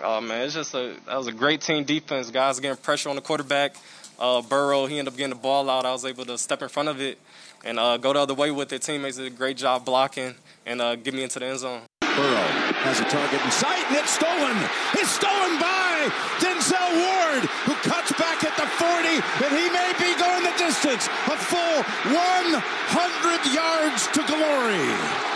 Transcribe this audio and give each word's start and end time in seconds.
Oh 0.00 0.20
man, 0.20 0.42
it's 0.42 0.54
just 0.54 0.74
a 0.74 0.94
that 1.06 1.16
was 1.16 1.26
a 1.26 1.32
great 1.32 1.60
team 1.60 1.84
defense. 1.84 2.30
Guys 2.30 2.60
getting 2.60 2.76
pressure 2.76 3.08
on 3.08 3.16
the 3.16 3.22
quarterback. 3.22 3.74
Uh, 4.18 4.42
Burrow, 4.42 4.86
he 4.86 4.98
ended 4.98 5.12
up 5.12 5.16
getting 5.16 5.30
the 5.30 5.40
ball 5.40 5.68
out. 5.70 5.84
I 5.84 5.92
was 5.92 6.04
able 6.04 6.24
to 6.26 6.38
step 6.38 6.62
in 6.62 6.68
front 6.68 6.88
of 6.88 7.00
it 7.00 7.18
and 7.64 7.78
uh, 7.78 7.96
go 7.96 8.12
the 8.12 8.20
other 8.20 8.34
way 8.34 8.50
with 8.50 8.72
it. 8.72 8.82
Teammates 8.82 9.16
did 9.16 9.26
a 9.26 9.30
great 9.30 9.56
job 9.56 9.84
blocking 9.84 10.34
and 10.66 10.80
uh, 10.80 10.96
get 10.96 11.14
me 11.14 11.22
into 11.22 11.38
the 11.38 11.46
end 11.46 11.58
zone. 11.58 11.82
Burrow 12.00 12.50
has 12.82 12.98
a 12.98 13.04
target 13.04 13.38
in 13.44 13.50
sight, 13.50 13.86
and 13.86 13.96
it's 13.96 14.10
stolen. 14.10 14.58
It's 14.94 15.10
stolen 15.10 15.54
by 15.62 16.10
Denzel 16.42 16.90
Ward, 16.98 17.46
who 17.66 17.74
cuts 17.86 18.10
back 18.18 18.42
at 18.42 18.54
the 18.58 18.66
40, 18.66 19.22
and 19.46 19.52
he 19.54 19.70
may 19.70 19.94
be 19.98 20.10
going 20.18 20.42
the 20.42 20.54
distance. 20.58 21.06
A 21.30 21.36
full 21.38 21.82
100 22.10 23.54
yards 23.54 24.06
to 24.14 24.22
glory. 24.26 25.27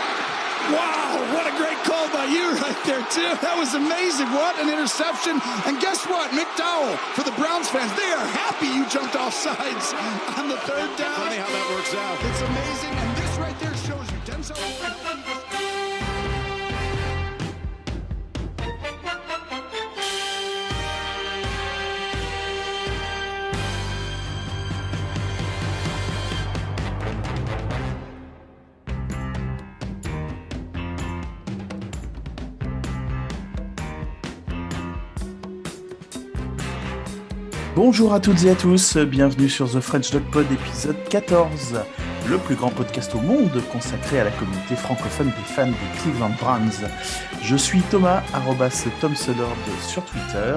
Wow, 0.71 1.19
what 1.35 1.43
a 1.43 1.55
great 1.59 1.75
call 1.83 2.07
by 2.13 2.25
you 2.25 2.55
right 2.63 2.81
there, 2.87 3.03
too. 3.11 3.35
That 3.43 3.59
was 3.59 3.75
amazing. 3.75 4.31
What 4.31 4.55
an 4.59 4.71
interception. 4.71 5.41
And 5.67 5.75
guess 5.83 6.07
what? 6.07 6.31
McDowell, 6.31 6.95
for 7.19 7.23
the 7.27 7.35
Browns 7.35 7.67
fans, 7.67 7.91
they 7.99 8.11
are 8.15 8.27
happy 8.31 8.71
you 8.71 8.87
jumped 8.87 9.15
off 9.15 9.33
sides 9.33 9.91
on 10.39 10.47
the 10.47 10.57
third 10.63 10.87
down. 10.95 11.19
Funny 11.19 11.37
how 11.37 11.51
that 11.51 11.67
works 11.75 11.93
out. 11.95 12.15
It's 12.23 12.41
amazing. 12.41 12.93
And 12.95 13.11
this 13.17 13.33
right 13.37 13.59
there 13.59 13.75
shows 13.83 14.07
you 14.07 14.19
Denzel. 14.23 15.42
Bonjour 37.75 38.13
à 38.13 38.19
toutes 38.19 38.43
et 38.43 38.51
à 38.51 38.55
tous, 38.55 38.97
bienvenue 38.97 39.49
sur 39.49 39.67
The 39.67 39.79
French 39.79 40.11
Dog 40.11 40.21
Pod 40.31 40.45
épisode 40.51 40.95
14, 41.09 41.81
le 42.29 42.37
plus 42.37 42.53
grand 42.53 42.69
podcast 42.69 43.15
au 43.15 43.19
monde 43.19 43.49
consacré 43.71 44.19
à 44.19 44.25
la 44.25 44.29
communauté 44.29 44.75
francophone 44.75 45.29
des 45.29 45.53
fans 45.55 45.65
des 45.65 45.99
Cleveland 45.99 46.35
Browns. 46.39 46.87
Je 47.41 47.55
suis 47.55 47.81
Thomas, 47.89 48.21
arrobas 48.31 48.85
Tom 49.01 49.15
sur 49.15 50.05
Twitter, 50.05 50.55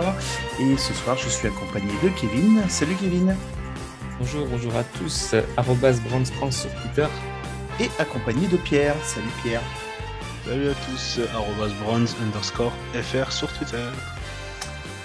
et 0.60 0.76
ce 0.76 0.92
soir 0.92 1.16
je 1.16 1.30
suis 1.30 1.48
accompagné 1.48 1.90
de 2.02 2.10
Kevin. 2.10 2.60
Salut 2.68 2.96
Kevin 3.00 3.34
Bonjour, 4.20 4.46
bonjour 4.48 4.76
à 4.76 4.84
tous, 4.84 5.34
arrobas 5.56 5.98
Browns 6.10 6.26
France 6.26 6.60
sur 6.62 6.70
Twitter. 6.82 7.06
Et 7.80 7.88
accompagné 7.98 8.46
de 8.46 8.58
Pierre. 8.58 8.94
Salut 9.04 9.26
Pierre. 9.42 9.62
Salut 10.46 10.68
à 10.68 10.74
tous, 10.90 11.20
arrobas 11.34 11.72
Browns 11.82 12.08
underscore 12.22 12.72
FR 12.92 13.32
sur 13.32 13.50
Twitter. 13.54 13.88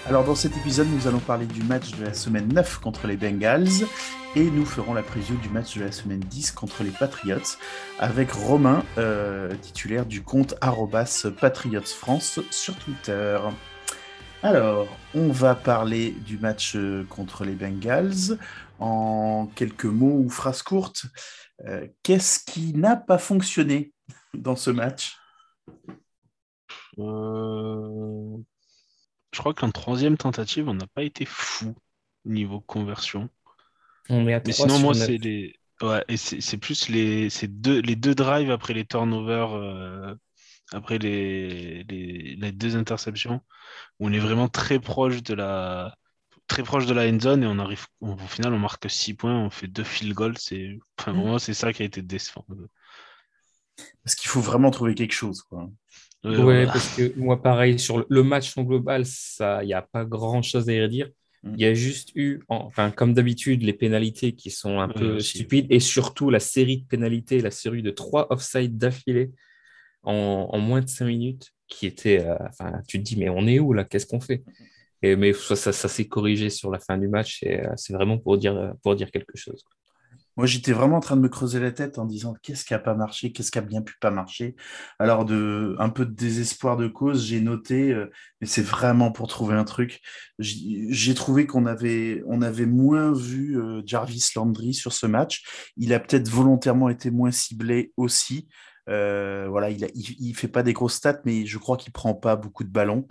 Alors 0.07 0.23
dans 0.23 0.35
cet 0.35 0.57
épisode, 0.57 0.87
nous 0.89 1.07
allons 1.07 1.19
parler 1.19 1.45
du 1.45 1.61
match 1.61 1.91
de 1.91 2.03
la 2.03 2.13
semaine 2.13 2.51
9 2.51 2.79
contre 2.79 3.05
les 3.05 3.17
Bengals 3.17 3.85
et 4.35 4.49
nous 4.49 4.65
ferons 4.65 4.93
la 4.95 5.03
preview 5.03 5.35
du 5.37 5.49
match 5.49 5.77
de 5.77 5.83
la 5.83 5.91
semaine 5.91 6.19
10 6.19 6.51
contre 6.51 6.83
les 6.83 6.89
Patriots 6.89 7.57
avec 7.99 8.31
Romain, 8.31 8.83
euh, 8.97 9.53
titulaire 9.61 10.07
du 10.07 10.23
compte 10.23 10.55
Patriots 11.39 11.81
France 11.81 12.39
sur 12.49 12.75
Twitter. 12.77 13.39
Alors, 14.41 14.87
on 15.13 15.29
va 15.29 15.53
parler 15.53 16.11
du 16.25 16.39
match 16.39 16.75
euh, 16.75 17.05
contre 17.07 17.45
les 17.45 17.53
Bengals 17.53 18.39
en 18.79 19.47
quelques 19.55 19.85
mots 19.85 20.23
ou 20.25 20.29
phrases 20.29 20.63
courtes. 20.63 21.05
Euh, 21.67 21.87
Qu'est-ce 22.01 22.39
qui 22.43 22.73
n'a 22.73 22.95
pas 22.95 23.19
fonctionné 23.19 23.93
dans 24.33 24.55
ce 24.55 24.71
match? 24.71 25.15
Euh... 26.97 28.37
Je 29.31 29.39
crois 29.39 29.53
qu'en 29.53 29.71
troisième 29.71 30.17
tentative, 30.17 30.67
on 30.67 30.73
n'a 30.73 30.87
pas 30.87 31.03
été 31.03 31.25
fou 31.25 31.75
niveau 32.25 32.59
conversion. 32.61 33.29
On 34.09 34.27
est 34.27 34.33
à 34.33 34.41
Mais 34.45 34.53
3 34.53 34.67
sinon, 34.67 34.79
moi, 34.79 34.93
9. 34.93 35.05
c'est 35.07 35.17
les... 35.17 35.55
ouais, 35.81 36.03
et 36.07 36.17
c'est 36.17 36.57
plus 36.57 36.89
les, 36.89 37.29
c'est 37.29 37.47
deux, 37.47 37.79
les 37.81 37.95
deux 37.95 38.15
drives 38.15 38.51
après 38.51 38.73
les 38.73 38.85
turnovers, 38.85 39.53
euh, 39.53 40.13
après 40.71 40.97
les, 40.97 41.83
les, 41.85 42.35
les 42.35 42.51
deux 42.51 42.75
interceptions, 42.75 43.41
où 43.99 44.07
on 44.07 44.13
est 44.13 44.19
vraiment 44.19 44.49
très 44.49 44.79
proche 44.79 45.23
de 45.23 45.33
la, 45.33 45.95
très 46.47 46.63
proche 46.63 46.85
de 46.85 46.93
la 46.93 47.07
end 47.07 47.19
zone 47.19 47.43
et 47.43 47.47
on 47.47 47.59
arrive, 47.59 47.85
au 48.01 48.17
final, 48.17 48.53
on 48.53 48.59
marque 48.59 48.89
6 48.89 49.13
points, 49.13 49.35
on 49.35 49.49
fait 49.49 49.67
deux 49.67 49.85
field 49.85 50.13
goals. 50.13 50.37
C'est, 50.37 50.77
enfin, 50.99 51.13
vraiment, 51.13 51.39
c'est 51.39 51.53
ça 51.53 51.71
qui 51.71 51.81
a 51.83 51.85
été 51.85 52.01
décevant. 52.01 52.45
Parce 54.03 54.15
qu'il 54.15 54.29
faut 54.29 54.41
vraiment 54.41 54.71
trouver 54.71 54.95
quelque 54.95 55.13
chose. 55.13 55.41
Quoi. 55.43 55.69
Voilà. 56.23 56.67
parce 56.71 56.89
que 56.95 57.17
moi, 57.17 57.41
pareil, 57.41 57.79
sur 57.79 57.97
le- 57.99 58.05
le 58.09 58.23
match 58.23 58.55
en 58.57 58.63
global, 58.63 59.05
ça, 59.05 59.63
il 59.63 59.67
n'y 59.67 59.73
a 59.73 59.81
pas 59.81 60.05
grand-chose 60.05 60.69
à 60.69 60.73
y 60.73 60.81
redire. 60.81 61.09
Mm. 61.43 61.53
Il 61.55 61.61
y 61.61 61.65
a 61.65 61.73
juste 61.73 62.11
eu, 62.15 62.41
en- 62.47 62.65
enfin, 62.65 62.91
comme 62.91 63.13
d'habitude, 63.13 63.63
les 63.63 63.73
pénalités 63.73 64.33
qui 64.33 64.51
sont 64.51 64.79
un 64.79 64.87
Ouais, 64.87 64.93
peu 64.93 65.19
stupides 65.19 65.67
et 65.71 65.79
surtout 65.79 66.29
la 66.29 66.39
série 66.39 66.81
de 66.81 66.85
pénalités, 66.87 67.41
la 67.41 67.51
série 67.51 67.81
de 67.81 67.89
trois 67.91 68.27
offsides 68.31 68.77
d'affilée 68.77 69.31
en, 70.03 70.49
en 70.51 70.59
moins 70.59 70.81
de 70.81 70.89
cinq 70.89 71.05
minutes 71.07 71.51
qui 71.67 71.87
était, 71.87 72.19
euh, 72.25 72.35
enfin, 72.49 72.81
tu 72.87 72.99
te 72.99 73.03
dis, 73.03 73.17
mais 73.17 73.29
on 73.29 73.47
est 73.47 73.59
où 73.59 73.73
là? 73.73 73.85
Qu'est-ce 73.85 74.05
qu'on 74.07 74.19
fait? 74.21 74.43
Et, 75.01 75.15
mais 75.15 75.33
ça, 75.33 75.55
ça, 75.55 75.71
ça 75.73 75.87
s'est 75.87 76.07
corrigé 76.07 76.49
sur 76.49 76.71
la 76.71 76.79
fin 76.79 76.97
du 76.97 77.07
match 77.07 77.43
et 77.43 77.61
euh, 77.61 77.73
c'est 77.77 77.93
vraiment 77.93 78.17
pour 78.19 78.37
dire, 78.37 78.73
pour 78.83 78.95
dire 78.95 79.11
quelque 79.11 79.37
chose. 79.37 79.63
Moi, 80.41 80.47
j'étais 80.47 80.71
vraiment 80.71 80.97
en 80.97 81.01
train 81.01 81.15
de 81.15 81.21
me 81.21 81.29
creuser 81.29 81.59
la 81.59 81.71
tête 81.71 81.99
en 81.99 82.05
disant 82.05 82.33
qu'est-ce 82.41 82.65
qui 82.65 82.73
a 82.73 82.79
pas 82.79 82.95
marché, 82.95 83.31
qu'est-ce 83.31 83.51
qui 83.51 83.59
a 83.59 83.61
bien 83.61 83.83
pu 83.83 83.93
pas 84.01 84.09
marcher? 84.09 84.55
Alors, 84.97 85.21
un 85.21 85.89
peu 85.89 86.03
de 86.03 86.15
désespoir 86.15 86.77
de 86.77 86.87
cause, 86.87 87.27
j'ai 87.27 87.41
noté, 87.41 87.91
euh, 87.91 88.07
mais 88.39 88.47
c'est 88.47 88.63
vraiment 88.63 89.11
pour 89.11 89.27
trouver 89.27 89.53
un 89.53 89.65
truc. 89.65 90.01
J'ai 90.39 90.87
j'ai 90.89 91.13
trouvé 91.13 91.45
qu'on 91.45 91.67
avait, 91.67 92.23
on 92.25 92.41
avait 92.41 92.65
moins 92.65 93.13
vu 93.13 93.55
euh, 93.61 93.83
Jarvis 93.85 94.31
Landry 94.35 94.73
sur 94.73 94.93
ce 94.93 95.05
match. 95.05 95.43
Il 95.77 95.93
a 95.93 95.99
peut-être 95.99 96.27
volontairement 96.27 96.89
été 96.89 97.11
moins 97.11 97.29
ciblé 97.29 97.93
aussi. 97.95 98.47
Euh, 98.91 99.47
voilà, 99.49 99.69
il, 99.69 99.87
il 99.95 100.35
fait 100.35 100.47
pas 100.47 100.61
des 100.63 100.73
grosses 100.73 100.95
stats, 100.95 101.21
mais 101.25 101.45
je 101.45 101.57
crois 101.57 101.77
qu'il 101.77 101.91
prend 101.93 102.13
pas 102.13 102.35
beaucoup 102.35 102.63
de 102.63 102.69
ballons. 102.69 103.07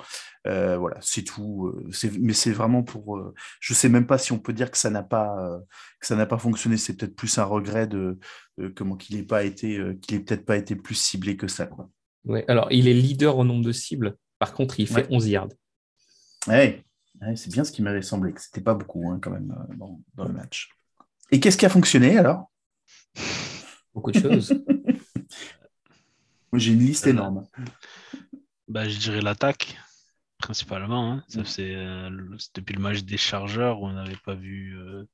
Euh, 0.47 0.77
voilà, 0.79 0.99
c'est 1.01 1.23
tout. 1.25 1.67
euh, 1.69 1.89
c'est- 1.91 2.17
Mais 2.21 2.33
c'est 2.35 2.53
vraiment 2.53 2.83
pour. 2.83 3.21
je 3.61 3.75
sais 3.75 3.89
même 3.89 4.07
pas 4.07 4.19
si 4.19 4.33
on 4.33 4.39
peut 4.39 4.53
dire 4.53 4.71
que 4.71 4.79
ça 4.79 4.91
n'a 4.91 5.03
pas. 5.03 5.59
que 6.01 6.07
ça 6.07 6.17
n'a 6.17 6.27
pas 6.27 6.39
fonctionné. 6.39 6.77
C'est 6.77 6.95
peut-être 6.97 7.17
plus 7.17 7.39
un 7.39 7.45
regret 7.45 7.87
de, 7.87 8.19
de 8.59 8.69
comment 8.69 8.97
qu'il 8.97 9.17
n'ait 9.17 9.23
pas 9.25 9.43
été, 9.45 9.81
qu'il 10.03 10.17
ait 10.17 10.21
peut-être 10.21 10.45
pas 10.45 10.57
été 10.59 10.77
plus 10.77 10.95
ciblé 10.95 11.37
que 11.37 11.49
ça. 11.49 11.67
Quoi. 11.67 11.89
Ouais, 12.27 12.45
alors, 12.49 12.69
il 12.71 12.87
est 12.87 12.93
leader 12.95 13.39
au 13.39 13.45
nombre 13.45 13.65
de 13.65 13.73
cibles. 13.73 14.17
Par 14.39 14.53
contre, 14.53 14.79
il 14.81 14.87
fait 14.87 15.03
Ouais. 15.03 15.07
11 15.11 15.29
yards. 15.29 15.49
Ouais, 16.47 16.85
ouais, 17.23 17.37
c'est 17.37 17.51
bien 17.53 17.65
ce 17.65 17.73
qui 17.73 17.81
m'avait 17.83 18.03
semblé, 18.03 18.33
que 18.33 18.41
c'était 18.43 18.61
pas 18.61 18.75
beaucoup 18.75 19.11
hein, 19.11 19.19
quand 19.23 19.31
même 19.31 19.55
dans, 19.77 20.01
dans 20.15 20.25
le 20.25 20.33
match. 20.33 20.71
Et 21.31 21.41
qu'est-ce 21.41 21.57
qui 21.57 21.65
a 21.67 21.71
fonctionné 21.71 22.19
alors? 22.19 22.51
Beaucoup 23.95 24.11
de 24.13 24.19
choses. 24.21 24.55
Moi, 26.53 26.59
j'ai 26.59 26.73
une 26.73 26.81
liste 26.81 27.07
Euh, 27.07 27.11
énorme. 27.11 27.47
Bah, 28.69 28.89
je 28.89 28.99
dirais 28.99 29.21
l'attaque, 29.21 29.77
principalement. 30.39 31.13
hein. 31.13 31.25
Ça, 31.29 31.45
c'est 31.45 31.75
euh, 31.75 32.11
c'est 32.39 32.55
depuis 32.57 32.75
le 32.75 32.81
match 32.81 33.01
des 33.03 33.17
Chargeurs 33.17 33.81
où 33.81 33.87
on 33.87 33.93
n'avait 33.93 34.19
pas 34.25 34.35
vu, 34.35 34.77
euh, 34.79 35.05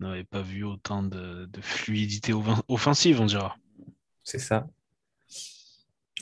on 0.00 0.08
n'avait 0.08 0.24
pas 0.24 0.42
vu 0.42 0.64
autant 0.64 1.02
de, 1.02 1.46
de 1.46 1.60
fluidité 1.60 2.32
offen- 2.32 2.62
offensive, 2.68 3.20
on 3.20 3.26
dira. 3.26 3.56
C'est 4.24 4.38
ça. 4.38 4.66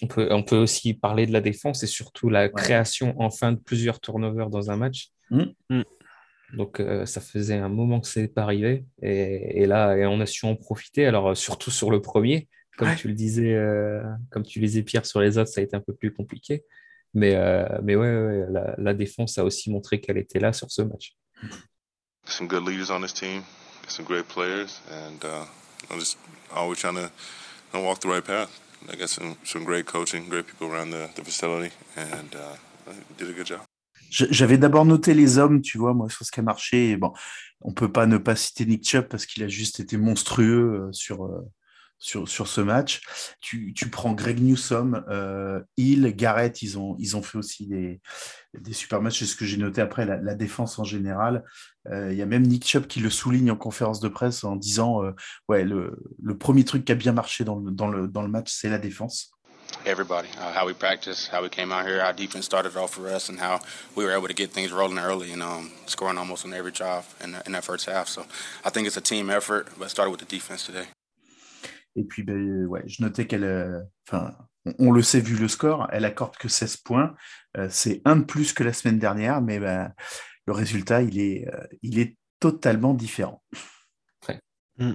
On 0.02 0.06
peut, 0.06 0.28
on 0.30 0.42
peut 0.42 0.56
aussi 0.56 0.94
parler 0.94 1.26
de 1.26 1.32
la 1.32 1.42
défense 1.42 1.82
et 1.82 1.86
surtout 1.86 2.30
la 2.30 2.48
création 2.48 3.14
enfin 3.18 3.52
de 3.52 3.58
plusieurs 3.58 4.00
turnovers 4.00 4.48
dans 4.48 4.70
un 4.70 4.76
match. 4.76 5.10
Mm. 5.30 5.42
Mm. 5.68 5.82
Donc 6.54 6.80
euh, 6.80 7.04
ça 7.04 7.20
faisait 7.20 7.58
un 7.58 7.68
moment 7.68 8.00
que 8.00 8.08
ce 8.08 8.20
n'est 8.20 8.28
pas 8.28 8.42
arrivé 8.42 8.86
et, 9.02 9.60
et 9.62 9.66
là 9.66 9.94
et 9.96 10.06
on 10.06 10.18
a 10.20 10.26
su 10.26 10.46
en 10.46 10.56
profiter. 10.56 11.04
Alors 11.04 11.36
surtout 11.36 11.70
sur 11.70 11.90
le 11.90 12.00
premier, 12.00 12.48
comme 12.78 12.88
Ouais. 12.88 12.96
tu 12.96 13.08
le 13.08 13.14
disais, 13.14 13.54
euh, 13.54 14.02
comme 14.30 14.42
tu 14.44 14.60
le 14.60 14.66
disais 14.66 14.82
Pierre 14.82 15.06
sur 15.06 15.20
les 15.20 15.38
autres, 15.38 15.50
ça 15.50 15.60
a 15.60 15.64
été 15.64 15.76
un 15.76 15.80
peu 15.80 15.94
plus 15.94 16.12
compliqué. 16.12 16.64
Mais, 17.14 17.34
euh, 17.34 17.66
mais 17.82 17.96
ouais, 17.96 18.06
ouais, 18.06 18.46
la, 18.50 18.74
la 18.78 18.94
défense 18.94 19.36
a 19.38 19.44
aussi 19.44 19.70
montré 19.70 20.00
qu'elle 20.00 20.18
était 20.18 20.38
là 20.38 20.52
sur 20.52 20.70
ce 20.70 20.82
match. 20.82 21.16
some 22.26 22.46
good 22.46 22.66
leaders 22.68 22.90
on 22.90 23.00
this 23.00 23.12
team, 23.12 23.42
some 23.88 24.04
great 24.04 24.26
players, 24.28 24.80
and 24.90 25.24
uh, 25.24 25.44
I'm 25.90 25.98
just 25.98 26.16
always 26.54 26.78
trying 26.78 26.94
to 26.94 27.10
you 27.72 27.80
know, 27.80 27.82
walk 27.82 28.00
the 28.00 28.08
right 28.08 28.24
path. 28.24 28.48
I 28.90 28.96
got 28.96 29.08
some, 29.08 29.36
some 29.44 29.64
great 29.64 29.86
coaching, 29.86 30.28
great 30.28 30.46
people 30.46 30.68
around 30.68 30.90
the, 30.90 31.08
the 31.16 31.24
facility, 31.24 31.72
and 31.96 32.34
uh, 32.34 32.56
I 32.90 32.94
did 33.18 33.28
a 33.28 33.32
good 33.32 33.46
job. 33.46 33.60
J'avais 34.10 34.58
d'abord 34.58 34.84
noté 34.86 35.14
les 35.14 35.38
hommes, 35.38 35.60
tu 35.60 35.78
vois, 35.78 35.94
moi, 35.94 36.08
sur 36.08 36.24
ce 36.26 36.30
qui 36.32 36.40
a 36.40 36.42
marché. 36.42 36.90
Et 36.90 36.96
bon, 36.96 37.12
on 37.60 37.72
peut 37.72 37.90
pas 37.92 38.06
ne 38.06 38.18
pas 38.18 38.34
citer 38.34 38.66
Nick 38.66 38.88
Chubb 38.88 39.06
parce 39.06 39.24
qu'il 39.26 39.42
a 39.44 39.48
juste 39.48 39.78
été 39.80 39.96
monstrueux 39.96 40.88
euh, 40.88 40.92
sur, 40.92 41.24
euh, 41.26 41.40
sur, 42.00 42.28
sur 42.28 42.48
ce 42.48 42.60
match. 42.60 43.02
Tu, 43.40 43.72
tu 43.74 43.88
prends 43.88 44.12
Greg 44.12 44.40
Newsom, 44.40 45.04
euh, 45.08 45.60
Hill, 45.76 46.12
Garrett, 46.16 46.60
ils 46.62 46.78
ont, 46.78 46.96
ils 46.98 47.16
ont 47.16 47.22
fait 47.22 47.38
aussi 47.38 47.66
des, 47.66 48.00
des 48.54 48.72
super 48.72 49.00
matchs. 49.00 49.20
C'est 49.20 49.26
ce 49.26 49.36
que 49.36 49.44
j'ai 49.44 49.58
noté 49.58 49.80
après, 49.80 50.04
la, 50.06 50.34
défense 50.34 50.78
en 50.78 50.84
général. 50.84 51.44
Euh, 51.92 52.10
Il 52.10 52.18
y 52.18 52.22
a 52.22 52.26
même 52.26 52.46
Nick 52.46 52.66
Chubb 52.66 52.86
qui 52.86 53.00
le 53.00 53.10
souligne 53.10 53.50
en 53.52 53.56
conférence 53.56 54.00
de 54.00 54.08
presse 54.08 54.42
en 54.42 54.56
disant 54.56 55.04
euh, 55.04 55.12
Ouais, 55.48 55.62
le, 55.62 55.96
le 56.20 56.36
premier 56.36 56.64
truc 56.64 56.84
qui 56.84 56.92
a 56.92 56.96
bien 56.96 57.12
marché 57.12 57.44
dans 57.44 57.56
le, 57.56 57.70
dans 57.70 57.88
le, 57.88 58.08
dans 58.08 58.22
le 58.22 58.28
match, 58.28 58.50
c'est 58.50 58.70
la 58.70 58.78
défense. 58.78 59.30
Everybody, 59.86 60.28
uh, 60.36 60.52
how 60.52 60.66
we 60.66 60.74
practice, 60.74 61.28
how 61.28 61.42
we 61.42 61.48
came 61.48 61.70
out 61.70 61.86
here, 61.86 62.00
how 62.00 62.10
defense 62.10 62.44
started 62.44 62.76
off 62.76 62.90
for 62.90 63.06
us, 63.06 63.28
and 63.28 63.38
how 63.38 63.60
we 63.94 64.04
were 64.04 64.10
able 64.10 64.26
to 64.26 64.34
get 64.34 64.50
things 64.50 64.72
rolling 64.72 64.98
early 64.98 65.32
and 65.32 65.42
um, 65.42 65.70
scoring 65.86 66.18
almost 66.18 66.44
on 66.44 66.52
every 66.52 66.72
drive 66.72 67.06
in, 67.22 67.36
in 67.46 67.52
that 67.52 67.62
first 67.62 67.86
half. 67.86 68.08
So 68.08 68.26
I 68.64 68.70
think 68.70 68.88
it's 68.88 68.96
a 68.96 69.00
team 69.00 69.30
effort, 69.30 69.68
but 69.78 69.84
it 69.84 69.90
started 69.90 70.10
with 70.10 70.18
the 70.18 70.26
defense 70.26 70.66
today. 70.66 70.88
Et 71.96 72.04
puis, 72.04 72.22
ben, 72.22 72.66
ouais, 72.66 72.82
je 72.86 73.02
notais 73.02 73.26
qu'elle, 73.26 73.44
euh, 73.44 73.80
enfin, 74.08 74.36
on, 74.64 74.74
on, 74.78 74.92
le 74.92 75.02
sait 75.02 75.20
vu 75.20 75.36
le 75.36 75.48
score, 75.48 75.88
elle 75.92 76.04
accorde 76.04 76.36
que 76.36 76.48
16 76.48 76.78
points. 76.78 77.14
Euh, 77.56 77.68
c'est 77.70 78.00
un 78.04 78.16
de 78.16 78.24
plus 78.24 78.52
que 78.52 78.62
la 78.62 78.72
semaine 78.72 78.98
dernière, 78.98 79.42
mais 79.42 79.58
ben, 79.58 79.92
le 80.46 80.52
résultat, 80.52 81.02
il 81.02 81.18
est, 81.18 81.48
euh, 81.48 81.66
il 81.82 81.98
est 81.98 82.16
totalement 82.38 82.94
différent. 82.94 83.42
Ouais. 84.28 84.40
Mm. 84.78 84.94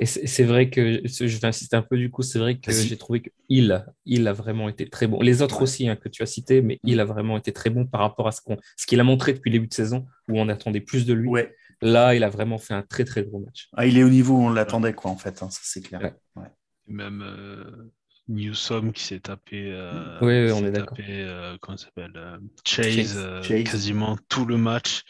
Et 0.00 0.06
c'est 0.06 0.44
vrai 0.44 0.70
que 0.70 1.02
je 1.06 1.38
vais 1.38 1.46
insister 1.46 1.76
un 1.76 1.82
peu 1.82 1.96
du 1.96 2.10
coup, 2.10 2.22
c'est 2.22 2.38
vrai 2.38 2.58
que 2.58 2.72
j'ai 2.72 2.96
trouvé 2.96 3.22
qu'il 3.22 3.84
il 4.04 4.26
a 4.26 4.32
vraiment 4.32 4.68
été 4.68 4.88
très 4.88 5.06
bon. 5.06 5.20
Les 5.20 5.40
autres 5.40 5.58
ouais. 5.58 5.62
aussi 5.62 5.88
hein, 5.88 5.94
que 5.94 6.08
tu 6.08 6.22
as 6.22 6.26
cités, 6.26 6.62
mais 6.62 6.80
il 6.82 6.98
a 6.98 7.04
vraiment 7.04 7.36
été 7.36 7.52
très 7.52 7.70
bon 7.70 7.86
par 7.86 8.00
rapport 8.00 8.26
à 8.26 8.32
ce 8.32 8.40
qu'on 8.40 8.56
ce 8.76 8.86
qu'il 8.86 8.98
a 8.98 9.04
montré 9.04 9.34
depuis 9.34 9.50
le 9.50 9.58
début 9.58 9.68
de 9.68 9.74
saison 9.74 10.06
où 10.28 10.40
on 10.40 10.48
attendait 10.48 10.80
plus 10.80 11.06
de 11.06 11.14
lui. 11.14 11.28
Ouais. 11.28 11.54
Là, 11.84 12.14
il 12.14 12.24
a 12.24 12.30
vraiment 12.30 12.56
fait 12.56 12.72
un 12.72 12.82
très 12.82 13.04
très 13.04 13.24
gros 13.24 13.40
match. 13.40 13.68
Ah, 13.76 13.84
il 13.86 13.98
est 13.98 14.02
au 14.02 14.08
niveau 14.08 14.34
où 14.34 14.42
on 14.42 14.50
l'attendait 14.50 14.94
quoi 14.94 15.10
en 15.10 15.18
fait, 15.18 15.42
hein, 15.42 15.50
ça 15.50 15.60
c'est 15.62 15.82
clair. 15.82 16.14
Ouais. 16.34 16.50
Même 16.86 17.22
euh, 17.22 17.92
Newsom 18.28 18.92
qui 18.92 19.04
s'est 19.04 19.20
tapé. 19.20 19.70
Euh, 19.70 20.18
oui, 20.22 20.50
on 20.52 20.64
est 20.64 20.70
d'accord. 20.70 20.96
Euh, 20.98 21.58
comment 21.60 21.76
s'appelle 21.76 22.12
euh, 22.16 22.38
Chase, 22.64 23.18
Chase. 23.42 23.64
quasiment 23.64 24.16
tout 24.30 24.46
le 24.46 24.56
match. 24.56 25.02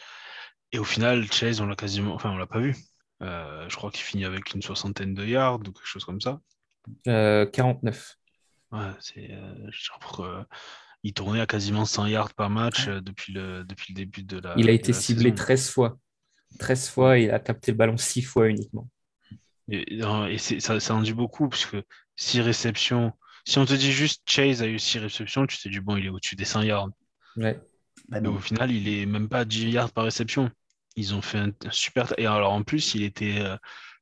Et 0.73 0.79
au 0.79 0.83
final, 0.83 1.31
Chase, 1.31 1.61
on 1.61 1.67
l'a 1.67 1.77
quasiment, 1.77 2.13
enfin, 2.13 2.31
on 2.31 2.37
l'a 2.37 2.47
pas 2.47 2.59
vu. 2.59 2.75
Euh, 3.21 3.65
je 3.69 3.75
crois 3.77 3.89
qu'il 3.91 4.03
finit 4.03 4.25
avec 4.25 4.53
une 4.53 4.61
soixantaine 4.61 5.13
de 5.13 5.25
yards 5.25 5.61
ou 5.61 5.71
quelque 5.71 5.85
chose 5.85 6.03
comme 6.03 6.19
ça. 6.19 6.41
Euh, 7.07 7.45
49. 7.45 8.17
Ouais, 8.73 8.79
c'est 8.99 9.31
genre, 9.71 10.45
il 11.03 11.13
tournait 11.13 11.39
à 11.39 11.45
quasiment 11.45 11.85
100 11.85 12.07
yards 12.07 12.33
par 12.33 12.49
match 12.49 12.89
depuis, 12.89 13.31
le, 13.31 13.63
depuis 13.63 13.93
le 13.93 13.95
début 13.95 14.23
de 14.23 14.39
la. 14.39 14.55
Il 14.57 14.69
a 14.69 14.73
été 14.73 14.91
ciblé 14.91 15.29
saison. 15.29 15.35
13 15.35 15.69
fois. 15.69 15.97
13 16.59 16.89
fois, 16.89 17.17
il 17.17 17.31
a 17.31 17.39
capté 17.39 17.71
le 17.71 17.77
ballon 17.77 17.97
6 17.97 18.21
fois 18.21 18.47
uniquement. 18.47 18.87
Et, 19.69 19.97
et 19.97 20.37
ça, 20.37 20.79
ça 20.79 20.95
en 20.95 21.01
dit 21.01 21.13
beaucoup, 21.13 21.49
parce 21.49 21.65
que 21.65 21.83
6 22.17 22.41
réceptions. 22.41 23.13
Si 23.45 23.59
on 23.59 23.65
te 23.65 23.73
dit 23.73 23.91
juste 23.91 24.23
Chase 24.25 24.61
a 24.61 24.67
eu 24.67 24.79
6 24.79 24.99
réceptions, 24.99 25.45
tu 25.47 25.57
te 25.57 25.69
dis, 25.69 25.79
bon, 25.79 25.97
il 25.97 26.05
est 26.05 26.09
au-dessus 26.09 26.35
des 26.35 26.45
100 26.45 26.63
yards. 26.63 26.89
Ouais. 27.37 27.59
Bah 28.09 28.21
Mais 28.21 28.27
au 28.27 28.39
final, 28.39 28.71
il 28.71 28.87
est 28.87 29.05
même 29.05 29.29
pas 29.29 29.45
10 29.45 29.69
yards 29.69 29.91
par 29.91 30.03
réception. 30.03 30.51
Ils 30.95 31.13
ont 31.13 31.21
fait 31.21 31.37
un, 31.37 31.51
un 31.65 31.71
super. 31.71 32.13
Et 32.17 32.25
alors 32.25 32.53
en 32.53 32.63
plus, 32.63 32.95
il 32.95 33.03
était. 33.03 33.39
Euh, 33.39 33.57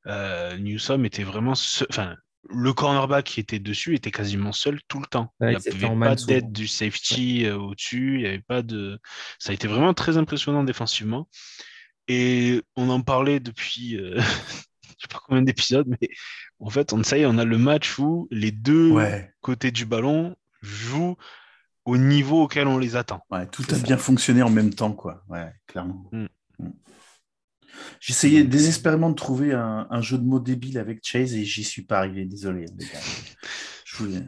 euh, 0.08 0.58
Newsom 0.58 1.06
était 1.06 1.24
vraiment. 1.24 1.54
Enfin, 1.90 2.16
le 2.50 2.74
cornerback 2.74 3.26
qui 3.26 3.40
était 3.40 3.60
dessus 3.60 3.96
était 3.96 4.12
quasiment 4.12 4.52
seul 4.52 4.80
tout 4.88 5.00
le 5.00 5.06
temps. 5.06 5.34
Ouais, 5.40 5.54
il 5.54 5.78
n'y 5.78 5.86
avait 5.86 6.00
pas 6.00 6.16
d'aide 6.16 6.52
du 6.52 6.68
safety 6.68 7.46
ouais. 7.46 7.52
au-dessus. 7.52 8.16
Il 8.20 8.22
y 8.22 8.28
avait 8.28 8.42
pas 8.42 8.62
de. 8.62 9.00
Ça 9.40 9.52
a 9.52 9.54
été 9.54 9.68
vraiment 9.68 9.94
très 9.94 10.18
impressionnant 10.18 10.64
défensivement. 10.64 11.30
Et 12.08 12.62
on 12.76 12.90
en 12.90 13.02
parlait 13.02 13.40
depuis. 13.40 13.98
Euh... 13.98 14.20
je 14.20 15.08
sais 15.08 15.08
pas 15.10 15.20
combien 15.26 15.42
d'épisodes, 15.42 15.88
mais 15.88 16.10
en 16.60 16.70
fait, 16.70 16.94
on, 16.94 17.04
ça 17.04 17.18
y 17.18 17.22
est, 17.22 17.26
on 17.26 17.38
a 17.38 17.46
le 17.46 17.58
match 17.58 18.00
où 18.00 18.28
les 18.32 18.52
deux 18.52 18.92
ouais. 18.92 19.34
côtés 19.42 19.72
du 19.72 19.86
ballon 19.86 20.36
jouent 20.62 21.18
au 21.86 21.98
niveau 21.98 22.44
auquel 22.44 22.68
on 22.68 22.78
les 22.78 22.96
attend. 22.96 23.22
Ouais, 23.30 23.46
tout 23.48 23.64
a 23.70 23.76
ça. 23.76 23.82
bien 23.82 23.98
fonctionné 23.98 24.42
en 24.42 24.50
même 24.50 24.74
temps, 24.74 24.94
quoi. 24.94 25.24
Ouais, 25.30 25.52
clairement. 25.68 26.10
Mm. 26.12 26.28
Mm. 26.60 26.72
J'essayais 28.00 28.44
désespérément 28.44 29.10
de 29.10 29.16
trouver 29.16 29.54
un, 29.54 29.88
un, 29.90 30.02
jeu 30.02 30.18
de 30.18 30.24
mots 30.24 30.40
débile 30.40 30.78
avec 30.78 31.00
Chase 31.02 31.34
et 31.34 31.44
j'y 31.44 31.64
suis 31.64 31.82
pas 31.82 31.98
arrivé, 31.98 32.26
désolé. 32.26 32.66
Les 32.78 32.86
gars. 32.86 33.00
Je 33.86 33.98
voulais... 33.98 34.22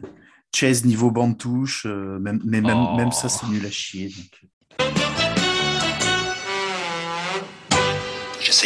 Chase 0.54 0.84
niveau 0.84 1.10
bande 1.10 1.36
touche, 1.38 1.84
euh, 1.86 2.18
même, 2.18 2.40
mais 2.44 2.60
même, 2.60 2.78
oh. 2.78 2.96
même 2.96 3.12
ça, 3.12 3.28
c'est 3.28 3.46
nul 3.46 3.64
à 3.66 3.70
chier. 3.70 4.08
Donc... 4.08 4.50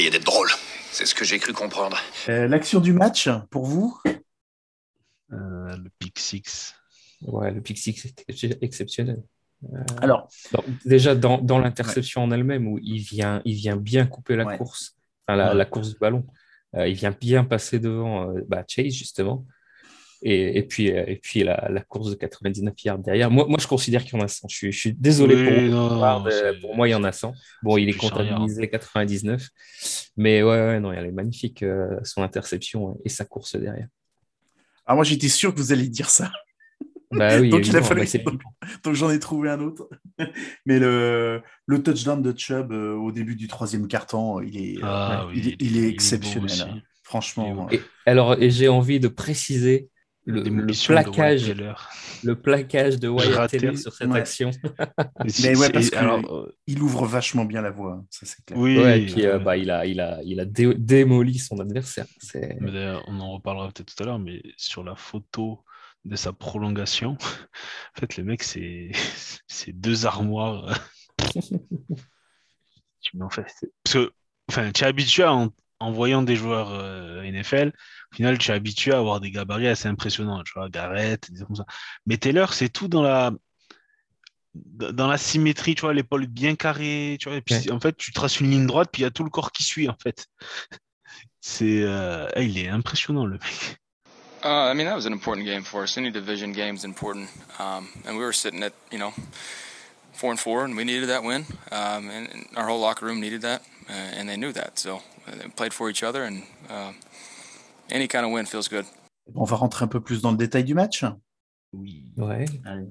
J'essayais 0.01 0.19
d'être 0.19 0.25
drôle. 0.25 0.49
C'est 0.93 1.05
ce 1.05 1.15
que 1.15 1.27
j'ai 1.27 1.39
cru 1.39 1.53
comprendre. 1.53 1.99
Euh, 2.31 2.49
L'action 2.49 2.81
du 2.81 2.95
match, 2.95 3.29
pour 3.51 3.67
vous 3.67 4.01
euh, 4.07 4.17
Le 5.77 5.91
pick 5.99 6.19
six. 6.19 6.75
Ouais, 7.21 7.51
le 7.51 7.61
pick 7.61 7.77
six 7.77 8.07
était 8.07 8.57
exceptionnel. 8.63 9.23
Euh, 9.65 9.77
Alors, 10.01 10.31
dans, 10.53 10.65
déjà 10.87 11.15
dans, 11.15 11.37
dans 11.37 11.59
l'interception 11.59 12.23
ouais. 12.23 12.29
en 12.29 12.31
elle-même, 12.31 12.67
où 12.67 12.79
il 12.83 13.01
vient, 13.01 13.43
il 13.45 13.57
vient 13.57 13.77
bien 13.77 14.07
couper 14.07 14.37
la 14.37 14.47
ouais. 14.47 14.57
course, 14.57 14.97
enfin, 15.27 15.37
la, 15.37 15.51
ouais. 15.51 15.55
la, 15.55 15.65
course 15.67 15.91
du 15.91 15.99
ballon, 15.99 16.27
euh, 16.77 16.89
il 16.89 16.95
vient 16.95 17.11
bien 17.11 17.45
passer 17.45 17.79
devant 17.79 18.31
euh, 18.31 18.41
bah, 18.49 18.65
Chase, 18.67 18.95
justement. 18.95 19.45
Et, 20.23 20.59
et, 20.59 20.63
puis, 20.63 20.89
et 20.89 21.19
puis 21.23 21.45
la, 21.45 21.69
la, 21.71 21.81
course 21.81 22.11
de 22.11 22.15
99 22.15 22.75
yards 22.85 22.99
derrière. 22.99 23.31
Moi, 23.31 23.47
moi 23.49 23.57
je 23.59 23.67
considère 23.67 24.05
qu'il 24.05 24.19
y 24.19 24.21
en 24.21 24.25
a 24.25 24.29
100. 24.29 24.49
Je 24.49 24.57
suis, 24.57 24.73
je 24.73 24.79
suis 24.79 24.93
désolé 24.93 25.35
oui, 25.35 25.71
pour, 25.71 25.79
non, 25.79 26.25
pour 26.61 26.77
moi, 26.77 26.89
il 26.89 26.91
y 26.91 26.95
en 26.95 27.05
a 27.05 27.13
100. 27.13 27.33
Bon, 27.63 27.79
il 27.79 27.89
est 27.89 27.95
comptabilisé 27.95 28.69
99. 28.69 29.49
Mais 30.17 30.43
ouais, 30.43 30.51
ouais, 30.51 30.81
non, 30.81 30.93
elle 30.93 31.07
est 31.07 31.13
magnifique, 31.13 31.63
euh, 31.63 31.99
son 32.05 32.23
interception 32.23 32.99
et 33.05 33.09
sa 33.09 33.25
course 33.25 33.57
derrière. 33.57 33.89
Ah, 34.85 34.95
moi, 34.95 35.05
j'étais 35.05 35.29
sûr 35.29 35.55
que 35.55 35.59
vous 35.59 35.73
alliez 35.73 35.89
dire 35.89 36.11
ça. 36.11 36.31
Bah 37.13 37.41
oui, 37.41 37.49
donc, 37.51 37.67
il 37.67 37.77
a 37.77 37.83
fallu... 37.83 38.05
donc, 38.25 38.41
donc 38.85 38.95
j'en 38.95 39.11
ai 39.11 39.19
trouvé 39.19 39.51
un 39.51 39.61
autre. 39.61 39.89
Mais 40.67 40.79
le, 40.79 41.43
le 41.67 41.83
touchdown 41.83 42.23
de 42.23 42.37
Chubb 42.37 42.73
euh, 42.73 42.95
au 42.95 43.13
début 43.13 43.37
du 43.37 43.49
troisième 43.49 43.89
quart-temps, 43.89 44.41
il 44.41 44.57
est, 44.59 44.79
ah, 44.83 45.23
euh, 45.23 45.29
oui, 45.29 45.35
il, 45.37 45.47
il, 45.47 45.77
il, 45.77 45.85
est 45.85 45.89
exceptionnel. 45.89 46.51
Est 46.51 46.63
hein. 46.63 46.83
Franchement. 47.03 47.69
Et, 47.73 47.81
alors, 48.07 48.41
et 48.41 48.51
j'ai 48.51 48.69
envie 48.69 49.01
de 49.01 49.09
préciser 49.09 49.90
le, 50.27 50.43
le, 50.43 50.87
plaquage, 50.87 51.53
le 52.23 52.35
plaquage 52.35 52.99
de 52.99 53.09
Wyatt 53.09 53.51
Taylor 53.51 53.77
sur 53.77 53.93
cette 53.93 54.09
ouais. 54.09 54.21
action. 54.21 54.51
Mais 55.43 55.57
ouais, 55.57 55.71
parce 55.71 55.91
qu'il 55.91 56.83
ouvre 56.83 57.07
vachement 57.07 57.45
bien 57.45 57.63
la 57.63 57.71
voie, 57.71 57.93
hein, 57.93 58.07
ça 58.11 58.27
c'est 58.27 58.45
clair. 58.45 58.59
Oui, 58.59 58.79
ouais, 58.79 59.03
et 59.03 59.07
puis 59.07 59.27
euh, 59.27 59.39
bah, 59.39 59.57
il 59.57 59.71
a, 59.71 59.87
il 59.87 60.01
a, 60.01 60.21
il 60.23 60.41
a 60.41 60.45
dé 60.45 60.75
démoli 60.75 61.39
son 61.39 61.59
adversaire. 61.59 62.07
On 63.07 63.21
en 63.21 63.33
reparlera 63.33 63.69
peut-être 63.69 63.95
tout 63.95 64.03
à 64.03 64.07
l'heure, 64.07 64.19
mais 64.19 64.43
sur 64.57 64.85
la 64.85 64.95
photo 64.95 65.65
de 66.05 66.17
sa 66.17 66.33
prolongation, 66.33 67.13
en 67.97 68.01
fait, 68.01 68.17
le 68.17 68.25
mec, 68.25 68.43
c'est 68.43 68.93
deux 69.69 70.07
armoires. 70.07 70.79
tu 73.01 73.21
en 73.23 73.31
fait, 73.31 73.47
parce 73.85 73.95
que, 73.95 74.13
enfin, 74.49 74.71
tu 74.73 74.85
es 74.85 74.87
habitué 74.87 75.23
à, 75.23 75.33
en, 75.33 75.49
en 75.81 75.93
voyant 75.93 76.23
des 76.23 76.37
joueurs 76.37 76.71
euh, 76.73 77.23
NFL, 77.23 77.73
au 78.13 78.17
final, 78.17 78.39
tu 78.39 78.51
es 78.51 78.55
habitué 78.55 78.93
à 78.93 78.99
avoir 78.99 79.21
des 79.21 79.31
gabarits 79.31 79.69
assez 79.69 79.89
impressionnants, 79.89 80.43
tu 80.45 80.53
vois, 80.55 80.69
Garrett, 80.69 81.31
des 81.33 81.45
comme 81.45 81.57
ça. 81.57 81.65
Mais 82.07 82.19
Taylor, 82.19 82.53
c'est 82.53 82.69
tout 82.69 82.89
dans 82.89 83.03
la 83.03 83.33
dans 84.55 85.07
la 85.07 85.17
symétrie, 85.17 85.77
tu 85.77 85.83
vois, 85.83 85.95
l'épaule 85.95 86.27
bien 86.27 86.57
carrée, 86.57 87.17
tu 87.21 87.29
vois, 87.29 87.39
et 87.39 87.41
puis 87.41 87.55
ouais. 87.55 87.71
en 87.71 87.79
fait, 87.79 87.97
tu 87.97 88.13
traces 88.13 88.41
une 88.41 88.51
ligne 88.51 88.67
droite, 88.67 88.89
puis 88.93 89.03
il 89.03 89.05
y 89.05 89.07
a 89.07 89.11
tout 89.11 89.23
le 89.23 89.31
corps 89.31 89.53
qui 89.53 89.63
suit, 89.63 89.89
en 89.89 89.97
fait. 90.03 90.27
C'est, 91.41 91.83
euh, 91.83 92.29
il 92.37 92.59
est 92.59 92.69
impressionnant, 92.69 93.25
le 93.27 93.39
mec. 93.39 93.79
Uh, 94.43 94.71
I 94.71 94.75
mean, 94.75 94.87
that 94.87 94.97
was 94.97 95.07
an 95.07 95.13
important 95.13 95.47
game 95.47 95.63
for 95.63 95.83
us. 95.83 95.99
Any 95.99 96.11
division 96.11 96.53
game 96.53 96.75
is 96.75 96.85
important, 96.85 97.29
um, 97.59 97.89
and 98.07 98.17
we 98.17 98.25
were 98.25 98.33
sitting 98.33 98.63
at 98.63 98.73
you 98.91 98.99
know 98.99 99.13
four 100.15 100.31
and 100.31 100.41
four, 100.41 100.65
and 100.65 100.75
we 100.77 100.85
needed 100.85 101.11
that 101.11 101.23
win, 101.23 101.45
um, 101.71 102.09
and, 102.09 102.29
and, 102.33 102.47
our 102.57 102.67
whole 102.67 102.81
locker 102.81 103.05
room 103.05 103.21
needed 103.21 103.43
that, 103.43 103.63
uh, 103.91 104.19
and 104.19 104.29
they 104.29 104.37
knew 104.37 104.53
that. 104.53 104.79
So 104.79 104.97
uh, 105.27 105.37
they 105.37 105.49
played 105.49 105.75
for 105.75 105.91
each 105.91 106.03
other, 106.03 106.23
and 106.25 106.43
uh, 106.71 106.93
any 107.91 108.07
kind 108.07 108.25
of 108.25 108.33
win 108.33 108.47
feels 108.47 108.69
good. 108.69 108.87
On 109.35 109.45
va 109.45 109.57
rentrer 109.57 109.85
un 109.85 109.89
peu 109.89 110.01
plus 110.01 110.23
dans 110.23 110.31
le 110.31 110.37
détail 110.39 110.65
du 110.65 110.75
match. 110.75 111.05
Oui. 111.73 112.13
Ouais. 112.17 112.47
Allez. 112.65 112.89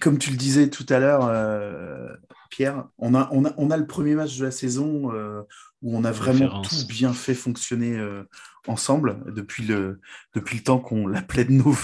Comme 0.00 0.16
tu 0.18 0.30
le 0.30 0.36
disais 0.36 0.70
tout 0.70 0.86
à 0.88 0.98
l'heure, 0.98 1.26
euh, 1.26 2.08
Pierre, 2.50 2.88
on 2.98 3.14
a, 3.14 3.28
on, 3.32 3.44
a, 3.44 3.52
on 3.58 3.70
a 3.70 3.76
le 3.76 3.86
premier 3.86 4.14
match 4.14 4.38
de 4.38 4.44
la 4.44 4.50
saison 4.50 5.12
euh, 5.12 5.42
où 5.82 5.96
on 5.96 6.04
a 6.04 6.12
vraiment 6.12 6.62
tout 6.62 6.86
bien 6.88 7.12
fait 7.12 7.34
fonctionner 7.34 7.98
euh, 7.98 8.26
ensemble 8.66 9.22
depuis 9.34 9.64
le, 9.64 10.00
depuis 10.34 10.56
le 10.56 10.62
temps 10.62 10.78
qu'on 10.78 11.06
l'appelait 11.06 11.44
de 11.44 11.52
nous. 11.52 11.78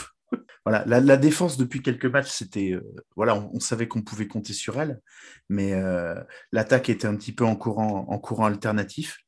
Voilà, 0.64 0.85
la, 0.87 1.16
défense 1.16 1.56
depuis 1.56 1.82
quelques 1.82 2.06
matchs, 2.06 2.30
c'était 2.30 2.73
euh, 2.73 2.82
voilà, 3.16 3.35
on, 3.37 3.50
on 3.54 3.61
savait 3.61 3.88
qu'on 3.88 4.02
pouvait 4.02 4.28
compter 4.28 4.52
sur 4.52 4.80
elle, 4.80 5.00
mais 5.49 5.73
euh, 5.75 6.14
l'attaque 6.52 6.88
était 6.88 7.06
un 7.06 7.16
petit 7.16 7.32
peu 7.32 7.44
en 7.44 7.56
courant, 7.56 8.06
en 8.08 8.18
courant 8.18 8.47
alternatif. 8.47 9.18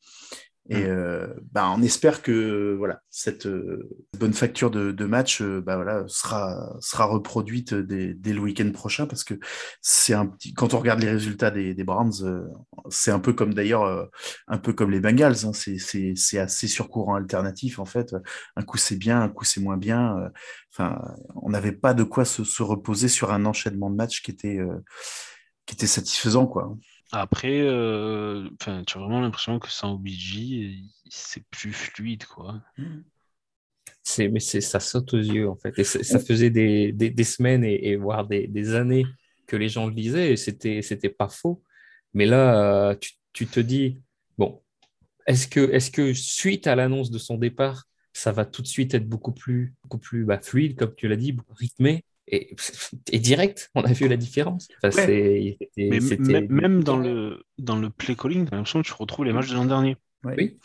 Et 0.71 0.85
euh, 0.85 1.27
bah, 1.51 1.69
on 1.77 1.83
espère 1.83 2.23
que 2.23 2.77
voilà 2.79 3.03
cette 3.11 3.47
euh, 3.47 3.91
bonne 4.17 4.33
facture 4.33 4.71
de, 4.71 4.93
de 4.93 5.05
match 5.05 5.43
euh, 5.43 5.61
bah, 5.61 5.75
voilà, 5.75 6.05
sera, 6.07 6.77
sera 6.81 7.07
reproduite 7.07 7.75
dès, 7.75 8.15
dès 8.15 8.33
le 8.33 8.39
week-end 8.39 8.71
prochain 8.71 9.07
parce 9.07 9.25
que 9.25 9.35
c'est 9.81 10.15
un 10.15 10.27
petit 10.27 10.55
quand 10.55 10.73
on 10.73 10.79
regarde 10.79 11.01
les 11.01 11.11
résultats 11.11 11.51
des, 11.51 11.75
des 11.75 11.83
Browns, 11.83 12.13
euh, 12.23 12.47
c'est 12.89 13.11
un 13.11 13.19
peu 13.19 13.33
comme 13.33 13.53
d'ailleurs 13.53 13.83
euh, 13.83 14.07
un 14.47 14.59
peu 14.59 14.73
comme 14.73 14.93
les 14.93 15.01
Bengals, 15.01 15.45
hein, 15.45 15.53
c'est 15.53 16.39
assez 16.39 16.69
sur 16.69 16.89
courant 16.89 17.17
alternatif 17.17 17.81
en 17.81 17.85
fait. 17.85 18.15
Un 18.55 18.63
coup 18.63 18.79
c'est 18.79 18.97
bien, 18.97 19.21
un 19.23 19.29
coup 19.29 19.45
c'est 19.45 19.61
moins 19.61 19.77
bien. 19.77 20.17
Euh, 20.19 20.29
enfin, 20.73 21.03
on 21.43 21.51
n'avait 21.51 21.73
pas 21.73 21.95
de 21.95 22.05
quoi 22.05 22.25
se, 22.25 22.45
se, 22.45 22.63
reposer 22.63 23.09
sur 23.09 23.33
un 23.33 23.45
enchaînement 23.45 23.91
de 23.91 23.97
matchs 23.97 24.23
qui 24.23 24.31
était 24.31 24.61
qui 25.67 25.75
était 25.75 25.89
satisfaisant 25.89 26.47
quoi. 26.47 26.77
Après, 27.13 27.61
euh, 27.61 28.49
tu 28.61 28.71
as 28.71 28.99
vraiment 28.99 29.21
l'impression 29.21 29.59
que 29.59 29.69
sans 29.69 29.95
OBJ, 29.95 30.85
c'est 31.09 31.45
plus 31.51 31.73
fluide, 31.73 32.25
quoi. 32.25 32.63
c'est, 34.03 34.29
mais 34.29 34.41
c'est, 34.41 34.61
ça 34.61 34.81
saute 34.81 35.15
aux 35.15 35.19
yeux, 35.19 35.49
en 35.49 35.57
fait. 35.57 35.77
Et 35.79 35.85
ça 35.85 36.19
faisait 36.19 36.51
des, 36.51 36.93
des, 36.93 37.11
des 37.11 37.25
semaines 37.25 37.65
et, 37.65 37.89
et 37.89 37.97
voire 37.97 38.27
des, 38.27 38.47
des, 38.47 38.75
années 38.75 39.05
que 39.47 39.57
les 39.57 39.69
gens 39.69 39.87
le 39.87 39.95
disaient 39.95 40.33
et 40.33 40.37
c'était, 40.37 40.83
c'était 40.83 41.09
pas 41.09 41.29
faux. 41.29 41.63
Mais 42.15 42.27
là, 42.27 42.95
tu, 42.97 43.13
tu 43.33 43.47
te 43.47 43.61
dis, 43.61 44.01
bon, 44.39 44.63
est-ce 45.27 45.49
que, 45.49 45.71
est-ce 45.73 45.91
que 45.91 46.13
suite 46.13 46.67
à 46.67 46.77
l'annonce 46.77 47.11
de 47.11 47.19
son 47.19 47.39
départ, 47.39 47.87
ça 48.13 48.33
va 48.33 48.45
tout 48.45 48.63
de 48.63 48.67
suite 48.67 48.95
être 48.95 49.09
beaucoup 49.09 49.33
plus, 49.33 49.75
beaucoup 49.83 49.99
plus 49.99 50.25
bah, 50.25 50.41
fluide, 50.41 50.77
comme 50.77 50.95
tu 50.95 51.09
l'as 51.09 51.17
dit, 51.17 51.37
rythmé? 51.57 52.05
Et, 52.31 52.57
et, 53.13 53.19
direct. 53.19 53.71
On 53.75 53.83
a 53.83 53.93
vu 53.93 54.09
la 54.09 54.17
différence. 54.17 54.69
Enfin, 54.83 55.07
ouais. 55.07 55.59
Mais 55.77 56.01
même 56.49 56.83
dans 56.85 56.97
le, 56.97 57.43
dans 57.59 57.77
le 57.77 57.91
play 57.91 58.15
calling, 58.15 58.45
j'ai 58.45 58.57
l'impression 58.57 58.83
que 58.83 58.87
tu 58.87 58.95
retrouves 58.95 59.25
les 59.25 59.33
matchs 59.33 59.51
de 59.51 59.55
l'an 59.55 59.65
dernier. 59.65 59.97
Ouais. 60.25 60.35
Oui. 60.39 60.59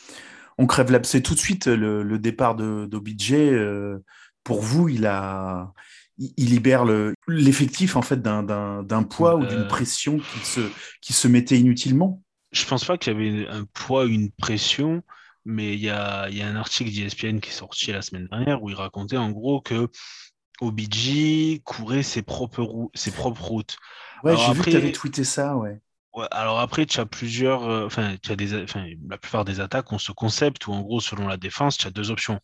On 0.58 0.68
crève 0.68 0.92
l'abcès 0.92 1.22
tout 1.22 1.34
de 1.34 1.40
suite. 1.40 1.68
Le, 1.68 2.04
le 2.04 2.20
départ 2.20 2.56
d'OBJ, 2.56 3.34
euh, 3.34 3.98
pour 4.44 4.62
vous, 4.62 4.90
il 4.90 5.06
a. 5.06 5.74
Il, 6.18 6.34
il 6.38 6.50
libère 6.52 6.86
l'effectif 7.28 7.98
en 7.98 8.02
fait 8.02 8.22
d'un 8.22 9.04
poids 9.10 9.34
euh... 9.34 9.40
ou 9.40 9.46
d'une 9.46 9.68
pression 9.68 10.18
qui 10.18 10.46
se, 10.46 10.62
qui 11.02 11.12
se 11.12 11.28
mettait 11.28 11.58
inutilement? 11.58 12.22
Je 12.54 12.66
pense 12.66 12.86
pas 12.86 12.98
qu'il 12.98 13.12
y 13.12 13.16
avait 13.18 13.48
un 13.50 13.66
poids 13.74 14.06
ou 14.06 14.08
une 14.08 14.32
pression 14.32 15.04
mais 15.46 15.76
il 15.76 15.80
y 15.80 15.90
a, 15.90 16.28
y 16.30 16.42
a, 16.42 16.48
un 16.48 16.56
article 16.56 16.92
d'ESPN 16.92 17.40
qui 17.40 17.50
est 17.50 17.54
sorti 17.54 17.92
la 17.92 18.02
semaine 18.02 18.28
dernière 18.28 18.62
où 18.64 18.70
il 18.70 18.76
racontait 18.76 19.18
en 19.18 19.30
gros 19.30 19.62
que 19.62 19.88
OBJ 20.62 21.62
courait 21.64 22.04
ses 22.04 22.22
propres, 22.22 22.90
ses 22.94 23.12
propres 23.12 23.44
routes. 23.44 23.78
Ouais, 24.24 24.36
j'ai 24.38 24.54
vu 24.54 24.62
que 24.62 24.70
tu 24.70 24.76
avais 24.76 24.92
tweeté 24.92 25.24
ça, 25.24 25.56
ouais. 25.56 25.80
ouais. 26.14 26.26
alors 26.32 26.60
après, 26.60 26.86
tu 26.86 27.00
as 27.00 27.06
plusieurs. 27.06 27.64
Euh, 27.64 27.86
enfin, 27.86 28.16
tu 28.22 28.32
as 28.32 28.36
des. 28.36 28.64
Enfin, 28.64 28.86
la 29.08 29.18
plupart 29.18 29.46
des 29.46 29.60
attaques 29.60 29.92
ont 29.92 29.98
ce 29.98 30.12
concept 30.12 30.68
où, 30.68 30.74
en 30.74 30.82
gros, 30.82 31.00
selon 31.00 31.28
la 31.28 31.38
défense, 31.38 31.78
tu 31.78 31.88
as 31.88 31.92
deux 31.92 32.12
options. 32.12 32.40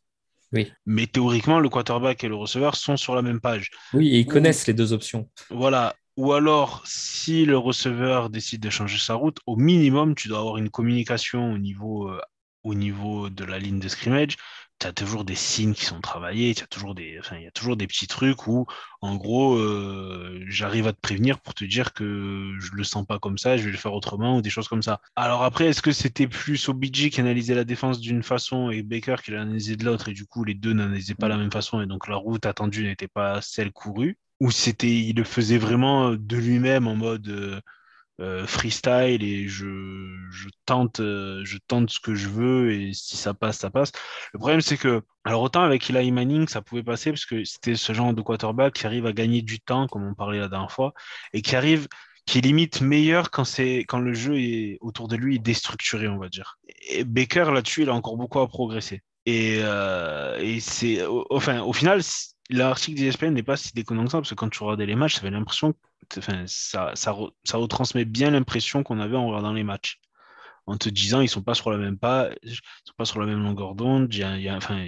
Oui. 0.53 0.72
Mais 0.86 1.08
théoriquement, 1.08 1.60
le 1.60 1.70
quarterback 1.70 2.24
et 2.24 2.27
le 2.27 2.36
receveur 2.36 2.75
sont 2.75 2.98
sur 2.98 3.15
la 3.15 3.22
même 3.22 3.39
page. 3.39 3.72
Oui, 3.94 4.10
et 4.10 4.20
ils 4.20 4.27
Ou... 4.27 4.32
connaissent 4.32 4.68
les 4.68 4.74
deux 4.74 4.94
options. 4.94 5.30
Voilà. 5.50 5.96
Ou 6.18 6.34
alors, 6.34 6.84
si 6.86 7.46
le 7.46 7.58
receveur 7.58 8.30
décide 8.30 8.62
de 8.62 8.70
changer 8.70 8.98
sa 8.98 9.13
route, 9.13 9.38
au 9.46 9.56
minimum, 9.56 10.13
tu 10.13 10.27
dois 10.27 10.39
avoir 10.39 10.58
une 10.58 10.70
communication 10.70 11.53
au 11.53 11.58
niveau 11.58 12.10
euh, 12.10 12.20
au 12.63 12.74
niveau 12.74 13.30
de 13.30 13.44
la 13.44 13.60
ligne 13.60 13.80
de 13.80 13.88
scrimmage, 13.88 14.38
tu 14.82 14.88
as 14.88 14.94
toujours 14.94 15.24
des 15.24 15.36
signes 15.36 15.74
qui 15.74 15.86
sont 15.86 16.01
travaillés, 16.01 16.56
toujours 16.70 16.96
des, 16.96 17.18
enfin, 17.20 17.38
il 17.38 17.44
y 17.44 17.48
a 17.48 17.51
toujours 17.51 17.77
des 17.77 17.86
petits 17.88 18.08
trucs 18.08 18.48
où, 18.48 18.65
en 19.01 19.15
gros, 19.15 19.56
euh, 19.56 20.44
j'arrive 20.48 20.88
à 20.88 20.94
te 20.94 21.00
prévenir 21.00 21.39
pour 21.39 21.53
te 21.53 21.63
dire 21.63 21.94
que 21.94 22.56
je 22.60 22.72
le 22.74 22.84
sens 22.84 23.06
pas 23.06 23.20
comme 23.20 23.38
ça, 23.38 23.58
je 23.58 23.63
vais 23.63 23.72
le 23.72 23.77
faire 23.77 23.94
autrement 23.94 24.38
ou 24.38 24.41
des 24.41 24.50
choses 24.50 24.68
comme 24.68 24.82
ça. 24.82 25.00
Alors 25.15 25.44
après, 25.44 25.68
est-ce 25.68 25.84
que 25.84 25.91
c'était 25.91 26.27
plus 26.27 26.68
OBJ 26.68 27.10
qui 27.12 27.22
analysait 27.22 27.53
la 27.56 27.63
défense 27.63 28.00
d'une 28.00 28.24
façon 28.24 28.72
et 28.72 28.82
Baker 28.82 29.18
qui 29.24 29.32
l'analysait 29.32 29.75
de 29.75 29.86
l'autre 29.86 30.10
et 30.10 30.13
du 30.13 30.25
coup 30.25 30.44
les 30.44 30.56
deux 30.56 30.74
n'analysaient 30.74 31.15
pas 31.15 31.27
la 31.27 31.38
même 31.38 31.51
façon 31.51 31.82
et 31.82 31.86
donc 31.86 32.08
la 32.08 32.15
route 32.15 32.46
attendue 32.46 32.84
n'était 32.84 33.08
pas 33.08 33.41
celle 33.41 33.72
courue? 33.72 34.18
Ou 34.39 34.50
c'était, 34.50 34.89
il 34.89 35.15
le 35.15 35.24
faisait 35.24 35.60
vraiment 35.60 36.13
de 36.13 36.38
lui-même 36.38 36.88
en 36.88 36.96
mode 36.96 37.27
euh, 37.27 37.62
euh, 38.22 38.46
freestyle 38.46 39.24
et 39.24 39.48
je, 39.48 39.66
je 40.32 40.48
tente 40.66 41.00
euh, 41.00 41.42
je 41.44 41.58
tente 41.68 41.90
ce 41.90 42.00
que 42.00 42.13
je 42.13 42.30
veux 42.30 42.72
et 42.72 42.94
si 42.94 43.18
ça 43.18 43.34
passe 43.34 43.58
ça 43.60 43.70
passe. 43.72 43.92
Le 44.34 44.40
problème 44.40 44.62
c'est 44.62 44.78
que 44.78 45.01
alors 45.24 45.42
autant 45.42 45.63
avec 45.63 45.90
Eli 45.90 46.12
Manning 46.12 46.48
ça 46.48 46.62
pouvait 46.62 46.84
passer 46.84 47.12
parce 47.12 47.25
que 47.25 47.44
c'était 47.44 47.75
ce 47.75 47.94
genre 47.94 48.13
de 48.13 48.22
quarterback 48.22 48.74
qui 48.74 48.86
arrive 48.86 49.06
à 49.08 49.13
gagner 49.13 49.42
du 49.42 49.60
temps 49.60 49.88
comme 49.88 50.04
on 50.06 50.13
parlait 50.13 50.40
la 50.40 50.50
dernière 50.50 50.72
fois 50.72 50.94
et 51.34 51.42
qui 51.42 51.56
arrive 51.56 51.88
qui 52.28 52.38
est 52.38 52.42
limite 52.42 52.82
meilleur 52.82 53.32
quand 53.32 53.44
c'est 53.44 53.80
quand 53.80 54.00
le 54.00 54.13
jeu 54.13 54.40
est 54.40 54.78
autour 54.82 55.08
de 55.08 55.16
lui 55.16 55.38
est 55.38 55.40
déstructuré 55.40 56.08
on 56.08 56.18
va 56.18 56.30
dire. 56.30 56.60
Et 56.90 57.04
Baker 57.04 57.51
là-dessus 57.54 57.84
il 57.84 57.90
a 57.90 57.94
encore 57.96 58.18
beaucoup 58.18 58.40
à 58.40 58.48
progresser 58.48 59.01
et, 59.25 59.60
euh, 59.62 60.40
et 60.40 60.60
c'est 60.60 61.06
enfin 61.30 61.62
au 61.62 61.74
final 61.74 62.01
l'article 62.51 63.00
d'ESPN 63.00 63.34
n'est 63.34 63.44
pas 63.44 63.58
si 63.58 63.74
déconnant 63.74 64.06
que 64.06 64.12
ça, 64.12 64.18
parce 64.20 64.30
que 64.30 64.36
quand 64.36 64.50
tu 64.50 64.63
regardais 64.63 64.86
les 64.86 64.96
matchs, 64.96 65.16
ça 65.16 65.22
avait 65.22 65.32
l'impression, 65.32 65.74
enfin, 66.18 66.44
ça, 66.48 66.92
ça, 66.96 67.16
ça 67.44 67.58
retransmet 67.58 68.06
bien 68.06 68.32
l'impression 68.32 68.84
qu'on 68.84 69.00
avait 69.00 69.16
en 69.16 69.28
regardant 69.28 69.54
les 69.54 69.63
matchs. 69.63 70.00
En 70.68 70.78
te 70.78 70.90
disant, 70.90 71.22
ils 71.22 71.30
sont 71.30 71.42
pas 71.42 71.56
sur 71.56 71.72
la 71.72 71.78
même 71.78 71.98
pas, 71.98 72.30
ils 72.44 72.56
sont 72.56 72.94
pas 72.98 73.06
sur 73.06 73.20
la 73.20 73.25
même 73.25 73.42
longueur 73.44 73.75
d'onde, 73.75 74.13
il 74.13 74.20
y 74.20 74.50
a, 74.50 74.56
enfin, 74.56 74.86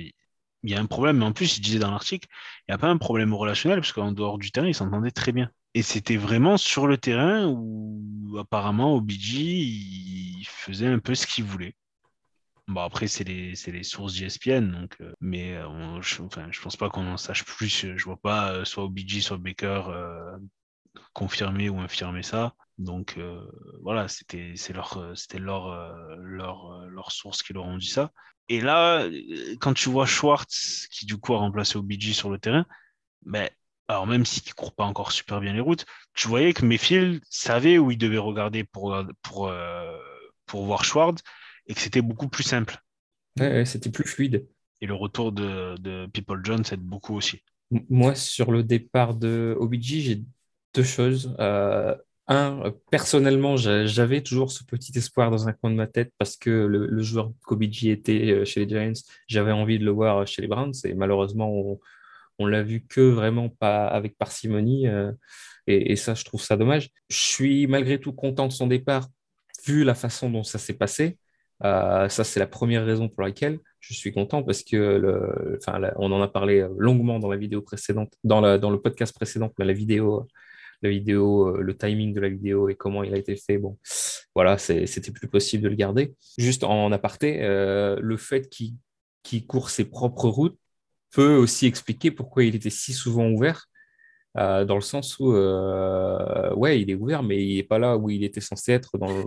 il 0.63 0.69
y 0.69 0.75
a 0.75 0.79
un 0.79 0.85
problème, 0.85 1.17
mais 1.17 1.25
en 1.25 1.33
plus, 1.33 1.57
il 1.57 1.61
disait 1.61 1.79
dans 1.79 1.91
l'article, 1.91 2.27
il 2.67 2.71
n'y 2.71 2.75
a 2.75 2.77
pas 2.77 2.89
un 2.89 2.97
problème 2.97 3.33
relationnel, 3.33 3.79
parce 3.79 3.91
qu'en 3.91 4.11
dehors 4.11 4.37
du 4.37 4.51
terrain, 4.51 4.67
ils 4.67 4.75
s'entendaient 4.75 5.11
très 5.11 5.31
bien. 5.31 5.49
Et 5.73 5.81
c'était 5.81 6.17
vraiment 6.17 6.57
sur 6.57 6.87
le 6.87 6.97
terrain 6.97 7.47
où, 7.47 8.37
apparemment, 8.39 8.95
OBJ, 8.95 9.33
il 9.33 10.45
faisait 10.47 10.87
un 10.87 10.99
peu 10.99 11.15
ce 11.15 11.25
qu'il 11.27 11.43
voulait. 11.45 11.75
Bon, 12.67 12.81
après, 12.81 13.07
c'est 13.07 13.25
les, 13.25 13.53
les, 13.67 13.83
sources 13.83 14.15
d'ESPN, 14.15 14.87
euh, 15.01 15.13
mais 15.19 15.55
euh, 15.57 16.01
je, 16.01 16.21
enfin, 16.21 16.47
je 16.49 16.61
pense 16.61 16.77
pas 16.77 16.89
qu'on 16.89 17.05
en 17.07 17.17
sache 17.17 17.43
plus. 17.43 17.97
Je 17.97 18.05
vois 18.05 18.17
pas 18.17 18.53
euh, 18.53 18.65
soit 18.65 18.85
OBJ, 18.85 19.19
soit 19.21 19.37
Baker 19.37 19.83
confirmer 21.11 21.69
ou 21.69 21.79
infirmer 21.79 22.23
ça. 22.23 22.55
Donc 22.77 23.19
voilà, 23.81 24.07
c'était 24.07 24.55
leur, 24.73 25.11
c'était 25.15 25.39
leur, 25.39 25.95
leur, 26.17 26.87
leur 26.87 27.11
source 27.11 27.43
qui 27.43 27.53
leur 27.53 27.65
ont 27.65 27.77
dit 27.77 27.87
ça. 27.89 28.11
Et 28.49 28.61
là, 28.61 29.07
quand 29.59 29.73
tu 29.73 29.89
vois 29.89 30.05
Schwartz, 30.05 30.87
qui 30.91 31.05
du 31.05 31.17
coup 31.17 31.33
a 31.33 31.39
remplacé 31.39 31.77
OBJ 31.77 32.13
sur 32.13 32.29
le 32.29 32.39
terrain, 32.39 32.65
ben, 33.23 33.49
alors 33.87 34.07
même 34.07 34.25
s'il 34.25 34.43
ne 34.47 34.53
court 34.53 34.73
pas 34.73 34.85
encore 34.85 35.11
super 35.11 35.39
bien 35.41 35.53
les 35.53 35.59
routes, 35.59 35.85
tu 36.13 36.27
voyais 36.27 36.53
que 36.53 36.65
Mayfield 36.65 37.23
savait 37.29 37.77
où 37.77 37.91
il 37.91 37.97
devait 37.97 38.17
regarder 38.17 38.63
pour, 38.63 38.95
pour, 39.21 39.51
pour 40.45 40.65
voir 40.65 40.85
Schwartz 40.85 41.23
et 41.67 41.73
que 41.73 41.79
c'était 41.79 42.01
beaucoup 42.01 42.27
plus 42.27 42.43
simple. 42.43 42.77
Ouais, 43.39 43.47
ouais 43.47 43.65
c'était 43.65 43.89
plus 43.89 44.07
fluide. 44.07 44.47
Et 44.81 44.85
le 44.85 44.93
retour 44.93 45.31
de, 45.31 45.77
de 45.79 46.07
People 46.07 46.41
Jones 46.43 46.63
aide 46.71 46.81
beaucoup 46.81 47.15
aussi. 47.15 47.41
Moi, 47.89 48.15
sur 48.15 48.51
le 48.51 48.63
départ 48.63 49.15
de 49.15 49.55
OBJ, 49.59 49.99
j'ai 49.99 50.21
deux 50.75 50.83
choses. 50.83 51.35
Euh, 51.39 51.95
un, 52.27 52.73
personnellement, 52.91 53.57
j'avais 53.57 54.21
toujours 54.21 54.51
ce 54.51 54.63
petit 54.63 54.97
espoir 54.97 55.31
dans 55.31 55.47
un 55.47 55.53
coin 55.53 55.71
de 55.71 55.75
ma 55.75 55.87
tête 55.87 56.11
parce 56.17 56.37
que 56.37 56.49
le, 56.49 56.87
le 56.87 57.01
joueur 57.01 57.31
qu'OBJ 57.45 57.85
était 57.87 58.31
euh, 58.31 58.45
chez 58.45 58.65
les 58.65 58.69
Giants, 58.69 58.93
j'avais 59.27 59.51
envie 59.51 59.79
de 59.79 59.85
le 59.85 59.91
voir 59.91 60.25
chez 60.27 60.41
les 60.41 60.47
Browns 60.47 60.73
et 60.85 60.93
malheureusement, 60.93 61.49
on, 61.49 61.79
on 62.39 62.45
l'a 62.45 62.63
vu 62.63 62.85
que 62.85 63.01
vraiment 63.01 63.49
pas 63.49 63.87
avec 63.87 64.17
parcimonie 64.17 64.87
euh, 64.87 65.11
et, 65.67 65.93
et, 65.93 65.95
ça, 65.95 66.13
je 66.13 66.23
trouve 66.23 66.41
ça 66.41 66.57
dommage. 66.57 66.89
Je 67.09 67.17
suis 67.17 67.67
malgré 67.67 67.99
tout 67.99 68.13
content 68.13 68.47
de 68.47 68.53
son 68.53 68.67
départ 68.67 69.07
vu 69.65 69.83
la 69.83 69.95
façon 69.95 70.29
dont 70.29 70.43
ça 70.43 70.59
s'est 70.59 70.73
passé. 70.73 71.17
Euh, 71.63 72.09
ça, 72.09 72.23
c'est 72.23 72.39
la 72.39 72.47
première 72.47 72.85
raison 72.85 73.09
pour 73.09 73.23
laquelle 73.23 73.59
je 73.79 73.93
suis 73.93 74.13
content 74.13 74.43
parce 74.43 74.63
que, 74.63 75.59
on 75.97 76.11
en 76.11 76.21
a 76.21 76.27
parlé 76.27 76.67
longuement 76.77 77.19
dans 77.19 77.29
la 77.29 77.37
vidéo 77.37 77.61
précédente, 77.61 78.13
dans, 78.23 78.41
le 78.41 78.77
podcast 78.77 79.13
précédent, 79.13 79.51
mais 79.59 79.65
la 79.65 79.73
vidéo, 79.73 80.27
vidéo, 80.81 81.57
le 81.57 81.77
timing 81.77 82.13
de 82.13 82.19
la 82.19 82.29
vidéo 82.29 82.69
et 82.69 82.75
comment 82.75 83.03
il 83.03 83.13
a 83.13 83.17
été 83.17 83.35
fait, 83.35 83.57
bon, 83.57 83.77
voilà, 84.35 84.57
c'était 84.57 85.11
plus 85.11 85.27
possible 85.27 85.63
de 85.63 85.69
le 85.69 85.75
garder. 85.75 86.15
Juste 86.37 86.63
en 86.63 86.91
aparté, 86.91 87.39
euh, 87.41 87.97
le 88.01 88.17
fait 88.17 88.49
qu'il 88.49 88.73
qu 89.23 89.45
court 89.45 89.69
ses 89.69 89.85
propres 89.85 90.27
routes 90.27 90.57
peut 91.11 91.35
aussi 91.35 91.67
expliquer 91.67 92.11
pourquoi 92.11 92.43
il 92.43 92.55
était 92.55 92.69
si 92.69 92.93
souvent 92.93 93.29
ouvert. 93.29 93.67
Euh, 94.37 94.65
dans 94.65 94.75
le 94.75 94.81
sens 94.81 95.19
où, 95.19 95.33
euh, 95.33 96.53
ouais, 96.55 96.81
il 96.81 96.89
est 96.89 96.95
ouvert, 96.95 97.21
mais 97.21 97.45
il 97.45 97.57
n'est 97.57 97.63
pas 97.63 97.77
là 97.77 97.97
où 97.97 98.09
il 98.09 98.23
était 98.23 98.41
censé 98.41 98.71
être 98.71 98.97
dans 98.97 99.25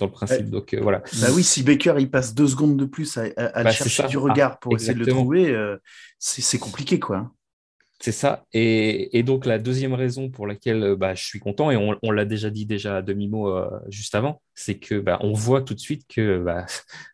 dans 0.00 0.06
le 0.06 0.12
principe. 0.12 0.46
Ouais. 0.46 0.50
Donc 0.50 0.74
euh, 0.74 0.80
voilà. 0.82 1.02
Bah 1.20 1.28
oui, 1.32 1.44
si 1.44 1.62
Baker 1.62 1.94
il 1.98 2.10
passe 2.10 2.34
deux 2.34 2.48
secondes 2.48 2.76
de 2.76 2.84
plus 2.84 3.16
à, 3.16 3.26
à, 3.36 3.58
à 3.58 3.64
bah, 3.64 3.70
chercher 3.70 4.08
du 4.08 4.18
regard 4.18 4.52
ah, 4.54 4.58
pour 4.60 4.72
exactement. 4.72 5.02
essayer 5.02 5.12
de 5.12 5.16
le 5.16 5.22
trouver, 5.22 5.50
euh, 5.50 5.76
c'est 6.18 6.58
compliqué 6.58 6.98
quoi. 6.98 7.16
Hein. 7.18 7.32
C'est 8.02 8.12
ça. 8.12 8.46
Et, 8.54 9.18
et, 9.18 9.22
donc 9.22 9.44
la 9.44 9.58
deuxième 9.58 9.92
raison 9.92 10.30
pour 10.30 10.46
laquelle 10.46 10.82
euh, 10.82 10.96
bah, 10.96 11.14
je 11.14 11.22
suis 11.22 11.38
content, 11.38 11.70
et 11.70 11.76
on, 11.76 11.98
on 12.02 12.10
l'a 12.10 12.24
déjà 12.24 12.48
dit 12.48 12.64
déjà 12.64 12.96
à 12.96 13.02
demi-mot 13.02 13.48
euh, 13.48 13.68
juste 13.90 14.14
avant, 14.14 14.40
c'est 14.54 14.78
que 14.78 14.98
bah, 14.98 15.18
on 15.20 15.34
voit 15.34 15.60
tout 15.60 15.74
de 15.74 15.80
suite 15.80 16.06
que 16.08 16.42
bah, 16.42 16.64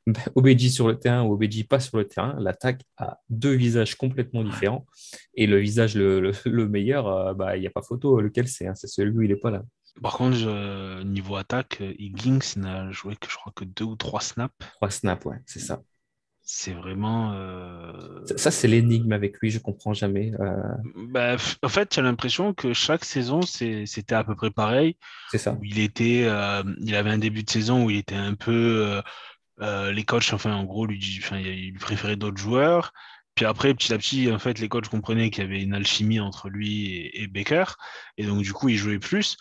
OBJ 0.36 0.68
sur 0.68 0.86
le 0.86 0.96
terrain 0.96 1.24
ou 1.24 1.32
OBJ 1.32 1.66
pas 1.66 1.80
sur 1.80 1.98
le 1.98 2.04
terrain, 2.06 2.36
l'attaque 2.38 2.82
a 2.98 3.18
deux 3.28 3.54
visages 3.54 3.96
complètement 3.96 4.44
différents. 4.44 4.86
Et 5.34 5.48
le 5.48 5.58
visage 5.58 5.96
le, 5.96 6.20
le, 6.20 6.30
le 6.44 6.68
meilleur, 6.68 7.08
euh, 7.08 7.34
bah, 7.34 7.56
il 7.56 7.62
n'y 7.62 7.66
a 7.66 7.70
pas 7.70 7.82
photo, 7.82 8.20
lequel 8.20 8.46
c'est, 8.46 8.68
hein, 8.68 8.76
c'est 8.76 8.86
celui 8.86 9.10
où 9.10 9.22
il 9.22 9.30
n'est 9.30 9.36
pas 9.36 9.50
là. 9.50 9.64
Par 10.02 10.14
contre, 10.14 10.36
je, 10.36 11.02
niveau 11.02 11.36
attaque, 11.36 11.80
Higgins 11.80 12.40
n'a 12.56 12.90
joué 12.90 13.16
que 13.16 13.30
je 13.30 13.36
crois 13.36 13.52
que 13.54 13.64
deux 13.64 13.84
ou 13.84 13.96
trois 13.96 14.20
snaps. 14.20 14.54
Trois 14.76 14.90
snaps, 14.90 15.24
ouais, 15.24 15.40
c'est 15.46 15.60
ça 15.60 15.82
c'est 16.48 16.72
vraiment. 16.72 17.32
Euh... 17.34 18.24
Ça, 18.24 18.38
ça 18.38 18.50
c'est 18.52 18.68
l'énigme 18.68 19.12
avec 19.12 19.38
lui, 19.40 19.50
je 19.50 19.58
comprends 19.58 19.92
jamais. 19.92 20.32
Euh... 20.38 20.62
Bah, 21.08 21.36
en 21.62 21.68
fait, 21.68 21.98
as 21.98 22.02
l'impression 22.02 22.54
que 22.54 22.72
chaque 22.72 23.04
saison, 23.04 23.42
c'était 23.42 24.14
à 24.14 24.22
peu 24.22 24.36
près 24.36 24.52
pareil. 24.52 24.96
C'est 25.32 25.38
ça. 25.38 25.58
il, 25.62 25.80
était, 25.80 26.22
euh, 26.24 26.62
il 26.80 26.94
avait 26.94 27.10
un 27.10 27.18
début 27.18 27.42
de 27.42 27.50
saison 27.50 27.84
où 27.84 27.90
il 27.90 27.98
était 27.98 28.14
un 28.14 28.34
peu. 28.34 29.02
Euh, 29.60 29.90
les 29.90 30.04
coachs, 30.04 30.32
enfin, 30.32 30.54
en 30.54 30.64
gros, 30.64 30.86
lui, 30.86 31.18
enfin, 31.20 31.38
il 31.38 31.76
préférait 31.78 32.16
d'autres 32.16 32.38
joueurs. 32.38 32.92
Puis 33.34 33.44
après, 33.44 33.74
petit 33.74 33.92
à 33.92 33.98
petit, 33.98 34.30
en 34.30 34.38
fait, 34.38 34.60
les 34.60 34.68
coachs 34.68 34.88
comprenaient 34.88 35.30
qu'il 35.30 35.42
y 35.42 35.46
avait 35.46 35.62
une 35.62 35.74
alchimie 35.74 36.20
entre 36.20 36.48
lui 36.48 36.86
et, 36.86 37.22
et 37.22 37.26
Baker. 37.26 37.64
Et 38.18 38.24
donc, 38.24 38.42
du 38.42 38.52
coup, 38.52 38.68
il 38.68 38.76
jouait 38.76 39.00
plus. 39.00 39.36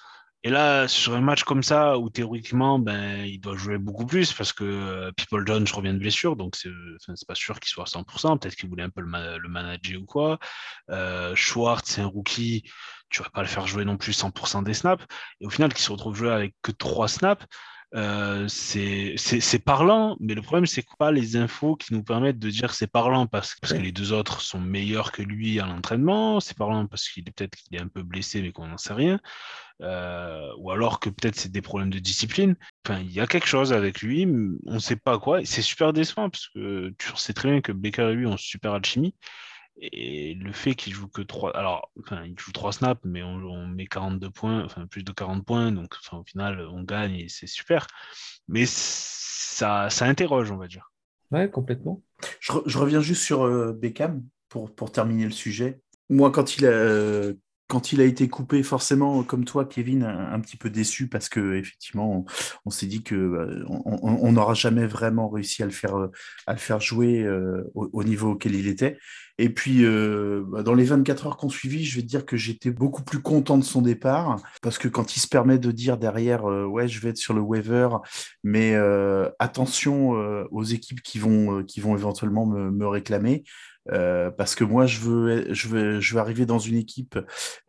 Et 0.46 0.50
là, 0.52 0.88
sur 0.88 1.16
un 1.16 1.22
match 1.22 1.44
comme 1.44 1.64
ça, 1.64 1.98
où 1.98 2.12
théoriquement, 2.12 2.78
ben, 2.78 3.26
il 3.26 3.40
doit 3.40 3.58
jouer 3.58 3.80
beaucoup 3.80 4.06
plus 4.06 4.32
parce 4.32 4.54
que 4.54 4.64
euh, 4.64 5.12
People 5.18 5.44
Jones 5.44 5.66
revient 5.74 5.92
de 5.94 5.98
blessure, 5.98 6.36
donc 6.36 6.56
c'est 6.56 6.70
enfin, 7.02 7.16
pas 7.28 7.34
sûr 7.34 7.60
qu'il 7.60 7.70
soit 7.70 7.86
à 7.86 7.88
100%. 7.88 8.38
Peut-être 8.38 8.56
qu'il 8.56 8.70
voulait 8.70 8.84
un 8.84 8.92
peu 8.92 9.02
le, 9.02 9.40
le, 9.40 9.50
manager 9.50 10.00
ou 10.04 10.06
quoi. 10.06 10.38
Euh, 10.92 11.34
Schwartz, 11.34 11.90
c'est 11.90 12.02
un 12.02 12.06
rookie, 12.06 12.64
tu 13.10 13.24
vas 13.24 13.30
pas 13.32 13.42
le 13.42 13.48
faire 13.48 13.66
jouer 13.66 13.86
non 13.86 13.98
plus 13.98 14.12
100% 14.16 14.64
des 14.64 14.76
snaps. 14.76 15.04
Et 15.42 15.48
au 15.48 15.50
final, 15.50 15.74
qu'il 15.74 15.84
se 15.84 15.92
retrouve 15.92 16.16
jouer 16.16 16.32
avec 16.32 16.54
que 16.62 16.72
3 16.72 17.08
snaps, 17.08 17.44
euh, 17.94 18.48
c'est 18.48 19.64
parlant, 19.64 20.18
mais 20.20 20.34
le 20.34 20.42
problème, 20.42 20.66
c'est 20.66 20.86
pas 20.98 21.12
les 21.12 21.38
infos 21.38 21.76
qui 21.76 21.94
nous 21.94 22.04
permettent 22.04 22.40
de 22.40 22.50
dire 22.50 22.74
c'est 22.74 22.88
parlant 22.88 23.28
parce, 23.28 23.56
parce, 23.62 23.74
que 23.74 23.78
les 23.80 23.92
deux 23.92 24.12
autres 24.12 24.42
sont 24.42 24.60
meilleurs 24.60 25.12
que 25.12 25.22
lui 25.22 25.60
à 25.60 25.66
l'entraînement, 25.66 26.40
c'est 26.40 26.58
parlant 26.58 26.88
parce 26.88 27.08
qu'il 27.08 27.28
est 27.28 27.32
peut-être 27.32 27.56
qu'il 27.56 27.78
est 27.78 27.82
un 27.82 27.88
peu 27.88 28.04
blessé, 28.04 28.42
mais 28.42 28.52
qu'on 28.52 28.68
n'en 28.68 28.78
sait 28.78 28.94
rien, 28.94 29.20
euh, 29.82 30.50
ou 30.58 30.72
alors 30.72 31.00
que 31.00 31.10
peut-être 31.10 31.36
c'est 31.36 31.52
des 31.52 31.62
problèmes 31.62 31.90
de 31.90 32.00
discipline. 32.00 32.56
Enfin, 32.86 33.00
il 33.00 33.12
y 33.12 33.20
a 33.20 33.28
quelque 33.28 33.48
chose 33.48 33.72
avec 33.72 34.02
lui, 34.02 34.26
on 34.66 34.74
ne 34.74 34.80
sait 34.80 34.96
pas 34.96 35.20
quoi. 35.20 35.46
C'est 35.46 35.62
super 35.62 35.94
décevant 35.94 36.30
parce 36.30 36.48
que 36.50 36.94
tu 36.98 37.10
sais 37.16 37.34
très 37.34 37.50
bien 37.50 37.62
que 37.62 37.72
Baker 37.72 38.10
et 38.12 38.16
lui 38.16 38.26
ont 38.26 38.38
super 38.38 38.74
alchimie. 38.74 39.16
Et 39.78 40.36
le 40.36 40.54
fait 40.54 40.76
qu'il 40.76 40.94
joue 40.94 41.08
que 41.08 41.22
3, 41.22 41.56
alors, 41.56 41.92
enfin, 42.00 42.24
il 42.26 42.40
joue 42.40 42.52
3 42.52 42.72
snaps, 42.72 43.02
mais 43.04 43.24
on, 43.24 43.68
met 43.68 43.88
42 43.88 44.30
points, 44.30 44.64
enfin, 44.64 44.88
plus 44.88 45.04
de 45.04 45.12
40 45.12 45.46
points, 45.46 45.72
donc 45.72 45.96
enfin, 46.00 46.18
au 46.18 46.24
final, 46.24 46.62
on 46.72 46.84
gagne 46.84 47.16
et 47.16 47.28
c'est 47.28 47.48
super. 47.48 47.88
Mais 48.48 48.66
ça, 48.66 49.90
ça 49.90 50.06
interroge, 50.06 50.52
on 50.52 50.58
va 50.58 50.68
dire. 50.68 50.92
Ouais, 51.32 51.50
complètement. 51.50 52.02
Je, 52.40 52.54
je 52.66 52.78
reviens 52.78 53.02
juste 53.02 53.24
sur 53.24 53.44
euh, 53.44 53.74
Beckham 53.74 54.24
pour, 54.48 54.74
pour 54.74 54.92
terminer 54.92 55.26
le 55.26 55.32
sujet. 55.32 55.82
Moi, 56.10 56.32
quand 56.32 56.58
il 56.58 56.66
a, 56.66 57.34
quand 57.68 57.92
il 57.92 58.02
a 58.02 58.04
été 58.04 58.30
coupé, 58.30 58.62
forcément, 58.62 59.24
comme 59.24 59.44
toi, 59.44 59.66
Kevin, 59.66 60.04
un, 60.04 60.40
petit 60.40 60.58
peu 60.58 60.70
déçu 60.70 61.08
parce 61.08 61.30
que 61.30 61.56
effectivement, 61.56 62.26
on, 62.66 62.70
s'est 62.70 62.86
dit 62.86 63.02
que 63.02 63.16
euh, 63.16 63.66
on 63.68 64.32
n'aura 64.32 64.54
jamais 64.54 64.86
vraiment 64.86 65.30
réussi 65.30 65.64
à 65.64 65.66
le 65.66 65.72
faire, 65.72 66.10
faire 66.58 66.80
jouer 66.80 67.24
euh, 67.24 67.64
au, 67.74 68.04
niveau 68.04 68.32
auquel 68.32 68.54
il 68.54 68.68
était. 68.68 69.00
Et 69.40 69.50
puis, 69.50 69.84
euh, 69.84 70.44
bah, 70.48 70.62
dans 70.62 70.76
les 70.76 70.84
24 70.84 71.28
heures 71.28 71.38
qu'on 71.38 71.50
suivi, 71.50 71.84
je 71.84 71.96
vais 71.96 72.04
te 72.04 72.08
dire 72.08 72.26
que 72.26 72.38
j'étais 72.38 72.70
beaucoup 72.70 73.04
plus 73.04 73.20
content 73.20 73.58
de 73.58 73.64
son 73.64 73.82
départ 73.82 74.40
parce 74.62 74.78
que 74.78 74.88
quand 74.88 75.16
il 75.16 75.20
se 75.20 75.28
permet 75.28 75.58
de 75.58 75.72
dire 75.72 75.98
derrière, 75.98 76.46
ouais, 76.46 76.88
je 76.88 77.00
vais 77.00 77.10
être 77.10 77.18
sur 77.18 77.34
le 77.34 77.42
waiver, 77.42 77.90
mais 78.44 78.76
attention 79.40 80.12
aux 80.52 80.64
équipes 80.64 81.02
qui 81.02 81.18
vont, 81.18 81.64
qui 81.64 81.80
vont 81.80 81.98
éventuellement 81.98 82.46
me, 82.46 82.70
me 82.70 82.88
réclamer. 82.88 83.44
Euh, 83.92 84.32
parce 84.32 84.56
que 84.56 84.64
moi, 84.64 84.86
je 84.86 85.00
veux, 85.00 85.54
je 85.54 85.68
veux, 85.68 86.00
je 86.00 86.14
veux 86.14 86.20
arriver 86.20 86.46
dans 86.46 86.60
une 86.60 86.78
équipe 86.78 87.20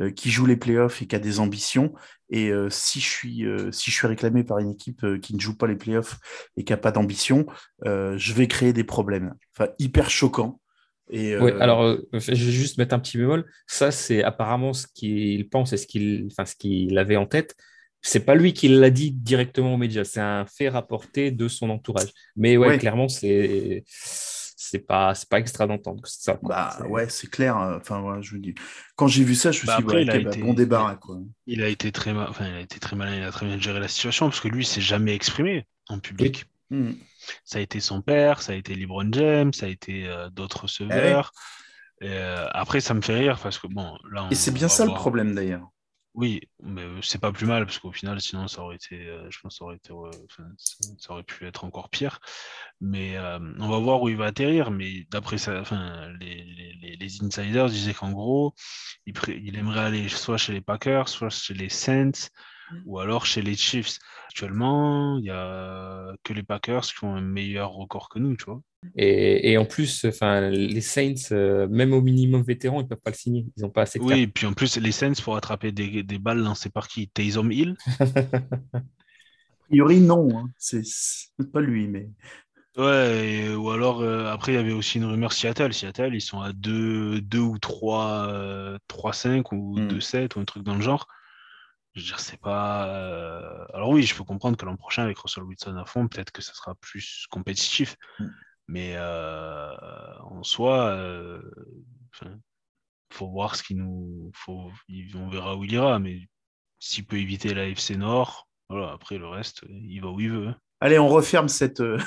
euh, 0.01 0.11
qui 0.11 0.31
joue 0.31 0.47
les 0.47 0.57
playoffs 0.57 1.03
et 1.03 1.07
qui 1.07 1.17
a 1.17 1.19
des 1.19 1.41
ambitions. 1.41 1.93
Et 2.31 2.51
euh, 2.51 2.69
si, 2.71 3.01
je 3.01 3.09
suis, 3.09 3.45
si 3.71 3.91
je 3.91 3.97
suis 3.97 4.07
réclamé 4.07 4.45
par 4.45 4.59
une 4.59 4.71
équipe 4.71 5.05
qui 5.21 5.35
ne 5.35 5.41
joue 5.41 5.57
pas 5.57 5.67
les 5.67 5.77
playoffs 5.77 6.19
et 6.57 6.65
qui 6.65 6.73
n'a 6.73 6.77
pas 6.77 6.93
d'ambition, 6.93 7.47
je 7.85 8.33
vais 8.33 8.49
créer 8.49 8.73
des 8.73 8.85
problèmes. 8.85 9.35
Enfin, 9.57 9.71
hyper 9.79 10.11
choquant. 10.11 10.61
Et 11.09 11.37
Oui, 11.39 11.53
alors 11.61 11.97
je 12.13 12.31
vais 12.31 12.35
juste 12.35 12.79
mettre 12.79 12.95
un 12.95 12.99
petit 12.99 13.19
bémol. 13.19 13.45
Ça, 13.69 13.93
c'est 13.93 14.25
apparemment 14.25 14.73
ce 14.73 14.87
qu'il 14.93 15.49
pense 15.49 15.73
et 15.73 15.77
ce 15.77 15.87
qu'il 15.87 16.29
enfin, 16.33 16.45
ce 16.45 16.57
qu'il 16.57 16.99
avait 16.99 17.17
en 17.17 17.27
tête. 17.27 17.55
C'est 18.03 18.25
pas 18.25 18.35
lui 18.35 18.53
qui 18.53 18.69
l'a 18.69 18.91
dit 18.91 19.11
directement 19.11 19.75
aux 19.75 19.79
médias, 19.79 20.05
c'est 20.05 20.21
un 20.21 20.47
fait 20.47 20.69
rapporté 20.69 21.31
de 21.31 21.49
son 21.49 21.71
entourage. 21.71 22.11
Mais 22.37 22.57
ouais. 22.57 22.79
clairement, 22.79 23.09
c'est 23.09 23.85
c'est 24.71 24.81
pas 24.81 25.15
c'est 25.15 25.29
pas 25.29 25.39
extra 25.39 25.67
d'entendre 25.67 26.03
que 26.03 26.09
ça. 26.09 26.39
Bah 26.43 26.77
ouais, 26.89 27.09
c'est 27.09 27.31
clair. 27.31 27.57
Euh, 27.59 27.79
enfin, 27.79 28.19
je 28.21 28.37
dis. 28.37 28.55
Quand 28.97 29.07
j'ai 29.07 29.25
vu 29.25 29.35
ça, 29.35 29.53
je 29.53 29.67
me 29.67 29.73
suis 29.73 29.85
dit, 29.85 29.95
ouais, 29.95 30.03
il 30.03 30.11
a 30.11 30.17
été, 30.17 30.41
bon 30.41 30.55
débarras 30.55 30.97
quoi. 30.97 31.19
Il 31.47 31.63
a 31.63 31.69
été 31.69 31.93
très 31.93 32.13
mal, 32.13 32.27
enfin, 32.29 32.47
il 32.49 32.55
a 32.55 32.61
été 32.61 32.79
très 32.81 32.97
malin, 32.97 33.17
il 33.17 33.23
a 33.23 33.31
très 33.31 33.47
bien 33.47 33.59
géré 33.59 33.81
la 33.81 33.89
situation 33.89 34.27
parce 34.29 34.41
que 34.41 34.49
lui, 34.49 34.63
il 34.63 34.67
s'est 34.67 34.81
jamais 34.81 35.15
exprimé 35.15 35.67
en 35.89 35.99
public. 35.99 36.47
Hmm. 36.71 36.93
Ça 37.45 37.59
a 37.59 37.63
été 37.63 37.79
son 37.81 38.03
père, 38.03 38.43
ça 38.43 38.53
a 38.53 38.55
été 38.57 38.75
LeBron 38.75 39.09
James, 39.13 39.53
ça 39.53 39.67
a 39.67 39.69
été 39.69 40.07
euh, 40.07 40.29
d'autres 40.31 40.59
eh 40.59 40.63
receveurs. 40.63 41.33
Euh, 42.03 42.49
après, 42.53 42.81
ça 42.81 42.95
me 42.95 43.01
fait 43.01 43.15
rire 43.15 43.39
parce 43.43 43.59
que 43.59 43.69
bon, 43.69 43.97
là. 44.11 44.29
Et 44.31 44.35
c'est 44.35 44.53
bien 44.53 44.69
ça 44.69 44.85
le 44.85 44.95
problème 44.95 45.35
d'ailleurs. 45.35 45.69
Oui, 46.17 46.41
mais 46.63 46.83
c'est 47.03 47.21
pas 47.21 47.31
plus 47.31 47.45
mal 47.45 47.67
parce 47.67 47.79
qu'au 47.79 47.93
final, 47.93 48.23
sinon, 48.23 48.49
ça 48.49 48.63
aurait 48.63 48.77
été, 48.77 49.07
je 49.29 49.39
pense, 49.39 49.59
ça 49.59 49.65
aurait 49.65 49.77
été, 49.77 49.93
ça 50.99 51.13
aurait 51.13 51.23
pu 51.23 51.47
être 51.47 51.65
encore 51.65 51.91
pire. 51.91 52.21
Mais 52.81 53.19
on 53.59 53.69
va 53.69 53.79
voir 53.79 54.01
où 54.01 54.09
il 54.09 54.17
va 54.17 54.25
atterrir. 54.27 54.71
Mais 54.71 55.07
d'après 55.11 55.37
ça, 55.37 55.61
enfin, 55.61 56.09
les, 56.19 56.43
les, 56.81 56.97
les, 56.97 57.23
insiders 57.23 57.69
disaient 57.69 57.93
qu'en 57.93 58.13
gros, 58.13 58.55
il, 59.05 59.15
il, 59.29 59.59
aimerait 59.59 59.81
aller 59.81 60.09
soit 60.09 60.39
chez 60.39 60.55
les 60.55 60.63
Packers, 60.63 61.11
soit 61.11 61.29
chez 61.29 61.53
les 61.53 61.69
Saints. 61.69 62.31
Ou 62.85 62.99
alors 62.99 63.27
chez 63.27 63.43
les 63.43 63.55
Chiefs. 63.55 63.99
Actuellement, 64.29 65.19
il 65.19 65.23
n'y 65.23 65.31
a 65.31 66.13
que 66.23 66.33
les 66.33 66.43
Packers 66.43 66.83
qui 66.83 67.05
ont 67.05 67.15
un 67.15 67.21
meilleur 67.21 67.71
record 67.71 68.09
que 68.09 68.19
nous, 68.19 68.37
tu 68.37 68.45
vois. 68.45 68.61
Et, 68.97 69.57
en 69.57 69.65
plus, 69.65 70.05
enfin, 70.05 70.51
les 70.51 70.81
Saints, 70.81 71.33
euh, 71.33 71.67
même 71.69 71.93
au 71.93 72.01
minimum 72.01 72.43
vétéran, 72.43 72.81
ils 72.81 72.85
ne 72.85 72.89
peuvent 72.89 73.01
pas 73.01 73.11
le 73.11 73.17
signer. 73.17 73.47
Ils 73.57 73.63
n'ont 73.63 73.71
pas 73.71 73.83
assez 73.83 73.99
de 73.99 74.05
Oui, 74.05 74.21
et 74.21 74.27
puis 74.27 74.47
en 74.47 74.53
plus, 74.53 74.77
les 74.77 74.93
Saints, 74.93 75.15
pour 75.23 75.37
attraper 75.37 75.73
des, 75.73 76.03
des 76.03 76.19
balles 76.19 76.43
lancées 76.43 76.71
par 76.71 76.89
qui 76.89 77.09
Taysom 77.09 77.51
Hill 77.51 77.77
A 77.99 79.69
priori, 79.69 80.01
non. 80.01 80.29
Hein. 80.39 80.51
C'est 80.59 80.83
pas 81.53 81.61
lui, 81.61 81.89
mais. 81.89 82.09
Ouais, 82.77 83.55
ou 83.55 83.71
alors, 83.71 84.03
euh, 84.03 84.27
après, 84.27 84.53
il 84.53 84.55
y 84.57 84.59
avait 84.59 84.73
aussi 84.73 84.99
une 84.99 85.07
rumeur 85.07 85.33
Seattle. 85.33 85.73
Seattle, 85.73 86.15
ils 86.15 86.21
sont 86.21 86.41
à 86.41 86.53
2, 86.53 87.23
2 87.23 87.39
ou 87.39 87.59
3, 87.59 88.79
3-5 88.89 89.39
euh, 89.39 89.57
ou 89.57 89.81
2-7 89.81 90.25
hmm. 90.35 90.39
ou 90.39 90.41
un 90.41 90.45
truc 90.45 90.63
dans 90.63 90.75
le 90.75 90.83
genre. 90.83 91.09
Je 91.97 92.03
veux 92.03 92.07
dire, 92.07 92.21
c'est 92.21 92.41
pas. 92.41 92.85
Alors 93.73 93.89
oui, 93.89 94.03
je 94.03 94.15
peux 94.15 94.23
comprendre 94.23 94.57
que 94.57 94.67
l'an 94.67 94.77
prochain, 94.77 95.03
avec 95.03 95.19
Russell 95.19 95.45
Wilson 95.45 95.77
à 95.77 95.87
fond, 95.87 96.07
peut-être 96.07 96.31
que 96.31 96.43
ça 96.43 96.53
sera 96.53 96.75
plus 96.75 97.27
compétitif. 97.31 97.97
Hmm. 98.19 98.29
Mais 98.69 98.95
euh, 98.97 100.19
en 100.21 100.43
soi, 100.43 100.89
euh, 100.89 101.41
faut 103.13 103.29
voir 103.29 103.57
ce 103.57 103.63
qu'il 103.63 103.79
nous. 103.79 104.31
Faut, 104.35 104.71
on 105.15 105.29
verra 105.31 105.57
où 105.57 105.65
il 105.65 105.73
ira, 105.73 105.99
mais 105.99 106.21
s'il 106.79 107.07
peut 107.07 107.19
éviter 107.19 107.55
la 107.55 107.67
FC 107.69 107.97
Nord, 107.97 108.49
voilà, 108.69 108.93
après 108.93 109.19
le 109.19 109.29
reste, 109.29 109.65
il 109.69 110.01
va 110.01 110.09
où 110.09 110.21
il 110.21 110.31
veut. 110.31 110.49
Hein. 110.49 110.57
Allez, 110.81 110.99
on 110.99 111.09
referme 111.09 111.49
cette. 111.49 111.81
Euh, 111.81 111.99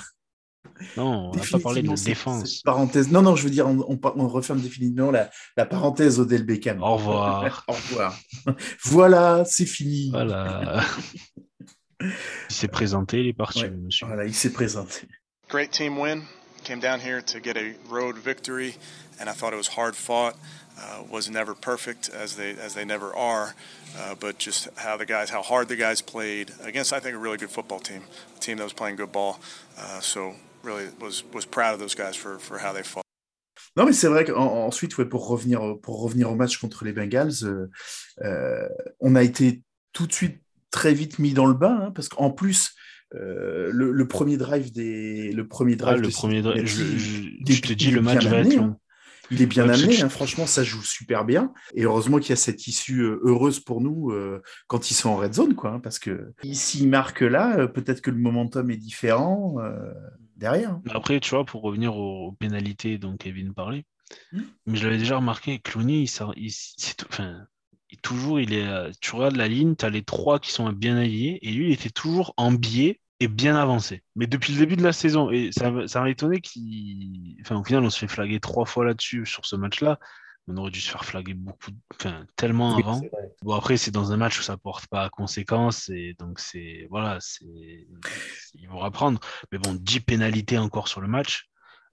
non, 0.98 1.32
on 1.32 1.36
n'a 1.36 1.44
pas 1.52 1.60
parlé 1.60 1.82
de 1.82 1.94
défense. 1.94 2.62
parenthèse. 2.62 3.12
Non, 3.12 3.22
non, 3.22 3.36
je 3.36 3.44
veux 3.44 3.50
dire, 3.50 3.68
on, 3.68 4.00
on, 4.02 4.28
referme 4.28 4.62
définitivement 4.62 5.12
la, 5.12 5.30
la 5.58 5.66
parenthèse 5.66 6.20
Odell 6.20 6.44
Beckham. 6.44 6.82
Au 6.82 6.96
revoir. 6.96 7.66
Au 7.68 7.74
revoir. 7.74 8.18
voilà, 8.84 9.44
c'est 9.46 9.66
fini. 9.66 10.10
Voilà. 10.12 10.84
il 12.02 12.10
s'est 12.50 12.68
présenté, 12.68 13.20
il 13.20 13.28
est 13.28 13.34
parti, 13.34 13.64
ouais, 13.64 13.72
monsieur. 13.72 14.08
Voilà, 14.08 14.26
il 14.26 14.34
s'est 14.34 14.52
présenté. 14.52 15.08
Great 15.50 15.72
team 15.72 15.98
win. 15.98 16.24
came 16.64 16.80
down 16.80 17.00
here 17.00 17.22
to 17.22 17.40
get 17.40 17.58
a 17.58 17.74
road 17.88 18.18
victory, 18.18 18.76
and 19.20 19.30
I 19.30 19.34
thought 19.34 19.54
it 19.54 19.58
was 19.58 19.70
hard 19.70 19.96
fought. 19.96 20.36
Uh, 20.78 21.04
was 21.10 21.30
never 21.30 21.54
perfect 21.54 22.08
as 22.08 22.38
they 22.38 22.52
as 22.52 22.74
they 22.74 22.86
never 22.86 23.14
are, 23.14 23.54
uh, 23.98 24.16
but 24.16 24.38
just 24.38 24.70
how 24.78 24.96
the 24.96 25.06
guys, 25.06 25.30
how 25.30 25.42
hard 25.42 25.68
the 25.68 25.76
guys 25.76 26.02
played 26.02 26.52
against, 26.64 26.94
I 26.94 27.02
think 27.02 27.16
a 27.16 27.18
really 27.18 27.38
good 27.38 27.50
football 27.50 27.80
team, 27.80 28.04
a 28.38 28.40
team 28.40 28.58
that 28.58 28.64
was 28.64 28.72
playing 28.72 28.96
good 28.96 29.12
ball. 29.12 29.42
Uh, 29.78 30.00
so 30.00 30.36
really 30.64 30.86
was 31.00 31.24
was 31.34 31.46
proud 31.46 31.74
of 31.74 31.80
those 31.80 31.96
guys 31.96 32.16
for 32.16 32.40
for 32.40 32.58
how 32.58 32.74
they 32.74 32.84
fought. 32.84 33.04
Non, 33.78 33.86
mais 33.86 33.94
c'est 33.94 34.08
vrai 34.08 34.26
qu'ensuite, 34.26 34.98
ouais, 34.98 35.06
pour, 35.06 35.28
revenir, 35.28 35.80
pour 35.82 36.02
revenir 36.02 36.32
au 36.32 36.36
match 36.36 36.58
contre 36.58 36.86
les 36.86 36.92
Bengals, 36.92 37.44
euh, 37.44 37.68
euh, 38.24 38.68
on 39.00 39.16
a 39.16 39.24
été 39.24 39.62
tout 39.94 40.08
de 40.08 40.12
suite 40.12 40.42
très 40.72 40.94
vite 40.94 41.20
mis 41.20 41.34
dans 41.34 41.46
le 41.46 41.54
bain, 41.54 41.80
hein, 41.84 41.92
parce 41.92 42.10
qu'en 42.10 42.32
plus, 42.32 42.76
Euh, 43.16 43.72
le, 43.74 44.08
premier 44.08 44.38
drive 44.38 44.72
des 44.72 45.32
le 45.32 45.48
premier 45.48 45.76
drive 45.76 45.98
ah, 45.98 46.06
le 46.06 46.10
premier 46.10 46.44
drive 46.44 46.68
je, 46.68 47.60
te 47.60 47.74
dis 47.74 47.90
le 47.90 48.04
match 48.04 48.24
va 48.28 48.42
être 48.42 48.56
long 48.56 48.66
hein. 48.66 48.78
il 49.32 49.42
est 49.42 49.48
bien 49.48 49.68
amené 49.68 50.00
hein. 50.04 50.10
franchement 50.10 50.46
ça 50.46 50.64
joue 50.64 50.84
super 50.84 51.26
bien 51.26 51.52
et 51.74 51.86
heureusement 51.86 52.20
qu'il 52.20 52.30
y 52.30 52.34
a 52.34 52.36
cette 52.36 52.68
issue 52.68 53.02
heureuse 53.02 53.62
pour 53.62 53.82
nous 53.82 54.12
euh, 54.12 54.44
quand 54.68 54.92
ils 54.92 54.94
sont 54.94 55.10
en 55.10 55.16
red 55.16 55.34
zone 55.34 55.56
quoi 55.56 55.80
parce 55.82 55.98
que 55.98 56.34
s'ils 56.54 56.88
marquent 56.88 57.22
là 57.22 57.68
peut-être 57.68 58.02
que 58.02 58.12
le 58.12 58.20
momentum 58.20 58.70
est 58.70 58.78
différent 58.78 59.56
derrière 60.40 60.80
après 60.90 61.20
tu 61.20 61.30
vois 61.32 61.46
pour 61.46 61.62
revenir 61.62 61.96
aux, 61.96 62.32
pénalités 62.32 62.98
dont 62.98 63.16
Kevin 63.18 63.54
parlait 63.54 63.86
hmm. 64.32 64.42
mais 64.66 64.78
je 64.78 64.86
l'avais 64.86 64.98
déjà 64.98 65.18
remarqué 65.18 65.60
Clooney 65.60 66.04
il, 66.04 66.10
il, 66.38 66.52
enfin, 67.10 67.46
toujours, 67.98 68.40
il 68.40 68.54
est, 68.54 68.68
euh, 68.68 68.92
tu 69.02 69.16
regardes 69.16 69.36
la 69.36 69.48
ligne, 69.48 69.76
tu 69.76 69.86
as 69.86 69.90
les 69.90 70.04
trois 70.04 70.40
qui 70.40 70.52
sont 70.52 70.72
bien 70.72 70.98
alliés, 70.98 71.40
et 71.42 71.52
lui, 71.52 71.68
il 71.68 71.74
était 71.74 71.90
toujours 71.90 72.34
en 72.38 72.52
biais 72.52 73.00
et 73.20 73.28
bien 73.28 73.56
avancé. 73.56 74.04
Mais 74.16 74.28
depuis 74.28 74.54
le 74.54 74.60
début 74.60 74.76
de 74.76 74.84
la 74.84 74.94
saison, 74.94 75.30
et 75.32 75.52
ça, 75.52 75.72
ça 75.88 76.02
m'a 76.02 76.10
étonné 76.10 76.40
qu'il. 76.42 77.38
Enfin, 77.42 77.58
au 77.58 77.64
final, 77.64 77.84
on 77.84 77.90
se 77.90 78.00
fait 78.00 78.08
flaguer 78.08 78.40
trois 78.40 78.66
fois 78.66 78.86
là-dessus, 78.86 79.26
sur 79.26 79.46
ce 79.46 79.56
match-là. 79.56 80.00
On 80.48 80.58
aurait 80.58 80.72
dû 80.72 80.82
se 80.82 80.90
faire 80.90 81.06
flaguer 81.06 81.36
beaucoup, 81.36 81.72
enfin, 81.94 82.26
tellement 82.36 82.76
avant. 82.76 83.02
Bon, 83.44 83.54
après, 83.54 83.78
c'est 83.78 83.92
dans 83.92 84.12
un 84.12 84.18
match 84.18 84.40
où 84.40 84.42
ça 84.42 84.58
porte 84.58 84.88
pas 84.88 85.04
à 85.04 85.10
conséquence, 85.10 85.90
et 85.90 86.16
donc 86.18 86.40
c'est. 86.40 86.88
Voilà, 86.90 87.18
c'est. 87.20 87.88
Ils 88.56 88.68
vont 88.68 88.80
reprendre. 88.80 89.20
Mais 89.52 89.60
bon, 89.60 89.76
10 89.76 90.00
pénalités 90.00 90.58
encore 90.58 90.88
sur 90.88 91.02
le 91.02 91.08
match, 91.08 91.50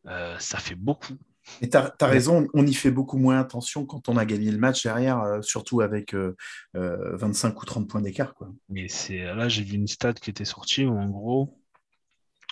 euh, 0.07 0.39
ça 0.39 0.59
fait 0.59 0.75
beaucoup. 0.75 1.19
Et 1.63 1.71
tu 1.71 1.77
as, 1.77 1.95
raison, 2.01 2.49
on 2.55 2.67
y 2.67 2.75
fait 2.75 2.91
beaucoup 2.91 3.19
moins 3.19 3.39
attention 3.39 3.87
quand 3.87 4.09
on 4.09 4.17
a 4.17 4.25
gagné 4.25 4.51
le 4.51 4.59
match 4.59 4.83
derrière, 4.83 5.21
euh, 5.23 5.43
surtout 5.43 5.81
avec 5.81 6.15
25 6.15 6.75
euh, 6.75 6.77
euh, 6.77 7.55
ou 7.55 7.65
30 7.65 7.89
points 7.89 8.01
d'écart. 8.01 8.35
Mais 8.69 8.89
c'est 8.89 9.25
là, 9.25 9.49
j'ai 9.49 9.63
vu 9.63 9.77
une 9.77 9.87
stat 9.87 10.15
qui 10.15 10.31
était 10.31 10.45
sortie 10.45 10.85
où 10.85 10.99
en 10.99 11.09
gros, 11.09 11.59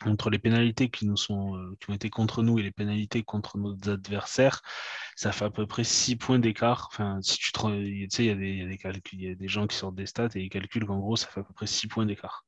entre 0.04 0.30
les 0.30 0.38
pénalités 0.38 0.90
qui 0.90 1.06
nous 1.06 1.16
sont 1.16 1.56
euh, 1.56 1.76
qui 1.80 1.90
ont 1.90 1.94
été 1.94 2.10
contre 2.10 2.42
nous 2.42 2.58
et 2.58 2.62
les 2.62 2.72
pénalités 2.72 3.22
contre 3.22 3.58
nos 3.58 3.74
adversaires, 3.88 4.60
ça 5.16 5.32
fait 5.32 5.44
à 5.46 5.50
peu 5.50 5.66
près 5.66 5.84
6 5.84 6.16
points 6.16 6.38
d'écart. 6.38 6.88
Enfin, 6.92 7.18
si 7.22 7.38
tu 7.38 7.50
sais, 8.10 8.24
il 8.24 8.26
y 8.26 8.30
a 8.30 8.34
des, 8.34 8.48
il 8.50 8.58
y 8.58 8.62
a 8.62 8.68
des 8.68 8.78
calculs, 8.78 9.20
il 9.20 9.28
y 9.28 9.32
a 9.32 9.34
des 9.34 9.48
gens 9.48 9.66
qui 9.66 9.76
sortent 9.76 9.94
des 9.96 10.06
stats 10.06 10.28
et 10.34 10.40
ils 10.42 10.50
calculent 10.50 10.86
qu'en 10.86 10.98
gros, 10.98 11.16
ça 11.16 11.28
fait 11.28 11.40
à 11.40 11.44
peu 11.44 11.54
près 11.54 11.66
6 11.66 11.88
points 11.88 12.06
d'écart. 12.06 12.44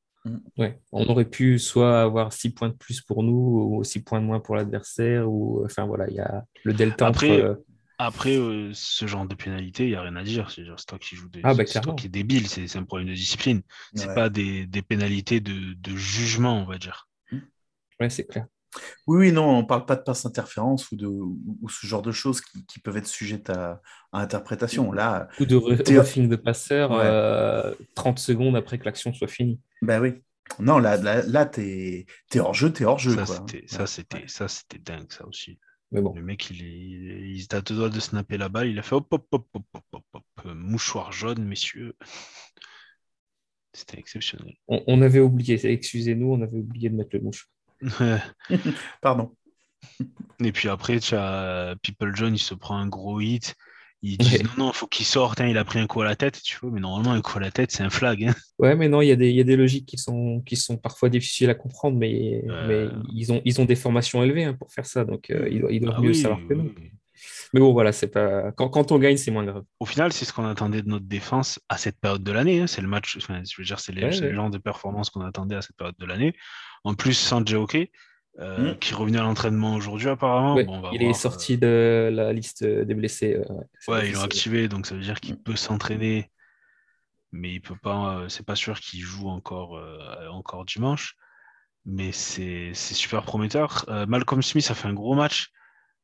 Ouais, 0.59 0.81
on 0.91 1.07
aurait 1.07 1.29
pu 1.29 1.59
soit 1.61 2.03
avoir 2.03 2.33
6 2.33 2.53
points 2.53 2.69
de 2.71 2.75
plus 2.75 3.01
pour 3.01 3.23
nous 3.23 3.77
ou 3.79 3.85
6 3.85 4.03
points 4.03 4.21
de 4.21 4.27
moins 4.27 4.41
pour 4.41 4.57
l'adversaire 4.57 5.31
ou 5.31 5.65
enfin 5.65 5.85
voilà, 5.87 6.09
il 6.11 6.17
y 6.17 6.21
a 6.21 6.45
le 6.65 6.75
delta 6.75 7.07
Après, 7.07 7.41
entre 7.41 7.63
après 7.99 8.37
euh, 8.37 8.71
ce 8.75 9.07
genre 9.07 9.27
de 9.27 9.35
pénalité, 9.37 9.85
il 9.85 9.91
n'y 9.91 9.95
a 9.97 10.03
rien 10.03 10.17
à 10.17 10.25
dire. 10.25 10.51
C'est 10.51 10.65
c'est 10.77 10.87
toi 10.87 10.99
qui 10.99 11.15
joues 11.17 11.29
des, 11.29 11.43
Ah, 11.45 11.55
bah, 11.55 11.65
c'est 11.67 11.81
toi 11.81 11.95
qui 11.95 12.07
est 12.07 12.11
débile, 12.11 12.49
c'est 12.49 12.67
c'est 12.67 12.79
un 12.79 12.85
problème 12.85 13.09
de 13.09 13.15
discipline. 13.15 13.63
C'est 13.95 14.09
Ouais. 14.09 14.15
pas 14.15 14.29
des, 14.29 14.67
des 14.67 14.83
pénalités 14.83 15.41
de, 15.41 15.75
de 15.75 15.97
jugement, 15.97 16.59
on 16.61 16.67
va 16.67 16.79
dire. 16.79 17.06
Ouais, 18.01 18.11
c'est 18.11 18.25
clair. 18.27 18.47
Oui, 19.07 19.19
oui, 19.19 19.33
non, 19.33 19.59
on 19.59 19.65
parle 19.65 19.87
pas 19.87 19.97
de 19.97 20.03
passe 20.03 20.27
interférence 20.27 20.91
ou, 20.91 20.97
de, 20.97 21.07
ou, 21.07 21.39
ou 21.63 21.69
ce 21.69 21.87
genre 21.87 22.03
de 22.03 22.13
choses 22.13 22.41
qui, 22.43 22.67
qui 22.67 22.79
peuvent 22.79 22.97
être 22.99 23.07
sujettes 23.07 23.49
à, 23.49 23.81
à 24.13 24.21
interprétation. 24.21 24.93
Là, 24.93 25.29
Coup 25.39 25.47
de 25.47 25.57
roughing 25.57 26.29
de 26.29 26.37
passeur 26.37 26.91
Ouais. 26.91 26.99
euh, 27.03 27.75
30 27.95 28.19
secondes 28.19 28.55
après 28.57 28.79
que 28.79 28.85
l'action 28.85 29.15
soit 29.15 29.29
finie. 29.29 29.61
ben 29.83 30.01
oui. 30.01 30.15
Non, 30.61 30.79
là, 30.79 30.97
là, 30.97 31.23
là 31.23 31.47
t'es 31.47 32.07
es 32.35 32.39
hors 32.39 32.55
jeu, 32.55 32.71
t'es 32.73 32.85
hors 32.85 32.99
jeu. 32.99 33.13
Ça, 33.17 33.25
quoi. 33.25 33.35
c'était, 33.37 33.67
ça, 33.67 33.81
Ouais. 33.81 33.87
c'était, 33.87 34.25
ça, 34.29 34.47
c'était 34.49 34.79
dingue, 34.79 35.11
ça 35.11 35.27
aussi. 35.27 35.59
Mais 35.93 36.01
bon, 36.03 36.15
Le 36.15 36.23
mec, 36.23 36.51
il, 36.51 36.63
est, 36.63 37.31
il 37.31 37.43
était 37.45 37.57
à 37.57 37.61
deux 37.63 37.77
doigts 37.77 37.89
de 37.89 37.99
snapper 38.01 38.37
la 38.37 38.49
balle. 38.49 38.69
Il 38.69 38.79
a 38.79 38.83
fait 38.83 38.95
hop, 38.95 39.07
hop, 39.11 39.27
hop, 39.33 39.47
hop, 39.55 39.65
hop, 39.73 39.83
hop, 39.93 40.05
hop, 40.13 40.25
euh, 40.45 40.55
mouchoir 40.55 41.13
jaune, 41.13 41.45
messieurs. 41.45 41.95
C'était 43.73 43.99
exceptionnel. 43.99 44.55
on, 44.69 44.83
on 44.87 45.03
avait 45.03 45.21
oublié, 45.21 45.59
excusez-nous, 45.71 46.33
on 46.33 46.43
avait 46.43 46.59
oublié 46.59 46.89
de 46.91 46.97
mettre 46.97 47.11
le 47.15 47.21
mouche. 47.23 47.49
Pardon. 49.03 49.35
Et 50.41 50.53
puis 50.53 50.69
après, 50.69 50.99
tu 51.01 51.15
as 51.15 51.75
People 51.83 52.15
John, 52.15 52.35
il 52.35 52.39
se 52.39 52.55
prend 52.55 52.77
un 52.77 52.87
gros 52.89 53.21
hit. 53.21 53.55
Il 54.03 54.19
dit 54.19 54.37
Ouais. 54.37 54.43
non, 54.43 54.67
non, 54.67 54.73
faut 54.73 54.87
qu'il 54.87 55.07
sorte. 55.07 55.41
hein, 55.41 55.47
il 55.49 55.57
a 55.57 55.65
pris 55.65 55.79
un 55.79 55.87
coup 55.87 56.03
à 56.03 56.05
la 56.05 56.17
tête. 56.17 56.41
Tu 56.43 56.59
vois, 56.61 56.71
mais 56.71 56.81
normalement, 56.81 57.13
un 57.13 57.23
coup 57.23 57.39
à 57.39 57.41
la 57.41 57.51
tête, 57.51 57.71
c'est 57.73 57.83
un 57.83 57.91
flag. 57.91 58.25
hein. 58.25 58.35
Ouais, 58.59 58.77
mais 58.77 58.89
non, 58.89 59.01
il 59.01 59.09
y 59.09 59.13
a 59.13 59.17
des, 59.17 59.31
il 59.31 59.37
y 59.37 59.41
a 59.41 59.45
des 59.45 59.57
logiques 59.57 59.87
qui 59.87 59.97
sont, 59.99 60.43
qui 60.45 60.57
sont 60.57 60.77
parfois 60.77 61.09
difficiles 61.09 61.49
à 61.51 61.55
comprendre, 61.55 61.97
mais, 61.97 62.43
Euh. 62.49 62.91
mais 62.93 63.05
ils, 63.15 63.33
ont, 63.33 63.41
ils 63.45 63.61
ont 63.61 63.65
des 63.65 63.75
formations 63.77 64.23
élevées 64.23 64.45
hein, 64.45 64.55
pour 64.55 64.71
faire 64.73 64.87
ça, 64.87 65.05
donc 65.05 65.31
euh, 65.31 65.49
ils, 65.51 65.61
doivent- 65.61 65.73
ils 65.73 65.81
doivent 65.81 65.95
Ah 65.99 66.03
mieux 66.03 66.09
oui, 66.11 66.15
savoir 66.15 66.41
que 66.47 66.55
nous. 66.55 66.73
oui. 66.77 66.91
Mais 67.55 67.61
bon, 67.61 67.73
voilà, 67.73 67.93
c'est 67.93 68.09
pas... 68.09 68.53
quand, 68.53 68.69
quand 68.69 68.93
on 68.93 68.99
gagne, 68.99 69.17
c'est 69.17 69.31
moins 69.31 69.45
grave. 69.45 69.63
Au 69.81 69.87
final, 69.87 70.13
c'est 70.13 70.27
ce 70.27 70.33
qu'on 70.35 70.45
attendait 70.45 70.83
de 70.83 70.89
notre 70.89 71.07
défense 71.07 71.59
à 71.71 71.79
cette 71.79 71.99
période 71.99 72.23
de 72.23 72.33
l'année. 72.33 72.61
hein. 72.61 72.67
C'est 72.67 72.83
le 72.83 72.89
match, 72.89 73.17
enfin, 73.17 73.41
je 73.49 73.55
veux 73.57 73.65
dire, 73.65 73.81
c'est 73.81 73.93
les, 73.93 74.03
Ouais, 74.05 74.11
ouais. 74.21 74.29
le 74.29 74.35
genre 74.35 74.51
de 74.51 74.59
performance 74.59 75.09
qu'on 75.09 75.23
attendait 75.23 75.55
à 75.55 75.63
cette 75.63 75.77
période 75.77 75.97
de 75.99 76.05
l'année. 76.05 76.35
En 76.87 76.95
plus, 76.95 77.15
sans 77.15 77.43
Hockey, 77.55 77.91
euh, 78.41 78.73
Mm. 78.75 78.79
qui 78.79 78.95
revenait 78.95 79.19
à 79.19 79.23
l'entraînement 79.23 79.75
aujourd'hui 79.75 80.09
apparemment. 80.09 80.55
Ouais, 80.55 80.65
Bon, 80.65 80.75
on 80.77 80.81
va 80.81 80.91
il 80.93 80.99
voir, 81.01 81.11
est 81.11 81.15
sorti 81.15 81.59
de 81.59 82.11
la 82.13 82.33
liste 82.33 82.65
des 82.65 82.95
blessés. 82.95 83.35
euh, 83.35 83.45
Ouais, 83.89 84.09
ils 84.09 84.15
l'ont 84.15 84.23
activé, 84.23 84.69
donc 84.69 84.87
ça 84.87 84.95
veut 84.95 85.01
dire 85.03 85.21
qu'il 85.21 85.37
peut 85.39 85.57
s'entraîner, 85.57 86.31
mais 87.33 87.55
il 87.55 87.61
peut 87.61 87.77
pas. 87.77 88.19
euh, 88.21 88.29
c'est 88.29 88.45
pas 88.47 88.57
sûr 88.57 88.81
qu'il 88.81 89.01
joue 89.01 89.29
encore, 89.29 89.77
euh, 89.77 90.29
encore 90.29 90.65
dimanche. 90.65 91.17
Mais 91.85 92.13
c'est 92.13 92.75
super 92.75 93.23
prometteur. 93.23 93.85
Euh, 93.89 94.07
Malcolm 94.07 94.43
Smith 94.43 94.69
a 94.71 94.75
fait 94.75 94.89
un 94.89 94.95
gros 94.95 95.15
match, 95.15 95.51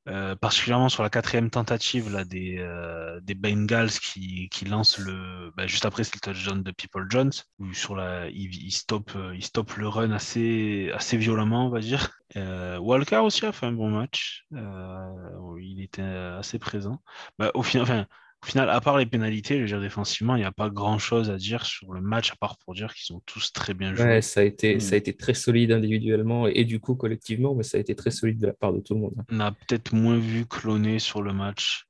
euh, 0.08 0.34
particulièrement 0.34 0.88
sur 0.88 1.04
la 1.04 1.10
quatrième 1.10 1.48
tentative 1.50 2.10
là, 2.12 2.24
des, 2.24 2.56
euh, 2.58 3.20
des 3.20 3.34
Bengals 3.34 3.90
qui, 3.90 4.48
qui 4.48 4.64
lancent 4.64 4.98
le. 4.98 5.52
bah, 5.56 5.66
juste 5.66 5.84
après, 5.84 6.02
c'est 6.02 6.16
le 6.16 6.20
touchdown 6.20 6.62
de 6.62 6.70
People 6.72 7.06
Jones, 7.08 7.30
où 7.58 7.72
sur 7.72 7.94
la, 7.94 8.28
il, 8.28 8.52
il 8.64 8.72
stoppe, 8.72 9.12
euh, 9.14 9.34
il 9.34 9.44
stoppe 9.44 9.76
le 9.76 9.86
run 9.86 10.10
assez, 10.10 10.90
assez 10.94 11.16
violemment, 11.16 11.66
on 11.66 11.70
va 11.70 11.80
dire. 11.80 12.10
Euh, 12.36 12.78
Walker 12.78 13.18
aussi 13.18 13.46
a 13.46 13.52
fait 13.52 13.66
un 13.66 13.72
bon 13.72 13.90
match. 13.90 14.44
Euh, 14.54 15.58
il 15.60 15.80
était 15.82 16.02
assez 16.02 16.58
présent. 16.58 17.02
Bah, 17.38 17.52
au 17.54 17.62
final, 17.62 17.84
enfin, 17.84 18.06
au 18.42 18.46
final, 18.46 18.70
à 18.70 18.80
part 18.80 18.98
les 18.98 19.06
pénalités, 19.06 19.56
je 19.56 19.60
veux 19.62 19.66
dire, 19.68 19.80
défensivement, 19.80 20.34
il 20.36 20.40
n'y 20.40 20.44
a 20.44 20.52
pas 20.52 20.68
grand 20.68 20.98
chose 20.98 21.30
à 21.30 21.36
dire 21.36 21.64
sur 21.64 21.92
le 21.92 22.00
match, 22.00 22.32
à 22.32 22.36
part 22.36 22.56
pour 22.58 22.74
dire 22.74 22.92
qu'ils 22.94 23.14
ont 23.14 23.20
tous 23.24 23.52
très 23.52 23.72
bien 23.72 23.94
joué. 23.94 24.04
Ouais, 24.04 24.22
ça 24.22 24.40
a, 24.40 24.42
été, 24.42 24.76
Mm. 24.76 24.80
ça 24.80 24.94
a 24.94 24.98
été 24.98 25.14
très 25.14 25.34
solide 25.34 25.70
individuellement 25.72 26.48
et, 26.48 26.52
et 26.56 26.64
du 26.64 26.80
coup 26.80 26.94
collectivement, 26.96 27.54
mais 27.54 27.62
ça 27.62 27.78
a 27.78 27.80
été 27.80 27.94
très 27.94 28.10
solide 28.10 28.38
de 28.40 28.48
la 28.48 28.52
part 28.52 28.72
de 28.72 28.80
tout 28.80 28.94
le 28.94 29.00
monde. 29.00 29.14
hein. 29.18 29.24
On 29.30 29.40
a 29.40 29.52
peut-être 29.52 29.92
moins 29.94 30.18
vu 30.18 30.44
cloner 30.46 30.98
sur 30.98 31.22
le 31.22 31.32
match. 31.32 31.86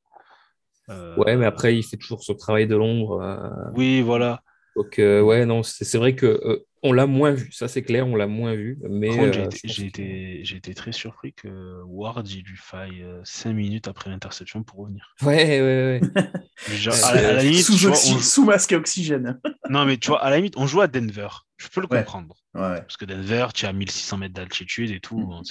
Euh, 0.90 1.16
Ouais, 1.16 1.36
mais 1.36 1.46
après, 1.46 1.76
il 1.76 1.82
fait 1.82 1.96
toujours 1.96 2.22
son 2.22 2.34
travail 2.34 2.66
de 2.66 2.76
l'ombre. 2.76 3.20
euh, 3.22 3.70
Oui, 3.74 4.02
voilà. 4.02 4.42
Donc, 4.76 4.98
euh, 4.98 5.20
ouais, 5.20 5.44
non, 5.46 5.62
c'est 5.62 5.84
c'est 5.84 5.98
vrai 5.98 6.14
que 6.14 6.26
euh, 6.26 6.66
on 6.82 6.92
l'a 6.92 7.06
moins 7.06 7.30
vu, 7.32 7.52
ça 7.52 7.68
c'est 7.68 7.82
clair, 7.82 8.06
on 8.08 8.16
l'a 8.16 8.26
moins 8.26 8.54
vu. 8.54 8.78
Mais 8.88 9.12
j'ai 9.12 9.20
euh, 9.20 9.44
été, 9.44 9.68
j'ai 9.68 9.82
que- 9.90 10.00
été- 10.02 10.56
été 10.56 10.74
très 10.74 10.92
surpris 10.92 11.32
que 11.32 11.80
Ward 11.84 12.28
il 12.28 12.42
lui 12.42 12.56
faille 12.56 13.04
5 13.24 13.52
minutes 13.52 13.86
après 13.88 14.10
l'interception 14.10 14.62
pour 14.64 14.80
revenir. 14.80 15.14
Ouais, 15.22 15.60
ouais, 15.60 16.00
ouais. 16.00 16.00
Genre, 16.76 16.94
C'est- 16.94 17.04
à, 17.04 17.14
la, 17.20 17.28
à 17.28 17.32
la 17.34 17.42
limite, 17.42 17.64
sous, 17.64 17.76
vois, 17.88 17.96
on 18.42 18.44
masque 18.46 18.72
à 18.72 18.76
oxygène. 18.78 19.40
non, 19.70 19.84
mais 19.84 19.96
tu 19.98 20.08
vois, 20.08 20.22
à 20.24 20.30
la 20.30 20.36
limite, 20.36 20.56
on 20.56 20.66
joue 20.66 20.80
à 20.80 20.88
Denver. 20.88 21.28
Je 21.58 21.68
peux 21.68 21.80
le 21.80 21.86
Ouais. 21.90 21.98
comprendre. 21.98 22.34
Ouais. 22.54 22.80
Parce 22.80 22.96
que 22.96 23.04
Denver, 23.04 23.46
tu 23.54 23.64
es 23.66 23.68
à 23.68 23.72
1600 23.72 24.18
mètres 24.18 24.34
d'altitude 24.34 24.90
et 24.90 24.98
tout. 25.00 25.18
Mm. 25.18 25.24
bon, 25.26 25.42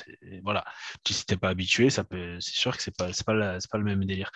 voilà. 0.44 0.66
Tu- 1.06 1.14
Si 1.14 1.26
t'es 1.26 1.38
pas 1.38 1.50
habitué, 1.50 1.90
ça 1.90 2.04
peut, 2.04 2.38
c'est 2.42 2.56
sûr 2.56 2.76
que 2.76 2.84
c'est 2.84 2.96
pas, 2.96 3.14
c'est 3.14 3.26
pas, 3.26 3.34
la- 3.34 3.60
pas 3.72 3.78
le 3.78 3.84
même 3.86 4.04
délire. 4.04 4.32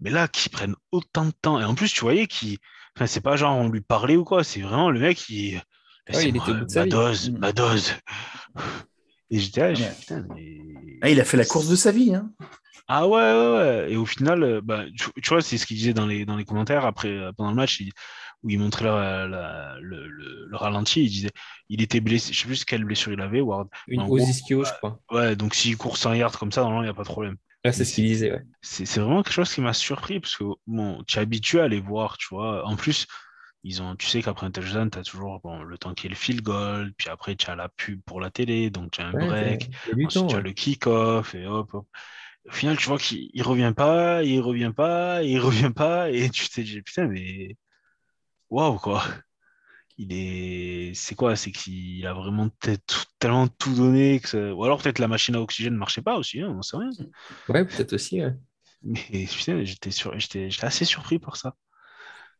Mais 0.00 0.10
là, 0.10 0.26
qu'ils 0.28 0.50
prennent 0.52 0.74
autant 0.90 1.24
de 1.26 1.30
temps. 1.30 1.60
Et 1.60 1.64
en 1.64 1.74
plus, 1.74 1.92
tu 1.92 2.00
voyais 2.00 2.26
qu'il, 2.26 2.58
enfin, 2.96 3.06
c'est 3.06 3.20
pas 3.20 3.36
genre 3.36 3.56
on 3.56 3.68
lui 3.68 3.80
parlait 3.80 4.16
ou 4.16 4.24
quoi. 4.24 4.42
C'est 4.44 4.60
vraiment 4.60 4.90
le 4.90 5.00
mec 5.00 5.16
qui, 5.18 5.56
Ouais, 6.12 6.28
il 6.28 6.36
était 6.36 6.52
ma 6.52 6.86
dose, 6.86 7.30
ma 7.30 7.52
dose. 7.52 7.92
Et 9.30 9.38
j'étais 9.38 9.60
là, 9.72 9.78
Ouais. 9.78 9.92
putain, 9.98 10.24
mais. 10.34 10.58
Ah, 11.02 11.10
il 11.10 11.20
a 11.20 11.24
fait 11.24 11.36
la 11.36 11.44
course 11.44 11.68
de 11.68 11.76
sa 11.76 11.90
vie. 11.92 12.14
Hein. 12.14 12.30
Ah 12.88 13.08
ouais, 13.08 13.20
ouais, 13.20 13.52
ouais. 13.58 13.92
Et 13.92 13.96
au 13.96 14.06
final, 14.06 14.42
euh, 14.44 14.60
bah, 14.62 14.84
tu, 14.96 15.10
tu 15.20 15.28
vois, 15.30 15.42
c'est 15.42 15.58
ce 15.58 15.66
qu'il 15.66 15.76
disait 15.76 15.92
dans 15.92 16.06
les, 16.06 16.24
dans 16.24 16.36
les 16.36 16.44
commentaires 16.44 16.84
après, 16.86 17.08
euh, 17.08 17.32
pendant 17.36 17.50
le 17.50 17.56
match, 17.56 17.80
il- 17.80 17.90
où 18.44 18.50
il 18.50 18.60
montrait 18.60 18.84
la- 18.84 19.26
la- 19.26 19.76
le, 19.80 20.06
le- 20.06 20.46
le 20.48 20.56
ralenti. 20.56 21.02
Il 21.04 21.10
disait, 21.10 21.30
il 21.68 21.82
était 21.82 22.00
blessé, 22.00 22.32
je 22.32 22.38
sais 22.40 22.46
plus 22.46 22.64
quelle 22.64 22.84
blessure 22.84 23.12
il 23.12 23.20
avait, 23.20 23.40
Ward. 23.40 23.68
Une 23.88 24.02
ischio, 24.08 24.62
je 24.64 24.70
crois. 24.74 25.00
Ouais, 25.10 25.34
donc 25.34 25.54
s'il 25.56 25.76
court 25.76 25.96
100 25.96 26.12
yards 26.14 26.38
comme 26.38 26.52
ça, 26.52 26.60
normalement, 26.60 26.82
il 26.82 26.86
n'y 26.86 26.90
a 26.90 26.94
pas 26.94 27.02
de 27.02 27.08
problème. 27.08 27.36
C'est 27.72 27.84
ce 27.84 27.94
qu'il 27.94 28.04
disait, 28.04 28.32
ouais. 28.32 28.42
C'est 28.62 28.84
vraiment 28.98 29.22
quelque 29.22 29.32
chose 29.32 29.52
qui 29.52 29.60
m'a 29.60 29.72
surpris 29.72 30.18
parce 30.20 30.36
que 30.36 30.44
bon, 30.66 31.02
tu 31.06 31.18
es 31.18 31.20
habitué 31.20 31.60
à 31.60 31.68
les 31.68 31.80
voir, 31.80 32.18
tu 32.18 32.28
vois. 32.30 32.66
En 32.66 32.76
plus, 32.76 33.06
ils 33.62 33.82
ont, 33.82 33.94
tu 33.96 34.06
sais 34.06 34.22
qu'après 34.22 34.46
un 34.46 34.50
touchdown, 34.50 34.90
tu 34.90 34.98
as 34.98 35.02
toujours 35.02 35.40
bon, 35.40 35.62
le 35.62 35.78
temps 35.78 35.94
qu'il 35.94 36.04
y 36.04 36.06
ait 36.08 36.10
le 36.10 36.16
field 36.16 36.42
goal, 36.42 36.92
puis 36.96 37.08
après, 37.08 37.36
tu 37.36 37.50
as 37.50 37.56
la 37.56 37.68
pub 37.68 38.00
pour 38.02 38.20
la 38.20 38.30
télé, 38.30 38.70
donc 38.70 38.92
tu 38.92 39.00
as 39.00 39.06
un 39.06 39.14
Ouais, 39.14 39.26
break. 39.26 39.70
Ensuite, 40.04 40.10
temps, 40.12 40.26
tu 40.26 40.36
as 40.36 40.40
le 40.40 40.52
kick-off 40.52 41.34
et 41.34 41.46
hop, 41.46 41.74
hop. 41.74 41.86
Au 42.48 42.52
final, 42.52 42.76
tu 42.76 42.86
vois 42.86 42.98
qu'il 42.98 43.30
il 43.32 43.42
revient 43.42 43.72
pas, 43.76 44.22
il 44.22 44.40
revient 44.40 44.72
pas, 44.74 45.22
il 45.22 45.38
revient 45.40 45.72
pas, 45.74 46.10
et 46.10 46.30
tu 46.30 46.48
t'es 46.48 46.62
dit, 46.62 46.82
putain, 46.82 47.08
mais 47.08 47.56
waouh, 48.50 48.78
quoi. 48.78 49.02
Il 49.98 50.12
est. 50.12 50.92
C'est 50.94 51.14
quoi? 51.14 51.36
C'est 51.36 51.52
qu'il 51.52 52.06
a 52.06 52.12
vraiment 52.14 52.50
tellement 53.18 53.48
tout 53.48 53.74
donné 53.74 54.20
que 54.20 54.28
ça- 54.28 54.54
Ou 54.54 54.64
alors 54.64 54.82
peut-être 54.82 54.98
la 54.98 55.08
machine 55.08 55.34
à 55.36 55.40
oxygène 55.40 55.72
ne 55.74 55.78
marchait 55.78 56.02
pas 56.02 56.16
aussi, 56.18 56.40
hein, 56.40 56.54
on 56.56 56.62
sait 56.62 56.76
rien. 56.76 56.90
Ouais, 57.48 57.64
peut-être 57.64 57.92
aussi, 57.94 58.22
ouais. 58.22 58.34
Mais 58.82 59.26
putain, 59.26 59.64
j'étais 59.64 59.90
sur... 59.90 60.18
j'étais 60.18 60.48
assez 60.62 60.84
surpris 60.84 61.18
par 61.18 61.36
ça. 61.36 61.54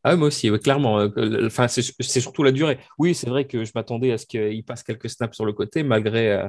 Ah, 0.03 0.15
moi 0.15 0.27
aussi, 0.27 0.49
clairement. 0.59 0.99
euh, 0.99 1.47
Enfin, 1.47 1.67
c'est 1.67 1.81
c'est 1.99 2.21
surtout 2.21 2.43
la 2.43 2.51
durée. 2.51 2.79
Oui, 2.97 3.13
c'est 3.15 3.29
vrai 3.29 3.45
que 3.47 3.65
je 3.65 3.71
m'attendais 3.75 4.11
à 4.11 4.17
ce 4.17 4.25
qu'il 4.25 4.63
passe 4.63 4.83
quelques 4.83 5.09
snaps 5.09 5.35
sur 5.35 5.45
le 5.45 5.53
côté, 5.53 5.83
malgré. 5.83 6.47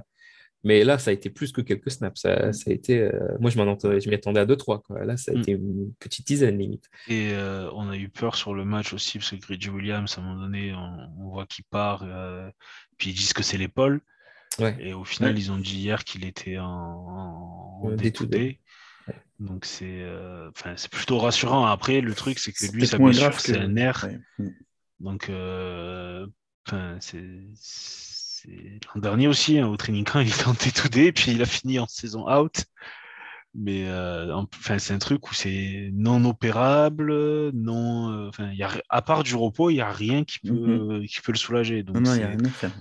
Mais 0.64 0.82
là, 0.82 0.98
ça 0.98 1.10
a 1.10 1.12
été 1.14 1.30
plus 1.30 1.52
que 1.52 1.60
quelques 1.60 1.90
snaps. 1.90 2.20
Ça, 2.20 2.52
ça 2.52 2.70
a 2.70 2.72
été. 2.74 3.00
euh, 3.00 3.36
Moi, 3.40 3.50
je 3.50 3.58
m'en 3.58 3.72
attendais- 3.72 4.00
je 4.00 4.08
m'y 4.08 4.16
attendais 4.16 4.40
à 4.40 4.44
2-3. 4.46 4.82
Quoi. 4.82 5.04
Là, 5.04 5.16
ça 5.16 5.30
a 5.30 5.34
Mm. 5.36 5.40
été 5.40 5.52
une 5.52 5.92
petite 6.00 6.26
dizaine 6.26 6.58
limite. 6.58 6.90
Et 7.08 7.30
euh, 7.32 7.70
on 7.74 7.88
a 7.88 7.96
eu 7.96 8.08
peur 8.08 8.34
sur 8.34 8.54
le 8.54 8.64
match 8.64 8.92
aussi, 8.92 9.18
parce 9.18 9.30
que 9.30 9.36
Grady 9.36 9.68
Williams, 9.70 10.16
à 10.18 10.20
un 10.20 10.24
moment 10.24 10.40
donné, 10.42 10.74
on, 10.74 11.24
on 11.24 11.28
voit 11.30 11.46
qu'il 11.46 11.64
part, 11.64 12.02
euh, 12.04 12.50
puis 12.96 13.10
ils 13.10 13.14
disent 13.14 13.32
que 13.32 13.42
c'est 13.44 13.56
l'épaule. 13.58 14.00
Ouais. 14.58 14.76
Et 14.80 14.92
au 14.94 15.04
final, 15.04 15.34
Ouais. 15.34 15.40
ils 15.40 15.52
ont 15.52 15.58
dit 15.58 15.76
hier 15.76 16.02
qu'il 16.04 16.24
était 16.24 16.58
en, 16.58 16.66
en. 16.66 17.80
Donc 19.38 19.64
c'est 19.64 20.00
euh, 20.02 20.50
enfin, 20.50 20.74
c'est 20.76 20.90
plutôt 20.90 21.18
rassurant. 21.18 21.64
Après, 21.66 22.00
le 22.00 22.12
truc, 22.14 22.40
c'est 22.40 22.50
que 22.52 22.66
lui, 22.74 22.84
sa 22.86 22.98
blessure, 22.98 23.38
c'est 23.38 23.56
un 23.56 23.68
nerf. 23.68 24.04
Ouais. 24.04 24.18
Mm. 24.44 24.50
Donc, 25.00 25.30
c'est- 27.00 27.44
l'an 28.94 29.00
dernier 29.00 29.28
aussi, 29.28 29.58
hein, 29.58 29.68
au 29.68 29.76
training 29.76 30.04
camp, 30.04 30.20
il 30.20 30.28
était 30.28 30.46
en 30.46 30.52
day-to-day, 30.54 31.12
puis 31.12 31.32
il 31.32 31.42
a 31.42 31.46
fini 31.46 31.78
en 31.78 31.86
saison 31.86 32.28
out. 32.30 32.64
Mais 33.54 33.88
euh, 33.88 34.32
en- 34.34 34.46
enfin, 34.58 34.78
c'est 34.78 34.92
un 34.94 34.98
truc 34.98 35.30
où 35.30 35.34
c'est 35.34 35.90
non 35.92 36.24
opérable, 36.26 37.50
non, 37.52 38.12
euh, 38.12 38.28
enfin, 38.28 38.50
il 38.52 38.58
y 38.58 38.62
a, 38.62 38.70
à 38.88 39.02
part 39.02 39.24
du 39.24 39.34
repos, 39.34 39.70
il 39.70 39.74
n'y 39.74 39.80
a 39.80 39.90
rien 39.90 40.24
qui 40.24 40.38
peut, 40.40 41.02
qui 41.08 41.20
peut 41.22 41.32
le 41.32 41.38
soulager. 41.38 41.82
Donc 41.82 41.96
Non, 41.96 42.02
non, 42.02 42.14
il 42.14 42.18
n'y 42.18 42.24
a 42.24 42.28
rien 42.28 42.44
à 42.44 42.48
faire. 42.50 42.72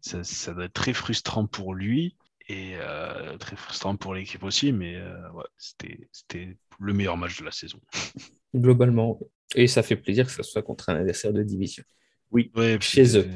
ça, 0.00 0.24
ça 0.24 0.54
doit 0.54 0.64
être 0.64 0.72
très 0.72 0.94
frustrant 0.94 1.46
pour 1.46 1.74
lui 1.74 2.16
et 2.48 2.72
euh, 2.76 3.36
très 3.38 3.56
frustrant 3.56 3.96
pour 3.96 4.14
l'équipe 4.14 4.42
aussi. 4.42 4.72
Mais 4.72 4.96
euh, 4.96 5.30
ouais, 5.32 5.44
c'était 5.58 6.08
c'était 6.12 6.56
le 6.80 6.92
meilleur 6.94 7.16
match 7.16 7.38
de 7.38 7.44
la 7.44 7.52
saison. 7.52 7.78
Globalement. 8.54 9.20
Et 9.54 9.68
ça 9.68 9.82
fait 9.82 9.96
plaisir 9.96 10.26
que 10.26 10.32
ça 10.32 10.42
soit 10.42 10.62
contre 10.62 10.88
un 10.88 10.96
adversaire 10.96 11.32
de 11.32 11.42
division. 11.42 11.84
Oui, 12.32 12.50
Ouais, 12.56 12.78
chez 12.80 13.16
eux. 13.18 13.28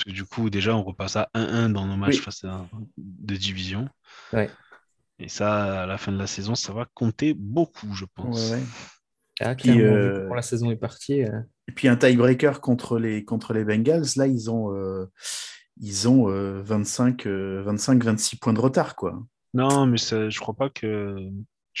Parce 0.00 0.14
que 0.14 0.18
du 0.18 0.24
coup, 0.24 0.48
déjà, 0.48 0.74
on 0.74 0.82
repasse 0.82 1.16
à 1.16 1.28
1-1 1.34 1.68
dans 1.68 1.84
nos 1.86 1.96
matchs 1.96 2.16
Oui. 2.16 2.22
face 2.22 2.42
à 2.44 2.66
de 2.96 3.36
division. 3.36 3.86
Ouais. 4.32 4.48
Et 5.18 5.28
ça, 5.28 5.82
à 5.82 5.86
la 5.86 5.98
fin 5.98 6.10
de 6.10 6.16
la 6.16 6.26
saison, 6.26 6.54
ça 6.54 6.72
va 6.72 6.86
compter 6.94 7.34
beaucoup, 7.34 7.92
je 7.92 8.06
pense. 8.14 8.50
Ouais, 8.50 8.56
ouais. 8.56 8.62
Ah, 9.40 9.54
Puis, 9.54 9.64
clairement, 9.64 9.94
euh, 9.94 10.12
vu 10.14 10.20
comment 10.22 10.34
la 10.36 10.42
saison 10.42 10.70
est 10.70 10.76
partie. 10.76 11.22
euh, 11.22 11.40
Et 11.68 11.72
puis 11.72 11.86
un 11.88 11.96
tiebreaker 11.96 12.62
contre 12.62 12.98
les, 12.98 13.26
contre 13.26 13.52
les 13.52 13.62
Bengals, 13.62 14.06
là, 14.16 14.26
ils 14.26 14.50
ont, 14.50 14.74
euh, 14.74 15.04
ils 15.78 16.08
ont 16.08 16.30
euh, 16.30 16.62
25, 16.62 17.26
euh, 17.26 17.62
25, 17.62 18.02
26 18.02 18.36
points 18.36 18.54
de 18.54 18.60
retard, 18.60 18.96
quoi. 18.96 19.22
Non, 19.52 19.84
mais 19.84 19.98
ça, 19.98 20.30
je 20.30 20.40
crois 20.40 20.54
pas 20.54 20.70
que. 20.70 21.18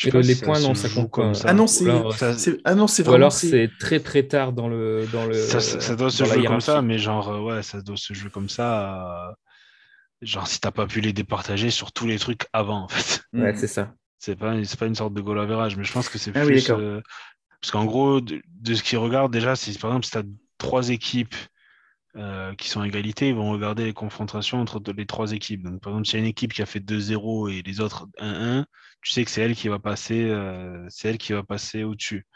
Je 0.08 0.16
les 0.18 0.34
si 0.34 0.40
points, 0.42 0.60
non, 0.60 0.74
ça 0.74 0.88
compte 0.88 1.10
comme 1.10 1.28
pas. 1.32 1.34
ça. 1.34 1.48
Ah 1.48 1.52
non, 1.54 1.66
c'est 1.66 1.84
alors, 1.84 2.14
Ça- 2.14 2.36
c'est- 2.38 2.58
ah 2.64 2.74
non, 2.74 2.86
c'est 2.86 3.06
Ou 3.08 3.12
alors 3.12 3.32
c'est- 3.32 3.70
très 3.78 4.00
très 4.00 4.22
tard 4.22 4.52
dans 4.52 4.68
le 4.68 5.06
dans 5.12 5.26
le 5.26 5.34
ça, 5.34 5.60
ça- 5.60 5.80
ça 5.80 5.96
doit 5.96 6.10
se 6.10 6.24
jouer 6.24 6.44
comme 6.44 6.60
ça, 6.60 6.80
mais 6.82 6.98
genre, 6.98 7.28
euh, 7.28 7.40
ouais, 7.40 7.62
ça 7.62 7.82
doit 7.82 7.96
se 7.96 8.14
jouer 8.14 8.30
comme 8.30 8.48
ça. 8.48 9.28
euh, 9.30 9.32
Genre, 10.22 10.46
si 10.46 10.60
t'as 10.60 10.70
pas 10.70 10.86
pu 10.86 11.00
les 11.00 11.14
départager 11.14 11.70
sur 11.70 11.92
tous 11.92 12.06
les 12.06 12.18
trucs 12.18 12.46
avant, 12.52 12.82
en 12.84 12.88
fait. 12.88 13.22
Ouais, 13.32 13.52
Mm. 13.52 13.56
c'est 13.56 13.66
ça. 13.66 13.94
C'est 14.18 14.36
pas, 14.36 14.52
c'est 14.64 14.78
pas 14.78 14.84
une 14.86 14.94
sorte 14.94 15.14
de 15.14 15.22
goal 15.22 15.38
average, 15.40 15.76
mais 15.78 15.84
je 15.84 15.92
pense 15.94 16.10
que 16.10 16.18
c'est 16.18 16.30
Ah 16.36 16.40
oui, 16.40 16.46
plus. 16.52 16.66
d'accord. 16.66 16.78
euh, 16.78 17.00
parce 17.62 17.70
qu'en 17.70 17.86
gros, 17.86 18.20
de, 18.20 18.42
de 18.60 18.74
ce 18.74 18.82
qu'ils 18.82 18.98
regardent 18.98 19.32
déjà, 19.32 19.56
c'est 19.56 19.78
par 19.78 19.90
exemple, 19.92 20.04
si 20.04 20.10
tu 20.12 20.18
as 20.18 20.22
trois 20.58 20.90
équipes 20.90 21.34
euh, 22.16 22.54
qui 22.56 22.68
sont 22.68 22.80
à 22.82 22.86
égalité, 22.86 23.28
ils 23.30 23.34
vont 23.34 23.50
regarder 23.52 23.84
les 23.84 23.92
confrontations 23.94 24.60
entre 24.60 24.82
les 24.94 25.06
trois 25.06 25.32
équipes. 25.32 25.62
Donc, 25.62 25.80
par 25.80 25.92
exemple, 25.92 26.06
s'il 26.08 26.18
y 26.18 26.22
a 26.22 26.24
une 26.24 26.30
équipe 26.30 26.52
qui 26.52 26.60
a 26.60 26.66
fait 26.66 26.80
2-0 26.80 27.48
et 27.48 27.62
les 27.62 27.80
autres 27.80 28.06
1-1, 28.18 28.66
tu 29.02 29.12
sais 29.12 29.24
que 29.24 29.30
c'est 29.30 29.42
elle 29.42 29.54
qui 29.54 29.68
va 29.68 29.78
passer, 29.78 30.24
euh, 30.30 30.86
c'est 30.88 31.08
elle 31.10 31.18
qui 31.18 31.32
va 31.32 31.42
passer 31.42 31.84
au-dessus. 31.84 32.26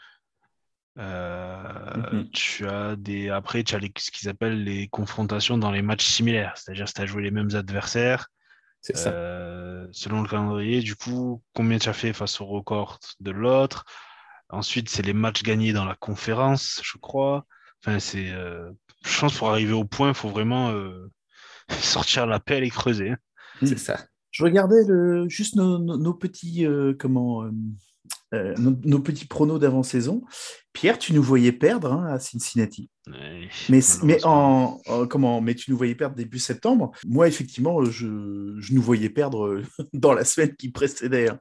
Euh, 0.97 1.93
Mhm. 2.11 2.29
Tu 2.31 2.67
as 2.67 2.95
des. 2.95 3.29
Après, 3.29 3.63
tu 3.63 3.75
as 3.75 3.79
les- 3.79 3.91
ce 3.97 4.11
qu'ils 4.11 4.29
appellent 4.29 4.63
les 4.63 4.87
confrontations 4.87 5.57
dans 5.57 5.71
les 5.71 5.81
matchs 5.81 6.05
similaires, 6.05 6.53
c'est-à-dire 6.55 6.87
si 6.87 6.93
tu 6.93 7.01
as 7.01 7.05
joué 7.05 7.21
les 7.23 7.31
mêmes 7.31 7.53
adversaires. 7.55 8.27
C'est 8.81 8.95
ça. 8.95 9.09
Euh, 9.09 9.87
selon 9.91 10.21
le 10.21 10.29
calendrier, 10.29 10.81
du 10.81 10.95
coup, 10.95 11.41
combien 11.53 11.77
tu 11.79 11.89
as 11.89 11.93
fait 11.93 12.13
face 12.13 12.39
au 12.39 12.45
record 12.45 12.99
de 13.19 13.31
l'autre? 13.31 13.83
Ensuite, 14.49 14.89
c'est 14.89 15.01
les 15.01 15.13
matchs 15.13 15.43
gagnés 15.43 15.73
dans 15.73 15.85
la 15.85 15.95
conférence, 15.95 16.79
je 16.83 16.97
crois. 16.97 17.45
Enfin, 17.83 17.99
c'est, 17.99 18.27
je 18.27 19.19
pense 19.19 19.37
pour 19.37 19.49
arriver 19.49 19.73
au 19.73 19.85
point, 19.85 20.09
il 20.09 20.13
faut 20.13 20.29
vraiment 20.29 20.71
sortir 21.69 22.25
la 22.27 22.39
pelle 22.39 22.63
et 22.63 22.69
creuser. 22.69 23.11
hein. 23.11 23.17
C'est 23.63 23.77
ça. 23.79 23.97
Je 24.35 24.43
regardais 24.43 24.83
le, 24.85 25.29
juste 25.29 25.55
nos, 25.55 25.79
nos- 25.79 25.95
nos 25.97 26.13
petits, 26.13 26.65
euh, 26.65 26.93
comment, 26.99 27.43
euh, 27.43 27.51
euh, 28.33 28.53
nos, 28.57 28.75
nos 28.83 28.99
petits 28.99 29.27
pronos 29.27 29.59
d'avant-saison. 29.59 30.23
Pierre, 30.73 30.99
tu 30.99 31.13
nous 31.13 31.23
voyais 31.23 31.53
perdre 31.53 31.93
hein, 31.93 32.05
à 32.07 32.19
Cincinnati. 32.19 32.89
Ouais, 33.07 33.47
Mais, 33.69 33.79
mais, 34.03 34.25
en, 34.25 34.77
en- 34.87 35.07
comment, 35.07 35.39
mais 35.39 35.55
tu 35.55 35.71
nous 35.71 35.77
voyais 35.77 35.95
perdre 35.95 36.17
début 36.17 36.39
septembre. 36.39 36.91
Moi, 37.07 37.29
effectivement, 37.29 37.81
je, 37.85 38.57
je 38.59 38.73
nous 38.73 38.81
voyais 38.81 39.09
perdre 39.09 39.61
dans 39.93 40.11
la 40.11 40.25
semaine 40.25 40.53
qui 40.57 40.69
précédait. 40.69 41.29
hein. 41.29 41.39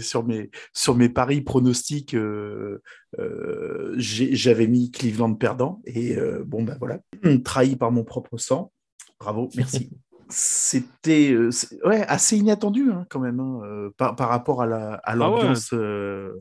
Sur, 0.00 0.24
mes, 0.24 0.50
sur 0.72 0.94
mes 0.96 1.10
paris 1.10 1.42
pronostics, 1.42 2.14
euh, 2.14 2.80
euh, 3.18 3.92
j'avais 3.98 4.66
mis 4.66 4.90
Cleveland 4.90 5.34
perdant. 5.34 5.82
Et 5.84 6.16
bon, 6.46 6.62
ben 6.62 6.76
voilà, 6.78 7.00
trahi 7.44 7.76
par 7.76 7.92
mon 7.92 8.02
propre 8.04 8.38
sang. 8.38 8.72
Bravo, 9.20 9.50
merci. 9.56 9.90
C'était 10.36 11.30
euh, 11.32 11.50
ouais, 11.84 12.02
assez 12.06 12.36
inattendu 12.36 12.90
hein, 12.90 13.06
quand 13.08 13.20
même 13.20 13.38
hein, 13.38 13.60
euh, 13.64 13.90
par, 13.96 14.16
par 14.16 14.28
rapport 14.28 14.62
à 14.62 14.66
la- 14.66 14.94
à 14.94 15.14
ouais. 15.14 15.18
l'ambiance 15.30 15.72
euh, 15.72 16.32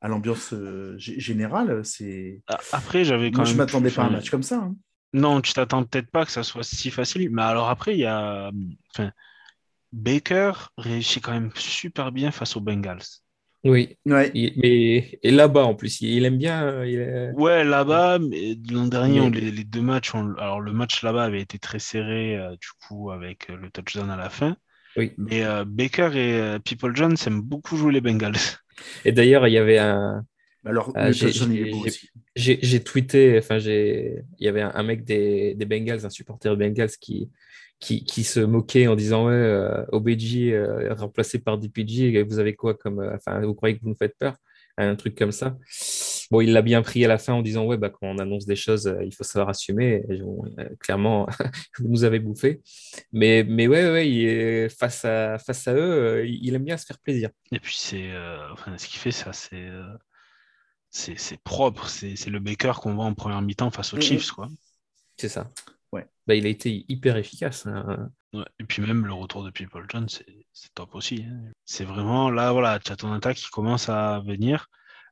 à 0.00 0.08
l'ambiance 0.08 0.52
gé- 0.52 1.20
générale. 1.20 1.84
C'est 1.84 2.42
Après, 2.72 3.04
j'avais 3.04 3.30
quand 3.30 3.38
moi, 3.38 3.44
même. 3.44 3.52
je 3.54 3.58
m'attendais 3.58 3.90
pas 3.90 4.02
à 4.02 4.06
un 4.06 4.10
match 4.10 4.30
comme 4.30 4.42
ça. 4.42 4.56
hein. 4.56 4.74
Non, 5.12 5.40
tu 5.40 5.52
t'attends 5.52 5.84
peut-être 5.84 6.10
pas 6.10 6.26
que 6.26 6.32
ça 6.32 6.42
soit 6.42 6.64
si 6.64 6.90
facile. 6.90 7.30
Mais 7.30 7.42
alors 7.42 7.68
après, 7.68 7.94
il 7.94 8.00
y 8.00 8.06
a. 8.06 8.50
Enfin, 8.92 9.12
Baker 9.92 10.52
réussit 10.76 11.22
quand 11.22 11.32
même 11.32 11.50
super 11.54 12.12
bien 12.12 12.30
face 12.32 12.56
aux 12.56 12.60
Bengals. 12.60 13.02
Oui. 13.64 13.96
Ouais. 14.06 14.30
Il- 14.34 14.52
mais 14.56 15.18
et 15.22 15.30
là-bas 15.30 15.64
en 15.64 15.74
plus, 15.74 16.00
il, 16.00 16.10
il 16.10 16.24
aime 16.24 16.38
bien. 16.38 16.62
euh, 16.64 16.86
il 16.86 17.00
est- 17.00 17.32
Ouais, 17.32 17.64
là-bas, 17.64 18.18
mais 18.20 18.56
l'an 18.70 18.86
dernier, 18.86 19.20
on- 19.20 19.30
les, 19.30 19.50
les 19.50 19.64
deux 19.64 19.80
matchs, 19.82 20.14
on- 20.14 20.34
alors 20.36 20.60
le 20.60 20.72
match 20.72 21.02
là-bas 21.02 21.24
avait 21.24 21.40
été 21.40 21.58
très 21.58 21.78
serré, 21.80 22.36
euh, 22.36 22.50
du 22.52 22.68
coup, 22.86 23.10
avec 23.10 23.50
euh, 23.50 23.56
le 23.56 23.70
touchdown 23.70 24.08
à 24.10 24.16
la 24.16 24.30
fin. 24.30 24.56
Oui. 24.96 25.12
Mais 25.18 25.44
euh, 25.44 25.64
Baker 25.66 26.10
et 26.14 26.34
euh, 26.40 26.58
People 26.58 26.94
Jones 26.96 27.16
aiment 27.26 27.42
beaucoup 27.42 27.76
jouer 27.76 27.92
les 27.92 28.00
Bengals. 28.00 28.36
Et 29.04 29.12
d'ailleurs, 29.12 29.46
il 29.48 29.52
y 29.52 29.58
avait 29.58 29.78
un. 29.78 30.24
Alors, 30.64 30.92
Ah, 30.94 31.08
le 31.08 31.12
j'ai- 31.12 31.26
touchdown, 31.26 31.52
il 31.52 31.60
est 31.60 31.64
j'ai- 31.66 31.70
beau 31.70 31.80
j'ai- 31.82 31.86
aussi. 31.88 32.08
J'ai 32.36 32.58
j'ai 32.62 32.82
tweeté, 32.82 33.38
enfin, 33.38 33.58
j'ai, 33.58 34.22
il 34.38 34.44
y 34.44 34.48
avait 34.48 34.62
un, 34.62 34.72
un 34.74 34.82
mec 34.82 35.04
des, 35.04 35.54
des 35.54 35.64
Bengals, 35.64 36.04
un 36.04 36.10
supporter 36.10 36.54
des 36.56 36.68
Bengals 36.68 36.90
qui, 37.00 37.30
qui, 37.78 38.04
qui 38.04 38.24
se 38.24 38.40
moquait 38.40 38.86
en 38.86 38.96
disant 38.96 39.26
Ouais, 39.26 39.32
euh, 39.34 39.84
OBJ 39.92 40.36
euh, 40.48 40.94
remplacé 40.94 41.38
par 41.38 41.58
DPG, 41.58 42.22
vous 42.22 42.38
avez 42.38 42.54
quoi 42.54 42.74
comme. 42.74 43.00
euh, 43.00 43.14
Enfin, 43.16 43.40
vous 43.40 43.54
croyez 43.54 43.76
que 43.76 43.82
vous 43.82 43.90
nous 43.90 43.96
faites 43.96 44.16
peur 44.18 44.34
Un 44.78 44.96
truc 44.96 45.16
comme 45.16 45.32
ça. 45.32 45.56
Bon, 46.30 46.40
il 46.40 46.52
l'a 46.52 46.62
bien 46.62 46.82
pris 46.82 47.04
à 47.04 47.08
la 47.08 47.18
fin 47.18 47.34
en 47.34 47.42
disant 47.42 47.64
Ouais, 47.66 47.76
bah, 47.76 47.90
quand 47.90 48.06
on 48.08 48.18
annonce 48.18 48.46
des 48.46 48.56
choses, 48.56 48.86
euh, 48.88 49.04
il 49.04 49.14
faut 49.14 49.24
savoir 49.24 49.50
assumer. 49.50 50.02
Et 50.08 50.18
bon, 50.18 50.42
euh, 50.58 50.68
clairement, 50.80 51.26
vous 51.78 51.88
nous 51.88 52.04
avez 52.04 52.18
bouffé. 52.18 52.62
Mais, 53.12 53.44
mais 53.46 53.68
ouais, 53.68 53.90
ouais, 53.90 54.10
il 54.10 54.24
est, 54.26 54.68
face, 54.68 55.04
à, 55.04 55.38
face 55.38 55.68
à 55.68 55.74
eux, 55.74 55.78
euh, 55.78 56.26
il 56.26 56.54
aime 56.54 56.64
bien 56.64 56.76
se 56.76 56.86
faire 56.86 56.98
plaisir. 56.98 57.30
Et 57.52 57.60
puis, 57.60 57.76
c'est, 57.78 58.10
enfin, 58.52 58.76
ce 58.78 58.86
qu'il 58.88 58.98
fait, 58.98 59.12
ça, 59.12 59.32
c'est, 59.32 59.68
c'est, 60.90 61.38
propre. 61.44 61.88
C'est, 61.88 62.16
le 62.30 62.40
Baker 62.40 62.72
qu'on 62.80 62.94
voit 62.94 63.04
en 63.04 63.14
première 63.14 63.42
mi-temps 63.42 63.70
face 63.70 63.92
aux. 63.94 64.00
Chiefs, 64.00 64.32
quoi. 64.32 64.48
C'est 65.16 65.28
ça. 65.28 65.50
Ouais. 65.96 66.06
Bah, 66.26 66.34
il 66.34 66.46
a 66.46 66.48
été 66.48 66.84
hyper 66.88 67.16
efficace. 67.16 67.66
hein. 67.66 68.10
Ouais, 68.32 68.44
Et 68.58 68.64
puis 68.64 68.82
même 68.82 69.06
le 69.06 69.12
retour 69.12 69.44
de 69.44 69.50
People 69.50 69.86
Jones, 69.88 70.08
c'est 70.08 70.74
top 70.74 70.94
aussi. 70.94 71.24
hein. 71.28 71.52
C'est 71.64 71.84
vraiment 71.84 72.30
là, 72.30 72.52
voilà, 72.52 72.78
tu 72.80 72.92
as 72.92 72.96
ton 72.96 73.12
attaque 73.12 73.36
qui 73.36 73.48
commence 73.50 73.88
à 73.88 74.20
venir. 74.26 74.68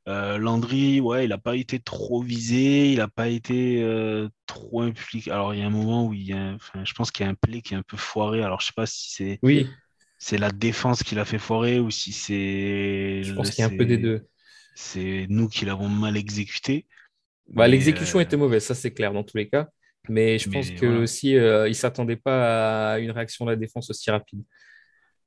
Euh, 0.08 0.36
Landry, 0.38 1.00
ouais, 1.00 1.24
il 1.24 1.28
n'a 1.30 1.38
pas 1.38 1.56
été 1.56 1.80
trop 1.80 2.20
visé, 2.22 2.92
il 2.92 2.98
n'a 2.98 3.08
pas 3.08 3.28
été 3.28 3.82
euh, 3.82 4.28
trop 4.46 4.82
impliqué. 4.82 5.30
Alors 5.30 5.54
il 5.54 5.60
y 5.60 5.62
a 5.62 5.66
un 5.66 5.70
moment 5.70 6.06
où 6.06 6.12
il 6.12 6.24
y 6.26 6.32
a, 6.34 6.36
un- 6.38 6.54
enfin, 6.56 6.84
je 6.84 6.92
pense 6.92 7.10
qu'il 7.10 7.24
y 7.24 7.28
a 7.28 7.32
un 7.32 7.34
play 7.34 7.62
qui 7.62 7.72
est 7.74 7.76
un 7.78 7.82
peu 7.82 7.96
foiré. 7.96 8.42
Alors 8.42 8.60
je 8.60 8.66
sais 8.66 8.72
pas 8.76 8.84
si 8.86 9.12
c'est 9.14 9.40
Oui, 9.42 9.78
c'est 10.18 10.38
la 10.38 10.50
défense 10.52 11.02
qui 11.02 11.14
l'a 11.16 11.24
fait 11.24 11.38
foirer 11.38 11.80
ou 11.80 11.90
si 11.90 12.12
c'est 12.12 13.22
je 13.24 13.32
pense 13.34 13.50
qu'il 13.50 13.62
y 13.62 13.64
a 13.64 13.68
un 13.68 13.70
peu 13.72 13.86
des 13.86 13.98
deux. 13.98 14.28
C'est 14.74 15.26
nous 15.30 15.48
qui 15.48 15.64
l'avons 15.66 15.88
mal 15.88 16.16
exécuté. 16.16 16.86
Bah, 17.48 17.68
L'exécution 17.68 18.18
euh, 18.18 18.20
était 18.20 18.36
mauvaise, 18.36 18.64
ça 18.64 18.74
c'est 18.74 18.92
clair 18.92 19.12
dans 19.12 19.24
tous 19.24 19.36
les 19.36 19.48
cas. 19.48 19.70
Mais 20.08 20.38
je 20.38 20.46
Mais 20.46 20.50
pense 20.50 20.70
que 20.72 20.84
voilà. 20.84 21.02
aussi 21.02 21.36
euh, 21.36 21.68
il 21.68 21.74
s'attendait 21.74 22.16
pas 22.16 22.94
à 22.94 22.98
une 22.98 23.10
réaction 23.10 23.46
de 23.46 23.50
la 23.52 23.56
défense 23.56 23.90
aussi 23.90 24.10
rapide. 24.10 24.44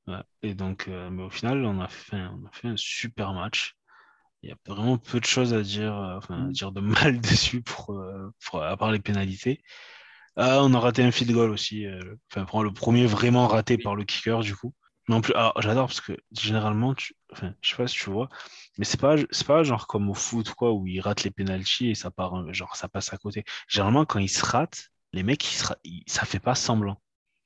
Ouais. 0.07 0.21
Et 0.41 0.53
donc, 0.53 0.87
euh, 0.87 1.09
mais 1.09 1.23
au 1.23 1.29
final, 1.29 1.65
on 1.65 1.79
a 1.81 1.87
fait, 1.89 2.15
on 2.15 2.45
a 2.45 2.51
fait 2.53 2.67
un 2.69 2.77
super 2.77 3.33
match. 3.33 3.75
Il 4.43 4.49
y 4.49 4.53
a 4.53 4.57
vraiment 4.67 4.97
peu 4.97 5.19
de 5.19 5.25
choses 5.25 5.53
à 5.53 5.61
dire, 5.63 5.95
euh, 5.97 6.17
enfin, 6.17 6.47
à 6.49 6.51
dire 6.51 6.71
de 6.71 6.81
mal 6.81 7.21
dessus 7.21 7.61
pour, 7.63 8.01
pour- 8.45 8.63
à 8.63 8.77
part 8.77 8.91
les 8.91 8.99
pénalités. 8.99 9.63
Ah, 10.37 10.61
on 10.63 10.73
a 10.75 10.79
raté 10.79 11.03
un 11.03 11.11
field 11.11 11.33
goal 11.33 11.51
aussi. 11.51 11.85
enfin, 12.35 12.63
le 12.63 12.71
premier 12.73 13.05
vraiment 13.07 13.47
raté 13.47 13.77
par 13.77 13.95
le 13.95 14.05
kicker, 14.05 14.41
du 14.41 14.55
coup. 14.55 14.73
Mais 15.07 15.15
en 15.15 15.21
plus, 15.21 15.33
ah, 15.35 15.53
j'adore 15.59 15.87
parce 15.87 16.01
que 16.01 16.17
généralement, 16.31 16.93
tu, 16.93 17.15
enfin, 17.31 17.53
je 17.61 17.69
sais 17.69 17.75
pas 17.77 17.87
si 17.87 17.95
tu 17.97 18.09
vois, 18.09 18.29
mais 18.77 18.85
c'est 18.85 18.99
pas, 18.99 19.15
c'est 19.31 19.47
pas 19.47 19.63
genre 19.63 19.87
comme 19.87 20.09
au 20.09 20.13
foot, 20.13 20.51
quoi, 20.53 20.73
où 20.73 20.85
ils 20.87 20.99
ratent 20.99 21.23
les 21.23 21.31
pénalties 21.31 21.89
et 21.91 21.95
ça 21.95 22.11
part, 22.11 22.35
euh, 22.35 22.53
genre, 22.53 22.75
ça 22.75 22.89
passe 22.89 23.13
à 23.13 23.17
côté. 23.17 23.45
Généralement, 23.69 24.05
quand 24.05 24.19
ils 24.19 24.29
se 24.29 24.45
ratent, 24.45 24.89
les 25.13 25.23
mecs, 25.23 25.45
ils 25.51 25.55
se 25.57 25.65
ra- 25.67 25.77
ils- 25.85 26.03
ça 26.07 26.25
fait 26.25 26.39
pas 26.39 26.55
semblant. 26.55 27.01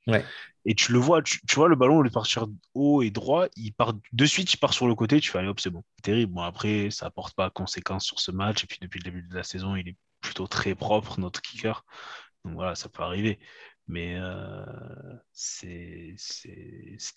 Ouais. 0.08 0.32
Et 0.66 0.76
tu 0.76 0.92
le 0.94 1.00
vois, 1.00 1.22
tu, 1.24 1.40
tu 1.48 1.56
vois 1.56 1.68
le 1.70 1.76
ballon, 1.76 1.98
au 1.98 2.02
lieu 2.04 2.10
de 2.10 2.14
partir 2.14 2.46
haut 2.76 3.02
et 3.02 3.10
droit, 3.12 3.48
il 3.56 3.74
part 3.74 3.94
de 4.14 4.26
suite, 4.26 4.54
il 4.54 4.58
part 4.58 4.74
sur 4.74 4.88
le 4.88 4.96
côté, 4.96 5.20
tu 5.20 5.32
fais 5.32 5.40
allez 5.40 5.48
hop, 5.48 5.60
c'est 5.60 5.70
bon. 5.72 5.84
Terrible. 6.04 6.34
Bon, 6.34 6.42
après, 6.42 6.92
ça 6.92 7.08
apporte 7.08 7.36
pas 7.36 7.50
conséquence 7.50 8.06
sur 8.06 8.20
ce 8.20 8.32
match. 8.32 8.64
Et 8.64 8.68
puis 8.68 8.78
depuis 8.82 9.00
le 9.00 9.04
début 9.06 9.24
de 9.24 9.36
la 9.36 9.44
saison, 9.44 9.76
il 9.76 9.88
est 9.90 9.98
plutôt 10.22 10.48
très 10.48 10.76
propre, 10.76 11.20
notre 11.20 11.42
kicker. 11.42 11.84
Donc 12.46 12.54
voilà, 12.56 12.76
ça 12.76 12.90
peut 12.90 13.04
arriver. 13.04 13.40
Mais 13.88 14.16
euh, 14.18 14.64
c'est 15.34 16.16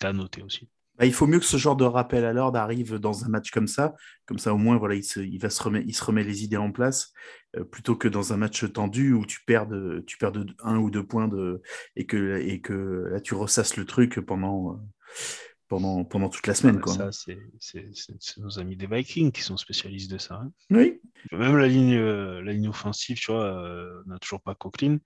à 0.01 0.13
noter 0.13 0.41
aussi. 0.43 0.69
Bah, 0.97 1.05
il 1.05 1.13
faut 1.13 1.27
mieux 1.27 1.39
que 1.39 1.45
ce 1.45 1.57
genre 1.57 1.75
de 1.75 1.83
rappel 1.83 2.23
à 2.23 2.31
l'ordre 2.31 2.57
arrive 2.57 2.95
dans 2.95 3.25
un 3.25 3.27
match 3.27 3.51
comme 3.51 3.67
ça. 3.67 3.95
Comme 4.25 4.37
ça, 4.37 4.53
au 4.53 4.57
moins, 4.57 4.77
voilà, 4.77 4.95
il 4.95 5.03
se, 5.03 5.19
il 5.19 5.39
va 5.39 5.49
se 5.49 5.61
remettre, 5.61 5.85
il 5.87 5.93
se 5.93 6.03
remet 6.03 6.23
les 6.23 6.43
idées 6.45 6.55
en 6.57 6.71
place, 6.71 7.11
euh, 7.57 7.65
plutôt 7.65 7.97
que 7.97 8.07
dans 8.07 8.31
un 8.31 8.37
match 8.37 8.71
tendu 8.71 9.11
où 9.11 9.25
tu 9.25 9.41
perds, 9.45 9.67
de, 9.67 10.03
tu 10.07 10.17
perds 10.17 10.31
de 10.31 10.45
un 10.63 10.77
ou 10.77 10.89
deux 10.89 11.05
points 11.05 11.27
de, 11.27 11.61
et, 11.97 12.05
que, 12.05 12.37
et 12.39 12.61
que 12.61 13.07
là, 13.11 13.19
tu 13.19 13.33
ressasses 13.33 13.75
le 13.75 13.83
truc 13.85 14.21
pendant, 14.21 14.71
euh, 14.71 14.77
pendant, 15.67 16.05
pendant 16.05 16.29
toute 16.29 16.47
la 16.47 16.53
semaine. 16.55 16.77
Ouais, 16.77 16.81
Quoi. 16.81 16.93
Ça, 16.93 17.11
c'est 17.59 18.37
nos 18.37 18.59
amis 18.59 18.77
des 18.77 18.87
Vikings 18.87 19.33
qui 19.33 19.41
sont 19.41 19.57
spécialistes 19.57 20.11
de 20.11 20.17
ça. 20.17 20.35
hein. 20.35 20.51
Oui. 20.69 21.01
Même 21.33 21.57
la 21.57 21.67
ligne, 21.67 21.99
la 21.99 22.53
ligne 22.53 22.69
offensive, 22.69 23.17
tu 23.17 23.33
vois, 23.33 23.43
euh, 23.43 24.01
n'a 24.05 24.17
toujours 24.19 24.41
pas 24.41 24.55
Coquelin. 24.55 24.99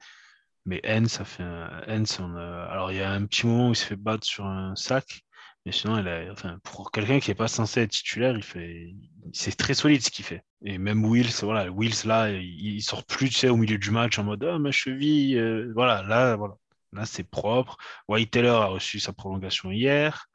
Mais 0.65 0.81
Hens, 0.85 1.07
ça 1.13 1.25
fait 1.25 1.43
un... 1.43 2.03
On 2.19 2.35
a- 2.35 2.65
alors 2.65 2.91
il 2.91 2.97
y 2.97 3.01
a 3.01 3.11
un 3.11 3.25
petit 3.25 3.47
moment 3.47 3.69
où 3.69 3.71
il 3.71 3.75
se 3.75 3.85
fait 3.85 3.95
battre 3.95 4.25
sur 4.25 4.45
un 4.45 4.75
sac. 4.75 5.21
Mais 5.65 5.71
sinon, 5.73 6.03
enfin, 6.31 6.57
pour 6.63 6.91
quelqu'un 6.91 7.19
qui 7.19 7.29
n'est 7.29 7.35
pas 7.35 7.49
censé 7.49 7.81
être 7.81 7.91
titulaire, 7.91 8.35
il 8.35 8.43
fait, 8.43 8.95
c'est 9.33 9.55
très 9.55 9.73
solide 9.73 10.01
ce 10.01 10.09
qu'il 10.09 10.25
fait. 10.25 10.43
Et 10.63 10.77
même 10.77 11.03
Wills, 11.05 11.31
voilà, 11.41 11.69
Wills 11.69 12.05
là, 12.05 12.31
il, 12.31 12.81
sort 12.81 13.05
plus, 13.05 13.29
tu 13.29 13.35
sais, 13.35 13.49
au 13.49 13.57
milieu 13.57 13.77
du 13.77 13.91
match 13.91 14.17
en 14.19 14.23
mode 14.23 14.43
ah 14.45 14.57
ma 14.57 14.71
cheville, 14.71 15.37
euh, 15.37 15.71
voilà, 15.75 16.01
là, 16.03 16.37
voilà, 16.37 16.55
là 16.93 17.05
c'est 17.05 17.29
propre. 17.29 17.77
White 18.07 18.31
Taylor 18.31 18.61
a 18.61 18.67
reçu 18.67 18.99
sa 18.99 19.11
prolongation 19.13 19.69
hier. 19.71 20.29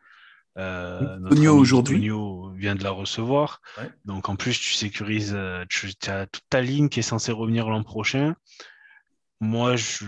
Euh, 0.57 1.19
aujourd'hui. 1.49 2.11
vient 2.57 2.77
de 2.77 2.85
la 2.85 2.91
recevoir. 2.91 3.61
Donc 4.05 4.29
en 4.29 4.37
plus, 4.37 4.59
tu 4.59 4.73
sécurises, 4.75 5.35
euh, 5.35 5.65
tu 5.69 5.91
as 6.07 6.27
toute 6.27 6.45
ta 6.49 6.61
ligne 6.61 6.89
qui 6.89 7.01
est 7.01 7.03
censée 7.03 7.33
revenir 7.33 7.69
l'an 7.69 7.83
prochain. 7.83 8.37
Moi, 9.45 9.77
je 9.77 10.07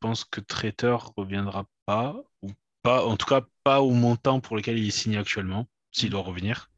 pense 0.00 0.24
que 0.24 0.40
Traiteur 0.40 1.12
reviendra 1.14 1.66
pas, 1.84 2.16
ou 2.40 2.50
pas, 2.82 3.04
en 3.04 3.18
tout 3.18 3.26
cas 3.26 3.42
pas 3.62 3.82
au 3.82 3.90
montant 3.90 4.40
pour 4.40 4.56
lequel 4.56 4.78
il 4.78 4.88
est 4.88 4.90
signé 4.90 5.18
actuellement, 5.18 5.68
s'il 5.92 6.08
doit 6.08 6.22
revenir. 6.22 6.70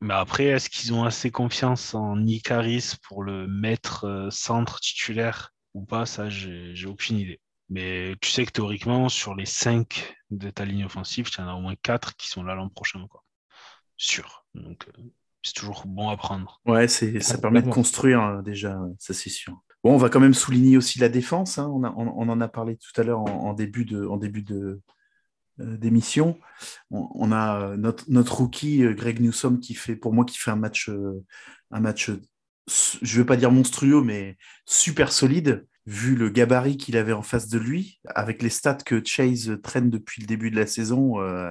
Mais 0.00 0.14
après, 0.14 0.46
est-ce 0.46 0.68
qu'ils 0.68 0.92
ont 0.92 1.04
assez 1.04 1.30
confiance 1.30 1.94
en 1.94 2.26
Icaris 2.26 2.94
pour 3.04 3.22
le 3.22 3.46
mettre 3.46 4.04
euh, 4.04 4.30
centre 4.30 4.80
titulaire 4.80 5.54
ou 5.74 5.84
pas? 5.84 6.06
Ça, 6.06 6.28
j'ai 6.28 6.86
aucune 6.86 7.18
idée. 7.18 7.40
Mais 7.68 8.16
tu 8.20 8.28
sais 8.28 8.44
que 8.44 8.50
théoriquement, 8.50 9.08
sur 9.08 9.36
les 9.36 9.46
5 9.46 10.16
de 10.30 10.50
ta 10.50 10.64
ligne 10.64 10.86
offensive, 10.86 11.30
il 11.32 11.40
y 11.40 11.44
en 11.44 11.48
a 11.48 11.54
au 11.54 11.60
moins 11.60 11.76
4 11.80 12.16
qui 12.16 12.28
sont 12.28 12.42
là 12.42 12.56
l'an 12.56 12.68
prochain. 12.68 13.06
Quoi. 13.08 13.22
Sûr. 13.96 14.44
Donc, 14.54 14.88
euh, 14.88 15.02
c'est 15.44 15.54
toujours 15.54 15.84
bon 15.86 16.08
à 16.08 16.16
prendre. 16.16 16.60
Ouais, 16.66 16.88
ça 16.88 17.38
permet 17.38 17.62
de 17.62 17.70
construire 17.70 18.22
euh, 18.24 18.42
déjà, 18.42 18.76
ça 18.98 19.14
c'est 19.14 19.30
sûr. 19.30 19.62
Bon, 19.82 19.94
on 19.94 19.96
va 19.96 20.10
quand 20.10 20.20
même 20.20 20.34
souligner 20.34 20.76
aussi 20.76 20.98
la 20.98 21.08
défense. 21.08 21.58
Hein. 21.58 21.68
On, 21.70 22.28
en 22.28 22.40
a 22.40 22.48
parlé 22.48 22.76
tout 22.76 23.00
à 23.00 23.04
l'heure 23.04 23.20
en, 23.20 23.54
début 23.54 23.84
de, 23.84 24.06
euh, 25.60 25.76
d'émission. 25.76 26.38
On, 26.90 27.32
a 27.32 27.76
notre, 27.76 28.36
rookie 28.36 28.82
Greg 28.94 29.20
Newsom 29.20 29.58
qui 29.58 29.74
fait, 29.74 29.96
pour 29.96 30.12
moi, 30.12 30.24
qui 30.24 30.38
fait 30.38 30.50
un 30.50 30.56
match, 30.56 30.90
un 31.70 31.80
match, 31.80 32.10
je 32.68 33.16
ne 33.16 33.22
vais 33.22 33.26
pas 33.26 33.36
dire 33.36 33.50
monstrueux, 33.50 34.02
mais 34.02 34.36
super 34.66 35.12
solide 35.12 35.66
vu 35.86 36.14
le 36.14 36.28
gabarit 36.28 36.76
qu'il 36.76 36.96
avait 36.96 37.12
en 37.12 37.22
face 37.22 37.48
de 37.48 37.58
lui, 37.58 38.00
avec 38.14 38.42
les 38.42 38.48
stats 38.48 38.74
que 38.74 39.02
Chase 39.04 39.58
traîne 39.62 39.90
depuis 39.90 40.20
le 40.20 40.26
début 40.26 40.50
de 40.50 40.56
la 40.56 40.66
saison, 40.66 41.20
euh, 41.20 41.50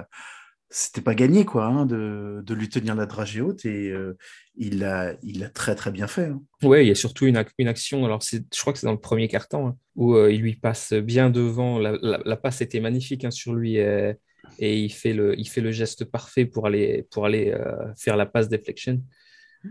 c'était 0.72 1.00
pas 1.00 1.16
gagné 1.16 1.44
quoi, 1.44 1.66
hein, 1.66 1.84
de, 1.84 2.54
lui 2.54 2.68
tenir 2.68 2.94
la 2.94 3.06
dragée 3.06 3.40
haute 3.40 3.64
et 3.64 3.90
euh, 3.90 4.16
il 4.56 4.78
l'a 4.78 5.14
il 5.22 5.42
a 5.42 5.48
très 5.48 5.74
très 5.74 5.90
bien 5.90 6.06
fait. 6.06 6.26
Hein. 6.26 6.40
Oui, 6.62 6.82
il 6.82 6.88
y 6.88 6.92
a 6.92 6.94
surtout 6.94 7.26
une, 7.26 7.36
action, 7.36 8.04
alors 8.04 8.20
je 8.22 8.60
crois 8.60 8.72
que 8.72 8.78
c'est 8.78 8.86
dans 8.86 8.92
le 8.92 9.00
premier 9.00 9.26
carton, 9.26 9.66
hein, 9.66 9.76
où 9.96 10.14
euh, 10.14 10.32
il 10.32 10.40
lui 10.40 10.54
passe 10.54 10.92
bien 10.92 11.28
devant, 11.28 11.80
la, 11.80 12.36
passe 12.36 12.60
était 12.60 12.78
magnifique 12.78 13.26
sur 13.32 13.52
lui 13.52 13.76
et, 13.78 14.16
il, 14.58 14.90
fait 14.90 15.12
le, 15.12 15.38
il 15.38 15.48
fait 15.48 15.60
le 15.60 15.72
geste 15.72 16.04
parfait 16.04 16.46
pour 16.46 16.68
aller, 16.68 17.06
pour 17.10 17.26
aller 17.26 17.52
faire 17.96 18.16
la 18.16 18.26
passe 18.26 18.48
deflection. 18.48 19.02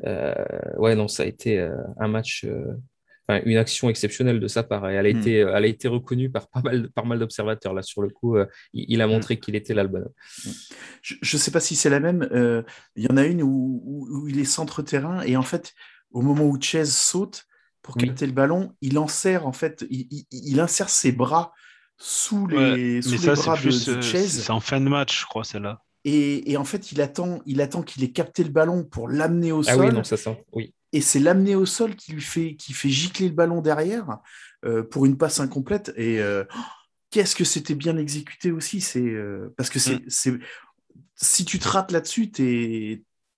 ouais, 0.03 0.95
non, 0.95 1.07
ça 1.07 1.23
a 1.23 1.25
été 1.27 1.59
un 1.97 2.07
match 2.09 2.45
une 3.45 3.57
action 3.57 3.89
exceptionnelle 3.89 4.39
de 4.39 4.47
sa 4.47 4.63
part. 4.63 4.89
elle 4.89 5.05
a, 5.05 5.13
hmm. 5.13 5.17
été, 5.17 5.35
elle 5.37 5.63
a 5.63 5.67
été 5.67 5.87
reconnue 5.87 6.29
par 6.29 6.47
pas 6.47 6.61
mal, 6.61 6.89
par 6.91 7.05
mal 7.05 7.19
d'observateurs. 7.19 7.73
Là, 7.73 7.81
sur 7.81 8.01
le 8.01 8.09
coup, 8.09 8.37
euh, 8.37 8.45
il, 8.73 9.01
a 9.01 9.07
hmm. 9.07 9.11
montré 9.11 9.39
qu'il 9.39 9.55
était 9.55 9.73
là 9.73 9.83
le 9.83 9.89
bonhomme. 9.89 10.13
Hmm. 10.45 10.51
Je 11.03 11.37
ne 11.37 11.39
sais 11.39 11.51
pas 11.51 11.59
si 11.59 11.75
c'est 11.75 11.89
la 11.89 11.99
même. 11.99 12.27
Euh, 12.31 12.63
il 12.95 13.03
y 13.03 13.11
en 13.11 13.17
a 13.17 13.25
une 13.25 13.43
où, 13.43 14.27
il 14.27 14.39
est 14.39 14.45
centre-terrain 14.45 15.21
et 15.21 15.37
en 15.37 15.43
fait, 15.43 15.73
au 16.11 16.21
moment 16.21 16.45
où 16.45 16.59
Chase 16.59 16.95
saute 16.95 17.45
pour 17.81 17.95
capter 17.95 18.25
le 18.25 18.33
ballon, 18.33 18.75
il 18.81 18.97
insère 18.97 19.47
en 19.47 19.53
fait, 19.53 19.85
il, 19.89 20.59
insère 20.59 20.89
ses 20.89 21.11
bras 21.11 21.53
sous 21.97 22.47
les, 22.47 23.01
sous 23.01 23.11
les 23.11 23.17
bras 23.17 23.57
de, 23.57 23.67
euh, 23.67 24.01
Chase. 24.01 24.41
C'est 24.41 24.51
en 24.51 24.59
fin 24.59 24.81
de 24.81 24.89
match, 24.89 25.21
je 25.21 25.25
crois, 25.25 25.43
celle-là. 25.43 25.81
Et, 26.05 26.49
et, 26.49 26.55
en 26.55 26.63
fait, 26.63 26.93
il 26.93 27.01
attend, 27.01 27.41
il 27.45 27.59
attend 27.59 27.83
qu'il 27.83 28.03
ait 28.05 28.11
capté 28.11 28.43
le 28.45 28.51
ballon 28.51 28.85
pour 28.85 29.09
l'amener 29.09 29.51
au 29.51 29.67
ah 29.67 29.73
sol. 29.73 29.85
Oui, 29.85 29.93
non, 29.93 30.03
ça 30.05 30.15
sent. 30.15 30.41
Oui 30.53 30.73
et 30.91 31.01
c'est 31.01 31.19
l'amener 31.19 31.55
au 31.55 31.65
sol 31.65 31.95
qui 31.95 32.13
lui 32.13 32.21
fait, 32.21 32.55
qui 32.55 32.73
fait 32.73 32.89
gicler 32.89 33.29
le 33.29 33.35
ballon 33.35 33.61
derrière 33.61 34.17
euh, 34.65 34.83
pour 34.83 35.05
une 35.05 35.17
passe 35.17 35.39
incomplète. 35.39 35.93
Et 35.95 36.19
euh, 36.19 36.43
qu'est-ce 37.11 37.35
que 37.35 37.43
c'était 37.43 37.75
bien 37.75 37.97
exécuté 37.97 38.51
aussi 38.51 38.81
C'est 38.81 39.01
euh, 39.01 39.53
parce 39.57 39.69
que 39.69 39.79
c'est, 39.79 40.31
mm. 40.31 40.39
si 41.15 41.45
tu 41.45 41.59
te 41.59 41.67
rates 41.67 41.91
là-dessus, 41.91 42.31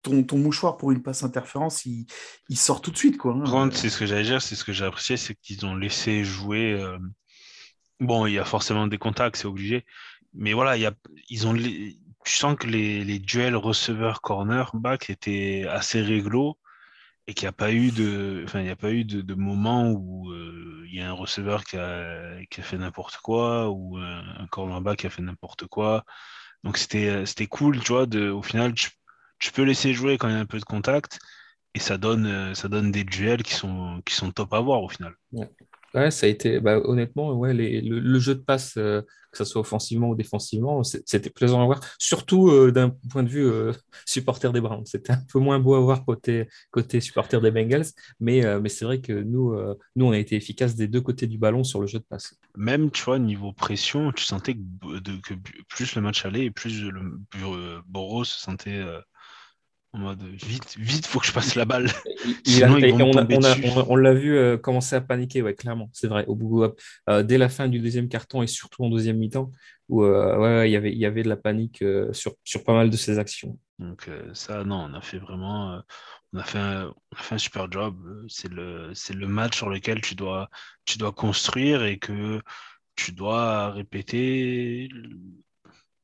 ton, 0.01 0.23
ton 0.23 0.37
mouchoir 0.37 0.77
pour 0.77 0.91
une 0.91 1.03
passe 1.03 1.23
interférence, 1.23 1.85
il, 1.85 2.05
il 2.49 2.57
sort 2.57 2.81
tout 2.81 2.91
de 2.91 2.97
suite. 2.97 3.17
Quoi, 3.17 3.35
hein. 3.35 3.69
C'est 3.71 3.89
ce 3.89 3.97
que 3.97 4.05
j'allais 4.05 4.23
dire, 4.23 4.41
c'est 4.41 4.55
ce 4.55 4.63
que 4.63 4.73
j'ai 4.73 4.85
apprécié, 4.85 5.17
c'est 5.17 5.35
qu'ils 5.35 5.65
ont 5.65 5.75
laissé 5.75 6.23
jouer. 6.23 6.81
Bon, 7.99 8.25
il 8.25 8.33
y 8.33 8.39
a 8.39 8.45
forcément 8.45 8.87
des 8.87 8.97
contacts, 8.97 9.35
c'est 9.35 9.45
obligé. 9.45 9.85
Mais 10.33 10.53
voilà, 10.53 10.77
il 10.77 10.81
y 10.81 10.85
a, 10.85 10.93
ils 11.29 11.45
ont, 11.45 11.53
tu 11.53 12.33
sens 12.33 12.55
que 12.57 12.65
les, 12.65 13.03
les 13.03 13.19
duels 13.19 13.55
receveur-corner-back 13.57 15.09
étaient 15.09 15.65
assez 15.69 16.01
réglo 16.01 16.57
et 17.31 17.33
qu'il 17.33 17.45
n'y 17.45 17.49
a 17.49 17.53
pas 17.53 17.71
eu 17.71 17.91
de, 17.91 18.41
enfin, 18.43 18.59
il 18.59 18.65
n'y 18.65 18.71
a 18.71 18.75
pas 18.75 18.91
eu 18.91 19.05
de, 19.05 19.33
moment 19.35 19.89
où 19.89 20.29
euh, 20.31 20.83
il 20.85 20.93
y 20.93 21.01
a 21.01 21.09
un 21.09 21.13
receveur 21.13 21.63
qui 21.63 21.77
a, 21.77 22.43
qui 22.49 22.59
a 22.59 22.63
fait 22.63 22.77
n'importe 22.77 23.17
quoi 23.17 23.69
ou 23.69 23.97
un, 23.97 24.47
cornerback 24.47 24.99
qui 24.99 25.07
a 25.07 25.09
fait 25.09 25.21
n'importe 25.21 25.65
quoi. 25.67 26.03
Donc 26.65 26.77
c'était, 26.77 27.25
c'était 27.25 27.47
cool, 27.47 27.79
tu 27.79 27.93
vois, 27.93 28.03
au 28.03 28.41
final, 28.41 28.73
tu, 28.73 28.91
peux 29.53 29.63
laisser 29.63 29.93
jouer 29.93 30.17
quand 30.17 30.27
il 30.27 30.33
y 30.33 30.37
a 30.37 30.39
un 30.39 30.45
peu 30.45 30.59
de 30.59 30.65
contact 30.65 31.19
et 31.73 31.79
ça 31.79 31.97
donne, 31.97 32.53
ça 32.53 32.67
donne 32.67 32.91
des 32.91 33.05
duels 33.05 33.43
qui 33.43 33.53
sont, 33.53 34.01
qui 34.05 34.13
sont 34.13 34.31
top 34.31 34.53
à 34.53 34.59
voir 34.59 34.83
au 34.83 34.89
final. 34.89 35.15
Ça 35.93 36.25
a 36.25 36.29
été, 36.29 36.59
bah, 36.59 36.79
honnêtement, 36.83 37.33
ouais, 37.33 37.53
le, 37.53 38.19
jeu 38.19 38.35
de 38.35 38.39
passe, 38.39 38.75
euh, 38.77 39.01
que 39.31 39.37
ce 39.37 39.45
soit 39.45 39.61
offensivement 39.61 40.09
ou 40.09 40.15
défensivement, 40.15 40.83
c'était 40.83 41.29
plaisant 41.29 41.61
à 41.61 41.65
voir, 41.65 41.81
surtout 41.99 42.49
euh, 42.49 42.71
d'un 42.71 42.89
point 43.09 43.23
de 43.23 43.29
vue 43.29 43.45
euh, 43.45 43.73
supporter 44.05 44.51
des 44.53 44.61
Browns. 44.61 44.85
C'était 44.85 45.13
un 45.13 45.23
peu 45.31 45.39
moins 45.39 45.59
beau 45.59 45.75
à 45.75 45.79
voir 45.79 46.05
côté, 46.05 46.47
côté 46.71 47.01
supporter 47.01 47.41
des 47.41 47.51
Bengals, 47.51 47.87
mais, 48.19 48.41
mais 48.61 48.69
c'est 48.69 48.85
vrai 48.85 49.01
que 49.01 49.13
nous, 49.13 49.55
nous, 49.95 50.05
on 50.05 50.11
a 50.11 50.17
été 50.17 50.35
efficaces 50.35 50.75
des 50.75 50.87
deux 50.87 51.01
côtés 51.01 51.27
du 51.27 51.37
ballon 51.37 51.63
sur 51.63 51.81
le 51.81 51.87
jeu 51.87 51.99
de 51.99 52.05
passe. 52.05 52.35
Même, 52.55 52.91
tu 52.91 53.03
vois, 53.03 53.19
niveau 53.19 53.53
pression, 53.53 54.11
tu 54.11 54.23
sentais 54.23 54.55
que, 54.55 55.33
plus 55.67 55.95
le 55.95 56.01
match 56.01 56.25
allait 56.25 56.45
et 56.45 56.51
plus 56.51 56.83
le, 56.83 57.81
Boros 57.87 58.23
se 58.23 58.39
sentait 58.39 58.81
en 59.93 59.99
mode 59.99 60.23
vite, 60.23 60.77
vite, 60.77 61.05
faut 61.05 61.19
que 61.19 61.25
je 61.25 61.33
passe 61.33 61.55
la 61.55 61.65
balle. 61.65 61.89
on, 63.89 63.95
l'a 63.95 64.13
vu 64.13 64.37
euh, 64.37 64.57
commencer 64.57 64.95
à 64.95 65.01
paniquer, 65.01 65.41
ouais, 65.41 65.53
clairement, 65.53 65.89
c'est 65.91 66.07
vrai. 66.07 66.25
Au 66.27 66.35
bout, 66.35 66.63
euh, 67.09 67.23
dès 67.23 67.37
la 67.37 67.49
fin 67.49 67.67
du 67.67 67.79
deuxième 67.79 68.07
carton 68.07 68.41
et 68.41 68.47
surtout 68.47 68.83
en 68.85 68.89
deuxième 68.89 69.17
mi-temps, 69.17 69.51
où 69.89 70.03
euh, 70.03 70.37
ouais, 70.37 70.71
y 70.71 70.77
avait, 70.77 70.93
il 70.93 70.97
y 70.97 71.05
avait 71.05 71.23
de 71.23 71.29
la 71.29 71.35
panique 71.35 71.83
sur, 72.13 72.35
sur 72.45 72.63
pas 72.63 72.73
mal 72.73 72.89
de 72.89 72.95
ces 72.95 73.19
actions. 73.19 73.57
Donc 73.79 74.09
ça, 74.33 74.63
non, 74.63 74.87
on 74.89 74.93
a 74.93 75.01
fait 75.01 75.17
vraiment, 75.17 75.81
on 76.31 76.39
a 76.39 76.43
fait 76.43 76.59
un, 76.59 76.93
on 77.11 77.17
a 77.17 77.21
fait 77.21 77.35
un 77.35 77.39
super 77.39 77.69
job. 77.69 77.97
C'est 78.29 78.51
le, 78.51 78.91
c'est 78.93 79.13
le 79.13 79.27
match 79.27 79.57
sur 79.57 79.69
lequel 79.69 79.99
tu 79.99 80.15
dois, 80.15 80.49
tu 80.85 80.99
dois 80.99 81.11
construire 81.11 81.83
et 81.83 81.97
que 81.97 82.41
tu 82.95 83.11
dois 83.11 83.71
répéter 83.71 84.87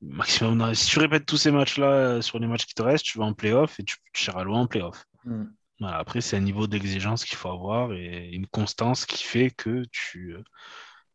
maximum. 0.02 0.74
Si 0.76 0.88
tu 0.88 1.00
répètes 1.00 1.26
tous 1.26 1.38
ces 1.38 1.52
matchs-là 1.52 1.88
euh, 1.88 2.22
sur 2.22 2.40
les 2.40 2.48
matchs 2.48 2.66
qui 2.66 2.74
te 2.74 2.82
restent, 2.82 3.06
tu 3.06 3.18
vas 3.18 3.26
en 3.26 3.34
playoff 3.34 3.80
et 3.80 3.84
tu, 3.84 3.98
tu 4.14 4.32
loin 4.32 4.62
en 4.62 4.68
playoff. 4.68 5.06
Mm. 5.26 5.46
après, 5.82 6.22
c'est 6.22 6.38
un 6.38 6.42
niveau 6.42 6.68
d'exigence 6.68 7.26
qu'il 7.26 7.38
faut 7.38 7.50
avoir 7.50 7.94
et 7.94 8.30
une 8.32 8.48
constance 8.48 9.06
qui 9.06 9.24
fait 9.24 9.52
que 9.52 9.84
tu, 9.92 10.34
euh, 10.34 10.44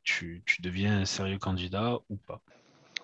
tu, 0.04 0.42
tu 0.46 0.62
deviens 0.62 1.00
un 1.00 1.04
sérieux 1.04 1.38
candidat 1.38 1.98
ou 2.08 2.16
pas. 2.16 2.40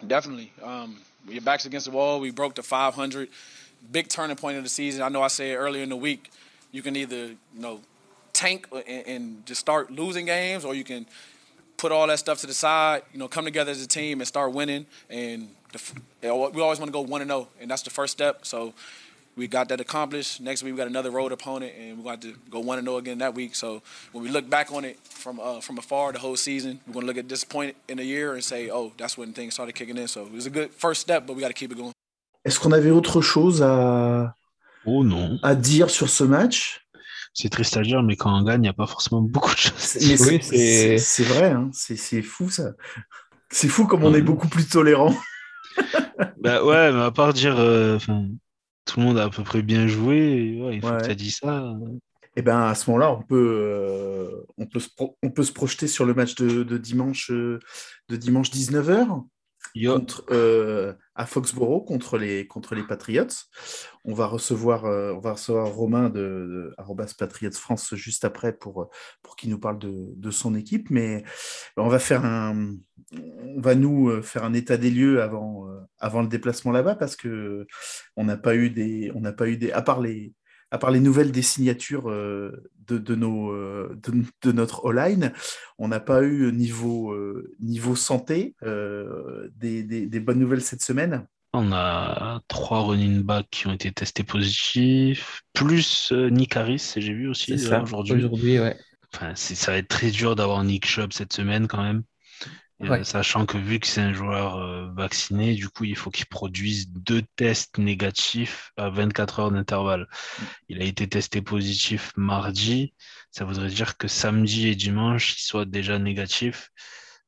Definitely. 0.02 0.52
Um, 0.62 0.96
your 1.28 1.42
back's 1.42 1.66
against 1.66 1.86
the 1.86 1.92
wall. 1.92 2.20
We 2.20 2.30
broke 2.30 2.54
the 2.54 2.62
500. 2.62 3.28
Big 3.90 4.08
turning 4.08 4.36
point 4.36 4.56
of 4.56 4.64
the 4.64 4.68
season. 4.68 5.02
I 5.02 5.08
know 5.08 5.22
I 5.22 5.28
said 5.28 5.56
earlier 5.56 5.82
in 5.82 5.88
the 5.88 5.96
week, 5.96 6.30
you 6.72 6.82
can 6.82 6.96
either 6.96 7.28
you 7.28 7.60
know 7.60 7.80
tank 8.32 8.66
and, 8.72 9.06
and 9.06 9.46
just 9.46 9.60
start 9.60 9.90
losing 9.90 10.26
games, 10.26 10.64
or 10.64 10.74
you 10.74 10.84
can 10.84 11.06
put 11.78 11.90
all 11.90 12.06
that 12.08 12.18
stuff 12.18 12.40
to 12.40 12.46
the 12.46 12.54
side. 12.54 13.02
You 13.12 13.18
know, 13.18 13.28
come 13.28 13.46
together 13.46 13.70
as 13.70 13.82
a 13.82 13.88
team 13.88 14.20
and 14.20 14.28
start 14.28 14.52
winning 14.52 14.86
and 15.08 15.48
we 16.22 16.28
always 16.28 16.78
want 16.78 16.86
to 16.86 16.92
go 16.92 17.00
one 17.00 17.20
and 17.20 17.30
zero, 17.30 17.40
oh, 17.40 17.48
and 17.60 17.70
that's 17.70 17.82
the 17.82 17.90
first 17.90 18.12
step. 18.12 18.44
So 18.44 18.74
we 19.36 19.46
got 19.46 19.68
that 19.68 19.80
accomplished. 19.80 20.40
Next 20.40 20.62
week 20.62 20.72
we 20.72 20.78
got 20.78 20.88
another 20.88 21.10
road 21.10 21.32
opponent, 21.32 21.72
and 21.78 21.98
we're 21.98 22.04
going 22.04 22.20
to 22.20 22.34
go 22.50 22.60
one 22.60 22.78
and 22.78 22.86
zero 22.86 22.96
oh 22.96 22.98
again 22.98 23.18
that 23.18 23.34
week. 23.34 23.54
So 23.54 23.82
when 24.12 24.24
we 24.24 24.30
look 24.30 24.48
back 24.48 24.72
on 24.72 24.84
it 24.84 24.98
from 25.04 25.40
uh, 25.40 25.60
from 25.60 25.78
afar, 25.78 26.12
the 26.12 26.18
whole 26.18 26.36
season, 26.36 26.80
we're 26.86 26.94
going 26.94 27.06
to 27.06 27.08
look 27.08 27.18
at 27.18 27.28
this 27.28 27.44
point 27.44 27.76
in 27.88 27.98
a 27.98 28.02
year 28.02 28.34
and 28.34 28.42
say, 28.42 28.70
oh, 28.70 28.92
that's 28.96 29.16
when 29.16 29.32
things 29.32 29.54
started 29.54 29.74
kicking 29.74 29.96
in. 29.96 30.08
So 30.08 30.26
it 30.26 30.32
was 30.32 30.46
a 30.46 30.50
good 30.50 30.70
first 30.72 31.00
step, 31.00 31.26
but 31.26 31.34
we 31.36 31.42
got 31.42 31.48
to 31.48 31.54
keep 31.54 31.72
it 31.72 31.76
going. 31.76 31.92
Est-ce 32.44 32.58
qu'on 32.58 32.72
avait 32.72 32.90
autre 32.90 33.20
chose 33.20 33.62
à 33.62 34.34
oh 34.86 35.04
non 35.04 35.38
à 35.42 35.54
dire 35.54 35.90
sur 35.90 36.08
ce 36.08 36.24
match 36.24 36.80
c'est 37.34 37.48
triste 37.48 37.76
à 37.76 37.82
dire, 37.82 38.02
mais 38.02 38.16
quand 38.16 38.36
on 38.36 38.42
gagne, 38.42 38.60
il 38.60 38.62
n'y 38.62 38.68
a 38.68 38.72
pas 38.72 38.86
forcément 38.86 39.22
beaucoup 39.22 39.52
de 39.52 39.58
choses. 39.58 39.74
C'est 39.76 41.24
vrai, 41.24 41.50
hein. 41.50 41.70
c'est 41.72 42.22
fou 42.22 42.50
ça. 42.50 42.72
C'est 43.50 43.68
fou 43.68 43.86
comme 43.86 44.04
on 44.04 44.14
est 44.14 44.22
beaucoup 44.22 44.48
plus 44.48 44.68
tolérant. 44.68 45.14
bah 46.42 46.64
ouais, 46.64 46.92
mais 46.92 47.00
à 47.00 47.10
part 47.10 47.32
dire, 47.32 47.56
euh, 47.58 47.98
tout 48.84 49.00
le 49.00 49.06
monde 49.06 49.18
a 49.18 49.24
à 49.24 49.30
peu 49.30 49.42
près 49.42 49.62
bien 49.62 49.86
joué, 49.86 50.58
il 50.72 50.80
faut 50.80 50.88
que 50.88 51.04
tu 51.04 51.10
as 51.10 51.14
dit 51.14 51.30
ça. 51.30 51.72
Et 52.36 52.40
eh 52.40 52.42
ben 52.42 52.60
à 52.60 52.74
ce 52.76 52.88
moment-là, 52.90 53.12
on 53.12 53.22
peut, 53.22 53.36
euh, 53.36 54.46
on, 54.58 54.66
peut 54.66 54.78
se 54.78 54.88
on 55.24 55.30
peut 55.30 55.42
se 55.42 55.50
projeter 55.50 55.88
sur 55.88 56.04
le 56.04 56.14
match 56.14 56.36
de, 56.36 56.78
dimanche, 56.78 57.32
euh, 57.32 57.58
de 58.08 58.16
dimanche 58.16 58.52
19h. 58.52 59.24
Contre, 59.74 60.24
euh, 60.30 60.94
à 61.14 61.26
Foxborough 61.26 61.84
contre 61.84 62.18
les, 62.18 62.46
contre 62.46 62.74
les 62.74 62.82
Patriots. 62.82 63.26
On 64.04 64.14
va 64.14 64.26
recevoir, 64.26 64.84
euh, 64.86 65.12
on 65.12 65.20
va 65.20 65.32
recevoir 65.32 65.68
Romain 65.68 66.10
de, 66.10 66.74
de 66.78 67.14
Patriots 67.18 67.52
France 67.52 67.94
juste 67.94 68.24
après 68.24 68.52
pour, 68.52 68.90
pour 69.22 69.36
qu'il 69.36 69.50
nous 69.50 69.58
parle 69.58 69.78
de, 69.78 70.12
de 70.16 70.30
son 70.30 70.54
équipe. 70.54 70.90
Mais 70.90 71.24
on 71.76 71.88
va 71.88 71.98
faire 71.98 72.24
un, 72.24 72.74
on 73.12 73.60
va 73.60 73.74
nous 73.74 74.10
euh, 74.10 74.22
faire 74.22 74.44
un 74.44 74.54
état 74.54 74.76
des 74.76 74.90
lieux 74.90 75.22
avant, 75.22 75.66
avant 75.98 76.22
le 76.22 76.28
déplacement 76.28 76.72
là-bas 76.72 76.94
parce 76.94 77.16
que 77.16 77.66
on 78.16 78.24
n'a 78.24 78.36
pas 78.36 78.54
eu 78.54 78.70
des, 78.70 79.10
on 79.14 79.20
n'a 79.20 79.32
pas 79.32 79.48
eu 79.48 79.56
des, 79.56 79.72
à 79.72 79.82
part 79.82 80.00
les, 80.00 80.32
à 80.70 80.78
part 80.78 80.90
les 80.90 81.00
nouvelles 81.00 81.32
des 81.32 81.42
signatures 81.42 82.10
euh, 82.10 82.70
de, 82.86 82.98
de, 82.98 83.14
nos, 83.14 83.50
euh, 83.52 83.98
de, 84.02 84.24
de 84.42 84.52
notre 84.52 84.88
all-line, 84.88 85.32
on 85.78 85.88
n'a 85.88 86.00
pas 86.00 86.22
eu 86.22 86.52
niveau, 86.52 87.12
euh, 87.12 87.54
niveau 87.60 87.96
santé 87.96 88.54
euh, 88.62 89.48
des, 89.56 89.82
des, 89.82 90.06
des 90.06 90.20
bonnes 90.20 90.38
nouvelles 90.38 90.62
cette 90.62 90.82
semaine. 90.82 91.26
On 91.54 91.72
a 91.72 92.40
trois 92.48 92.82
running 92.82 93.22
backs 93.22 93.48
qui 93.50 93.66
ont 93.66 93.72
été 93.72 93.90
testés 93.90 94.24
positifs, 94.24 95.42
plus 95.54 96.12
euh, 96.12 96.28
Nick 96.28 96.56
Harris, 96.56 96.92
j'ai 96.96 97.14
vu 97.14 97.28
aussi 97.28 97.58
C'est 97.58 97.68
ça, 97.68 97.82
aujourd'hui. 97.82 98.16
aujourd'hui, 98.16 98.58
ouais. 98.58 98.76
Enfin, 99.14 99.34
ça 99.34 99.72
va 99.72 99.78
être 99.78 99.88
très 99.88 100.10
dur 100.10 100.36
d'avoir 100.36 100.62
Nick 100.64 100.86
Chubb 100.86 101.14
cette 101.14 101.32
semaine 101.32 101.66
quand 101.66 101.82
même. 101.82 102.02
Euh, 102.84 102.86
Ouais. 102.90 103.02
sachant 103.02 103.44
que 103.44 103.58
vu 103.58 103.80
que 103.80 103.86
c'est 103.88 104.00
un 104.00 104.12
joueur 104.12 104.56
euh, 104.56 104.88
vacciné, 104.94 105.54
du 105.54 105.68
coup, 105.68 105.84
il 105.84 105.96
faut 105.96 106.10
qu'il 106.10 106.26
produise 106.26 106.88
deux 106.90 107.22
tests 107.36 107.78
négatifs 107.78 108.70
à 108.76 108.88
24 108.88 109.40
heures 109.40 109.50
d'intervalle. 109.50 110.06
Il 110.68 110.80
a 110.82 110.84
été 110.84 111.08
testé 111.08 111.42
positif 111.42 112.12
mardi. 112.16 112.94
Ça 113.32 113.44
voudrait 113.44 113.68
dire 113.70 113.96
que 113.98 114.08
samedi 114.08 114.68
et 114.68 114.76
dimanche, 114.76 115.34
il 115.38 115.42
soit 115.42 115.64
déjà 115.66 115.98
négatif. 115.98 116.70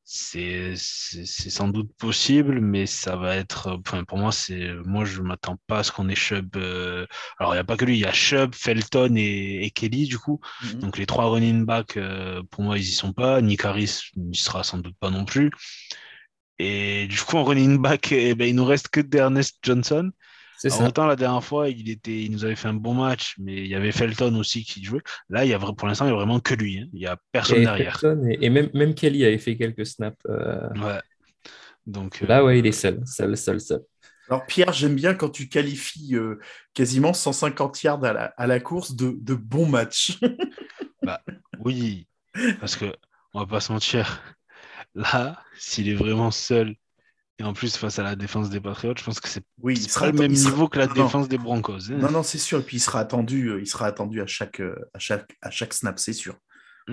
C'est 0.03 0.75
sans 0.75 1.69
doute 1.69 1.93
possible, 1.97 2.59
mais 2.59 2.85
ça 2.85 3.15
va 3.15 3.35
être. 3.37 3.79
Enfin, 3.85 4.03
pour 4.03 4.17
moi, 4.17 4.31
c'est 4.33 4.73
moi, 4.85 5.05
je 5.05 5.21
m'attends 5.21 5.57
pas 5.67 5.79
à 5.79 5.83
ce 5.83 5.91
qu'on 5.93 6.09
ait 6.09 6.15
Chubb. 6.15 6.57
euh, 6.57 7.05
Alors, 7.39 7.53
il 7.53 7.57
n'y 7.57 7.61
a 7.61 7.63
pas 7.63 7.77
que 7.77 7.85
lui, 7.85 7.95
il 7.97 8.01
y 8.01 8.05
a 8.05 8.11
Chubb, 8.11 8.53
Felton 8.53 9.15
et, 9.15 9.63
et 9.63 9.71
Kelly, 9.71 10.07
du 10.07 10.19
coup. 10.19 10.41
Mhm. 10.63 10.79
Donc 10.79 10.97
les 10.97 11.05
trois 11.05 11.29
running 11.29 11.65
backs, 11.65 11.95
euh, 11.97 12.43
pour 12.51 12.63
moi, 12.63 12.77
ils 12.77 12.83
y 12.83 12.91
sont 12.91 13.13
pas. 13.13 13.41
Nick 13.41 13.63
Harris 13.63 14.11
n'y 14.17 14.35
sera 14.35 14.63
sans 14.63 14.79
doute 14.79 14.95
pas 14.99 15.11
non 15.11 15.23
plus. 15.23 15.49
Et 16.59 17.07
du 17.07 17.17
coup, 17.19 17.37
en 17.37 17.43
running 17.43 17.77
back, 17.81 18.11
eh 18.11 18.35
ben, 18.35 18.47
il 18.47 18.55
nous 18.55 18.65
reste 18.65 18.89
que 18.89 19.01
d'Ernest 19.01 19.57
Johnson. 19.63 20.11
C'est 20.61 20.69
ça. 20.69 20.87
autant 20.87 21.07
la 21.07 21.15
dernière 21.15 21.43
fois, 21.43 21.69
il 21.69 21.89
était, 21.89 22.23
il 22.23 22.31
nous 22.31 22.45
avait 22.45 22.55
fait 22.55 22.67
un 22.67 22.73
bon 22.73 22.93
match, 22.93 23.35
mais 23.39 23.55
il 23.55 23.67
y 23.67 23.75
avait 23.75 23.91
Felton 23.91 24.35
aussi 24.35 24.63
qui 24.63 24.83
jouait. 24.83 25.01
Là, 25.29 25.43
il 25.45 25.49
y 25.49 25.53
a 25.53 25.59
pour 25.59 25.87
l'instant, 25.87 26.05
il 26.05 26.09
y 26.09 26.11
a 26.11 26.15
vraiment 26.15 26.39
que 26.39 26.53
lui. 26.53 26.79
hein. 26.79 26.87
Il 26.93 27.01
y 27.01 27.07
a 27.07 27.17
personne 27.31 27.57
Et, 27.57 27.61
derrière. 27.65 27.99
Felton 27.99 28.25
et, 28.29 28.37
et 28.41 28.49
même, 28.49 28.69
même 28.73 28.93
Kelly 28.93 29.25
avait 29.25 29.37
fait 29.39 29.57
quelques 29.57 29.85
snaps. 29.85 30.17
euh, 30.29 30.69
Ouais. 30.75 30.99
Donc, 31.87 32.21
euh, 32.21 32.27
Là, 32.27 32.43
ouais, 32.45 32.59
il 32.59 32.67
est 32.67 32.71
seul, 32.71 33.01
seul, 33.05 33.35
seul, 33.35 33.59
seul. 33.59 33.81
Alors 34.29 34.45
Pierre, 34.45 34.71
j'aime 34.71 34.95
bien 34.95 35.13
quand 35.13 35.29
tu 35.29 35.49
qualifies 35.49 36.15
euh, 36.15 36.39
quasiment 36.73 37.13
150 37.13 37.81
yards 37.83 38.03
à 38.05 38.13
la, 38.13 38.25
à 38.37 38.47
la 38.47 38.59
course 38.59 38.95
de, 38.95 39.17
de 39.19 39.33
bons 39.33 39.65
matchs. 39.65 40.19
bah, 41.03 41.21
oui, 41.59 42.07
parce 42.59 42.75
que 42.77 42.85
on 43.33 43.39
va 43.39 43.45
pas 43.45 43.59
se 43.59 43.73
mentir. 43.73 44.21
Là, 44.95 45.41
s'il 45.57 45.89
est 45.89 45.95
vraiment 45.95 46.31
seul 46.31 46.75
et 47.41 47.43
en 47.43 47.53
plus 47.53 47.75
face 47.75 47.97
à 47.99 48.03
la 48.03 48.15
défense 48.15 48.49
des 48.49 48.59
Patriots, 48.61 48.93
je 48.97 49.03
pense 49.03 49.19
que 49.19 49.27
c'est 49.27 49.43
Oui, 49.61 49.73
il 49.75 49.83
pas 49.85 49.89
sera 49.91 50.05
le 50.07 50.13
même 50.13 50.35
sera- 50.35 50.51
niveau 50.51 50.69
que 50.69 50.77
la 50.79 50.87
non, 50.87 50.93
non. 50.95 51.03
défense 51.05 51.27
des 51.27 51.37
Broncos. 51.37 51.91
hein. 51.91 51.97
Non, 51.97 52.11
non, 52.11 52.23
c'est 52.23 52.37
sûr. 52.37 52.59
Et 52.59 52.61
puis 52.63 52.77
il 52.77 52.79
sera 52.79 52.99
attendu, 52.99 53.47
euh, 53.49 53.59
il 53.59 53.67
sera 53.67 53.87
attendu 53.87 54.21
à 54.21 54.27
chaque, 54.27 54.61
euh, 54.61 54.75
à 54.93 54.99
chaque, 54.99 55.37
à 55.41 55.49
chaque 55.49 55.73
snap, 55.73 55.99
c'est 55.99 56.13
sûr. 56.13 56.35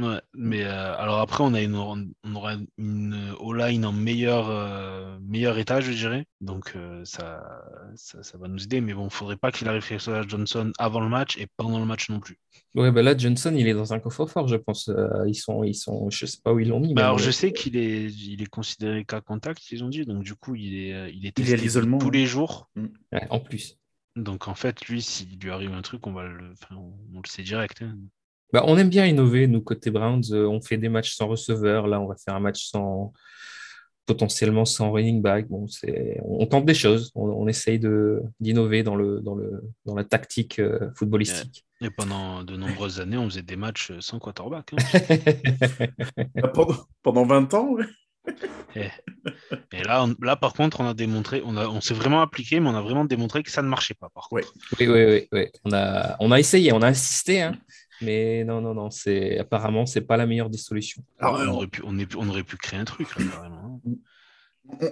Ouais, 0.00 0.20
mais 0.34 0.62
euh, 0.62 0.96
alors 0.96 1.18
après, 1.18 1.42
on 1.42 1.54
a 1.54 1.60
une, 1.60 1.74
on 1.74 2.34
aura 2.34 2.54
une 2.76 3.34
O-line 3.40 3.84
en 3.84 3.92
meilleur, 3.92 4.48
euh, 4.48 5.18
meilleur 5.22 5.58
état, 5.58 5.80
je 5.80 5.90
dirais. 5.90 6.24
Donc 6.40 6.74
euh, 6.76 7.04
ça, 7.04 7.42
ça, 7.96 8.22
ça 8.22 8.38
va 8.38 8.46
nous 8.46 8.62
aider. 8.62 8.80
Mais 8.80 8.94
bon, 8.94 9.06
il 9.06 9.10
faudrait 9.10 9.36
pas 9.36 9.50
qu'il 9.50 9.68
arrive 9.68 9.86
quelque 9.86 10.00
chose 10.00 10.14
à 10.14 10.22
Johnson 10.22 10.70
avant 10.78 11.00
le 11.00 11.08
match 11.08 11.36
et 11.38 11.48
pendant 11.56 11.80
le 11.80 11.84
match 11.84 12.10
non 12.10 12.20
plus. 12.20 12.38
Ouais, 12.74 12.92
bah 12.92 13.02
là, 13.02 13.16
Johnson, 13.16 13.52
il 13.56 13.66
est 13.66 13.74
dans 13.74 13.92
un 13.92 13.98
coffre-fort, 13.98 14.46
je 14.46 14.56
pense. 14.56 14.88
Euh, 14.88 15.26
ils 15.26 15.34
sont, 15.34 15.64
ils 15.64 15.74
sont, 15.74 16.10
je 16.10 16.26
sais 16.26 16.38
pas 16.44 16.52
où 16.52 16.60
ils 16.60 16.68
l'ont 16.68 16.80
mis. 16.80 16.94
Bah 16.94 17.02
mais 17.02 17.06
alors 17.06 17.18
je 17.18 17.30
sais 17.30 17.52
qu'il 17.52 17.76
est, 17.76 18.04
il 18.04 18.40
est 18.40 18.46
considéré 18.46 19.04
cas 19.04 19.20
contact, 19.20 19.70
ils 19.72 19.82
ont 19.82 19.88
dit. 19.88 20.04
Donc 20.04 20.22
du 20.22 20.34
coup, 20.34 20.54
il 20.54 20.74
est, 20.74 21.12
il 21.12 21.16
est 21.16 21.18
Il 21.18 21.26
est 21.26 21.32
testé 21.32 21.56
l'isolement, 21.56 21.98
tous 21.98 22.10
les 22.10 22.26
jours. 22.26 22.68
ouais, 22.76 23.26
en 23.30 23.40
plus. 23.40 23.78
Donc 24.16 24.48
en 24.48 24.54
fait, 24.54 24.86
lui, 24.86 25.00
s'il 25.02 25.38
lui 25.38 25.50
arrive 25.50 25.72
un 25.72 25.82
truc, 25.82 26.06
on 26.06 26.12
va 26.12 26.24
le, 26.24 26.52
enfin, 26.52 26.76
on, 26.76 26.92
on 27.14 27.20
le 27.20 27.28
sait 27.28 27.42
direct. 27.42 27.82
hein. 27.82 27.96
Bah, 28.52 28.64
on 28.66 28.78
aime 28.78 28.88
bien 28.88 29.04
innover, 29.06 29.46
nous, 29.46 29.60
côté 29.60 29.90
Browns. 29.90 30.22
Euh, 30.32 30.46
on 30.48 30.60
fait 30.60 30.78
des 30.78 30.88
matchs 30.88 31.14
sans 31.14 31.26
receveur. 31.28 31.86
Là, 31.86 32.00
on 32.00 32.06
va 32.06 32.16
faire 32.16 32.34
un 32.34 32.40
match 32.40 32.64
sans 32.70 33.12
potentiellement 34.06 34.64
sans 34.64 34.90
running 34.90 35.20
back. 35.20 35.48
Bon, 35.48 35.66
c'est, 35.68 36.18
on, 36.24 36.46
tente 36.46 36.64
des 36.64 36.72
choses. 36.74 37.12
On, 37.14 37.28
on 37.28 37.46
essaye 37.46 37.78
de, 37.78 38.22
d'innover 38.40 38.82
dans, 38.82 38.96
le, 38.96 39.20
dans, 39.20 39.34
le, 39.34 39.62
dans 39.84 39.94
la 39.94 40.04
tactique 40.04 40.58
euh, 40.60 40.90
footballistique. 40.96 41.66
Et 41.82 41.90
pendant 41.90 42.42
de 42.42 42.56
nombreuses 42.56 43.00
années, 43.00 43.18
on 43.18 43.28
faisait 43.28 43.42
des 43.42 43.56
matchs 43.56 43.92
sans 44.00 44.18
quarterback. 44.18 44.72
hein. 44.72 44.76
Bah, 46.36 46.48
Pendant, 46.54 46.76
pendant 47.02 47.24
20 47.26 47.52
ans, 47.54 47.68
ouais. 47.72 47.84
Et, 48.76 48.88
et 49.72 49.82
là, 49.82 50.04
on- 50.04 50.14
là, 50.24 50.36
par 50.36 50.54
contre, 50.54 50.80
on 50.80 50.88
a 50.88 50.94
démontré, 50.94 51.42
on, 51.44 51.56
a, 51.56 51.66
on 51.68 51.80
s'est 51.80 51.94
vraiment 51.94 52.22
appliqué, 52.22 52.60
mais 52.60 52.68
on 52.70 52.74
a 52.74 52.80
vraiment 52.82 53.04
démontré 53.04 53.42
que 53.42 53.50
ça 53.50 53.60
ne 53.62 53.68
marchait 53.68 53.94
pas. 53.94 54.08
Par 54.14 54.28
contre. 54.28 54.52
Oui, 54.80 54.86
oui, 54.88 55.04
oui, 55.04 55.28
oui. 55.32 55.46
On 55.64 55.72
a, 55.72 56.16
on 56.20 56.32
a 56.32 56.38
essayé, 56.40 56.72
on 56.72 56.80
a 56.82 56.88
insisté, 56.88 57.42
hein. 57.42 57.54
Mais 58.02 58.44
non, 58.44 58.60
non, 58.60 58.74
non, 58.74 58.90
c'est 58.90 59.38
apparemment 59.38 59.86
c'est 59.86 60.00
pas 60.02 60.16
la 60.16 60.26
meilleure 60.26 60.50
des 60.50 60.58
solutions. 60.58 61.02
Alors, 61.18 61.34
Ouais, 61.38 61.46
on, 61.46 61.54
aurait 61.54 61.66
pu, 61.66 61.82
on, 61.84 61.98
est- 61.98 62.14
on 62.16 62.28
aurait 62.28 62.44
pu 62.44 62.56
créer 62.56 62.78
un 62.80 62.84
truc, 62.84 63.08
là, 63.16 63.24
carrément. 63.32 63.80
hein. 63.86 63.90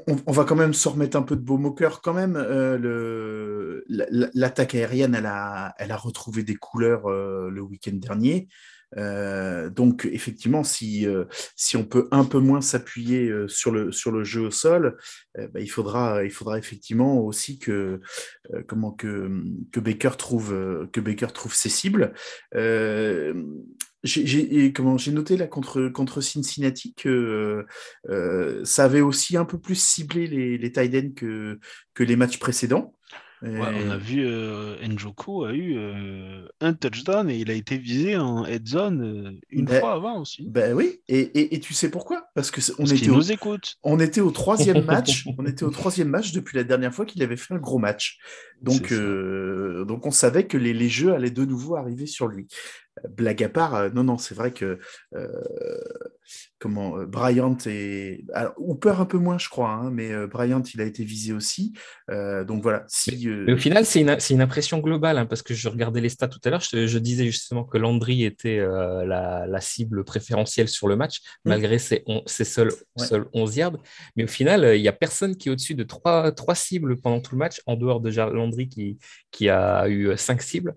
on, 0.07 0.17
on- 0.27 0.33
va 0.33 0.45
quand 0.45 0.57
même 0.57 0.73
se 0.75 0.89
remettre 0.89 1.17
un 1.17 1.23
peu 1.23 1.37
de 1.37 1.43
baume 1.43 1.67
au 1.67 1.73
cœur 1.73 2.01
quand 2.01 2.15
même. 2.15 2.37
Euh, 2.37 3.83
L'attaque 3.89 4.75
aérienne, 4.75 5.15
elle 5.15 5.27
a, 5.27 5.75
elle 5.79 5.93
a 5.93 5.97
retrouvé 5.97 6.43
des 6.43 6.57
couleurs 6.57 7.07
euh, 7.11 7.51
le 7.51 7.61
week-end 7.63 7.93
dernier. 7.95 8.49
Euh, 8.97 9.69
donc 9.69 10.09
effectivement, 10.11 10.65
si, 10.65 11.07
euh, 11.07 11.25
si 11.57 11.77
on 11.77 11.85
peut 11.85 12.09
un 12.13 12.25
peu 12.25 12.39
moins 12.39 12.61
s'appuyer 12.61 13.29
euh, 13.29 13.49
sur, 13.49 13.73
le, 13.73 13.93
sur 13.93 14.13
le 14.13 14.25
jeu 14.25 14.43
au 14.43 14.51
sol, 14.51 14.97
euh, 15.39 15.49
bah, 15.49 15.61
il, 15.61 15.69
faudra, 15.69 16.25
il 16.25 16.31
faudra 16.31 16.59
effectivement 16.59 17.21
aussi 17.21 17.59
que, 17.59 18.01
comment, 18.67 18.93
que, 18.93 19.43
que, 19.73 19.81
Baker 19.81 20.13
trouve, 20.19 20.89
que 20.93 21.01
Baker 21.01 21.29
trouve 21.35 21.55
ses 21.55 21.69
cibles. 21.69 22.15
J'ai 24.05 25.13
noté 25.13 25.37
là 25.37 25.47
contre, 25.49 25.89
contre 25.89 26.21
Cincinnati 26.21 26.95
que 26.95 27.67
ça 28.65 28.85
avait 28.85 29.01
aussi 29.01 29.37
un 29.37 29.45
peu 29.45 29.59
plus 29.59 29.81
ciblé 29.81 30.27
les, 30.27 30.59
les 30.59 30.73
tight 30.73 31.15
que, 31.15 31.59
que 31.95 32.05
les 32.05 32.17
matchs 32.17 32.39
précédents. 32.39 32.96
Ouais, 33.47 33.85
on 33.87 33.91
a 33.91 33.97
vu 33.97 34.25
euh, 34.27 34.77
Njoku 34.87 35.45
a 35.45 35.53
eu 35.53 35.77
euh, 35.79 36.47
un 36.61 36.73
touchdown 36.73 37.31
et 37.31 37.37
il 37.37 37.51
a 37.51 37.55
été 37.55 37.79
visé 37.79 38.17
en 38.17 38.45
head 38.45 38.67
zone 38.67 39.03
euh, 39.03 39.31
une 39.51 39.67
Ben, 39.67 39.81
fois 39.81 39.93
avant 39.93 40.21
aussi. 40.21 40.45
Ben 40.49 40.75
oui, 40.75 41.01
et, 41.09 41.21
et, 41.21 41.55
et 41.55 41.61
tu 41.61 41.73
sais 41.73 41.91
pourquoi? 41.91 42.29
Parce 42.35 42.51
que 42.51 42.61
on 42.73 42.77
Parce 42.79 42.93
était, 42.93 43.11
au, 43.11 43.15
nous 43.15 43.33
écoute. 43.33 43.77
on 43.85 44.01
était 44.01 44.21
au 44.21 44.31
troisième 44.31 44.85
match. 44.85 45.27
on 45.39 45.47
était 45.47 45.65
au 45.65 45.71
troisième 45.71 46.09
match 46.09 46.33
depuis 46.33 46.57
la 46.57 46.65
dernière 46.65 46.93
fois 46.93 47.07
qu'il 47.07 47.23
avait 47.23 47.37
fait 47.37 47.55
un 47.55 47.59
gros 47.59 47.79
match. 47.79 48.19
Donc, 48.63 48.91
euh, 48.91 49.85
donc 49.85 50.07
on 50.07 50.11
savait 50.11 50.47
que 50.47 50.57
les, 50.57 50.73
les 50.73 50.89
jeux 50.89 51.13
allaient 51.13 51.31
de 51.31 51.45
nouveau 51.45 51.77
arriver 51.77 52.07
sur 52.07 52.27
lui. 52.27 52.49
Blague 53.11 53.43
à 53.45 53.49
part, 53.51 53.93
non, 53.95 54.05
non, 54.05 54.17
c'est 54.17 54.35
vrai 54.35 54.53
que 54.53 54.79
comment 56.59 56.99
euh, 56.99 57.07
Bryant 57.07 57.57
et 57.67 58.25
alors, 58.33 58.55
Hooper 58.57 58.95
un 58.99 59.05
peu 59.05 59.19
moins, 59.19 59.39
je 59.39 59.49
crois, 59.49 59.71
hein, 59.71 59.91
mais 59.91 60.11
euh, 60.13 60.27
Bryant 60.27 60.63
il 60.75 60.81
a 60.81 60.85
été 60.85 61.05
visé 61.05 61.33
aussi. 61.33 61.73
Euh, 62.11 62.45
donc 62.45 62.63
voilà, 62.63 62.85
si 62.89 63.29
euh, 63.29 63.45
Mais 63.47 63.53
au 63.53 63.59
final, 63.59 63.85
c'est 63.85 64.01
une, 64.01 64.17
une 64.31 64.41
impression 64.41 64.79
globale, 64.79 65.19
hein, 65.19 65.27
parce 65.27 65.43
que 65.43 65.55
je 65.55 65.69
regardais 65.69 66.01
les 66.01 66.09
stats 66.09 66.29
tout 66.29 66.41
à 66.45 66.51
l'heure, 66.51 66.61
je, 66.63 66.87
je 66.87 66.99
disais 66.99 67.27
justement 67.27 67.65
que 67.65 67.79
Landry 67.79 68.25
était 68.25 68.59
euh, 68.59 69.05
la, 69.05 69.47
la 69.47 69.61
cible 69.61 70.05
préférentielle 70.05 70.69
sur 70.69 70.89
le 70.89 70.97
match, 70.97 71.19
Mm. 71.45 71.49
malgré 71.51 71.79
ses, 71.79 72.03
on- 72.07 72.23
ses 72.27 72.45
seuls, 72.45 72.71
Ouais. 72.99 73.07
seuls 73.07 73.27
11 73.35 73.57
yards. 73.57 73.77
Mais 74.17 74.25
au 74.25 74.29
final, 74.29 74.65
euh, 74.65 74.77
il 74.77 74.83
n'y 74.83 74.89
a 74.89 74.93
personne 74.93 75.37
qui 75.37 75.49
est 75.49 75.53
au-dessus 75.53 75.75
de 75.75 75.83
trois, 75.85 76.33
trois 76.33 76.55
cibles 76.55 76.97
pendant 77.01 77.21
tout 77.21 77.35
le 77.35 77.39
match, 77.39 77.61
en 77.67 77.77
dehors 77.77 78.01
de 78.01 78.11
Landry 78.11 78.69
qui, 78.69 78.99
qui 79.31 79.49
a 79.49 79.87
eu 79.89 80.09
euh, 80.09 80.17
cinq 80.17 80.43
cibles. 80.43 80.75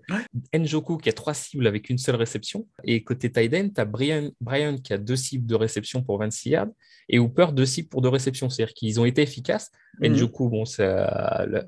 Njoku 0.54 0.98
qui 0.98 1.08
a 1.08 1.12
trois 1.12 1.34
cibles 1.34 1.66
avec 1.66 1.88
une 1.90 1.98
seule 1.98 2.16
réception. 2.16 2.66
Et 2.84 3.02
côté 3.02 3.30
tight 3.32 3.54
end, 3.54 3.68
tu 3.74 3.80
as 3.80 3.84
Brian, 3.84 4.30
Brian 4.40 4.76
qui 4.78 4.92
a 4.92 4.98
deux 4.98 5.16
cibles 5.16 5.46
de 5.46 5.54
réception 5.54 5.70
pour 6.02 6.18
26 6.18 6.50
yards 6.50 6.68
et 7.08 7.18
Hooper 7.18 7.48
deux 7.52 7.66
cibles 7.66 7.88
pour 7.88 8.02
deux 8.02 8.08
réceptions. 8.08 8.48
C'est-à-dire 8.50 8.74
qu'ils 8.74 9.00
ont 9.00 9.04
été 9.04 9.22
efficaces. 9.22 9.70
Mhm. 10.00 10.14
Njoku, 10.14 10.48
bon, 10.48 10.64
ça, 10.64 11.44
le- 11.46 11.64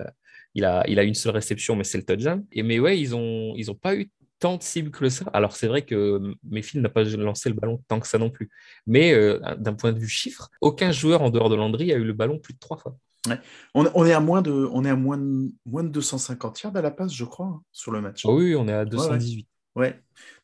il, 0.54 0.64
a, 0.64 0.84
il 0.88 0.98
a 0.98 1.02
une 1.02 1.14
seule 1.14 1.32
réception, 1.34 1.76
mais 1.76 1.84
c'est 1.84 1.98
le 1.98 2.04
touchdown. 2.04 2.44
Et 2.52 2.62
mais 2.62 2.78
ouais, 2.78 2.98
ils 3.00 3.10
n'ont 3.10 3.54
ils 3.56 3.70
ont 3.70 3.74
pas 3.74 3.94
eu 3.96 4.10
tant 4.38 4.56
de 4.56 4.62
cibles 4.62 4.90
que 4.90 5.08
ça. 5.08 5.24
Alors 5.32 5.54
c'est 5.56 5.68
vrai 5.68 5.82
que 5.82 6.20
Mayfield 6.50 6.82
n'a 6.82 6.88
pas 6.90 7.04
lancé 7.04 7.48
le 7.48 7.54
ballon 7.54 7.80
tant 7.88 8.00
que 8.00 8.06
ça 8.08 8.18
non 8.18 8.28
plus. 8.28 8.50
Mais 8.86 9.12
euh, 9.14 9.38
d'un 9.56 9.72
point 9.74 9.92
de 9.92 9.98
vue 9.98 10.08
chiffre, 10.08 10.50
aucun 10.60 10.90
joueur 10.92 11.22
en 11.22 11.30
dehors 11.30 11.48
de 11.48 11.54
Landry 11.54 11.92
a 11.92 11.96
eu 11.96 12.04
le 12.04 12.12
ballon 12.12 12.38
plus 12.38 12.52
de 12.54 12.58
trois 12.58 12.76
fois. 12.76 12.96
ouais. 13.28 13.38
on, 13.74 13.86
on 13.94 14.04
est 14.04 14.12
à 14.12 14.18
moins 14.20 14.42
de, 14.42 14.50
on 14.50 14.84
est 14.84 14.90
à 14.90 14.96
moins 14.96 15.16
de, 15.16 15.52
moins 15.64 15.84
de 15.84 15.90
250 15.90 16.60
yards 16.62 16.76
à 16.76 16.82
la 16.82 16.90
passe, 16.90 17.14
je 17.14 17.24
crois, 17.24 17.46
hein, 17.46 17.62
sur 17.70 17.92
le 17.92 18.00
match. 18.00 18.22
Oh 18.26 18.36
oui, 18.38 18.54
on 18.56 18.66
est 18.68 18.72
à 18.72 18.84
218. 18.84 19.38
Ouais. 19.38 19.46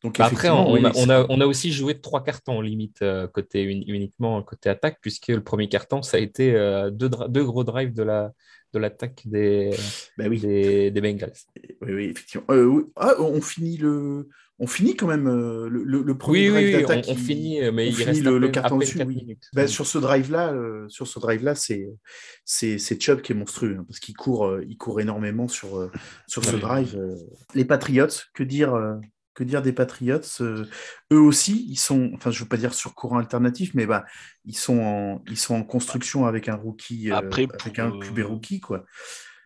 Donc 0.03 0.17
Bah, 0.17 0.25
Après, 0.25 0.49
on, 0.49 0.73
oui, 0.73 0.85
a, 0.85 0.89
on, 0.89 0.93
c'est- 0.93 1.09
a, 1.11 1.25
on 1.29 1.41
a 1.41 1.45
aussi 1.45 1.71
joué 1.71 1.99
trois 1.99 2.23
cartons 2.23 2.61
limite 2.61 3.01
euh, 3.01 3.27
côté 3.27 3.63
uni- 3.63 3.85
uniquement 3.87 4.41
côté 4.43 4.69
attaque, 4.69 4.97
puisque 5.01 5.27
le 5.27 5.43
premier 5.43 5.69
carton, 5.69 6.01
ça 6.01 6.17
a 6.17 6.19
été 6.19 6.55
euh, 6.55 6.89
deux 6.89 7.43
gros 7.45 7.63
drives 7.63 7.93
de 7.93 8.03
la 8.03 8.31
de 8.73 8.79
l'attaque 8.79 9.23
des, 9.25 9.71
Bah 10.17 10.25
oui. 10.29 10.39
des, 10.39 10.91
des 10.91 11.01
Bengals. 11.01 11.33
Oui, 11.81 11.93
oui, 11.93 12.03
effectivement. 12.05 12.45
Euh, 12.51 12.65
oui. 12.65 12.83
Ah, 12.95 13.13
on 13.19 13.41
finit 13.41 13.77
le, 13.77 14.27
on 14.59 14.67
finit 14.67 14.95
quand 14.95 15.07
même 15.07 15.27
euh, 15.27 15.67
le, 15.69 15.83
le- 15.83 16.01
le 16.03 16.11
Oui, 16.11 16.17
premier 16.17 16.39
oui, 16.41 16.49
drive 16.49 16.65
oui, 16.75 16.81
d'attaque. 16.83 17.05
on, 17.07 17.15
finit, 17.15 17.61
euh, 17.61 17.71
mais 17.71 17.85
on 17.85 17.87
il 17.87 17.93
finit 17.95 18.05
reste 18.05 18.23
le, 18.23 18.47
carton 18.49 18.77
dessus, 18.77 19.01
oui. 19.03 19.37
Bah, 19.53 19.67
sur 19.67 19.87
ce 19.87 19.97
drive-là, 19.97 20.53
euh, 20.53 20.87
sur 20.89 21.07
ce 21.07 21.17
drive-là, 21.19 21.55
c'est 21.55 21.89
c'est 22.45 22.77
c'est 22.77 23.01
Chubb 23.01 23.21
qui 23.21 23.31
est 23.31 23.35
monstrueux 23.35 23.77
hein, 23.79 23.85
parce 23.87 23.99
qu'il 23.99 24.15
court, 24.15 24.45
euh, 24.45 24.63
il 24.67 24.77
court 24.77 24.99
énormément 25.01 25.47
sur 25.47 25.77
euh, 25.77 25.91
sur 26.27 26.43
ce 26.43 26.53
Ouais. 26.55 26.59
drive. 26.59 26.99
Les 27.55 27.65
Patriots, 27.65 28.07
que 28.33 28.43
dire 28.43 28.75
que 29.33 29.43
dire 29.43 29.61
des 29.61 29.73
Patriots 29.73 30.19
euh, 30.41 30.67
Eux 31.11 31.19
aussi, 31.19 31.65
ils 31.69 31.77
sont, 31.77 32.11
enfin, 32.15 32.31
je 32.31 32.41
veux 32.43 32.49
pas 32.49 32.57
dire 32.57 32.73
sur 32.73 32.95
courant 32.95 33.17
alternatif, 33.19 33.73
mais 33.73 33.85
bah, 33.85 34.05
ils 34.45 34.57
sont 34.57 34.79
en 34.79 35.23
ils 35.27 35.37
sont 35.37 35.55
en 35.55 35.63
construction 35.63 36.25
avec 36.25 36.49
un 36.49 36.55
rookie, 36.55 37.11
euh, 37.11 37.15
Après, 37.17 37.47
avec 37.53 37.79
un 37.79 37.91
euh, 37.91 37.93
QB 37.93 38.19
rookie 38.25 38.59
quoi. 38.59 38.85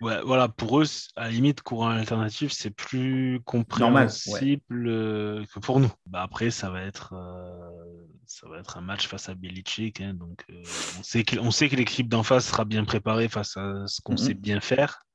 Ouais, 0.02 0.22
voilà, 0.24 0.50
pour 0.50 0.82
eux, 0.82 0.86
à 1.16 1.24
la 1.26 1.30
limite, 1.30 1.62
courant 1.62 1.90
alternatif, 1.90 2.52
c'est 2.52 2.72
plus 2.72 3.40
Normal, 3.76 4.20
compréhensible 4.20 4.88
euh, 4.88 5.46
que 5.54 5.60
pour 5.60 5.80
nous. 5.80 5.92
Bah, 6.08 6.22
après, 6.24 6.52
ça 6.52 6.70
va 6.70 6.82
être, 6.82 7.14
euh, 7.14 8.06
ça 8.26 8.48
va 8.50 8.60
être 8.60 8.78
un 8.78 8.82
match 8.82 9.08
face 9.08 9.30
à 9.30 9.36
Belichick. 9.36 10.02
hein, 10.02 10.14
donc, 10.14 10.44
euh, 10.50 10.62
on 11.00 11.04
sait 11.04 11.24
que, 11.24 11.38
on 11.40 11.52
sait 11.52 11.70
que 11.70 11.78
l'équipe 11.78 12.10
d'en 12.10 12.24
face 12.24 12.48
sera 12.48 12.66
bien 12.66 12.84
préparée 12.84 13.30
face 13.30 13.56
à 13.56 13.88
ce 13.88 14.02
qu'on 14.02 14.14
Mhm. 14.14 14.18
sait 14.18 14.34
bien 14.34 14.60
faire. 14.60 15.06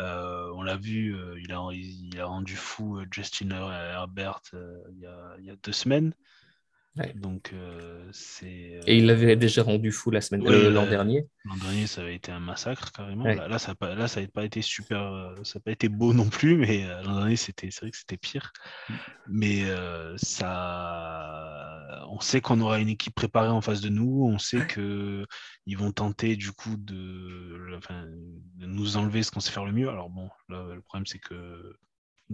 Euh, 0.00 0.52
on 0.54 0.62
l'a 0.62 0.76
vu, 0.76 1.14
euh, 1.14 1.34
il, 1.42 1.52
a, 1.52 1.68
il 1.72 2.20
a 2.20 2.26
rendu 2.26 2.54
fou 2.54 2.98
euh, 2.98 3.06
Justin 3.10 3.50
Herbert 3.50 4.42
il, 4.52 5.00
y 5.00 5.06
a, 5.06 5.34
il 5.38 5.44
y 5.46 5.50
a 5.50 5.56
deux 5.62 5.72
semaines. 5.72 6.14
Ouais. 6.96 7.12
Donc, 7.14 7.52
c'est. 8.10 8.80
Et 8.86 8.98
il 8.98 9.06
l'avait 9.06 9.36
déjà 9.36 9.62
rendu 9.62 9.92
fou 9.92 10.10
la 10.10 10.20
semaine 10.20 10.42
là- 10.42 10.70
l'an 10.70 10.86
dernier. 10.86 11.26
L'an 11.44 11.56
dernier, 11.56 11.86
ça 11.86 12.00
avait 12.00 12.16
été 12.16 12.32
un 12.32 12.40
massacre 12.40 12.90
carrément. 12.90 13.24
Ouais. 13.24 13.36
Là, 13.36 13.46
là, 13.46 13.58
ça 13.60 13.68
n'a 13.68 13.74
pas, 13.76 13.94
là, 13.94 14.08
ça 14.08 14.20
n'a 14.20 14.26
pas 14.26 14.44
été 14.44 14.62
super, 14.62 15.32
ça 15.44 15.58
n'a 15.58 15.62
pas 15.62 15.70
été 15.70 15.88
beau 15.88 16.12
non 16.12 16.28
plus, 16.28 16.56
mais 16.56 16.86
l'an 17.04 17.18
dernier, 17.20 17.36
c'était, 17.36 17.70
c'est 17.70 17.82
vrai 17.82 17.90
que 17.92 17.96
c'était 17.96 18.16
pire. 18.16 18.52
Mais 19.28 19.64
euh, 19.66 20.16
ça, 20.16 21.57
on 22.10 22.20
sait 22.20 22.40
qu'on 22.40 22.60
aura 22.60 22.78
une 22.80 22.88
équipe 22.88 23.14
préparée 23.14 23.48
en 23.48 23.60
face 23.60 23.80
de 23.80 23.88
nous. 23.88 24.24
On 24.24 24.38
sait 24.38 24.66
que 24.66 25.26
ils 25.66 25.76
vont 25.76 25.92
tenter 25.92 26.36
du 26.36 26.52
coup 26.52 26.76
de, 26.76 27.76
enfin, 27.76 28.06
de 28.56 28.66
nous 28.66 28.96
enlever 28.96 29.22
ce 29.22 29.30
qu'on 29.30 29.40
sait 29.40 29.52
faire 29.52 29.64
le 29.64 29.72
mieux. 29.72 29.88
Alors 29.88 30.10
bon, 30.10 30.28
là, 30.48 30.74
le 30.74 30.82
problème 30.82 31.06
c'est 31.06 31.18
que 31.18 31.76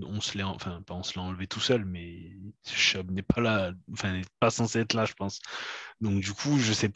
on 0.03 0.21
se 0.21 0.37
l'est, 0.37 0.45
enfin 0.45 0.83
pas 0.83 0.95
on 0.95 1.03
se 1.03 1.19
l'a 1.19 1.25
enlevé 1.25 1.47
tout 1.47 1.61
seul, 1.61 1.85
mais 1.85 2.33
Chubb 2.67 3.11
n'est 3.11 3.23
pas 3.23 3.41
là, 3.41 3.73
enfin 3.93 4.13
n'est 4.13 4.25
pas 4.41 4.51
censé 4.51 4.81
être 4.81 4.95
là, 4.95 5.05
je 5.05 5.15
pense. 5.15 5.41
Donc 6.01 6.21
du 6.21 6.33
coup, 6.33 6.59
je 6.59 6.73
sais, 6.73 6.91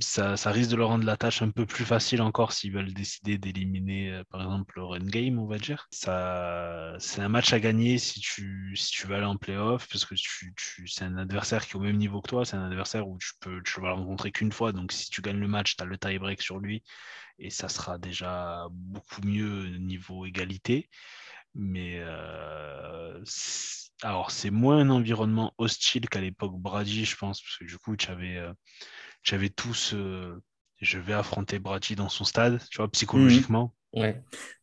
ça, 0.00 0.36
ça 0.36 0.50
risque 0.50 0.70
de 0.70 0.76
leur 0.76 0.88
rendre 0.88 1.04
la 1.04 1.16
tâche 1.16 1.42
un 1.42 1.50
peu 1.50 1.66
plus 1.66 1.84
facile 1.84 2.22
encore 2.22 2.52
s'ils 2.52 2.72
veulent 2.72 2.92
décider 2.92 3.38
d'éliminer, 3.38 4.12
euh, 4.12 4.24
par 4.30 4.42
exemple, 4.42 4.74
le 4.76 4.84
run 4.84 4.98
game, 5.06 5.38
on 5.38 5.46
va 5.46 5.58
dire. 5.58 5.88
Ça, 5.90 6.94
c'est 6.98 7.20
un 7.22 7.28
match 7.28 7.52
à 7.52 7.60
gagner 7.60 7.98
si 7.98 8.20
tu, 8.20 8.74
si 8.76 8.90
tu 8.92 9.06
veux 9.06 9.16
aller 9.16 9.24
en 9.24 9.36
playoff, 9.36 9.88
parce 9.88 10.04
que 10.04 10.14
tu, 10.14 10.54
tu, 10.56 10.88
c'est 10.88 11.04
un 11.04 11.16
adversaire 11.16 11.66
qui 11.66 11.72
est 11.72 11.76
au 11.76 11.80
même 11.80 11.96
niveau 11.96 12.20
que 12.20 12.28
toi, 12.28 12.44
c'est 12.44 12.56
un 12.56 12.66
adversaire 12.66 13.08
où 13.08 13.18
tu 13.18 13.32
peux, 13.40 13.62
tu 13.64 13.80
vas 13.80 13.88
le 13.88 13.94
rencontrer 13.94 14.32
qu'une 14.32 14.52
fois, 14.52 14.72
donc 14.72 14.92
si 14.92 15.10
tu 15.10 15.22
gagnes 15.22 15.40
le 15.40 15.48
match, 15.48 15.76
tu 15.76 15.82
as 15.82 15.86
le 15.86 15.98
tie-break 15.98 16.42
sur 16.42 16.58
lui, 16.58 16.82
et 17.38 17.50
ça 17.50 17.68
sera 17.68 17.98
déjà 17.98 18.66
beaucoup 18.70 19.22
mieux 19.22 19.68
niveau 19.78 20.26
égalité. 20.26 20.88
Mais 21.54 22.00
euh, 22.00 23.22
alors, 24.02 24.30
c'est 24.30 24.50
moins 24.50 24.78
un 24.78 24.90
environnement 24.90 25.54
hostile 25.58 26.08
qu'à 26.08 26.20
l'époque 26.20 26.58
Brady, 26.58 27.04
je 27.04 27.16
pense, 27.16 27.42
parce 27.42 27.58
que 27.58 27.64
du 27.64 27.78
coup, 27.78 27.96
tu 27.96 28.10
avais, 28.10 28.36
euh, 28.36 28.52
avais 29.30 29.50
tous. 29.50 29.92
euh, 29.94 30.40
je 30.80 30.98
vais 30.98 31.12
affronter 31.12 31.58
Brady 31.58 31.94
dans 31.94 32.08
son 32.08 32.24
stade, 32.24 32.60
tu 32.70 32.78
vois, 32.78 32.90
psychologiquement. 32.90 33.74
Ouais. 33.92 34.20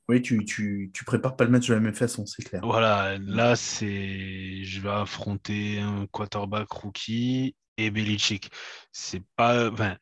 Oui, 0.10 0.22
tu, 0.22 0.44
tu, 0.44 0.92
tu 0.94 1.06
prépares 1.06 1.36
pas 1.36 1.46
le 1.46 1.52
match 1.52 1.68
de 1.68 1.74
la 1.76 1.80
même 1.80 1.94
façon, 1.94 2.26
c'est 2.26 2.44
clair. 2.44 2.62
Voilà, 2.64 3.18
là, 3.20 3.56
c'est. 3.56 4.64
Je 4.64 4.82
vais 4.82 4.90
affronter 4.90 5.80
un 5.80 6.08
quarterback 6.08 6.70
rookie 6.72 7.56
et 7.78 7.92
Belichick. 7.92 8.50
C'est 8.92 9.24
pas. 9.36 9.72
Enfin, 9.72 9.96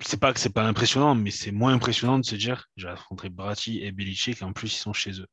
c'est 0.00 0.20
pas 0.20 0.32
que 0.32 0.40
c'est 0.40 0.54
pas 0.54 0.64
impressionnant, 0.64 1.14
mais 1.14 1.30
c'est 1.30 1.50
moins 1.50 1.74
impressionnant 1.74 2.18
de 2.18 2.24
se 2.24 2.36
dire 2.36 2.68
je 2.76 2.86
vais 2.86 2.92
affronter 2.92 3.28
Brady 3.28 3.80
et 3.82 3.92
Belichick, 3.92 4.40
et 4.40 4.44
en 4.44 4.52
plus, 4.52 4.72
ils 4.74 4.78
sont 4.78 4.92
chez 4.92 5.20
eux. 5.20 5.26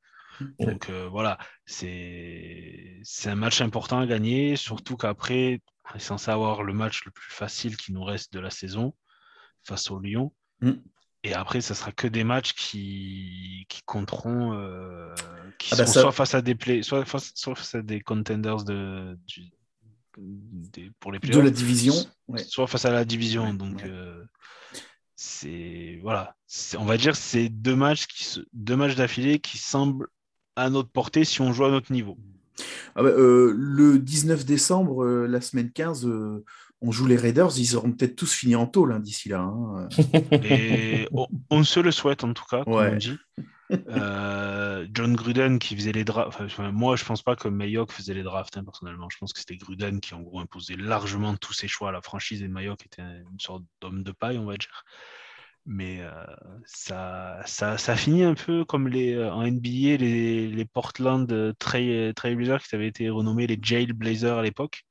Donc 0.59 0.89
euh, 0.89 1.07
voilà, 1.09 1.37
c'est 1.65 3.01
un 3.25 3.35
match 3.35 3.61
important 3.61 3.99
à 3.99 4.05
gagner, 4.07 4.55
surtout 4.55 4.97
qu'après, 4.97 5.61
on 5.91 5.95
est 5.97 5.99
censé 5.99 6.29
avoir 6.31 6.63
le 6.63 6.73
match 6.73 7.03
le 7.05 7.11
plus 7.11 7.31
facile 7.31 7.77
qui 7.77 7.91
nous 7.93 8.03
reste 8.03 8.31
de 8.33 8.39
la 8.39 8.49
saison 8.49 8.93
face 9.63 9.89
au 9.91 9.99
Lyon. 9.99 10.31
Mm. 10.61 10.71
Et 11.23 11.33
après, 11.33 11.59
ça 11.61 11.75
sera 11.75 11.91
que 11.91 12.07
des 12.07 12.23
matchs 12.23 12.53
qui, 12.53 13.65
qui 13.67 13.81
compteront, 13.83 14.53
euh, 14.53 15.13
qui 15.57 15.69
Ah 15.73 15.77
bah 15.77 15.85
ça- 15.85 16.01
soit 16.01 16.11
face 16.13 16.33
à 16.33 16.41
des 16.41 16.55
play, 16.55 16.81
soit 16.81 17.03
face, 17.05 17.31
soit 17.35 17.55
face 17.55 17.75
à 17.75 17.81
des 17.81 17.99
contenders 17.99 18.63
de, 18.63 19.17
du- 19.27 19.51
des- 20.17 20.91
pour 20.99 21.11
les 21.11 21.19
De 21.19 21.39
la 21.39 21.49
division, 21.49 21.93
ouais. 22.29 22.43
soit 22.43 22.67
face 22.67 22.85
à 22.85 22.91
la 22.91 23.03
division. 23.03 23.47
Ouais, 23.47 23.53
Donc 23.53 23.81
ouais. 23.83 23.89
euh, 23.89 24.23
c'est 25.15 25.99
voilà, 26.01 26.35
on 26.77 26.85
va 26.85 26.97
dire 26.97 27.15
c'est 27.15 27.49
deux 27.49 27.75
matchs 27.75 28.07
qui 28.07 28.23
se- 28.23 28.39
deux 28.53 28.75
matchs 28.77 28.95
d'affilée 28.95 29.39
qui 29.39 29.57
semblent 29.57 30.07
à 30.59 30.69
notre 30.69 30.89
portée 30.89 31.23
si 31.25 31.41
on 31.41 31.53
joue 31.53 31.65
à 31.65 31.71
notre 31.71 31.91
niveau. 31.91 32.17
Ah 32.95 33.03
bah, 33.03 33.09
euh, 33.09 33.53
le 33.57 33.99
19 33.99 34.45
décembre, 34.45 35.03
euh, 35.03 35.27
la 35.27 35.39
semaine 35.41 35.71
15, 35.71 36.05
euh, 36.05 36.43
on 36.81 36.91
joue 36.91 37.05
les 37.07 37.15
Raiders. 37.15 37.57
Ils 37.57 37.75
auront 37.77 37.91
peut-être 37.91 38.15
tous 38.15 38.33
fini 38.33 38.55
en 38.55 38.65
tôle 38.67 38.91
hein, 38.91 38.99
d'ici 38.99 39.29
là. 39.29 39.39
hein. 39.41 39.87
Et 40.43 41.07
on, 41.11 41.27
on 41.49 41.63
se 41.63 41.79
le 41.79 41.91
souhaite 41.91 42.23
en 42.23 42.33
tout 42.33 42.43
cas, 42.49 42.63
comme 42.63 42.73
Ouais. 42.73 42.91
on 42.93 42.97
dit. 42.97 43.17
John 44.93 45.15
Gruden 45.15 45.59
qui 45.59 45.75
faisait 45.75 45.91
les 45.91 46.03
drafts. 46.03 46.41
Enfin, 46.41 46.71
moi, 46.71 46.95
je 46.95 47.05
pense 47.05 47.21
pas 47.21 47.35
que 47.35 47.47
Mayock 47.47 47.91
faisait 47.91 48.13
les 48.13 48.23
drafts 48.23 48.57
hein, 48.57 48.63
personnellement. 48.63 49.07
Je 49.09 49.17
pense 49.19 49.31
que 49.33 49.39
c'était 49.39 49.57
Gruden 49.57 49.99
qui 49.99 50.13
en 50.13 50.21
gros 50.21 50.39
imposait 50.39 50.75
largement 50.75 51.35
tous 51.37 51.53
ses 51.53 51.67
choix 51.67 51.89
à 51.89 51.91
la 51.91 52.01
franchise 52.01 52.41
et 52.41 52.47
Mayock 52.47 52.85
était 52.85 53.01
une 53.01 53.39
sorte 53.39 53.63
d'homme 53.81 54.03
de 54.03 54.11
paille, 54.11 54.37
on 54.37 54.45
va 54.45 54.57
dire. 54.57 54.83
Mais 55.65 56.01
euh, 56.01 56.11
ça, 56.65 57.41
ça, 57.45 57.77
ça 57.77 57.95
finit 57.95 58.23
un 58.23 58.33
peu 58.33 58.65
comme 58.65 58.87
euh, 58.93 59.31
en 59.31 59.43
NBA, 59.45 59.97
les, 59.97 60.65
Portland 60.73 61.31
euh, 61.31 61.53
Trail, 61.59 62.13
Trailblazers 62.15 62.63
qui 62.63 62.75
avaient 62.75 62.87
été 62.87 63.09
renommés 63.09 63.47
les 63.47 63.59
Jail 63.61 63.93
Blazers 63.93 64.37
à 64.37 64.41
l'époque. 64.41 64.83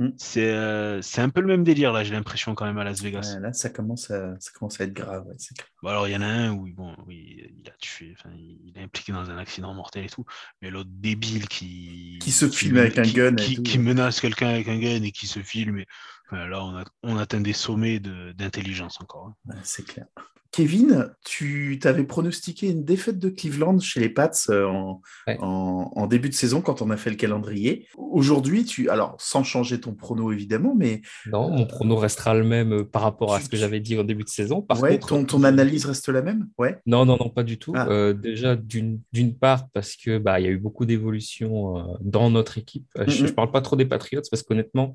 Mm. 0.00 0.08
C'est 0.16 0.48
euh, 0.52 1.00
c'est 1.02 1.20
un 1.20 1.28
peu 1.28 1.40
le 1.40 1.46
même 1.46 1.62
délire 1.62 1.92
là, 1.92 2.02
j'ai 2.02 2.12
l'impression 2.14 2.54
quand 2.56 2.64
même 2.64 2.78
à 2.78 2.84
Las 2.84 3.00
Vegas. 3.00 3.34
Ouais, 3.34 3.40
là, 3.40 3.52
ça 3.52 3.70
commence 3.70 4.10
à, 4.10 4.34
ça 4.40 4.50
commence 4.52 4.80
à 4.80 4.84
être 4.84 4.92
grave. 4.92 5.24
ouais, 5.26 5.34
c'est 5.38 5.56
clair. 5.56 5.68
Bon, 5.82 5.90
alors, 5.90 6.08
il 6.08 6.12
y 6.12 6.16
en 6.16 6.20
a 6.22 6.26
un 6.26 6.50
où 6.52 6.68
bon, 6.74 6.96
oui, 7.06 7.48
il 7.62 7.68
a 7.68 7.74
tué, 7.78 8.16
il 8.36 8.72
est 8.76 8.82
impliqué 8.82 9.12
dans 9.12 9.30
un 9.30 9.38
accident 9.38 9.72
mortel 9.72 10.04
et 10.04 10.08
tout, 10.08 10.24
mais 10.60 10.70
l'autre 10.70 10.90
débile 10.92 11.46
qui. 11.48 12.18
Qui 12.20 12.32
se 12.32 12.48
filme 12.48 12.78
avec 12.78 12.98
un 12.98 13.02
qui- 13.02 13.12
gun 13.12 13.36
et 13.36 13.42
Qui, 13.42 13.54
tout. 13.56 13.62
qui 13.62 13.78
menace 13.78 14.20
quelqu'un 14.20 14.48
avec 14.48 14.66
un 14.68 14.78
gun 14.78 15.02
et 15.02 15.12
qui 15.12 15.26
se 15.28 15.40
filme. 15.40 15.78
Et, 15.78 15.86
enfin, 16.26 16.48
là, 16.48 16.64
on, 16.64 16.76
a, 16.76 16.84
on 17.04 17.16
atteint 17.16 17.40
des 17.40 17.52
sommets 17.52 18.00
de- 18.00 18.32
d'intelligence 18.32 19.00
encore. 19.00 19.32
hein. 19.48 19.54
C'est 19.62 19.84
clair. 19.86 20.06
Kevin, 20.54 21.10
tu 21.24 21.80
t'avais 21.82 22.04
pronostiqué 22.04 22.70
une 22.70 22.84
défaite 22.84 23.18
de 23.18 23.28
Cleveland 23.28 23.80
chez 23.80 23.98
les 23.98 24.08
Pats 24.08 24.30
euh, 24.50 24.66
en, 24.66 25.00
Ouais. 25.26 25.36
en- 25.40 25.90
en 25.96 26.06
début 26.06 26.28
de 26.28 26.34
saison 26.34 26.60
quand 26.60 26.80
on 26.80 26.90
a 26.90 26.96
fait 26.96 27.10
le 27.10 27.16
calendrier. 27.16 27.88
Aujourd'hui, 27.96 28.64
tu, 28.64 28.88
alors 28.88 29.16
sans 29.18 29.42
changer 29.42 29.80
ton 29.80 29.94
prono 29.94 30.30
évidemment, 30.30 30.76
mais 30.76 31.02
Non, 31.26 31.50
mon 31.50 31.66
prono 31.66 31.96
restera 31.96 32.34
le 32.34 32.44
même 32.44 32.72
euh, 32.72 32.84
par 32.84 33.02
rapport 33.02 33.34
à 33.34 33.40
ce 33.40 33.48
que 33.48 33.56
j'avais 33.56 33.80
dit 33.80 33.96
au 33.98 34.04
début 34.04 34.22
de 34.22 34.28
saison. 34.28 34.62
Par 34.62 34.80
ouais, 34.80 34.92
contre, 34.92 35.08
ton, 35.08 35.24
ton 35.24 35.42
analyse 35.42 35.86
reste 35.86 36.08
la 36.08 36.22
même, 36.22 36.48
ouais. 36.58 36.78
Non, 36.86 37.04
non, 37.04 37.16
non, 37.18 37.30
pas 37.30 37.42
du 37.42 37.58
tout. 37.58 37.72
Ah. 37.74 37.88
Euh, 37.88 38.12
déjà, 38.12 38.54
d'une 38.54 39.00
part, 39.36 39.68
parce 39.70 39.96
que 39.96 40.18
bah, 40.18 40.38
il 40.38 40.46
y 40.46 40.48
a 40.48 40.52
eu 40.52 40.58
beaucoup 40.58 40.86
d'évolutions 40.86 41.96
dans 42.00 42.30
notre 42.30 42.58
équipe. 42.58 42.86
Je 43.08 43.24
ne 43.24 43.30
parle 43.32 43.50
pas 43.50 43.60
trop 43.60 43.74
des 43.74 43.86
Patriots, 43.86 44.22
parce 44.30 44.44
qu'honnêtement, 44.44 44.94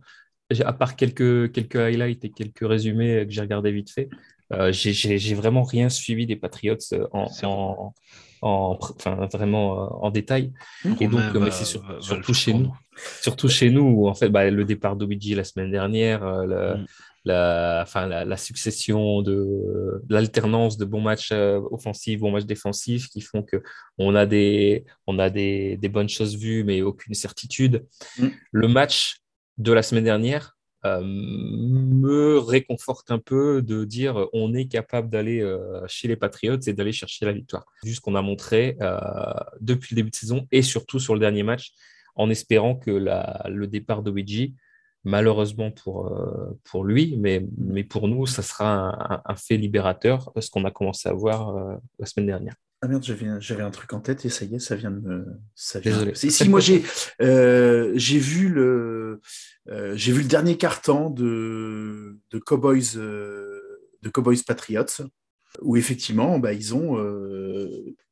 à 0.64 0.72
part 0.72 0.95
quelques, 0.95 1.51
quelques 1.51 1.76
highlights 1.76 2.24
et 2.24 2.32
quelques 2.32 2.66
résumés 2.66 3.26
que 3.28 3.32
j'ai 3.34 3.41
regardés 3.41 3.74
vite 3.74 3.91
fait, 3.91 4.07
euh, 4.54 4.72
j'ai- 4.72 5.34
vraiment 5.36 5.64
rien 5.64 5.89
suivi 5.89 6.26
des 6.26 6.36
Patriots 6.36 6.76
euh, 6.93 7.08
en, 7.12 7.28
en, 7.43 7.93
en- 8.41 8.78
enfin, 8.82 9.28
vraiment 9.32 9.84
euh, 9.84 9.88
en 10.02 10.12
détail. 10.12 10.54
Et 11.00 11.08
donc, 11.08 11.22
mais 11.36 11.52
c'est 11.52 11.66
sur- 11.66 11.84
surtout 12.04 12.34
chez 12.34 12.54
nous. 12.54 12.74
Surtout 13.22 13.47
chez 13.47 13.70
nous, 13.70 13.84
où 13.84 14.08
en 14.10 14.14
fait, 14.16 14.30
bah, 14.30 14.50
le 14.50 14.66
départ 14.66 14.95
d'Obidji 14.95 15.36
la 15.36 15.43
semaine 15.43 15.72
dernière, 15.72 16.26
le- 16.45 16.76
Mm. 16.78 16.86
la, 17.26 17.80
enfin, 17.84 18.08
la, 18.08 18.24
la 18.26 18.38
succession 18.38 19.22
de, 19.22 20.02
l'alternance 20.10 20.78
de 20.78 20.86
bons 20.86 21.02
matchs 21.02 21.32
offensifs, 21.72 22.20
bons 22.20 22.32
matchs 22.32 22.45
défensifs 22.45 23.08
qui 23.10 23.22
font 23.22 23.43
que 23.43 23.62
on 23.97 24.16
a 24.16 24.26
des, 24.26 24.86
on 25.06 25.20
a 25.20 25.30
des, 25.30 25.78
des 25.78 25.89
bonnes 25.89 26.10
choses 26.10 26.36
vues, 26.38 26.64
mais 26.64 26.82
aucune 26.82 27.14
certitude. 27.14 27.86
Mm. 28.18 28.28
Le 28.52 28.68
match 28.68 29.18
de 29.58 29.72
la 29.74 29.84
semaine 29.84 30.06
dernière 30.06 30.56
euh, 30.86 31.01
me 31.03 32.38
réconforte 32.38 33.11
un 33.11 33.19
peu 33.19 33.61
de 33.61 33.84
dire 33.84 34.27
on 34.32 34.53
est 34.53 34.67
capable 34.67 35.09
d'aller 35.09 35.41
euh, 35.41 35.86
chez 35.88 36.07
les 36.07 36.15
Patriots 36.15 36.59
et 36.67 36.73
d'aller 36.73 36.93
chercher 36.93 37.25
la 37.25 37.34
victoire. 37.34 37.65
Vu 37.84 37.93
ce 37.95 37.99
qu'on 37.99 38.15
a 38.15 38.21
montré 38.21 38.77
euh, 38.82 38.97
depuis 39.59 39.93
le 39.93 40.01
début 40.01 40.11
de 40.11 40.15
saison 40.15 40.47
et 40.51 40.61
surtout 40.61 40.99
sur 40.99 41.13
le 41.13 41.19
dernier 41.19 41.43
match 41.43 41.73
en 42.15 42.30
espérant 42.30 42.75
que 42.75 42.91
le 42.91 43.67
départ 43.67 44.03
d'Obiji, 44.03 44.55
malheureusement 45.03 45.71
pour, 45.71 46.84
lui, 46.84 47.15
mais, 47.17 47.41
pour 47.84 48.09
nous, 48.09 48.25
ça 48.25 48.41
sera 48.41 49.13
un, 49.15 49.21
un 49.23 49.36
fait 49.36 49.55
libérateur, 49.55 50.32
ce 50.38 50.49
qu'on 50.49 50.65
a 50.65 50.71
commencé 50.71 51.07
à 51.07 51.13
voir 51.13 51.80
la 51.97 52.05
semaine 52.05 52.27
dernière. 52.27 52.55
Ah 52.82 52.88
merde, 52.88 53.03
j'avais, 53.03 53.61
un 53.61 53.71
truc 53.71 53.91
en 53.91 53.99
tête 53.99 54.23
et 54.23 54.30
ça 54.30 54.45
y 54.45 54.55
est, 54.55 54.59
ça 54.59 54.77
vient 54.77 54.91
de 54.91 54.99
me. 54.99 55.25
Ça 55.53 55.80
vient... 55.80 55.91
Désolé. 55.91 56.15
Si, 56.15 56.32
si, 56.32 56.47
moi 56.47 56.61
j'ai, 56.61 56.84
euh, 57.21 57.91
j'ai 57.95 58.19
vu 58.19 58.47
le, 58.47 59.19
euh, 59.67 59.93
j'ai 59.97 60.13
vu 60.13 60.21
le 60.21 60.30
dernier 60.30 60.55
carton 60.55 61.09
de, 61.09 62.17
de 62.32 62.39
Cowboys, 62.39 62.95
euh, 62.95 63.59
de 64.01 64.09
Cowboys 64.09 64.41
Patriots, 64.47 65.03
où 65.61 65.75
effectivement, 65.75 66.39
bah, 66.39 66.53
ils 66.53 66.73
ont, 66.73 66.97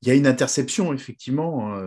il 0.01 0.07
y 0.07 0.11
a 0.11 0.15
une 0.15 0.27
interception 0.27 0.93
effectivement 0.93 1.79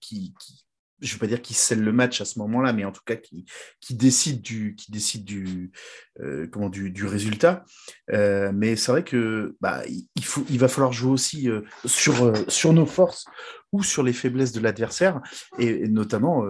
qui, 0.00 0.34
qui, 0.38 0.64
je 1.00 1.08
ne 1.08 1.12
veux 1.14 1.18
pas 1.18 1.26
dire 1.26 1.42
qu'il 1.42 1.56
scelle 1.56 1.82
le 1.82 1.92
match 1.92 2.20
à 2.20 2.24
ce 2.24 2.38
moment-là, 2.38 2.72
mais 2.72 2.84
en 2.84 2.92
tout 2.92 3.02
cas 3.04 3.16
qui, 3.16 3.44
qui 3.80 3.94
décide 3.94 4.40
du, 4.40 4.74
qui 4.76 4.90
décide 4.90 5.24
du, 5.24 5.72
euh, 6.20 6.46
comment, 6.50 6.68
du, 6.68 6.90
du 6.90 7.04
résultat. 7.04 7.64
Euh, 8.12 8.52
mais 8.54 8.76
c'est 8.76 8.92
vrai 8.92 9.04
que 9.04 9.56
bah, 9.60 9.82
il, 9.86 10.24
faut, 10.24 10.44
il 10.48 10.58
va 10.58 10.68
falloir 10.68 10.92
jouer 10.92 11.10
aussi 11.10 11.50
euh, 11.50 11.62
sur, 11.84 12.32
sur 12.50 12.72
nos 12.72 12.86
forces 12.86 13.26
ou 13.72 13.82
sur 13.82 14.02
les 14.02 14.12
faiblesses 14.12 14.52
de 14.52 14.60
l'adversaire, 14.60 15.20
et, 15.58 15.88
notamment 15.88 16.44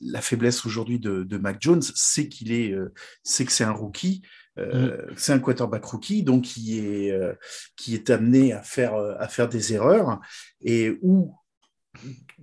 la 0.00 0.22
faiblesse 0.22 0.64
aujourd'hui 0.64 0.98
de, 0.98 1.24
de, 1.24 1.36
Mac 1.36 1.58
Jones, 1.60 1.82
c'est 1.94 2.26
qu'il 2.26 2.52
est, 2.52 2.74
c'est 3.22 3.44
que 3.44 3.52
c'est 3.52 3.64
un 3.64 3.72
rookie. 3.72 4.22
Mmh. 4.56 4.88
C'est 5.16 5.32
un 5.34 5.40
quarterback 5.40 5.84
rookie, 5.84 6.22
donc 6.22 6.44
qui 6.44 6.78
est, 6.78 7.14
qui 7.76 7.94
est 7.94 8.08
amené 8.08 8.54
à 8.54 8.62
faire, 8.62 8.94
à 8.94 9.28
faire 9.28 9.50
des 9.50 9.74
erreurs 9.74 10.20
et 10.62 10.98
où 11.02 11.34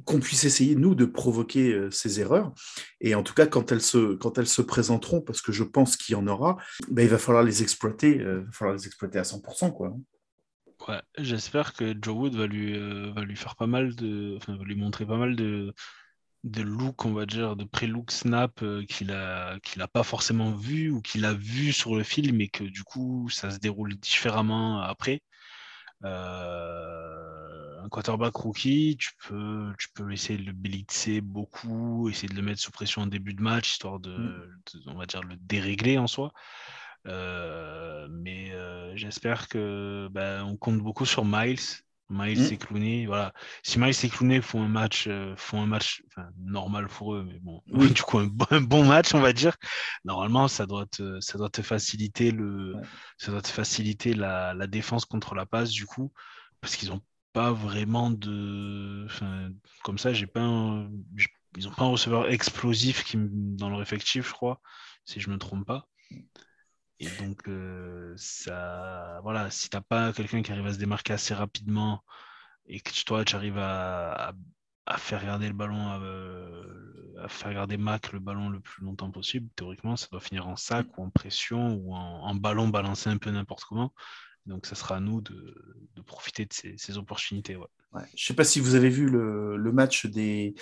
qu'on 0.06 0.20
puisse 0.20 0.43
essayer, 0.43 0.76
nous, 0.76 0.95
de 0.95 1.06
provoquer 1.06 1.72
euh, 1.72 1.91
ces 1.91 2.20
erreurs. 2.20 2.54
Et 3.02 3.16
en 3.16 3.24
tout 3.24 3.34
cas, 3.34 3.48
quand 3.48 3.72
elles 3.72 3.82
se, 3.82 4.16
quand 4.16 4.38
elles 4.38 4.48
se 4.48 4.62
présenteront, 4.62 5.22
parce 5.22 5.41
que 5.41 5.52
je 5.52 5.64
pense 5.64 5.98
qu'il 5.98 6.14
y 6.14 6.16
en 6.16 6.28
aura, 6.28 6.58
ben, 6.89 7.04
il 7.04 7.10
va 7.10 7.18
falloir 7.18 7.43
les 7.43 7.62
exploiter, 7.62 8.20
euh, 8.20 8.45
falloir 8.52 8.78
les 8.78 8.86
exploiter 8.86 9.20
à 9.20 9.24
100%. 9.24 9.72
Quoi. 9.72 9.95
Ouais, 10.88 11.02
j'espère 11.18 11.74
que 11.74 11.95
Joe 12.00 12.16
Wood 12.16 12.36
va 12.36 12.48
lui, 12.48 12.78
euh, 12.78 13.12
va 13.14 13.24
lui 13.24 13.36
faire 13.36 13.56
pas 13.56 13.68
mal 13.68 13.95
de. 13.95 14.36
Enfin, 14.38 14.56
va 14.56 14.64
lui 14.64 14.76
montrer 14.76 15.06
pas 15.06 15.18
mal 15.18 15.36
de, 15.36 15.74
de 16.43 16.62
look, 16.62 17.06
on 17.06 17.14
va 17.14 17.26
dire, 17.26 17.56
de 17.56 17.64
pré-look 17.64 18.12
snap 18.12 18.64
qu'il 18.88 19.12
a, 19.12 19.60
qu'il 19.62 19.82
a 19.82 19.88
pas 19.88 20.04
forcément 20.04 20.52
vu 20.52 20.91
ou 20.91 21.02
qu'il 21.02 21.26
a 21.26 21.34
vu 21.34 21.74
sur 21.74 21.95
le 21.95 22.04
film 22.04 22.39
et 22.41 22.48
que 22.48 22.64
du 22.64 22.84
coup, 22.84 23.28
ça 23.30 23.50
se 23.50 23.58
déroule 23.58 23.95
différemment 23.95 24.82
après. 24.82 25.22
Un 27.88 27.89
quarterback 27.89 28.35
rookie, 28.35 28.97
tu 28.99 29.11
peux, 29.27 29.71
tu 29.79 29.88
peux 29.93 30.11
essayer 30.11 30.38
de 30.38 30.43
le 30.45 30.51
blitzer 30.51 31.21
beaucoup, 31.21 32.09
essayer 32.09 32.27
de 32.27 32.35
le 32.35 32.41
mettre 32.41 32.59
sous 32.61 32.71
pression 32.71 33.03
en 33.03 33.07
début 33.07 33.33
de 33.33 33.41
match, 33.41 33.71
histoire 33.71 33.99
de, 34.01 34.11
Mm. 34.11 34.61
de- 34.73 34.81
on 34.91 34.95
va 34.95 35.05
dire, 35.05 35.23
le 35.23 35.38
dérégler 35.38 35.97
en 35.97 36.07
soi. 36.07 36.33
Euh, 37.07 38.07
mais 38.11 38.51
euh, 38.51 38.93
j'espère 38.95 39.47
que 39.47 40.09
ben, 40.11 40.43
on 40.43 40.57
compte 40.57 40.79
beaucoup 40.79 41.05
sur 41.05 41.23
Miles. 41.25 41.59
Miles 42.09 42.39
Mm. 42.49 42.53
et 42.53 42.57
Clooney, 42.57 43.05
voilà. 43.05 43.33
Si 43.63 43.79
Miles 43.79 43.95
et 44.03 44.09
Clooney 44.09 44.41
font 44.41 44.63
un 44.63 44.69
match, 44.69 45.07
euh, 45.07 45.33
font 45.38 45.61
un 45.61 45.65
match 45.65 46.01
normal 46.38 46.88
pour 46.88 47.13
eux, 47.15 47.23
mais 47.25 47.38
bon, 47.39 47.61
Oui. 47.91 47.91
du 47.93 48.01
coup 48.01 48.19
un, 48.19 48.27
bon- 48.27 48.45
un 48.51 48.61
bon 48.61 48.85
match, 48.85 49.13
on 49.13 49.19
va 49.19 49.33
dire. 49.33 49.55
Normalement, 50.05 50.47
ça 50.47 50.65
doit 50.65 50.85
te, 50.85 51.19
ça 51.21 51.38
doit 51.38 51.49
te 51.49 51.61
faciliter 51.61 52.31
le, 52.31 52.75
Ouais. 52.75 52.81
ça 53.17 53.31
doit 53.31 53.41
te 53.41 53.49
faciliter 53.49 54.13
la, 54.13 54.53
la 54.53 54.67
défense 54.67 55.03
contre 55.05 55.35
la 55.35 55.45
passe 55.45 55.69
du 55.71 55.85
coup, 55.85 56.11
parce 56.61 56.75
qu'ils 56.77 56.91
ont 56.93 57.01
pas 57.38 57.51
vraiment 57.53 58.09
de, 58.09 59.05
enfin, 59.05 59.51
comme 59.83 59.99
ça, 59.99 60.11
j'ai 60.11 60.25
pas, 60.25 60.41
un- 60.41 60.89
ils 61.55 61.67
ont 61.67 61.71
pas 61.71 61.83
un 61.83 61.89
receveur 61.89 62.29
explosif 62.29 63.03
qui 63.03 63.15
dans 63.21 63.69
leur 63.69 63.79
effectif, 63.79 64.27
je 64.27 64.33
crois, 64.33 64.59
si 65.05 65.19
je 65.19 65.29
me 65.29 65.38
trompe 65.38 65.67
pas. 65.67 65.88
Et 66.99 67.09
donc, 67.11 67.47
euh, 67.47 68.15
ça, 68.17 69.19
voilà, 69.21 69.51
si 69.51 69.69
t'as 69.69 69.81
pas 69.81 70.13
quelqu'un 70.13 70.41
qui 70.41 70.51
arrive 70.51 70.65
à 70.65 70.73
se 70.73 70.79
démarquer 70.79 71.13
assez 71.13 71.35
rapidement 71.35 72.03
et 72.65 72.79
que 72.79 72.91
toi, 73.05 73.23
tu 73.23 73.35
arrives 73.35 73.59
à, 73.59 74.33
à, 74.88 74.97
faire 74.97 75.23
garder 75.23 75.47
le 75.47 75.53
ballon, 75.53 75.88
à, 75.91 75.99
euh, 75.99 77.13
à 77.23 77.27
faire 77.27 77.53
garder 77.53 77.77
Mac 77.77 78.13
le 78.13 78.19
ballon 78.19 78.49
le 78.49 78.59
plus 78.61 78.83
longtemps 78.83 79.11
possible, 79.11 79.47
théoriquement, 79.55 79.95
ça 79.95 80.07
doit 80.11 80.21
finir 80.21 80.47
en 80.47 80.55
sac 80.55 80.88
ou 80.97 81.03
en 81.03 81.11
pression 81.11 81.75
ou 81.75 81.93
en 81.93 82.33
ballon 82.33 82.67
balancé 82.69 83.11
un 83.11 83.17
peu 83.17 83.29
n'importe 83.29 83.63
comment. 83.65 83.93
Donc, 84.48 84.66
ça 84.66 84.76
sera 84.76 84.95
à 84.95 85.00
nous 85.00 85.22
de, 85.22 85.56
de 85.95 86.02
profiter 86.02 86.45
de 86.45 86.54
ces, 86.54 86.74
ces 86.78 86.98
opportunités. 86.98 87.56
Ouais. 87.56 87.68
Ouais. 87.93 88.02
Je 88.16 88.24
ne 88.24 88.28
sais 88.28 88.34
pas 88.34 88.43
si 88.43 88.60
vous 88.60 88.76
avez 88.76 88.89
vu 88.89 89.10
le, 89.10 89.56
le 89.56 89.72
match 89.72 90.08
des, 90.08 90.56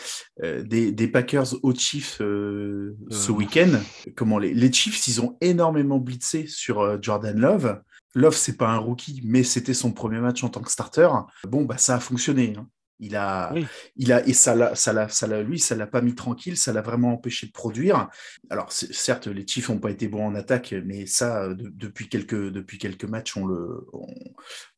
euh, 0.44 0.62
des, 0.62 0.92
des 0.92 1.08
Packers 1.08 1.56
aux 1.64 1.74
Chiefs 1.74 2.22
euh, 2.22 2.96
ce 3.10 3.32
non. 3.32 3.38
week-end. 3.38 3.80
Comment 4.16 4.38
les, 4.38 4.54
les 4.54 4.72
Chiefs, 4.72 5.08
ils 5.08 5.22
ont 5.22 5.36
énormément 5.42 5.98
blitzé 5.98 6.46
sur 6.46 6.82
euh, 6.82 6.98
Jordan 7.02 7.38
Love. 7.40 7.82
Love, 8.14 8.36
c'est 8.36 8.58
pas 8.58 8.70
un 8.70 8.78
rookie, 8.78 9.22
mais 9.26 9.44
c'était 9.44 9.74
son 9.74 9.92
premier 9.92 10.20
match 10.20 10.44
en 10.44 10.50
tant 10.50 10.62
que 10.62 10.72
starter. 10.72 11.10
Bon, 11.48 11.66
bah 11.66 11.78
ça 11.78 11.96
a 11.96 12.00
fonctionné. 12.00 12.54
hein. 12.58 12.68
Il 13.00 13.16
a, 13.16 13.52
Oui. 13.54 13.66
il 13.98 14.14
a, 14.14 14.26
et 14.28 14.34
ça 14.34 14.56
l'a, 14.56 14.74
ça 14.76 14.93
l'a, 14.93 15.10
ça 15.10 15.28
l'a, 15.28 15.43
lui, 15.43 15.60
ça 15.60 15.76
l'a 15.76 15.88
pas 15.88 16.02
mis 16.02 16.16
tranquille, 16.16 16.56
ça 16.58 16.72
l'a 16.74 16.82
vraiment 16.82 17.14
empêché 17.14 17.48
de 17.48 17.52
produire. 17.52 18.08
Alors, 18.50 18.72
certes, 18.72 19.28
les 19.28 19.46
Chiefs 19.46 19.70
n'ont 19.70 19.80
pas 19.80 19.91
été 19.91 20.08
bons 20.08 20.26
en 20.26 20.36
attaque, 20.36 20.74
mais 20.86 21.06
ça, 21.06 21.43
euh, 21.43 21.54
de- 21.56 21.70
depuis 21.70 22.08
quelques, 22.08 22.52
depuis 22.52 22.78
quelques 22.78 23.04
matchs, 23.06 23.36
on 23.38 23.46
le, 23.48 23.86
on, 23.93 24.08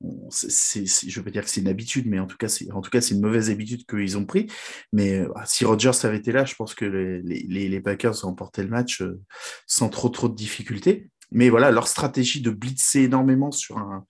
on- 0.01 0.29
c'est, 0.31 0.49
c'est- 0.51 0.85
c'est- 0.85 1.09
je 1.09 1.19
veux 1.19 1.23
pas 1.25 1.31
dire 1.31 1.43
que 1.43 1.49
c'est 1.49 1.61
une 1.61 1.67
habitude, 1.67 2.07
mais 2.07 2.19
en 2.19 2.27
tout 2.27 2.37
cas, 2.37 2.47
c'est, 2.47 2.71
en 2.71 2.81
tout 2.81 2.89
cas, 2.89 3.01
c'est 3.01 3.13
une 3.15 3.21
mauvaise 3.21 3.49
habitude 3.49 3.85
qu'ils 3.85 4.17
ont 4.17 4.25
pris. 4.25 4.47
Mais 4.93 5.19
euh, 5.19 5.29
si 5.45 5.65
Rodgers 5.65 5.91
avait 6.03 6.17
été 6.17 6.31
là, 6.31 6.45
je 6.45 6.55
pense 6.55 6.73
que 6.75 6.85
les, 6.85 7.21
les, 7.21 7.69
les- 7.69 7.81
Packers 7.81 8.15
le 8.57 8.67
match 8.67 9.01
euh, 9.01 9.19
sans 9.67 9.89
trop, 9.89 10.09
trop 10.09 10.29
de 10.29 10.35
difficultés. 10.35 11.09
Mais 11.31 11.49
voilà, 11.49 11.71
leur 11.71 11.87
stratégie 11.87 12.41
de 12.41 12.49
blitzer 12.49 13.03
énormément 13.03 13.51
sur 13.51 13.77
un, 13.77 14.05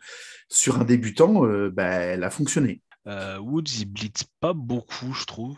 sur 0.50 0.80
un 0.80 0.86
débutant, 0.86 1.46
euh, 1.46 1.70
bah, 1.70 1.86
elle 1.88 2.24
a 2.24 2.30
fonctionné. 2.30 2.82
Euh, 3.08 3.38
Woods, 3.40 3.80
il 3.80 3.86
blitz 3.86 4.26
pas 4.40 4.54
beaucoup, 4.54 5.14
je 5.14 5.26
trouve. 5.26 5.58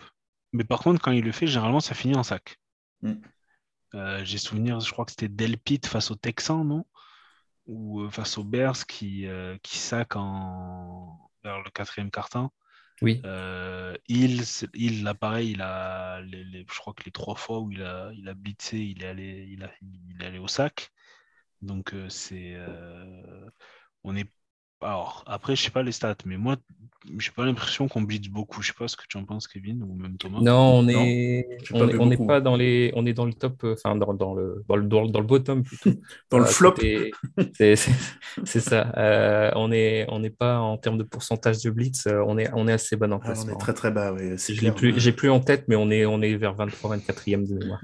Mais 0.54 0.64
par 0.64 0.80
contre, 0.80 1.02
quand 1.02 1.12
il 1.12 1.24
le 1.24 1.32
fait, 1.32 1.47
généralement, 1.47 1.80
ça 1.80 1.95
finit 1.95 2.16
en 2.16 2.24
sac. 2.24 2.60
Mm. 3.02 3.14
Euh, 3.95 4.24
J'ai 4.24 4.38
souvenir, 4.38 4.80
je 4.80 4.91
crois 4.91 5.06
que 5.06 5.12
c'était 5.12 5.30
Delpit 5.30 5.82
face 5.86 6.12
aux 6.12 6.16
Texans, 6.16 6.64
non? 6.64 6.86
Ou 7.66 8.02
euh, 8.02 8.10
face 8.10 8.38
aux 8.38 8.43
Bears 8.43 8.86
qui, 8.86 9.28
euh, 9.28 9.58
qui 9.64 9.78
sac 9.78 10.16
en... 10.16 11.30
vers 11.43 11.62
le 11.62 11.70
quatrième 11.72 12.12
carton. 12.12 12.50
Oui. 13.02 13.22
Euh, 13.26 13.95
il, 14.08 14.43
il, 14.74 15.04
là, 15.04 15.14
pareil, 15.14 15.52
il 15.52 15.62
a, 15.62 16.22
les- 16.22 16.43
les- 16.43 16.66
je 16.70 16.80
crois 16.80 16.93
que 16.93 17.04
les 17.04 17.12
trois 17.12 17.36
fois 17.36 17.60
où 17.60 17.72
il 17.72 17.82
a, 17.82 18.12
il 18.14 18.28
a 18.28 18.34
blitzé, 18.34 18.78
il 18.78 19.04
est 19.04 19.08
allé, 19.08 19.47
il 19.52 19.64
a, 19.64 19.72
il 19.82 20.22
est 20.22 20.26
allé 20.26 20.39
au 20.39 20.47
sac. 20.47 20.91
Donc, 21.62 21.93
euh, 21.93 22.10
c'est. 22.10 22.56
euh, 22.56 23.50
on 24.04 24.16
est. 24.16 24.30
Alors, 24.82 25.24
après, 25.28 25.56
je 25.56 25.64
sais 25.64 25.72
pas 25.72 25.84
les 25.84 25.91
stats, 25.91 26.16
mais 26.26 26.38
moi, 26.38 26.58
j'ai 27.18 27.32
pas 27.32 27.45
l'impression 27.45 27.88
qu'on 27.88 28.02
blitz 28.02 28.28
beaucoup. 28.28 28.62
Je 28.62 28.68
sais 28.68 28.74
pas 28.78 28.88
ce 28.88 28.97
que 28.97 29.04
tu 29.08 29.18
en 29.18 29.24
penses, 29.26 29.47
Kevin, 29.47 29.82
ou 29.84 29.93
même 29.95 30.18
Thomas. 30.18 30.39
Non, 30.41 30.80
on 30.80 30.84
Non, 30.84 30.89
est, 30.89 31.47
j'ai 31.64 31.74
pas 31.74 31.86
on 32.00 32.06
n'est 32.08 32.18
pas 32.18 32.41
dans 32.41 32.56
les, 32.56 32.91
on 32.95 33.06
est 33.06 33.14
dans 33.14 33.26
le 33.26 33.34
top, 33.34 33.64
euh, 33.64 33.74
enfin 33.74 33.95
dans, 33.95 34.14
dans 34.14 34.34
le, 34.36 34.64
dans 34.68 34.76
le, 34.76 34.84
dans 34.86 35.02
le, 35.04 35.10
dans 35.10 35.20
le 35.20 35.26
bottom 35.26 35.64
plutôt. 35.64 35.91
Dans 36.30 36.39
le 36.39 36.45
Euh, 36.45 36.47
flop. 36.47 36.76
C'est 38.45 38.60
ça. 38.60 38.91
Euh, 38.97 39.52
on 39.56 39.72
est, 39.72 40.06
on 40.10 40.20
n'est 40.20 40.30
pas 40.30 40.60
en 40.60 40.78
termes 40.78 40.97
de 40.97 41.04
pourcentage 41.04 41.62
de 41.64 41.70
blitz, 41.70 42.08
on 42.08 42.38
est, 42.38 42.50
on 42.54 42.68
est 42.68 42.74
assez 42.74 42.95
bon 42.95 43.12
en 43.14 43.20
Ah, 43.24 43.34
on 43.38 43.50
est 43.50 43.58
très 43.58 43.74
très 43.74 43.91
bas, 43.91 44.14
oui, 44.14 44.36
clair. 44.58 44.76
plus, 44.76 45.00
j'ai 45.00 45.12
plus 45.12 45.30
en 45.30 45.39
tête, 45.39 45.66
mais 45.68 45.76
on 45.76 45.89
est, 45.91 46.06
on 46.06 46.22
est 46.22 46.36
vers 46.36 46.56
23-24e 46.56 47.47
de 47.47 47.56
mémoire. 47.56 47.82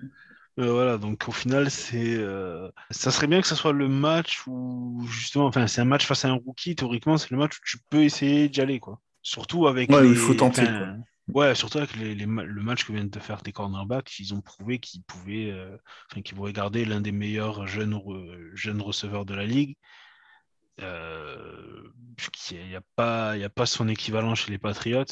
Euh, 0.58 0.72
voilà, 0.72 0.98
donc 0.98 1.28
au 1.28 1.32
final, 1.34 1.70
c'est, 1.70 2.16
euh, 2.16 2.70
ça 2.90 3.12
serait 3.12 3.28
bien 3.28 3.42
que 3.42 3.48
ce 3.48 3.56
soit 3.56 3.74
le 3.74 3.90
match 3.90 4.44
où 4.48 5.06
justement, 5.10 5.48
enfin, 5.48 5.68
c'est 5.68 5.82
un 5.82 5.86
match 5.86 6.06
face 6.06 6.24
à 6.24 6.30
un 6.30 6.34
rookie. 6.46 6.76
Théoriquement, 6.76 7.18
c'est 7.18 7.32
le 7.32 7.38
match 7.38 7.58
où 7.58 7.62
tu 7.66 7.78
peux 7.90 8.04
essayer 8.04 8.48
d'y 8.48 8.62
aller, 8.62 8.80
quoi. 8.80 9.02
Surtout 9.26 9.66
avec 9.66 9.90
Ouais, 9.90 10.04
les, 10.04 10.10
il 10.10 10.16
faut 10.16 10.36
tenter, 10.36 10.62
enfin, 10.62 11.00
ouais, 11.30 11.56
surtout 11.56 11.80
avec 11.80 11.96
les, 11.96 12.14
le 12.14 12.28
match 12.62 12.86
que 12.86 12.94
viennent 12.94 13.10
de 13.10 13.20
faire 13.20 13.42
tes 13.42 13.52
cornerbacks, 13.52 14.20
ils 14.20 14.36
ont 14.36 14.42
prouvé 14.42 14.78
qu'ils 14.78 15.02
pouvaient, 15.02 15.50
euh, 15.50 15.76
enfin, 16.12 16.22
qu'ils 16.22 16.36
pouvaient 16.38 16.54
garder 16.54 16.86
l'un 16.86 17.02
des 17.02 17.12
meilleurs 17.12 17.66
jeunes, 17.66 17.96
re- 17.96 18.52
jeunes 18.54 18.84
receveurs 18.84 19.26
de 19.26 19.34
la 19.34 19.48
ligue. 19.48 19.78
Euh, 20.80 21.82
il 22.52 22.68
n'y 22.68 22.76
a 22.76 22.82
pas, 22.96 23.36
il 23.36 23.42
y 23.42 23.46
a 23.46 23.50
pas 23.50 23.66
son 23.66 23.88
équivalent 23.88 24.36
chez 24.36 24.52
les 24.52 24.60
Patriots. 24.60 25.06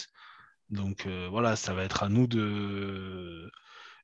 Donc 0.69 1.07
euh, 1.07 1.27
voilà, 1.31 1.55
ça 1.55 1.73
va 1.73 1.83
être 1.83 2.03
à 2.03 2.09
nous 2.09 2.27
de, 2.27 3.49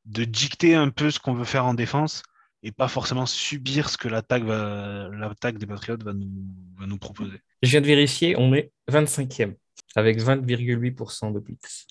de 0.05 0.24
dicter 0.24 0.74
un 0.74 0.89
peu 0.89 1.12
ce 1.12 1.20
qu'on 1.20 1.36
veut 1.36 1.45
faire 1.45 1.66
en 1.66 1.76
défense 1.76 2.24
et 2.64 2.72
pas 2.72 2.88
forcément 2.88 3.28
subir 3.28 3.89
ce 3.89 3.97
que 3.97 4.07
l'attaque 4.07 4.43
va, 4.43 5.07
l'attaque 5.10 5.60
des 5.60 5.68
Patriots 5.68 5.97
va 6.03 6.14
nous, 6.14 6.32
va 6.80 6.88
nous 6.88 6.97
proposer. 6.97 7.39
Je 7.62 7.70
viens 7.70 7.82
de 7.82 7.86
vérifier, 7.86 8.36
on 8.38 8.53
est 8.55 8.72
25e 8.89 9.55
avec 9.95 10.19
20,8% 10.19 11.32
de 11.34 11.39
blitz. 11.39 11.88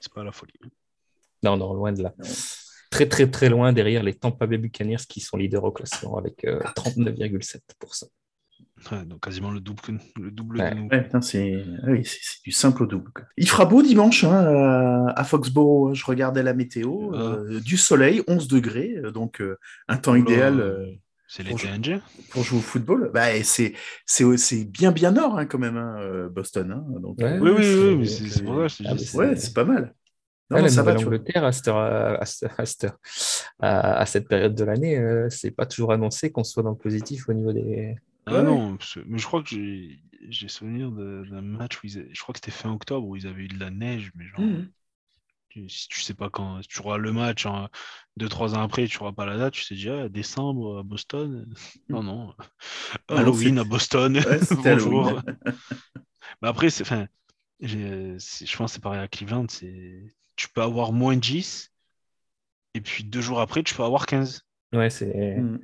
C'est 0.00 0.12
pas 0.12 0.24
la 0.24 0.32
folie. 0.32 0.52
Non, 1.42 1.56
non, 1.56 1.74
loin 1.74 1.92
de 1.92 2.02
là. 2.02 2.14
Très, 2.90 3.08
très, 3.08 3.30
très 3.30 3.48
loin 3.48 3.72
derrière 3.72 4.02
les 4.02 4.14
Tampa 4.14 4.46
Bay 4.46 4.58
Buccaneers 4.58 5.04
qui 5.08 5.20
sont 5.20 5.36
leaders 5.36 5.64
au 5.64 5.72
classement 5.72 6.18
avec 6.18 6.44
euh, 6.44 6.60
39,7%. 6.76 8.04
Ouais, 8.90 9.04
donc 9.04 9.20
quasiment 9.22 9.50
le 9.52 9.60
double, 9.60 9.80
que- 9.80 9.92
le 10.20 10.30
double 10.32 10.58
Ouais. 10.60 10.70
de 10.74 10.74
nous. 10.76 10.88
Ouais, 10.88 11.08
c'est 11.20 11.64
ah 11.84 11.86
oui, 11.90 12.04
c'est 12.04 12.18
c'est 12.20 12.42
du 12.44 12.50
simple 12.52 12.82
au 12.82 12.86
double. 12.86 13.12
Il 13.36 13.48
fera 13.48 13.64
beau 13.64 13.80
dimanche 13.80 14.24
hein, 14.24 15.06
à- 15.14 15.24
Foxborough. 15.24 15.90
hein. 15.90 15.94
Je 15.94 16.04
regardais 16.04 16.42
la 16.42 16.52
météo. 16.52 17.14
euh, 17.14 17.60
du 17.60 17.76
soleil, 17.76 18.22
11 18.26 18.48
degrés. 18.48 18.94
euh, 18.96 19.10
Donc, 19.12 19.40
euh, 19.40 19.56
un 19.88 19.96
temps 19.98 20.12
Oula, 20.12 20.20
idéal 20.20 20.60
euh, 20.60 20.86
C'est 21.34 21.44
jouer- 21.46 21.70
indien. 21.70 22.02
pour 22.30 22.42
jouer 22.42 22.58
au 22.58 22.62
football. 22.62 23.10
Bah, 23.14 23.42
c'est 23.42 23.72
c'est 24.04 24.36
c'est 24.36 24.64
bien, 24.66 24.92
bien 24.92 25.12
nord 25.12 25.38
hein, 25.38 25.46
quand 25.46 25.58
même, 25.58 25.76
hein, 25.78 25.96
euh, 26.00 26.28
Boston. 26.28 26.70
hein. 26.72 26.84
Donc, 27.00 27.18
Ouais, 27.18 27.24
euh, 27.32 27.38
Oui, 27.40 27.50
oui, 27.56 27.64
c'est- 27.64 27.78
oui, 27.88 27.96
mais 27.96 28.04
c'est 28.28 28.44
pour 28.44 28.70
ça 28.70 28.84
Ah, 28.86 28.92
mais 28.92 28.98
c'est- 28.98 29.16
ouais, 29.16 29.36
c'est 29.36 29.54
pas 29.54 29.64
mal. 29.64 29.94
Non, 30.50 30.56
Ouais, 30.56 30.60
non, 30.62 30.66
la 30.66 30.68
ça 30.68 30.82
va, 30.82 30.90
tu 30.94 31.04
vois. 31.04 31.04
Nouvelle-Angleterre, 31.04 31.44
à 31.44 31.52
cette, 31.52 31.68
heure- 31.68 32.20
à, 32.20 32.26
cette- 32.26 32.50
à 32.58 32.66
cette 32.66 32.84
heure- 32.84 32.98
à- 33.60 33.98
à 34.00 34.06
cette 34.06 34.28
période 34.28 34.54
de 34.54 34.64
l'année, 34.64 34.98
euh, 34.98 35.28
c'est 35.30 35.50
pas 35.50 35.64
toujours 35.64 35.92
annoncé 35.92 36.30
qu'on 36.30 36.44
soit 36.44 36.62
dans 36.62 36.70
le 36.72 36.76
positif 36.76 37.28
au 37.28 37.32
niveau 37.32 37.52
des. 37.54 37.94
Ah 38.26 38.34
Ouais. 38.34 38.42
non, 38.42 38.76
mais 39.06 39.18
je 39.18 39.24
crois 39.26 39.42
que 39.42 39.48
j'ai 39.48 40.48
souvenir 40.48 40.90
de- 40.92 41.24
d'un 41.30 41.40
match 41.42 41.78
où 41.82 41.86
ils 41.86 42.06
je 42.12 42.20
crois 42.20 42.34
que 42.34 42.38
c'était 42.44 42.50
fin 42.56 42.70
octobre 42.70 43.06
où 43.08 43.16
ils 43.16 43.26
avaient 43.26 43.44
eu 43.44 43.48
de 43.48 43.58
la 43.58 43.70
neige, 43.70 44.12
mais 44.14 44.24
genre, 44.26 44.40
Mhm. 44.40 44.68
Tu- 45.52 45.68
si 45.68 45.88
tu 45.88 46.00
sais 46.00 46.14
pas 46.14 46.30
quand, 46.30 46.60
tu 46.66 46.80
auras 46.80 46.96
le 46.96 47.12
match 47.12 47.44
en 47.46 47.68
deux, 48.16 48.28
trois 48.28 48.54
ans 48.54 48.62
après, 48.62 48.86
tu 48.86 48.98
n'auras 48.98 49.12
pas 49.12 49.26
la 49.26 49.36
date, 49.36 49.52
tu 49.52 49.62
sais 49.62 49.74
déjà, 49.74 50.08
décembre 50.08 50.78
à 50.78 50.82
Boston. 50.82 51.46
Non, 51.88 52.02
non. 52.02 52.34
non, 53.10 53.16
Halloween 53.16 53.58
à 53.58 53.64
Boston. 53.64 54.16
Ouais, 54.16 54.40
Bonjour. 54.64 55.20
Mais 56.42 56.48
après, 56.48 56.70
c'est, 56.70 56.84
je 57.60 58.56
pense 58.56 58.70
que 58.70 58.74
c'est 58.74 58.82
pareil 58.82 59.00
à 59.00 59.08
Cleveland, 59.08 59.46
c'est, 59.48 60.02
tu 60.36 60.48
peux 60.48 60.62
avoir 60.62 60.92
moins 60.92 61.16
10, 61.16 61.70
et 62.74 62.80
puis 62.80 63.04
deux 63.04 63.20
jours 63.20 63.40
après, 63.40 63.62
tu 63.62 63.74
peux 63.74 63.84
avoir 63.84 64.06
15. 64.06 64.42
Ouais, 64.72 64.88
c'est. 64.90 65.36
Mm. 65.36 65.60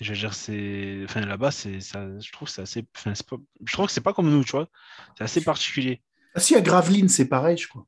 Je 0.00 0.12
veux 0.12 0.18
dire, 0.18 0.34
c'est. 0.34 1.02
Enfin, 1.04 1.20
là-bas, 1.20 1.50
c'est 1.50 1.80
ça, 1.80 2.06
je 2.18 2.32
trouve 2.32 2.48
que 2.48 2.54
c'est 2.54 2.62
assez. 2.62 2.84
Enfin, 2.96 3.14
c'est 3.14 3.28
pas... 3.28 3.36
Je 3.64 3.72
trouve 3.72 3.86
que 3.86 3.92
c'est 3.92 4.00
pas 4.00 4.12
comme 4.12 4.30
nous, 4.30 4.42
tu 4.44 4.52
vois. 4.52 4.68
C'est 5.16 5.24
assez 5.24 5.44
particulier. 5.44 6.02
Ah 6.34 6.40
si, 6.40 6.54
à 6.56 6.60
Gravelines, 6.60 7.08
c'est 7.08 7.28
pareil, 7.28 7.56
je 7.56 7.68
crois. 7.68 7.86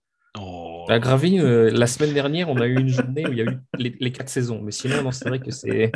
Oh. 0.85 0.91
À 0.91 0.99
Gravelines, 0.99 1.41
euh, 1.41 1.71
la 1.71 1.87
semaine 1.87 2.13
dernière, 2.13 2.49
on 2.49 2.57
a 2.61 2.67
eu 2.67 2.79
une 2.79 2.89
journée 2.89 3.27
où 3.27 3.33
il 3.33 3.39
y 3.39 3.43
a 3.43 3.45
eu 3.45 3.59
les, 3.79 3.95
les 4.01 4.13
quatre 4.13 4.29
saisons. 4.29 4.61
Mais 4.63 4.73
sinon, 4.73 5.03
non, 5.03 5.13
c'est 5.13 5.29
vrai 5.29 5.39
que 5.39 5.51
c'est. 5.51 5.93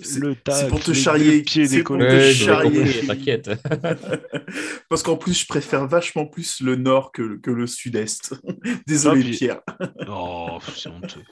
C'est- 0.00 0.68
pour 0.68 0.80
te 0.80 0.92
charrier. 0.92 1.44
C'est 1.46 1.82
pour 1.82 1.98
te 1.98 2.32
charrier. 2.32 3.06
t'inquiète. 3.06 3.50
Parce 4.88 5.02
qu'en 5.02 5.16
plus, 5.16 5.40
je 5.40 5.46
préfère 5.46 5.86
vachement 5.86 6.26
plus 6.26 6.60
le 6.60 6.76
nord 6.76 7.12
que, 7.12 7.38
que 7.38 7.50
le 7.50 7.66
sud-est. 7.66 8.34
Désolé, 8.86 9.30
Pierre. 9.30 9.60
Oh, 10.08 10.58
c'est 10.74 10.88
honteux. 10.88 11.22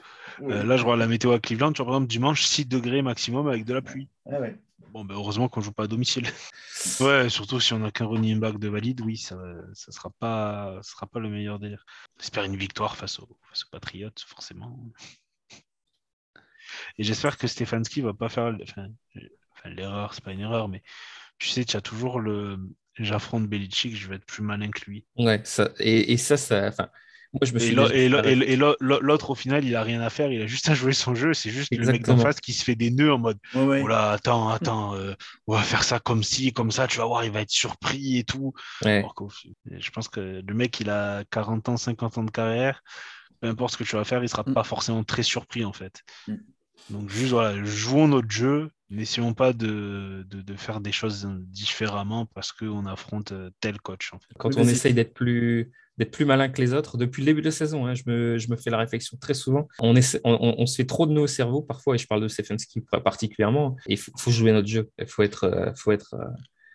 Euh, 0.43 0.63
là, 0.63 0.77
je 0.77 0.83
vois 0.83 0.95
la 0.95 1.07
météo 1.07 1.31
à 1.33 1.39
Cleveland, 1.39 1.71
tu 1.71 1.77
vois, 1.77 1.87
par 1.87 1.95
exemple, 1.95 2.09
dimanche, 2.11 2.43
6 2.43 2.65
degrés 2.65 3.01
maximum 3.01 3.47
avec 3.47 3.65
de 3.65 3.73
la 3.73 3.81
pluie. 3.81 4.07
Ah 4.31 4.39
ouais. 4.39 4.55
Bon, 4.91 5.05
ben, 5.05 5.15
heureusement 5.15 5.47
qu'on 5.47 5.61
joue 5.61 5.71
pas 5.71 5.83
à 5.83 5.87
domicile. 5.87 6.25
ouais, 6.99 7.29
surtout 7.29 7.61
si 7.61 7.71
on 7.71 7.79
n'a 7.79 7.91
qu'un 7.91 8.07
running 8.07 8.41
back 8.41 8.59
de 8.59 8.67
valide, 8.67 8.99
oui, 9.01 9.15
ça, 9.15 9.37
ça 9.73 9.91
sera 9.93 10.09
pas, 10.09 10.79
ça 10.81 10.91
sera 10.91 11.07
pas 11.07 11.19
le 11.19 11.29
meilleur 11.29 11.59
délire. 11.59 11.85
J'espère 12.19 12.43
une 12.43 12.57
victoire 12.57 12.97
face, 12.97 13.19
au, 13.19 13.37
face 13.49 13.63
aux 13.63 13.69
Patriots, 13.71 14.11
forcément. 14.27 14.77
Et 16.97 17.03
j'espère 17.03 17.37
que 17.37 17.47
Stefanski 17.47 18.01
va 18.01 18.13
pas 18.13 18.27
faire, 18.27 18.53
enfin, 18.63 18.87
enfin, 19.53 19.69
l'erreur, 19.69 20.13
c'est 20.13 20.23
pas 20.23 20.33
une 20.33 20.41
erreur, 20.41 20.67
mais 20.67 20.83
tu 21.37 21.47
sais, 21.47 21.63
tu 21.63 21.77
as 21.77 21.81
toujours 21.81 22.19
le, 22.19 22.59
j'affronte 22.95 23.47
Belichick, 23.47 23.95
je 23.95 24.09
vais 24.09 24.15
être 24.15 24.25
plus 24.25 24.43
malin 24.43 24.71
que 24.71 24.89
lui. 24.89 25.05
Ouais, 25.15 25.41
ça, 25.45 25.69
et, 25.79 26.11
et 26.11 26.17
ça, 26.17 26.35
ça. 26.35 26.67
Enfin, 26.67 26.89
moi, 27.33 27.39
je 27.43 27.53
me 27.53 27.57
Et 27.57 27.61
suis. 27.61 27.75
l'autre, 27.75 29.29
au 29.29 29.35
final, 29.35 29.63
il 29.65 29.75
a 29.75 29.83
rien 29.83 30.01
à 30.01 30.09
faire, 30.09 30.31
il 30.31 30.41
a 30.41 30.47
juste 30.47 30.69
à 30.69 30.73
jouer 30.73 30.93
son 30.93 31.15
jeu. 31.15 31.33
C'est 31.33 31.49
juste 31.49 31.71
le 31.75 31.85
mec 31.85 32.03
d'en 32.03 32.17
face 32.17 32.39
qui 32.39 32.53
se 32.53 32.63
fait 32.63 32.75
des 32.75 32.91
nœuds 32.91 33.13
en 33.13 33.19
mode 33.19 33.37
Ouais, 33.55 33.63
ouais. 33.65 33.81
Oh 33.83 33.87
là, 33.87 34.11
attends, 34.11 34.49
attends, 34.49 34.95
euh, 34.95 35.13
on 35.47 35.55
va 35.55 35.61
faire 35.61 35.83
ça 35.83 35.99
comme 35.99 36.23
ci, 36.23 36.53
comme 36.53 36.71
ça, 36.71 36.87
tu 36.87 36.97
vas 36.97 37.05
voir, 37.05 37.23
il 37.23 37.31
va 37.31 37.41
être 37.41 37.49
surpris 37.49 38.17
et 38.17 38.23
tout. 38.23 38.53
Ouais. 38.83 39.05
Je 39.71 39.89
pense 39.91 40.07
que 40.07 40.41
le 40.45 40.53
mec, 40.53 40.79
il 40.79 40.89
a 40.89 41.23
40 41.31 41.69
ans, 41.69 41.77
50 41.77 42.17
ans 42.17 42.23
de 42.23 42.31
carrière, 42.31 42.83
peu 43.39 43.47
importe 43.47 43.73
ce 43.73 43.77
que 43.77 43.83
tu 43.83 43.95
vas 43.95 44.03
faire, 44.03 44.23
il 44.23 44.29
sera 44.29 44.43
Mm. 44.45 44.53
pas 44.53 44.63
forcément 44.63 45.03
très 45.03 45.23
surpris 45.23 45.63
en 45.65 45.73
fait. 45.73 46.01
Mm. 46.27 46.35
Donc 46.89 47.09
juste 47.09 47.31
voilà, 47.31 47.63
jouons 47.63 48.07
notre 48.07 48.29
jeu, 48.29 48.71
n'essayons 48.89 49.33
pas 49.33 49.53
de, 49.53 50.25
de, 50.27 50.41
de 50.41 50.55
faire 50.55 50.81
des 50.81 50.91
choses 50.91 51.27
différemment 51.37 52.25
parce 52.33 52.51
qu'on 52.51 52.85
affronte 52.85 53.31
euh, 53.31 53.49
tel 53.59 53.79
coach 53.79 54.11
en 54.13 54.19
fait. 54.19 54.33
Quand 54.37 54.49
Oui, 54.49 54.55
on 54.57 54.67
essaye 54.67 54.93
d'être 54.93 55.13
plus, 55.13 55.71
d'être 55.97 56.11
plus 56.11 56.25
malin 56.25 56.49
que 56.49 56.61
les 56.61 56.73
autres, 56.73 56.97
depuis 56.97 57.21
le 57.21 57.25
début 57.27 57.41
de 57.41 57.47
la 57.47 57.51
saison, 57.51 57.85
hein, 57.85 57.93
je, 57.93 58.03
me, 58.07 58.37
je 58.37 58.49
me 58.49 58.55
fais 58.55 58.69
la 58.69 58.77
réflexion 58.77 59.17
très 59.19 59.33
souvent. 59.33 59.67
On, 59.79 59.95
essaie- 59.95 60.21
on, 60.23 60.33
on- 60.33 60.55
on 60.59 60.65
se 60.65 60.75
fait 60.75 60.85
trop 60.85 61.05
de 61.05 61.11
nos 61.11 61.27
cerveaux 61.27 61.61
parfois, 61.61 61.95
et 61.95 61.97
je 61.97 62.07
parle 62.07 62.21
de 62.21 62.27
Stefanski 62.27 62.81
particulièrement. 63.03 63.75
Il 63.87 63.97
faut, 63.97 64.11
faut 64.17 64.31
jouer 64.31 64.51
notre 64.51 64.67
jeu. 64.67 64.89
Il 64.99 65.07
faut 65.07 65.23
être. 65.23 65.43
euh, 65.45 65.71
faut 65.75 65.91
être 65.91 66.13
euh, 66.15 66.25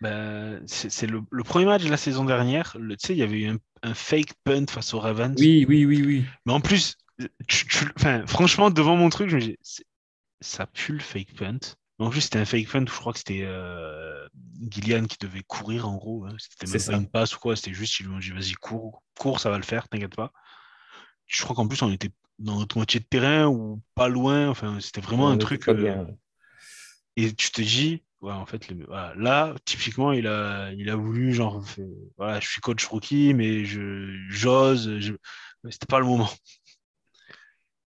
Ben, 0.01 0.61
c'est 0.67 1.07
le, 1.07 1.21
le 1.31 1.43
premier 1.43 1.65
match 1.65 1.83
de 1.83 1.89
la 1.89 1.97
saison 1.97 2.23
dernière, 2.25 2.73
tu 2.73 2.95
sais, 2.99 3.13
il 3.13 3.19
y 3.19 3.23
avait 3.23 3.39
eu 3.41 3.47
un, 3.47 3.57
un 3.83 3.93
fake 3.93 4.33
punt 4.43 4.65
face 4.69 4.93
aux 4.93 4.99
Ravens. 4.99 5.35
Oui, 5.39 5.65
oui, 5.67 5.85
oui, 5.85 6.03
oui. 6.05 6.25
Mais 6.45 6.53
en 6.53 6.61
plus, 6.61 6.95
tu- 7.47 7.65
franchement, 8.27 8.69
devant 8.69 8.95
mon 8.95 9.09
truc, 9.09 9.29
je 9.29 9.35
me 9.37 9.41
dis, 9.41 9.57
ça 10.39 10.67
pue 10.67 10.93
le 10.93 10.99
fake 10.99 11.33
punt. 11.35 11.59
Mais 11.99 12.05
en 12.05 12.09
plus, 12.09 12.21
c'était 12.21 12.39
un 12.39 12.45
fake 12.45 12.69
punt 12.69 12.85
je 12.87 12.91
crois 12.93 13.13
que 13.13 13.19
c'était 13.19 13.43
euh, 13.45 14.27
Gillian 14.69 15.05
qui 15.05 15.17
devait 15.19 15.43
courir 15.43 15.87
en 15.89 15.95
gros. 15.97 16.25
hein. 16.25 16.35
C'était 16.39 16.67
même 16.67 16.83
pas 16.83 16.93
une 16.93 17.07
passe 17.09 17.35
ou 17.35 17.39
quoi, 17.39 17.55
c'était 17.55 17.73
juste, 17.73 17.99
ils 17.99 18.05
lui 18.07 18.13
ont 18.13 18.19
dit, 18.19 18.31
vas-y, 18.31 18.53
cours, 18.53 19.03
cours, 19.19 19.39
ça 19.39 19.49
va 19.49 19.57
le 19.57 19.63
faire, 19.63 19.87
t'inquiète 19.89 20.15
pas. 20.15 20.31
Je 21.27 21.43
crois 21.43 21.55
qu'en 21.55 21.67
plus, 21.67 21.81
on 21.83 21.91
était 21.91 22.11
dans 22.39 22.59
notre 22.59 22.77
moitié 22.77 22.99
de 22.99 23.05
terrain 23.05 23.47
ou 23.47 23.81
pas 23.95 24.07
loin. 24.09 24.49
Enfin, 24.49 24.79
c'était 24.81 25.01
vraiment 25.01 25.29
un 25.31 25.37
truc. 25.37 25.69
euh, 25.69 26.05
et 27.15 27.33
tu 27.33 27.51
te 27.51 27.61
dis, 27.61 28.03
ouais, 28.21 28.31
en 28.33 28.45
fait, 28.45 28.67
le- 28.69 28.85
voilà, 28.85 29.13
là, 29.15 29.55
typiquement, 29.65 30.11
il 30.11 30.27
a, 30.27 30.71
il 30.73 30.89
a 30.89 30.95
voulu, 30.95 31.33
genre, 31.33 31.65
fait- 31.67 31.87
voilà, 32.17 32.39
je 32.39 32.47
suis 32.47 32.61
coach 32.61 32.85
rookie, 32.85 33.33
mais 33.33 33.65
je 33.65 34.15
j'ose, 34.29 34.99
je... 34.99 35.13
c'était 35.69 35.85
pas 35.87 35.99
le 35.99 36.05
moment. 36.05 36.29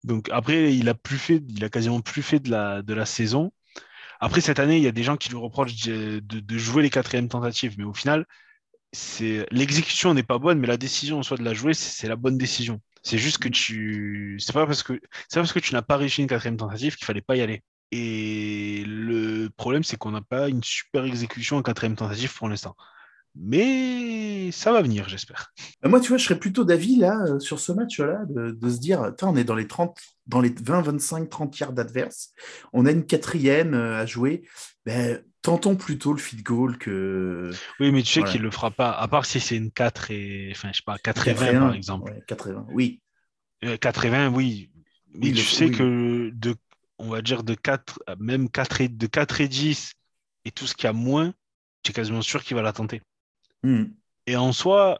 Donc 0.04 0.28
après, 0.30 0.74
il 0.76 0.88
a 0.88 0.94
plus 0.94 1.18
fait, 1.18 1.42
il 1.48 1.64
a 1.64 1.68
quasiment 1.70 2.00
plus 2.00 2.22
fait 2.22 2.40
de 2.40 2.50
la, 2.50 2.82
de 2.82 2.94
la 2.94 3.06
saison. 3.06 3.52
Après 4.20 4.40
cette 4.40 4.58
année, 4.58 4.76
il 4.78 4.82
y 4.82 4.88
a 4.88 4.92
des 4.92 5.02
gens 5.02 5.16
qui 5.16 5.28
lui 5.28 5.36
reprochent 5.36 5.74
de, 5.86 6.58
jouer 6.58 6.82
les 6.82 6.90
quatrièmes 6.90 7.28
tentatives, 7.28 7.76
mais 7.78 7.84
au 7.84 7.94
final, 7.94 8.26
l'exécution 9.50 10.14
n'est 10.14 10.22
pas 10.22 10.38
bonne, 10.38 10.58
mais 10.58 10.66
la 10.66 10.76
décision 10.76 11.18
en 11.18 11.22
soi 11.22 11.36
de 11.36 11.44
la 11.44 11.54
jouer, 11.54 11.74
c'est 11.74 12.08
la 12.08 12.16
bonne 12.16 12.38
décision. 12.38 12.80
C'est 13.02 13.18
juste 13.18 13.38
que 13.38 13.48
tu, 13.48 14.38
c'est 14.40 14.52
pas 14.52 14.66
parce 14.66 14.82
que 14.82 15.00
c'est 15.28 15.40
parce 15.40 15.52
que 15.52 15.60
tu 15.60 15.72
n'as 15.72 15.82
pas 15.82 15.96
réussi 15.96 16.20
une 16.20 16.26
quatrième 16.26 16.56
tentative 16.56 16.96
qu'il 16.96 17.06
fallait 17.06 17.20
pas 17.22 17.36
y 17.36 17.42
aller. 17.42 17.62
Et 17.92 18.84
le 18.86 19.48
problème, 19.56 19.84
c'est 19.84 19.96
qu'on 19.96 20.10
n'a 20.10 20.20
pas 20.20 20.48
une 20.48 20.62
super 20.62 21.04
exécution 21.04 21.56
en 21.56 21.62
quatrième 21.62 21.96
tentative 21.96 22.34
pour 22.34 22.48
l'instant. 22.48 22.76
Mais 23.40 24.50
ça 24.50 24.72
va 24.72 24.82
venir, 24.82 25.08
j'espère. 25.08 25.52
Euh, 25.84 25.88
Moi, 25.88 26.00
tu 26.00 26.08
vois, 26.08 26.18
je 26.18 26.24
serais 26.24 26.38
plutôt 26.38 26.64
d'avis, 26.64 26.96
là, 26.96 27.16
euh, 27.28 27.38
sur 27.38 27.60
ce 27.60 27.70
match-là, 27.72 28.24
de, 28.28 28.50
de 28.50 28.70
se 28.70 28.78
dire, 28.78 29.12
on 29.22 29.36
est 29.36 29.44
dans 29.44 29.54
les 29.54 29.68
30, 29.68 29.96
dans 30.26 30.40
les 30.40 30.52
20, 30.60 30.82
25, 30.82 31.28
30 31.30 31.58
yards 31.60 31.72
d'adverse. 31.72 32.32
On 32.72 32.84
a 32.84 32.90
une 32.90 33.06
quatrième 33.06 33.74
euh, 33.74 34.00
à 34.00 34.06
jouer. 34.06 34.42
Ben, 34.84 35.22
tentons 35.42 35.76
plutôt 35.76 36.12
le 36.12 36.18
feed 36.18 36.42
goal 36.42 36.78
que. 36.78 37.50
Oui, 37.78 37.92
mais 37.92 38.02
tu 38.02 38.12
sais 38.12 38.20
Voilà. 38.20 38.32
qu'il 38.32 38.42
le 38.42 38.50
fera 38.50 38.70
pas, 38.72 38.90
à 38.90 39.06
part 39.06 39.24
si 39.24 39.38
c'est 39.38 39.56
une 39.56 39.70
4 39.70 40.10
et, 40.10 40.48
enfin, 40.50 40.70
je 40.72 40.78
sais 40.78 40.82
pas, 40.84 40.98
4 40.98 41.28
et 41.28 41.32
20 41.32 41.46
4 41.52 41.58
par 41.60 41.74
exemple. 41.74 42.10
Ouais, 42.12 42.22
4 42.26 42.48
et 42.48 42.52
20, 42.52 42.66
oui. 42.72 43.00
Euh, 43.64 43.76
80, 43.76 44.30
oui. 44.34 44.70
Mais 45.14 45.28
Oui, 45.28 45.32
tu 45.32 45.36
le- 45.36 45.42
sais 45.42 45.64
oui. 45.66 45.70
que 45.72 46.30
de, 46.34 46.56
on 46.98 47.08
va 47.08 47.22
dire 47.22 47.44
de 47.44 47.54
4, 47.54 48.00
à 48.08 48.16
même 48.16 48.48
4 48.50 48.80
et, 48.80 48.88
de 48.88 49.06
4 49.06 49.40
et 49.40 49.48
10 49.48 49.92
et 50.44 50.50
tout 50.50 50.66
ce 50.66 50.74
qu'il 50.74 50.84
y 50.84 50.88
a 50.88 50.92
moins, 50.92 51.32
tu 51.84 51.90
es 51.90 51.94
quasiment 51.94 52.22
sûr 52.22 52.42
qu'il 52.42 52.56
va 52.56 52.62
la 52.62 52.72
tenter. 52.72 53.00
Hmm. 53.62 53.84
Et 54.26 54.36
en 54.36 54.52
soi, 54.52 54.98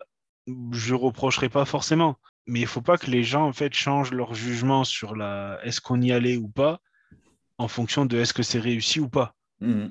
je 0.72 0.94
reprocherai 0.94 1.48
pas 1.48 1.64
forcément. 1.64 2.16
Mais 2.46 2.60
il 2.60 2.66
faut 2.66 2.80
pas 2.80 2.96
que 2.96 3.10
les 3.10 3.22
gens 3.24 3.46
en 3.46 3.52
fait 3.52 3.74
changent 3.74 4.12
leur 4.12 4.34
jugement 4.34 4.84
sur 4.84 5.14
la 5.14 5.58
est-ce 5.64 5.80
qu'on 5.82 6.00
y 6.00 6.12
allait 6.12 6.38
ou 6.38 6.48
pas 6.48 6.80
en 7.58 7.68
fonction 7.68 8.06
de 8.06 8.18
est-ce 8.18 8.32
que 8.32 8.42
c'est 8.42 8.60
réussi 8.60 9.00
ou 9.00 9.08
pas. 9.08 9.34
Hmm. 9.60 9.88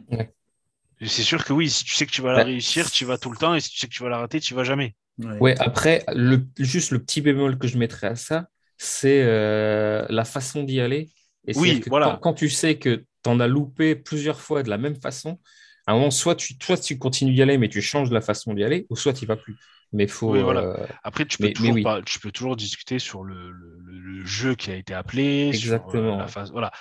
C'est 1.02 1.22
sûr 1.24 1.46
que 1.46 1.54
oui, 1.54 1.70
si 1.70 1.84
tu 1.84 1.94
sais 1.94 2.06
que 2.06 2.12
tu 2.12 2.22
vas 2.22 2.32
la 2.32 2.40
Ouais. 2.40 2.44
réussir, 2.46 2.90
tu 2.90 3.04
y 3.04 3.08
vas 3.08 3.18
tout 3.18 3.30
le 3.30 3.38
temps, 3.38 3.54
et 3.54 3.60
si 3.60 3.70
tu 3.70 3.78
sais 3.78 3.88
que 3.88 3.94
tu 3.94 4.02
vas 4.02 4.10
la 4.10 4.18
rater, 4.18 4.40
tu 4.40 4.54
y 4.54 4.56
vas 4.56 4.64
jamais. 4.64 4.96
Ouais. 5.20 5.38
Ouais, 5.40 5.56
après, 5.60 6.04
le, 6.16 6.48
juste 6.58 6.92
le 6.92 7.00
petit 7.00 7.22
bémol 7.22 7.60
que 7.60 7.68
je 7.68 7.78
mettrais 7.78 8.08
à 8.08 8.16
ça, 8.16 8.48
c'est 8.78 9.22
euh, 9.24 10.06
la 10.10 10.26
façon 10.26 10.64
d'y 10.64 10.80
aller. 10.80 11.10
Et 11.48 11.56
Oui, 11.58 11.84
voilà. 11.88 12.12
Quand, 12.12 12.18
quand 12.18 12.34
tu 12.34 12.50
sais 12.50 12.80
que 12.80 13.06
tu 13.24 13.30
en 13.30 13.40
as 13.40 13.48
loupé 13.48 13.96
plusieurs 13.96 14.42
fois 14.42 14.64
de 14.64 14.70
la 14.70 14.78
même 14.78 14.96
façon, 14.96 15.40
à 15.88 15.94
un 15.94 15.96
moment, 15.96 16.12
soit 16.12 16.36
tu, 16.36 16.56
soit 16.62 16.78
tu 16.78 17.00
continues 17.00 17.34
d'y 17.34 17.42
aller, 17.42 17.58
mais 17.58 17.70
tu 17.70 17.82
changes 17.82 18.12
la 18.12 18.22
façon 18.22 18.54
d'y 18.54 18.64
aller, 18.64 18.86
ou 18.90 18.96
soit 18.96 19.14
tu 19.14 19.22
n'y 19.22 19.28
vas 19.28 19.38
plus. 19.38 19.56
Mais 19.94 20.08
faut. 20.08 20.32
Oui, 20.34 20.42
voilà. 20.42 20.62
euh, 20.62 20.88
Après, 21.04 21.26
tu 21.26 21.38
peux, 21.38 21.46
Mais- 21.46 21.50
mais 21.50 21.54
toujours 21.54 21.74
oui. 21.76 21.84
pas- 21.84 22.02
tu 22.02 22.20
peux 22.20 22.32
toujours 22.32 22.56
discuter 22.58 23.00
sur 23.00 23.24
le, 23.24 23.52
le- 23.52 23.78
le- 23.86 24.00
le 24.20 24.26
jeu 24.26 24.56
qui 24.56 24.70
a 24.72 24.76
été 24.76 24.94
appelé, 24.94 25.54
sur, 25.54 25.72
euh, 25.72 25.76
Exactement. 25.78 26.18
la 26.18 26.28
phase, 26.28 26.52
voilà. 26.52 26.72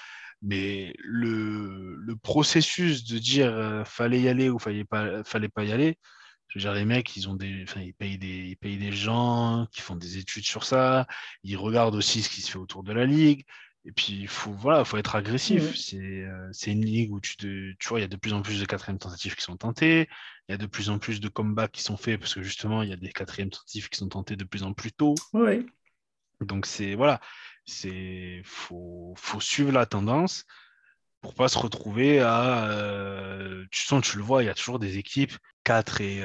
Mais 0.42 0.92
le, 1.02 1.96
le 1.96 2.16
processus 2.16 3.04
de 3.04 3.18
dire 3.18 3.52
euh, 3.54 3.84
fallait 3.84 4.20
y 4.20 4.28
aller 4.28 4.50
ou 4.50 4.58
fallait 4.58 4.84
pas, 4.84 5.24
fallait 5.24 5.48
pas 5.48 5.64
y 5.64 5.72
aller, 5.72 5.96
je 6.48 6.58
veux 6.58 6.62
dire, 6.62 6.74
les 6.74 6.84
mecs, 6.84 7.16
ils 7.16 7.28
ont 7.28 7.34
des, 7.34 7.64
ils 7.76 7.94
payent 7.94 8.18
des, 8.18 8.48
ils 8.48 8.56
payent 8.56 8.76
des 8.78 8.92
gens 8.92 9.66
qui 9.72 9.80
font 9.82 9.96
des 9.96 10.18
études 10.18 10.44
sur 10.44 10.64
ça. 10.64 11.06
Ils 11.42 11.56
regardent 11.56 11.94
aussi 11.96 12.22
ce 12.22 12.28
qui 12.30 12.40
se 12.42 12.50
fait 12.50 12.58
autour 12.58 12.82
de 12.84 12.92
la 12.92 13.06
ligue. 13.06 13.44
Et 13.86 13.92
puis, 13.92 14.14
il 14.14 14.26
faut, 14.26 14.50
voilà, 14.50 14.84
faut 14.84 14.96
être 14.96 15.14
agressif. 15.14 15.76
C'est 15.76 16.72
une 16.72 16.84
ligue 16.84 17.12
où 17.12 17.20
tu, 17.20 17.36
te, 17.36 17.72
tu 17.78 17.88
vois, 17.88 18.00
il 18.00 18.02
y 18.02 18.04
a 18.04 18.08
de 18.08 18.16
plus 18.16 18.32
en 18.32 18.42
plus 18.42 18.60
de 18.60 18.66
quatrièmes 18.66 18.98
tentatives 18.98 19.36
qui 19.36 19.42
sont 19.42 19.56
tentées. 19.56 20.08
Il 20.48 20.52
y 20.52 20.54
a 20.54 20.58
de 20.58 20.66
plus 20.66 20.90
en 20.90 20.98
plus 20.98 21.20
de 21.20 21.28
comebacks 21.28 21.70
qui 21.70 21.84
sont 21.84 21.96
faits 21.96 22.18
parce 22.18 22.34
que 22.34 22.42
justement, 22.42 22.82
il 22.82 22.90
y 22.90 22.92
a 22.92 22.96
des 22.96 23.12
quatrièmes 23.12 23.50
tentatives 23.50 23.88
qui 23.88 23.96
sont 23.96 24.08
tentées 24.08 24.34
de 24.34 24.42
plus 24.42 24.64
en 24.64 24.72
plus 24.72 24.90
tôt. 24.90 25.14
Oui. 25.32 25.66
Donc, 26.40 26.66
c'est 26.66 26.96
voilà, 26.96 27.20
c'est 27.64 28.42
faut, 28.44 29.14
faut 29.16 29.40
suivre 29.40 29.70
la 29.70 29.86
tendance 29.86 30.44
pour 31.20 31.34
pas 31.34 31.46
se 31.46 31.58
retrouver 31.58 32.18
à. 32.18 32.68
tu 33.70 33.82
sens, 33.82 34.04
tu 34.04 34.16
le 34.16 34.24
vois, 34.24 34.42
il 34.42 34.46
y 34.46 34.50
a 34.50 34.54
toujours 34.54 34.80
des 34.80 34.98
équipes 34.98 35.36
4 35.62 36.00
et, 36.00 36.22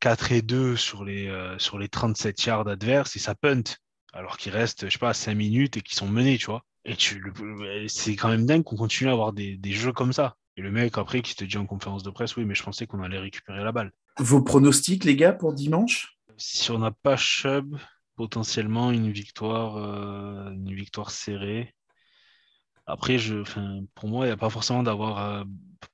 4 0.00 0.32
et 0.32 0.42
2 0.42 0.76
sur 0.76 1.02
les, 1.02 1.32
sur 1.56 1.78
les 1.78 1.88
37 1.88 2.44
yards 2.44 2.68
adverses 2.68 3.16
et 3.16 3.18
ça 3.20 3.34
punt. 3.34 3.62
Alors 4.12 4.36
qu'il 4.36 4.52
reste, 4.52 4.84
je 4.84 4.90
sais 4.90 4.98
pas, 4.98 5.14
5 5.14 5.34
minutes 5.34 5.78
et 5.78 5.80
qu'ils 5.80 5.96
sont 5.96 6.08
menés, 6.08 6.36
tu 6.36 6.46
vois. 6.46 6.62
Et 6.84 6.96
tu, 6.96 7.22
c'est 7.88 8.16
quand 8.16 8.28
même 8.28 8.46
dingue 8.46 8.64
qu'on 8.64 8.76
continue 8.76 9.10
à 9.10 9.12
avoir 9.12 9.32
des, 9.32 9.56
des, 9.56 9.72
jeux 9.72 9.92
comme 9.92 10.12
ça. 10.12 10.36
Et 10.56 10.62
le 10.62 10.70
mec, 10.70 10.96
après, 10.98 11.22
qui 11.22 11.34
te 11.34 11.44
dit 11.44 11.58
en 11.58 11.66
conférence 11.66 12.02
de 12.02 12.10
presse, 12.10 12.36
oui, 12.36 12.44
mais 12.44 12.54
je 12.54 12.62
pensais 12.62 12.86
qu'on 12.86 13.02
allait 13.02 13.18
récupérer 13.18 13.62
la 13.62 13.72
balle. 13.72 13.92
Vos 14.18 14.42
pronostics, 14.42 15.04
les 15.04 15.16
gars, 15.16 15.32
pour 15.32 15.52
dimanche? 15.52 16.16
Si 16.36 16.70
on 16.70 16.78
n'a 16.78 16.90
pas 16.90 17.16
Chubb, 17.16 17.76
potentiellement 18.16 18.90
une 18.90 19.10
victoire, 19.10 19.76
euh, 19.76 20.50
une 20.50 20.74
victoire 20.74 21.10
serrée. 21.10 21.74
Après, 22.86 23.18
je, 23.18 23.42
pour 23.94 24.08
moi, 24.08 24.24
il 24.24 24.28
n'y 24.28 24.34
a 24.34 24.36
pas 24.36 24.50
forcément, 24.50 24.82
d'avoir, 24.82 25.18
euh, 25.18 25.44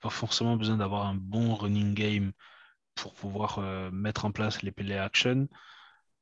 pas 0.00 0.10
forcément 0.10 0.56
besoin 0.56 0.76
d'avoir 0.76 1.06
un 1.06 1.14
bon 1.14 1.54
running 1.54 1.94
game 1.94 2.32
pour 2.94 3.14
pouvoir 3.14 3.58
euh, 3.58 3.90
mettre 3.92 4.24
en 4.24 4.32
place 4.32 4.62
les 4.62 4.72
play 4.72 4.98
action. 4.98 5.46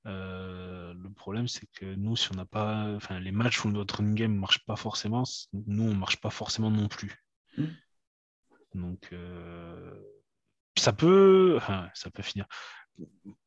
Le 0.04 1.08
problème, 1.14 1.48
c'est 1.48 1.66
que 1.72 1.94
nous, 1.94 2.16
si 2.16 2.30
on 2.32 2.36
n'a 2.36 2.44
pas, 2.44 2.92
enfin, 2.94 3.18
les 3.20 3.32
matchs 3.32 3.64
où 3.64 3.70
notre 3.70 3.96
running 3.96 4.14
game 4.14 4.34
ne 4.34 4.38
marche 4.38 4.64
pas 4.64 4.76
forcément, 4.76 5.24
nous, 5.52 5.84
on 5.84 5.94
ne 5.94 5.98
marche 5.98 6.20
pas 6.20 6.30
forcément 6.30 6.70
non 6.70 6.88
plus. 6.88 7.24
Hmm. 7.56 7.66
Donc, 8.74 9.14
ça 10.76 10.92
peut, 10.92 11.58
ça 11.94 12.10
peut 12.10 12.22
finir. 12.22 12.46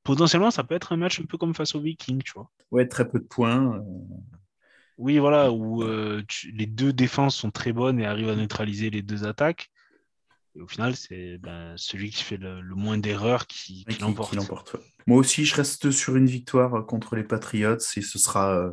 Potentiellement, 0.03 0.51
ça 0.51 0.64
peut 0.64 0.76
être 0.76 0.93
un 0.93 0.97
match 0.97 1.20
un 1.20 1.26
peu 1.26 1.38
comme 1.38 1.53
face 1.53 1.76
aux 1.76 1.82
Vikings, 1.82 2.24
tu 2.24 2.34
vois. 2.34 2.49
Ouais, 2.72 2.88
très 2.88 3.08
peu 3.08 3.20
de 3.20 3.26
points. 3.26 3.84
Oui, 4.97 5.20
voilà, 5.20 5.51
où 5.51 5.84
les 5.84 6.66
deux 6.66 6.93
défenses 6.93 7.36
sont 7.36 7.51
très 7.51 7.74
bonnes 7.74 7.99
et 7.99 8.05
arrivent 8.05 8.30
à 8.30 8.36
neutraliser 8.36 8.89
les 8.89 9.01
deux 9.01 9.26
attaques. 9.26 9.70
Et 10.58 10.62
au 10.62 10.68
final, 10.68 10.95
c'est 10.95 11.38
ben, 11.38 11.74
celui 11.76 12.10
qui 12.10 12.24
fait 12.24 12.38
le, 12.38 12.62
moins 12.76 12.97
d'erreurs 12.97 13.45
qui, 13.45 13.86
l'emporte. 14.01 14.76
Moi 15.05 15.20
aussi, 15.20 15.45
je 15.45 15.55
reste 15.55 15.91
sur 15.91 16.16
une 16.16 16.26
victoire 16.26 16.86
contre 16.86 17.16
les 17.16 17.24
Patriots 17.24 17.78
et 17.78 18.01
ce 18.01 18.18
sera, 18.18 18.72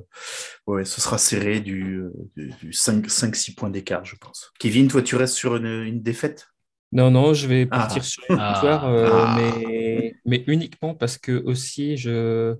ouais, 0.66 0.84
ce 0.84 1.00
sera 1.00 1.18
serré 1.18 1.60
du, 1.60 2.04
du 2.36 2.70
5-6 2.70 3.54
points 3.54 3.70
d'écart, 3.70 4.04
je 4.04 4.16
pense. 4.16 4.50
Kevin, 4.58 4.88
toi, 4.88 5.02
tu 5.02 5.16
restes 5.16 5.34
sur 5.34 5.56
une, 5.56 6.00
défaite? 6.00 6.48
Non, 6.92 7.10
non, 7.10 7.34
je 7.34 7.46
vais 7.46 7.66
partir 7.66 8.02
ah. 8.02 8.06
sur 8.06 8.24
une 8.30 8.36
victoire, 8.36 8.84
ah. 8.86 9.36
mais, 9.36 10.16
mais 10.24 10.44
uniquement 10.46 10.94
parce 10.94 11.18
que 11.18 11.42
aussi, 11.44 11.96
je, 11.96 12.56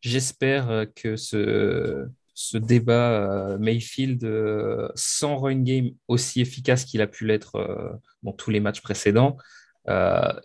j'espère 0.00 0.86
que 0.94 1.16
ce, 1.16 2.06
ce 2.40 2.56
débat 2.56 3.10
euh, 3.10 3.58
Mayfield 3.58 4.22
euh, 4.22 4.88
sans 4.94 5.38
run 5.38 5.60
game 5.62 5.90
aussi 6.06 6.40
efficace 6.40 6.84
qu'il 6.84 7.02
a 7.02 7.08
pu 7.08 7.26
l'être 7.26 7.56
euh, 7.56 7.90
dans 8.22 8.32
tous 8.32 8.52
les 8.52 8.60
matchs 8.60 8.80
précédents, 8.80 9.36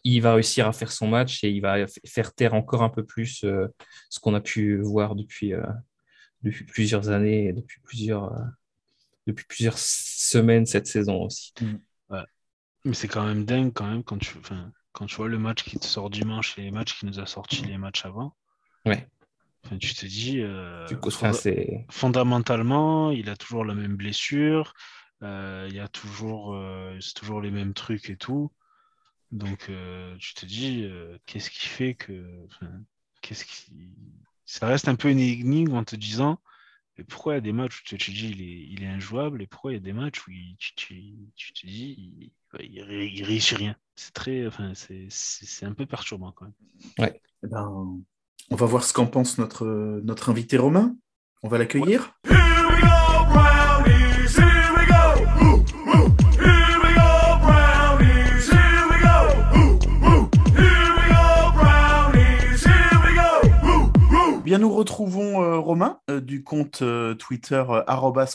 il 0.04 0.20
va 0.22 0.34
réussir 0.34 0.68
à 0.68 0.74
faire 0.74 0.92
son 0.92 1.08
match 1.08 1.44
et 1.44 1.52
il 1.52 1.60
va 1.60 1.86
faire 2.04 2.34
taire 2.34 2.56
encore 2.56 2.82
un 2.82 2.90
peu 2.90 3.06
plus 3.06 3.46
ce 4.10 4.20
qu'on 4.22 4.34
a 4.34 4.42
pu 4.42 4.78
voir 4.78 5.16
depuis, 5.16 5.52
depuis 6.44 6.64
plusieurs 6.64 7.10
années 7.10 7.50
et 7.50 7.54
depuis 7.54 7.82
plusieurs, 7.82 8.34
depuis 9.28 9.46
plusieurs 9.46 9.78
semaines 9.78 10.66
cette 10.66 10.88
saison 10.88 11.24
aussi. 11.24 11.54
Mm. 11.62 12.18
Mais 12.86 12.94
c'est 12.94 13.10
quand 13.10 13.26
même 13.26 13.44
dingue 13.44 13.74
quand 13.74 13.86
même 13.86 14.04
quand 14.04 14.18
tu, 14.18 14.38
quand 14.94 15.06
tu 15.08 15.16
vois 15.18 15.28
le 15.28 15.38
match 15.38 15.64
qui 15.64 15.78
te 15.78 15.86
sort 15.86 16.10
dimanche 16.10 16.58
et 16.58 16.62
les 16.62 16.72
matchs 16.72 16.98
qui 16.98 17.06
nous 17.06 17.20
a 17.20 17.26
sorti 17.26 17.64
les 17.64 17.78
matchs 17.78 18.06
avant. 18.06 18.36
Ouais 18.86 19.08
tu 19.80 19.94
te 19.94 20.06
dis, 20.06 20.42
euh, 20.42 20.88
fondamentalement, 21.90 23.12
il 23.12 23.30
a 23.30 23.36
toujours 23.36 23.66
la 23.66 23.74
même 23.74 23.96
blessure, 23.96 24.74
euh, 25.22 25.68
il 25.70 25.76
y 25.76 25.80
a 25.80 25.88
toujours, 25.88 26.54
euh, 26.54 26.98
c'est 27.00 27.14
toujours 27.14 27.42
les 27.42 27.52
mêmes 27.52 27.74
trucs 27.74 28.10
et 28.10 28.18
tout. 28.18 28.52
Donc, 29.32 29.72
tu 30.20 30.34
te 30.36 30.46
dis, 30.46 30.88
qu'est-ce 31.26 31.50
qui 31.50 31.66
fait 31.66 31.96
que, 31.96 32.48
qu'est-ce 33.22 33.46
qui, 33.46 33.90
ça 34.46 34.68
reste 34.68 34.88
un 34.88 34.96
peu 34.96 35.10
une 35.10 35.20
énigme 35.20 35.74
en 35.76 35.84
te 35.84 35.96
disant, 35.96 36.40
mais 36.98 37.04
pourquoi 37.04 37.34
il 37.34 37.38
y 37.38 37.40
a 37.40 37.42
des 37.42 37.54
matchs 37.54 37.82
où 37.82 37.84
tu 37.86 37.98
te 37.98 38.12
dis 38.12 38.30
il 38.30 38.42
est, 38.42 38.68
il 38.70 38.84
est 38.84 38.88
injouable 38.88 39.42
et 39.42 39.48
pourquoi 39.48 39.72
il 39.72 39.76
y 39.76 39.78
a 39.78 39.82
des 39.82 39.94
matchs 39.94 40.28
où 40.28 40.32
tu, 40.60 40.86
te 40.86 41.66
dis 41.66 42.32
il, 42.60 42.66
il, 42.70 43.24
réussit 43.24 43.58
rien. 43.58 43.76
C'est 43.96 44.14
très, 44.14 44.46
enfin, 44.46 44.74
c'est 44.76 45.66
un 45.66 45.74
peu 45.74 45.88
perturbant 45.88 46.32
quand 46.32 46.46
même. 46.46 46.54
Ouais. 47.00 47.22
Eh 47.44 47.48
ben, 47.48 48.04
on 48.50 48.56
va 48.56 48.66
voir 48.66 48.84
ce 48.84 48.94
qu'en 48.94 49.08
pense 49.08 49.38
notre, 49.38 49.66
notre 50.04 50.30
invité 50.30 50.58
Romain. 50.58 50.96
On 51.42 51.50
va 51.50 51.58
l'accueillir. 51.58 52.14
Bien, 64.44 64.60
nous 64.60 64.72
retrouvons 64.72 65.42
euh, 65.42 65.58
Romain 65.58 66.00
euh, 66.12 66.22
du 66.22 66.44
compte 66.44 66.84
euh, 66.84 67.16
Twitter 67.16 67.64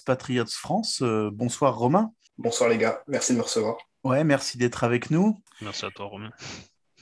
@patriotsfrance. 0.04 1.02
bonsoir 1.02 1.76
Romain. 1.76 2.12
Bonsoir 2.38 2.70
les 2.70 2.78
gars, 2.78 3.02
merci 3.06 3.34
de 3.34 3.38
me 3.38 3.42
recevoir. 3.42 3.76
Ouais, 4.02 4.24
merci 4.24 4.58
d'être 4.58 4.82
avec 4.82 5.12
nous. 5.12 5.40
Merci 5.60 5.84
à 5.84 5.90
toi 5.90 6.06
Romain. 6.06 6.30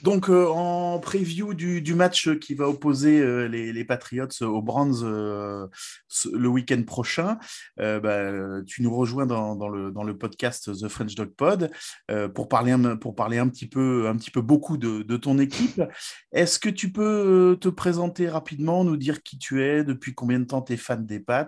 Donc, 0.03 0.29
euh, 0.29 0.47
en 0.47 0.99
preview 0.99 1.55
du, 1.55 1.95
match 1.95 2.29
qui 2.37 2.53
va 2.53 2.67
opposer 2.67 3.19
euh, 3.19 3.47
les, 3.47 3.83
Patriots 3.83 4.27
aux 4.41 4.61
Browns 4.61 5.01
euh, 5.03 5.65
le 6.31 6.47
week-end 6.47 6.83
prochain, 6.83 7.39
bah, 7.77 8.61
tu 8.65 8.83
nous 8.83 8.95
rejoins 8.95 9.25
dans, 9.25 9.69
le, 9.69 10.17
podcast 10.17 10.71
The 10.73 10.87
French 10.87 11.15
Dog 11.15 11.29
Pod 11.29 11.71
pour, 12.33 12.47
parler 12.47 12.73
un, 12.73 12.95
pour 12.95 13.15
parler 13.15 13.37
un 13.37 13.47
petit 13.47 13.67
peu, 13.67 14.07
un 14.07 14.15
petit 14.15 14.31
peu 14.31 14.41
beaucoup 14.41 14.77
de, 14.77 15.01
de 15.01 15.17
ton 15.17 15.39
équipe. 15.39 15.81
Est-ce 16.31 16.59
que 16.59 16.69
tu 16.69 16.91
peux 16.91 17.57
te 17.59 17.69
présenter 17.69 18.29
rapidement, 18.29 18.83
nous 18.83 18.97
dire 18.97 19.23
qui 19.23 19.37
tu 19.37 19.63
es, 19.63 19.83
depuis 19.83 20.13
combien 20.13 20.39
de 20.39 20.45
temps 20.45 20.61
tu 20.61 20.73
es 20.73 20.77
fan 20.77 21.05
des 21.05 21.19
Pats 21.19 21.47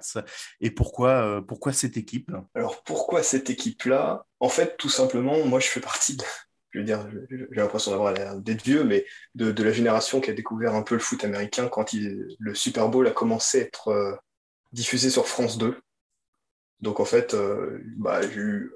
et 0.61 0.71
pourquoi, 0.71 1.43
pourquoi 1.47 1.73
cette 1.73 1.97
équipe? 1.97 2.31
Alors, 2.55 2.83
pourquoi 2.83 3.21
cette 3.21 3.49
équipe-là? 3.49 4.25
En 4.39 4.49
fait, 4.49 4.77
tout 4.77 4.89
simplement, 4.89 5.45
moi, 5.45 5.59
je 5.59 5.67
fais 5.67 5.81
partie 5.81 6.15
de 6.15 6.23
je 6.71 6.79
veux 6.79 6.85
dire, 6.85 7.07
j'ai 7.29 7.47
l'impression 7.51 7.91
d'avoir 7.91 8.13
l'air 8.13 8.35
d'être 8.35 8.63
vieux, 8.63 8.83
mais 8.83 9.05
de, 9.35 9.63
la 9.63 9.71
génération 9.71 10.21
qui 10.21 10.29
a 10.29 10.33
découvert 10.33 10.75
un 10.75 10.83
peu 10.83 10.95
le 10.95 11.01
foot 11.01 11.23
américain 11.23 11.67
quand 11.67 11.93
le 11.93 12.55
Super 12.55 12.89
Bowl 12.89 13.07
a 13.07 13.11
commencé 13.11 13.59
à 13.59 13.63
être 13.63 13.87
euh, 13.89 14.15
diffusé 14.71 15.09
sur 15.09 15.27
France 15.27 15.57
2. 15.57 15.79
Donc 16.81 16.99
en 16.99 17.05
fait, 17.05 17.33
euh, 17.33 17.79
bah, 17.97 18.21
j'ai 18.21 18.39
eu 18.39 18.71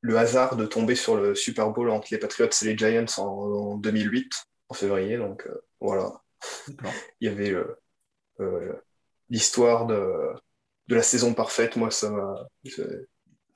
le 0.00 0.18
hasard 0.18 0.56
de 0.56 0.66
tomber 0.66 0.96
sur 0.96 1.16
le 1.16 1.34
Super 1.34 1.70
Bowl 1.70 1.90
entre 1.90 2.08
les 2.10 2.18
Patriots 2.18 2.50
et 2.50 2.64
les 2.64 2.76
Giants 2.76 3.06
en, 3.18 3.76
2008, 3.76 4.32
en 4.68 4.74
février. 4.74 5.18
Donc 5.18 5.46
euh, 5.46 5.60
voilà, 5.80 6.12
il 7.20 7.28
y 7.28 7.28
avait 7.28 7.54
l'histoire 9.28 9.86
de, 9.86 10.32
de 10.88 10.94
la 10.96 11.02
saison 11.02 11.32
parfaite. 11.32 11.76
Moi, 11.76 11.90
ça 11.92 12.10
m'a 12.10 12.48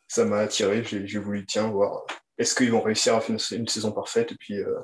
ça 0.07 0.25
m'a 0.25 0.39
attiré. 0.39 0.85
J'ai 0.85 1.19
voulu, 1.19 1.45
tiens, 1.45 1.69
voir 1.69 2.05
est-ce 2.39 2.55
qu'ils 2.55 2.73
vont 2.73 2.81
réussir 2.81 3.15
à 3.15 3.21
faire 3.21 3.37
une, 3.53 3.69
saison 3.69 3.93
parfaite 3.93 4.33
Et 4.33 4.37
puis, 4.37 4.59
euh, 4.59 4.81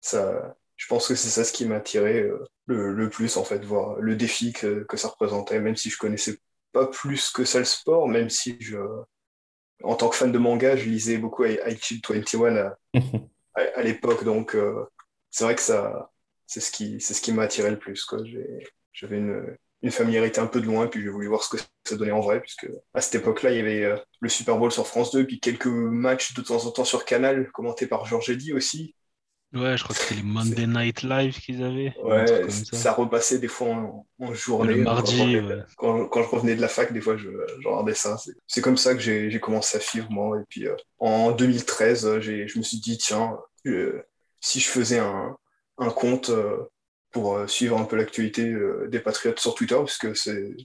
ça, 0.00 0.56
je 0.76 0.86
pense 0.86 1.08
que 1.08 1.14
c'est 1.14 1.28
ça 1.28 1.44
ce 1.44 1.52
qui 1.52 1.64
m'a 1.64 1.76
attiré 1.76 2.20
euh, 2.20 2.44
le, 2.66 3.08
plus, 3.10 3.36
en 3.36 3.44
fait, 3.44 3.64
voir 3.64 3.96
le 4.00 4.16
défi 4.16 4.52
que, 4.52 4.86
ça 4.94 5.08
représentait, 5.08 5.60
même 5.60 5.76
si 5.76 5.90
je 5.90 5.98
connaissais 5.98 6.38
pas 6.72 6.86
plus 6.86 7.30
que 7.30 7.44
ça 7.44 7.58
le 7.58 7.64
sport, 7.64 8.08
même 8.08 8.30
si 8.30 8.56
je, 8.60 8.78
en 9.82 9.96
tant 9.96 10.08
que 10.08 10.16
fan 10.16 10.30
de 10.30 10.38
manga, 10.38 10.76
je 10.76 10.88
lisais 10.88 11.18
beaucoup 11.18 11.44
Aichi 11.44 12.00
21 12.08 12.56
à, 13.54 13.60
à, 13.74 13.82
l'époque, 13.82 14.24
donc 14.24 14.54
euh, 14.54 14.84
c'est 15.30 15.44
vrai 15.44 15.54
que 15.54 15.62
ça, 15.62 16.10
c'est 16.46 16.60
ce 16.60 16.70
qui, 16.70 17.00
c'est 17.00 17.14
ce 17.14 17.20
qui 17.20 17.32
m'a 17.32 17.42
attiré 17.42 17.70
le 17.70 17.78
plus. 17.78 18.06
J'avais 18.92 19.18
une, 19.18 19.56
une 19.82 19.90
familiarité 19.90 20.40
un 20.40 20.46
peu 20.46 20.60
de 20.60 20.66
loin, 20.66 20.86
puis 20.86 21.02
j'ai 21.02 21.08
voulu 21.08 21.26
voir 21.28 21.42
ce 21.42 21.56
que 21.56 21.62
ça 21.84 21.96
donnait 21.96 22.10
en 22.12 22.20
vrai, 22.20 22.40
puisque 22.40 22.68
à 22.94 23.00
cette 23.00 23.14
époque-là, 23.16 23.50
il 23.50 23.56
y 23.56 23.60
avait 23.60 23.84
euh, 23.84 23.96
le 24.20 24.28
Super 24.28 24.58
Bowl 24.58 24.70
sur 24.70 24.86
France 24.86 25.10
2, 25.12 25.26
puis 25.26 25.40
quelques 25.40 25.66
matchs 25.66 26.34
de 26.34 26.42
temps 26.42 26.66
en 26.66 26.70
temps 26.70 26.84
sur 26.84 27.04
Canal, 27.04 27.50
commentés 27.52 27.86
par 27.86 28.04
Georges 28.04 28.30
Eddy 28.30 28.52
aussi. 28.52 28.94
Ouais, 29.52 29.76
je 29.76 29.82
crois 29.82 29.96
que 29.96 30.02
c'était 30.02 30.14
les 30.14 30.22
Monday 30.22 30.66
Night 30.66 31.02
Live 31.02 31.40
qu'ils 31.40 31.64
avaient. 31.64 31.92
Ouais, 32.04 32.48
ça. 32.50 32.92
repassait 32.92 33.40
des 33.40 33.48
fois 33.48 33.68
en, 34.20 34.34
journée. 34.34 34.74
Le 34.74 34.82
mardi, 34.82 35.38
quand, 35.76 36.06
quand, 36.06 36.22
je 36.22 36.28
revenais 36.28 36.54
de 36.54 36.60
la 36.60 36.68
fac, 36.68 36.92
des 36.92 37.00
fois, 37.00 37.16
je, 37.16 37.30
regardais 37.64 37.94
ça. 37.94 38.16
C'est 38.46 38.60
comme 38.60 38.76
ça 38.76 38.94
que 38.94 39.00
j'ai 39.00 39.40
commencé 39.40 39.76
à 39.76 39.80
suivre, 39.80 40.06
moi. 40.08 40.38
Et 40.38 40.44
puis, 40.48 40.68
euh, 40.68 40.76
en 41.00 41.32
2013, 41.32 42.20
je 42.20 42.58
me 42.58 42.62
suis 42.62 42.78
dit, 42.78 42.96
tiens, 42.96 43.36
euh, 43.66 44.00
si 44.40 44.60
je 44.60 44.68
faisais 44.68 45.00
un, 45.00 45.36
un 45.78 45.90
compte 45.90 46.30
pour 47.10 47.36
euh, 47.36 47.46
suivre 47.46 47.78
un 47.78 47.84
peu 47.84 47.96
l'actualité 47.96 48.48
euh, 48.50 48.88
des 48.88 49.00
Patriotes 49.00 49.40
sur 49.40 49.54
Twitter, 49.54 49.76
parce 49.76 49.98
que 49.98 50.14
c'est 50.14 50.56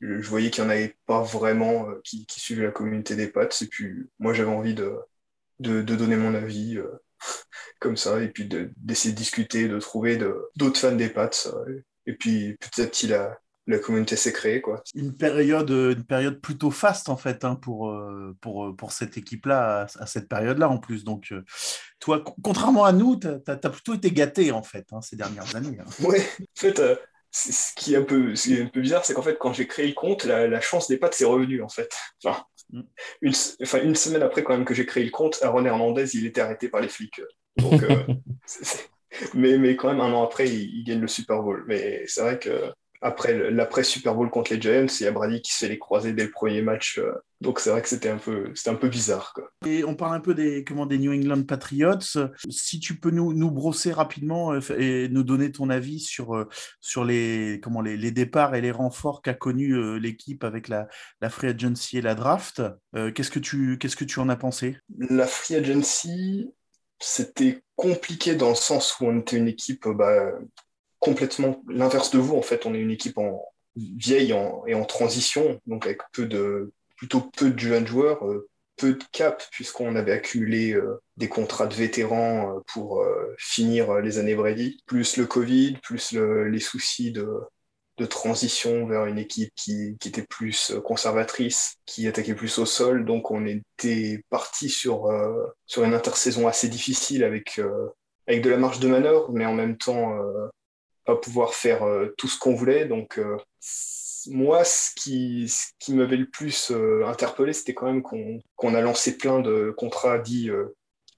je 0.00 0.26
voyais 0.28 0.50
qu'il 0.50 0.64
n'y 0.64 0.70
en 0.70 0.72
avait 0.72 0.96
pas 1.06 1.22
vraiment 1.22 1.90
euh, 1.90 2.00
qui, 2.04 2.24
qui, 2.24 2.40
suivaient 2.40 2.64
la 2.64 2.70
communauté 2.70 3.16
des 3.16 3.28
Pats. 3.28 3.48
Et 3.60 3.66
puis, 3.66 4.08
moi, 4.18 4.32
j'avais 4.32 4.50
envie 4.50 4.74
de, 4.74 4.96
de, 5.58 5.82
de, 5.82 5.94
donner 5.94 6.16
mon 6.16 6.34
avis 6.34 6.78
comme 7.80 7.98
ça, 7.98 8.22
et 8.22 8.28
puis 8.28 8.46
d'essayer 8.46 9.12
de, 9.12 9.18
discuter, 9.18 9.68
de 9.68 9.78
trouver 9.78 10.18
d'autres 10.56 10.80
fans 10.80 10.92
des 10.92 11.10
Pats. 11.10 11.30
et 12.06 12.14
puis, 12.14 12.56
petit 12.60 12.80
à 12.82 12.86
petit, 12.86 13.08
la, 13.08 13.38
la 13.70 13.78
communauté 13.78 14.16
s'est 14.16 14.32
créée. 14.32 14.60
Quoi. 14.60 14.82
Une, 14.94 15.16
période, 15.16 15.70
une 15.70 16.04
période 16.04 16.40
plutôt 16.40 16.70
faste, 16.70 17.08
en 17.08 17.16
fait, 17.16 17.44
hein, 17.44 17.54
pour, 17.54 17.96
pour, 18.40 18.74
pour 18.76 18.92
cette 18.92 19.16
équipe-là, 19.16 19.86
à, 19.98 20.06
cette 20.06 20.28
période-là, 20.28 20.68
en 20.68 20.78
plus. 20.78 21.04
Donc, 21.04 21.32
toi, 21.98 22.22
contrairement 22.42 22.84
à 22.84 22.92
nous, 22.92 23.16
tu 23.16 23.28
as, 23.28 23.56
plutôt 23.56 23.94
été 23.94 24.10
gâté, 24.10 24.52
en 24.52 24.62
fait, 24.62 24.86
hein, 24.92 25.00
ces 25.00 25.16
dernières 25.16 25.54
années. 25.56 25.78
Hein. 25.80 25.90
Oui, 26.00 26.18
en 26.18 26.60
fait, 26.60 26.80
ce 27.30 27.74
qui 27.74 27.94
est 27.94 27.96
un 27.96 28.02
peu, 28.02 28.34
un 28.34 28.66
peu 28.66 28.80
bizarre, 28.80 29.04
c'est 29.04 29.14
qu'en 29.14 29.22
fait, 29.22 29.38
quand 29.38 29.52
j'ai 29.52 29.66
créé 29.66 29.86
le 29.86 29.94
compte, 29.94 30.24
la, 30.24 30.60
chance 30.60 30.88
des 30.88 30.96
pattes 30.96 31.14
s'est 31.14 31.24
revenue, 31.24 31.62
en 31.62 31.68
fait. 31.68 31.94
Enfin, 32.24 32.44
mm. 32.72 32.82
une, 33.22 33.32
enfin, 33.62 33.82
une 33.82 33.94
semaine 33.94 34.22
après, 34.22 34.42
quand 34.42 34.56
même, 34.56 34.64
que 34.64 34.74
j'ai 34.74 34.86
créé 34.86 35.04
le 35.04 35.10
compte, 35.10 35.38
Aaron 35.42 35.64
Hernandez, 35.64 36.14
il 36.14 36.26
était 36.26 36.40
arrêté 36.40 36.68
par 36.68 36.80
les 36.80 36.88
flics. 36.88 37.20
Donc, 37.56 37.82
euh, 37.82 38.02
Mais, 39.34 39.58
mais 39.58 39.76
quand 39.76 39.88
même, 39.88 40.00
un 40.00 40.12
an 40.12 40.22
après, 40.22 40.48
il, 40.48 40.78
il 40.78 40.84
gagne 40.84 41.00
le 41.00 41.08
Super 41.08 41.42
Bowl. 41.42 41.64
Mais 41.66 42.04
c'est 42.06 42.20
vrai 42.20 42.38
que 42.38 42.72
après 43.02 43.50
l'après 43.50 43.82
Super 43.82 44.14
Bowl 44.14 44.30
contre 44.30 44.52
les 44.52 44.60
Giants, 44.60 44.86
il 45.00 45.04
y 45.04 45.06
a 45.06 45.12
Brady 45.12 45.40
qui 45.40 45.52
se 45.52 45.58
fait 45.58 45.68
les 45.68 45.78
croiser 45.78 46.12
dès 46.12 46.24
le 46.24 46.30
premier 46.30 46.60
match. 46.60 46.98
Euh, 46.98 47.12
donc 47.40 47.58
c'est 47.58 47.70
vrai 47.70 47.80
que 47.80 47.88
c'était 47.88 48.10
un 48.10 48.18
peu, 48.18 48.50
c'était 48.54 48.70
un 48.70 48.74
peu 48.74 48.88
bizarre. 48.88 49.32
Quoi. 49.34 49.50
Et 49.66 49.84
on 49.84 49.94
parle 49.94 50.14
un 50.14 50.20
peu 50.20 50.34
des, 50.34 50.64
comment, 50.64 50.84
des 50.84 50.98
New 50.98 51.12
England 51.12 51.42
Patriots. 51.44 52.28
Si 52.50 52.78
tu 52.78 52.98
peux 52.98 53.10
nous, 53.10 53.32
nous 53.32 53.50
brosser 53.50 53.92
rapidement 53.92 54.52
euh, 54.52 54.60
et 54.78 55.08
nous 55.08 55.22
donner 55.22 55.50
ton 55.50 55.70
avis 55.70 56.00
sur, 56.00 56.36
euh, 56.36 56.48
sur 56.80 57.04
les, 57.04 57.58
comment, 57.62 57.80
les, 57.80 57.96
les 57.96 58.10
départs 58.10 58.54
et 58.54 58.60
les 58.60 58.70
renforts 58.70 59.22
qu'a 59.22 59.34
connu 59.34 59.98
l'équipe 59.98 60.44
avec 60.44 60.68
la, 60.68 60.86
la 61.22 61.30
free 61.30 61.48
agency 61.48 61.98
et 61.98 62.02
la 62.02 62.14
draft, 62.14 62.62
qu'est-ce, 63.14 63.30
que 63.30 63.38
tu, 63.38 63.78
qu'est-ce 63.78 63.96
que 63.96 64.04
tu 64.04 64.18
en 64.18 64.28
as 64.28 64.36
pensé? 64.36 64.76
La 64.98 65.26
free 65.26 65.56
agency, 65.56 66.52
c'était 66.98 67.62
compliqué 67.76 68.34
dans 68.34 68.50
le 68.50 68.54
sens 68.54 68.98
où 69.00 69.06
on 69.06 69.20
était 69.20 69.38
une 69.38 69.48
équipe 69.48 69.88
bah, 69.88 70.32
complètement 71.00 71.62
l'inverse 71.68 72.10
de 72.10 72.18
vous. 72.18 72.36
En 72.36 72.42
fait, 72.42 72.64
on 72.66 72.74
est 72.74 72.78
une 72.78 72.92
équipe 72.92 73.18
en 73.18 73.44
vieille 73.76 74.34
et 74.66 74.74
en 74.74 74.84
transition, 74.84 75.60
donc 75.66 75.86
avec 75.86 76.00
peu 76.12 76.26
de, 76.26 76.72
plutôt 77.00 77.22
peu 77.22 77.50
de 77.50 77.58
jeunes 77.58 77.86
joueurs, 77.86 78.26
euh, 78.26 78.46
peu 78.76 78.92
de 78.92 79.04
cap, 79.10 79.42
puisqu'on 79.50 79.96
avait 79.96 80.12
accumulé 80.12 80.74
euh, 80.74 81.00
des 81.16 81.30
contrats 81.30 81.66
de 81.66 81.74
vétérans 81.74 82.56
euh, 82.56 82.60
pour 82.66 83.02
finir 83.38 84.00
les 84.00 84.18
années 84.18 84.34
Brady, 84.34 84.82
plus 84.86 85.16
le 85.16 85.24
Covid, 85.24 85.78
plus 85.82 86.12
les 86.12 86.60
soucis 86.60 87.10
de, 87.10 87.26
transition 88.08 88.86
vers 88.86 89.04
une 89.04 89.18
équipe 89.18 89.52
qui, 89.54 89.96
était 90.06 90.26
plus 90.26 90.72
conservatrice, 90.84 91.76
qui 91.84 92.06
attaquait 92.08 92.34
plus 92.34 92.58
au 92.58 92.64
sol. 92.64 93.04
Donc 93.04 93.30
on 93.30 93.46
était 93.46 94.24
parti 94.30 94.70
sur, 94.70 95.10
sur 95.66 95.84
une 95.84 95.92
intersaison 95.92 96.48
assez 96.48 96.70
difficile 96.70 97.24
avec, 97.24 97.60
avec 98.26 98.40
de 98.42 98.48
la 98.48 98.56
marge 98.56 98.80
de 98.80 98.88
manœuvre, 98.88 99.30
mais 99.32 99.44
en 99.44 99.52
même 99.52 99.76
temps 99.76 100.18
pas 101.04 101.16
pouvoir 101.16 101.54
faire 101.54 101.82
euh, 101.82 102.14
tout 102.16 102.28
ce 102.28 102.38
qu'on 102.38 102.54
voulait. 102.54 102.86
Donc, 102.86 103.18
euh, 103.18 103.36
moi, 104.26 104.64
ce 104.64 104.90
qui, 104.94 105.48
ce 105.48 105.68
qui 105.78 105.94
m'avait 105.94 106.16
le 106.16 106.28
plus 106.28 106.70
euh, 106.70 107.06
interpellé, 107.06 107.52
c'était 107.52 107.74
quand 107.74 107.86
même 107.86 108.02
qu'on 108.02 108.74
a 108.74 108.80
lancé 108.80 109.16
plein 109.16 109.40
de 109.40 109.74
contrats 109.76 110.18
dits 110.18 110.50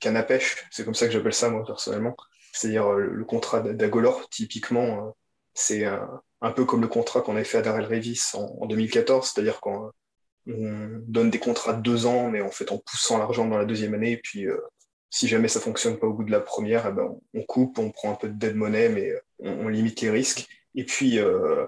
canne. 0.00 0.24
C'est 0.70 0.84
comme 0.84 0.94
ça 0.94 1.06
que 1.06 1.12
j'appelle 1.12 1.34
ça, 1.34 1.50
moi, 1.50 1.64
personnellement. 1.64 2.16
C'est-à-dire 2.52 2.90
le, 2.92 3.24
contrat 3.24 3.60
d'Agolor, 3.60 4.28
typiquement, 4.28 5.16
c'est 5.54 5.84
un, 5.84 6.50
peu 6.54 6.64
comme 6.64 6.82
le 6.82 6.88
contrat 6.88 7.22
qu'on 7.22 7.36
avait 7.36 7.44
fait 7.44 7.58
à 7.58 7.62
Darrell 7.62 7.86
Revis 7.86 8.20
en, 8.34 8.66
2014, 8.66 9.32
c'est-à-dire 9.32 9.60
qu'on 9.60 9.90
donne 10.46 11.30
des 11.30 11.38
contrats 11.38 11.72
de 11.72 11.80
deux 11.80 12.04
ans, 12.04 12.28
mais 12.28 12.42
en 12.42 12.50
fait 12.50 12.70
en 12.72 12.78
poussant 12.78 13.16
l'argent 13.16 13.46
dans 13.46 13.56
la 13.56 13.64
deuxième 13.64 13.94
année, 13.94 14.18
puis 14.18 14.46
si 15.12 15.28
jamais 15.28 15.48
ça 15.48 15.60
fonctionne 15.60 15.98
pas 15.98 16.06
au 16.06 16.14
bout 16.14 16.24
de 16.24 16.30
la 16.30 16.40
première, 16.40 16.86
eh 16.86 16.92
ben, 16.92 17.14
on 17.34 17.42
coupe, 17.42 17.78
on 17.78 17.90
prend 17.90 18.12
un 18.12 18.14
peu 18.14 18.28
de 18.28 18.32
dead 18.32 18.56
money, 18.56 18.88
mais 18.88 19.10
euh, 19.10 19.20
on, 19.40 19.68
limite 19.68 20.00
les 20.00 20.08
risques. 20.08 20.48
Et 20.74 20.84
puis, 20.84 21.18
euh, 21.18 21.66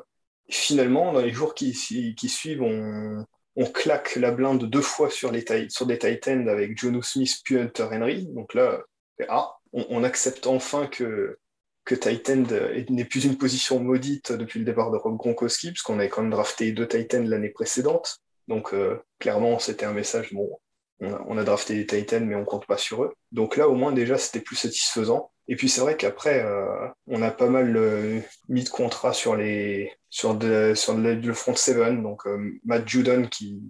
finalement, 0.49 1.13
dans 1.13 1.21
les 1.21 1.31
jours 1.31 1.55
qui, 1.55 1.75
suivent, 1.75 2.63
on, 2.63 3.27
claque 3.67 4.17
la 4.17 4.31
blinde 4.31 4.65
deux 4.65 4.81
fois 4.81 5.11
sur, 5.11 5.31
les 5.31 5.43
des 5.43 5.99
Titans 5.99 6.49
avec 6.49 6.79
Jono 6.79 7.03
Smith 7.03 7.37
puis 7.45 7.59
Hunter 7.59 7.89
Henry. 7.93 8.27
Donc 8.33 8.55
là, 8.55 8.83
ah, 9.29 9.53
on, 9.75 10.05
accepte 10.05 10.47
enfin 10.47 10.87
que, 10.87 11.39
que 11.85 11.95
Titan 11.95 12.45
n'est 12.89 13.05
plus 13.05 13.27
une 13.27 13.37
position 13.37 13.79
maudite 13.79 14.33
depuis 14.33 14.59
le 14.59 14.65
départ 14.65 14.91
de 14.91 14.97
Rob 14.97 15.19
Gronkowski, 15.19 15.73
puisqu'on 15.73 15.99
avait 15.99 16.09
quand 16.09 16.23
même 16.23 16.31
drafté 16.31 16.73
deux 16.73 16.89
Titans 16.89 17.29
l'année 17.29 17.51
précédente. 17.51 18.21
Donc, 18.49 18.73
euh, 18.73 19.05
clairement, 19.19 19.59
c'était 19.59 19.85
un 19.85 19.93
message, 19.93 20.33
bon, 20.33 20.59
on 21.01 21.39
a, 21.39 21.45
drafté 21.45 21.75
des 21.75 21.87
Titans, 21.87 22.25
mais 22.25 22.35
on 22.35 22.45
compte 22.45 22.67
pas 22.67 22.79
sur 22.79 23.05
eux. 23.05 23.15
Donc 23.33 23.57
là, 23.57 23.69
au 23.69 23.75
moins, 23.75 23.93
déjà, 23.93 24.19
c'était 24.19 24.41
plus 24.41 24.57
satisfaisant. 24.57 25.31
Et 25.49 25.57
puis 25.57 25.69
c'est 25.69 25.81
vrai 25.81 25.97
qu'après, 25.97 26.43
euh, 26.43 26.89
on 27.07 27.21
a 27.23 27.31
pas 27.31 27.49
mal 27.49 27.77
euh, 27.77 28.21
mis 28.49 28.65
de 28.65 28.69
contrats 28.71 29.13
sur 29.13 29.37
les 29.37 29.93
sur, 30.09 30.39
sur 30.75 30.97
le, 30.97 31.35
front 31.35 31.55
seven. 31.55 32.03
Donc 32.03 32.27
euh, 32.27 32.59
Matt 32.65 32.89
Judon 32.89 33.27
qui 33.31 33.61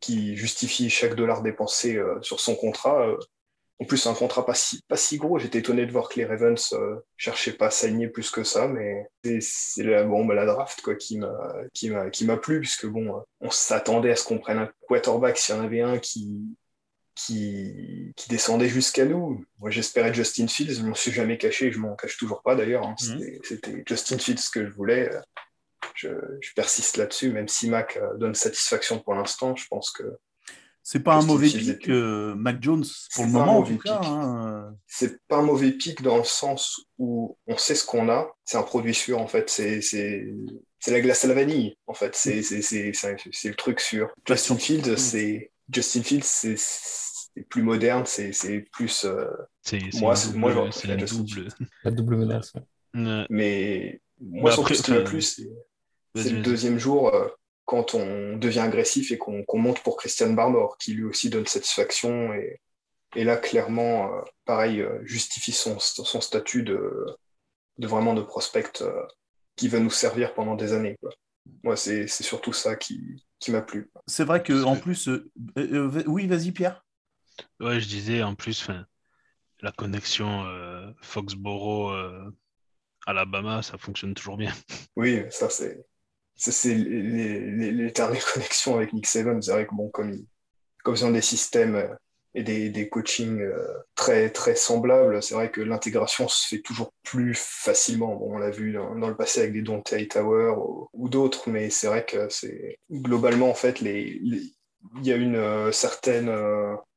qui 0.00 0.36
justifie 0.36 0.90
chaque 0.90 1.14
dollar 1.14 1.42
dépensé 1.42 2.00
sur 2.22 2.40
son 2.40 2.56
contrat. 2.56 3.06
En 3.82 3.84
plus, 3.84 4.06
un 4.06 4.14
contrat 4.14 4.46
pas 4.46 4.54
si 4.54 4.80
pas 4.88 4.96
si 4.96 5.18
gros. 5.18 5.38
J'étais 5.38 5.58
étonné 5.58 5.84
de 5.86 5.92
voir 5.92 6.08
que 6.08 6.18
les 6.18 6.24
Ravens 6.24 6.74
cherchaient 7.16 7.52
pas 7.52 7.66
à 7.66 7.70
s'aligner 7.70 8.08
plus 8.08 8.30
que 8.30 8.44
ça, 8.44 8.68
mais 8.68 9.06
c'est 9.40 9.82
la 9.82 10.04
bon 10.04 10.24
bah, 10.24 10.34
la 10.34 10.46
draft 10.46 10.80
quoi 10.82 10.94
qui 10.94 11.18
m'a 11.18 12.36
plu 12.36 12.60
puisque 12.60 12.86
bon, 12.86 13.22
on 13.40 13.50
s'attendait 13.50 14.12
à 14.12 14.16
ce 14.16 14.24
qu'on 14.24 14.38
prenne 14.38 14.58
un 14.58 14.70
quarterback 14.88 15.36
s'il 15.36 15.54
y 15.54 15.58
en 15.58 15.64
avait 15.64 15.80
un 15.80 15.98
qui 15.98 16.56
qui, 17.14 18.12
qui 18.16 18.28
descendait 18.28 18.68
jusqu'à 18.68 19.04
nous. 19.04 19.44
Moi, 19.58 19.70
j'espérais 19.70 20.14
Justin 20.14 20.48
Fields, 20.48 20.74
je 20.74 20.82
m'en 20.82 20.94
suis 20.94 21.12
jamais 21.12 21.38
caché, 21.38 21.70
je 21.70 21.78
m'en 21.78 21.94
cache 21.94 22.16
toujours 22.16 22.42
pas 22.42 22.54
d'ailleurs. 22.54 22.86
Hein. 22.86 22.94
Mhm. 23.02 23.38
C'était 23.42 23.82
Justin 23.86 24.18
Fields 24.18 24.50
que 24.52 24.66
je 24.66 24.72
voulais. 24.72 25.10
Je, 25.94 26.08
je 26.40 26.52
persiste 26.54 26.96
là-dessus, 26.96 27.32
même 27.32 27.48
si 27.48 27.68
Mac 27.68 27.96
euh, 27.96 28.16
donne 28.16 28.34
satisfaction 28.34 28.98
pour 29.00 29.14
l'instant, 29.14 29.54
je 29.56 29.66
pense 29.68 29.90
que. 29.90 30.04
C'est 30.84 31.00
pas 31.00 31.14
un 31.14 31.22
mauvais 31.22 31.48
pic, 31.48 31.88
euh, 31.88 32.34
Mac 32.34 32.60
Jones, 32.60 32.84
pour 33.14 33.24
le 33.24 33.30
moment 33.30 33.58
en 33.58 33.62
tout 33.62 33.78
cas. 33.78 34.00
Hein. 34.02 34.74
C'est 34.86 35.20
pas 35.28 35.36
un 35.38 35.42
mauvais 35.42 35.70
pic 35.72 36.02
dans 36.02 36.18
le 36.18 36.24
sens 36.24 36.80
où 36.98 37.38
on 37.46 37.56
sait 37.56 37.76
ce 37.76 37.84
qu'on 37.84 38.08
a. 38.08 38.28
C'est 38.44 38.56
un 38.56 38.62
produit 38.62 38.94
sûr, 38.94 39.20
en 39.20 39.28
fait. 39.28 39.48
C'est 39.48 39.80
la 40.88 41.00
glace 41.00 41.24
à 41.24 41.28
la 41.28 41.34
vanille, 41.34 41.76
en 41.86 41.94
fait. 41.94 42.16
C'est 42.16 42.40
le 42.40 43.54
truc 43.54 43.80
sûr. 43.80 44.10
Justin 44.26 44.56
Fields, 44.58 44.96
c'est 44.96 45.52
Justin 45.72 46.02
Fields, 46.02 46.24
c'est 46.24 46.56
plus 47.48 47.62
moderne, 47.62 48.04
c'est 48.06 48.66
plus. 48.72 49.04
Euh, 49.04 49.26
moi, 49.94 50.14
moi 50.34 50.70
c'est 50.72 50.88
la, 50.88 50.96
double. 50.96 51.48
La 51.84 51.90
double 51.90 52.16
menace. 52.16 52.52
Mais 52.94 54.00
moi, 54.20 54.50
bah, 54.50 54.56
après, 54.58 54.74
ce 54.74 54.82
qui 54.82 54.90
m'a 54.90 55.00
plu, 55.00 55.22
c'est 55.22 55.46
le 56.16 56.42
deuxième 56.42 56.78
jour 56.78 57.14
euh, 57.14 57.28
quand 57.72 57.94
on 57.94 58.36
devient 58.36 58.60
agressif 58.60 59.12
et 59.12 59.16
qu'on 59.16 59.58
monte 59.58 59.82
pour 59.82 59.96
Christian 59.96 60.34
Barmore, 60.34 60.76
qui 60.76 60.92
lui 60.92 61.04
aussi 61.04 61.30
donne 61.30 61.46
satisfaction. 61.46 62.34
Et, 62.34 62.60
et 63.16 63.24
là, 63.24 63.38
clairement, 63.38 64.12
euh, 64.12 64.20
pareil, 64.44 64.84
justifie 65.04 65.52
son, 65.52 65.78
son 65.78 66.20
statut 66.20 66.64
de, 66.64 67.06
de 67.78 67.86
vraiment 67.86 68.12
de 68.12 68.20
prospect 68.20 68.84
qui 69.56 69.68
va 69.68 69.78
nous 69.80 69.88
servir 69.88 70.34
pendant 70.34 70.54
des 70.54 70.74
années. 70.74 70.98
Moi, 71.62 71.76
c'est 71.76 72.06
surtout 72.06 72.52
ça 72.52 72.76
qui, 72.76 73.24
qui 73.38 73.52
m'a 73.52 73.62
plu. 73.62 73.90
C'est 74.06 74.24
vrai 74.24 74.42
que 74.42 74.64
en 74.64 74.76
plus, 74.76 75.08
oui, 76.06 76.26
vas-y 76.26 76.52
Pierre. 76.52 76.84
Ouais, 77.58 77.80
je 77.80 77.88
disais 77.88 78.22
en 78.22 78.34
plus, 78.34 78.68
la 79.60 79.72
connexion 79.72 80.44
euh, 80.44 80.92
Foxborough 81.00 81.94
euh, 81.94 82.30
Alabama, 83.06 83.62
ça 83.62 83.78
fonctionne 83.78 84.12
toujours 84.12 84.36
bien. 84.36 84.52
Oui, 84.94 85.22
ça 85.30 85.48
c'est 85.48 85.86
c'est 86.50 86.74
l'éternelle 86.74 88.22
connexion 88.34 88.76
avec 88.76 88.92
Nick 88.92 89.06
Saban. 89.06 89.40
C'est 89.40 89.52
vrai 89.52 89.66
que 89.66 89.74
bon, 89.74 89.88
comme 89.90 90.10
ils, 90.10 90.26
comme 90.82 90.94
ils 90.94 91.04
ont 91.04 91.10
des 91.10 91.22
systèmes 91.22 91.76
euh, 91.76 91.94
et 92.34 92.42
des, 92.42 92.70
des 92.70 92.88
coachings 92.88 93.46
très 93.94 94.30
très 94.30 94.56
semblables, 94.56 95.22
c'est 95.22 95.34
vrai 95.34 95.50
que 95.50 95.60
l'intégration 95.60 96.28
se 96.28 96.48
fait 96.48 96.62
toujours 96.62 96.90
plus 97.02 97.34
facilement. 97.38 98.16
Bon, 98.16 98.36
on 98.36 98.38
l'a 98.38 98.48
vu 98.48 98.72
dans, 98.72 98.94
le 98.94 99.14
passé 99.14 99.40
avec 99.40 99.52
des 99.52 99.60
Dante 99.60 99.92
Tower 100.08 100.54
ou, 100.94 101.08
d'autres, 101.10 101.50
mais 101.50 101.68
c'est 101.68 101.88
vrai 101.88 102.06
que 102.06 102.30
c'est 102.30 102.78
globalement 102.90 103.50
en 103.50 103.54
fait 103.54 103.80
les, 103.80 104.18
il 104.96 105.06
y 105.06 105.12
a 105.12 105.16
une 105.16 105.70
certaine 105.72 106.30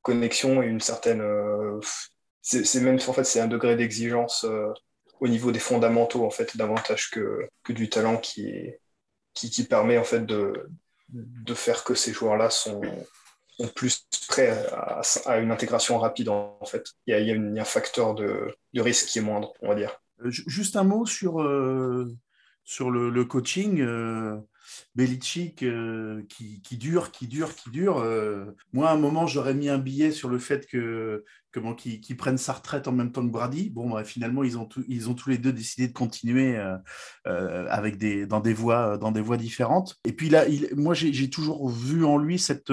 connexion 0.06 0.62
et 0.62 0.68
une 0.68 0.80
certaine. 0.80 1.22
Euh, 1.22 1.80
c'est 2.42 2.80
même 2.80 3.00
en 3.08 3.14
fait 3.14 3.24
c'est 3.24 3.40
un 3.40 3.48
degré 3.48 3.76
d'exigence 3.76 4.46
euh, 4.48 4.72
au 5.20 5.28
niveau 5.28 5.52
des 5.52 5.60
fondamentaux 5.60 6.24
en 6.24 6.30
fait 6.30 6.56
davantage 6.56 7.10
que, 7.10 7.50
que 7.64 7.74
du 7.74 7.90
talent 7.90 8.18
qui, 8.18 8.72
qui, 9.36 9.64
permet 9.66 9.98
en 10.00 10.04
fait 10.04 10.26
de, 10.26 10.68
de 11.10 11.54
faire 11.54 11.84
que 11.84 11.94
ces 11.94 12.14
joueurs-là 12.14 12.50
sont, 12.50 12.82
sont, 13.50 13.68
plus 13.68 14.08
prêts 14.28 14.66
à, 15.26 15.38
une 15.38 15.52
intégration 15.52 16.00
rapide 16.00 16.30
en, 16.30 16.58
fait. 16.66 16.94
Il 17.06 17.16
y, 17.16 17.32
a, 17.32 17.62
un 17.62 17.66
facteur 17.66 18.16
de, 18.16 18.56
risque 18.74 19.08
qui 19.08 19.20
est 19.20 19.22
moindre, 19.22 19.54
on 19.62 19.68
va 19.68 19.76
dire. 19.76 20.02
Euh, 20.24 20.32
juste 20.32 20.76
un 20.76 20.84
mot 20.84 21.06
sur, 21.06 21.34
sur 22.64 22.90
le, 22.90 23.10
le 23.12 23.26
coaching. 23.26 23.82
Belichick 24.96 25.66
qui, 26.30 26.62
qui, 26.62 26.78
dure, 26.78 27.12
qui 27.12 27.28
dure, 27.28 27.56
qui 27.56 27.70
dure. 27.70 28.04
moi, 28.74 28.90
à 28.90 28.94
un 28.94 28.98
moment, 28.98 29.28
j'aurais 29.28 29.54
mis 29.54 29.70
un 29.70 29.78
billet 29.78 30.12
sur 30.12 30.30
le 30.30 30.40
fait 30.40 30.68
que 30.68 31.24
comment 31.52 31.74
qu'ils 31.74 32.18
prennent 32.18 32.38
sa 32.38 32.52
retraite 32.52 32.88
en 32.88 32.92
même 32.92 33.12
temps 33.12 33.26
que 33.26 33.32
Brady. 33.32 33.70
Bon, 33.70 33.90
bah, 33.90 34.04
finalement, 34.04 34.44
ils 34.44 34.58
ont, 34.58 34.68
ils 34.88 35.10
ont 35.10 35.14
tous 35.14 35.30
les 35.30 35.38
deux 35.38 35.54
décidé 35.54 35.88
de 35.88 35.94
continuer 35.94 36.58
avec 37.26 37.98
des, 37.98 38.26
dans, 38.26 38.42
des 38.42 38.54
voies, 38.54 38.98
dans 38.98 39.12
des 39.12 39.22
voies 39.22 39.38
différentes. 39.38 39.98
Et 40.06 40.14
puis 40.14 40.30
là, 40.30 40.46
moi, 40.76 40.94
j'ai 40.94 41.30
toujours 41.30 41.70
vu 41.70 42.04
en 42.06 42.18
lui 42.18 42.40
cette, 42.40 42.72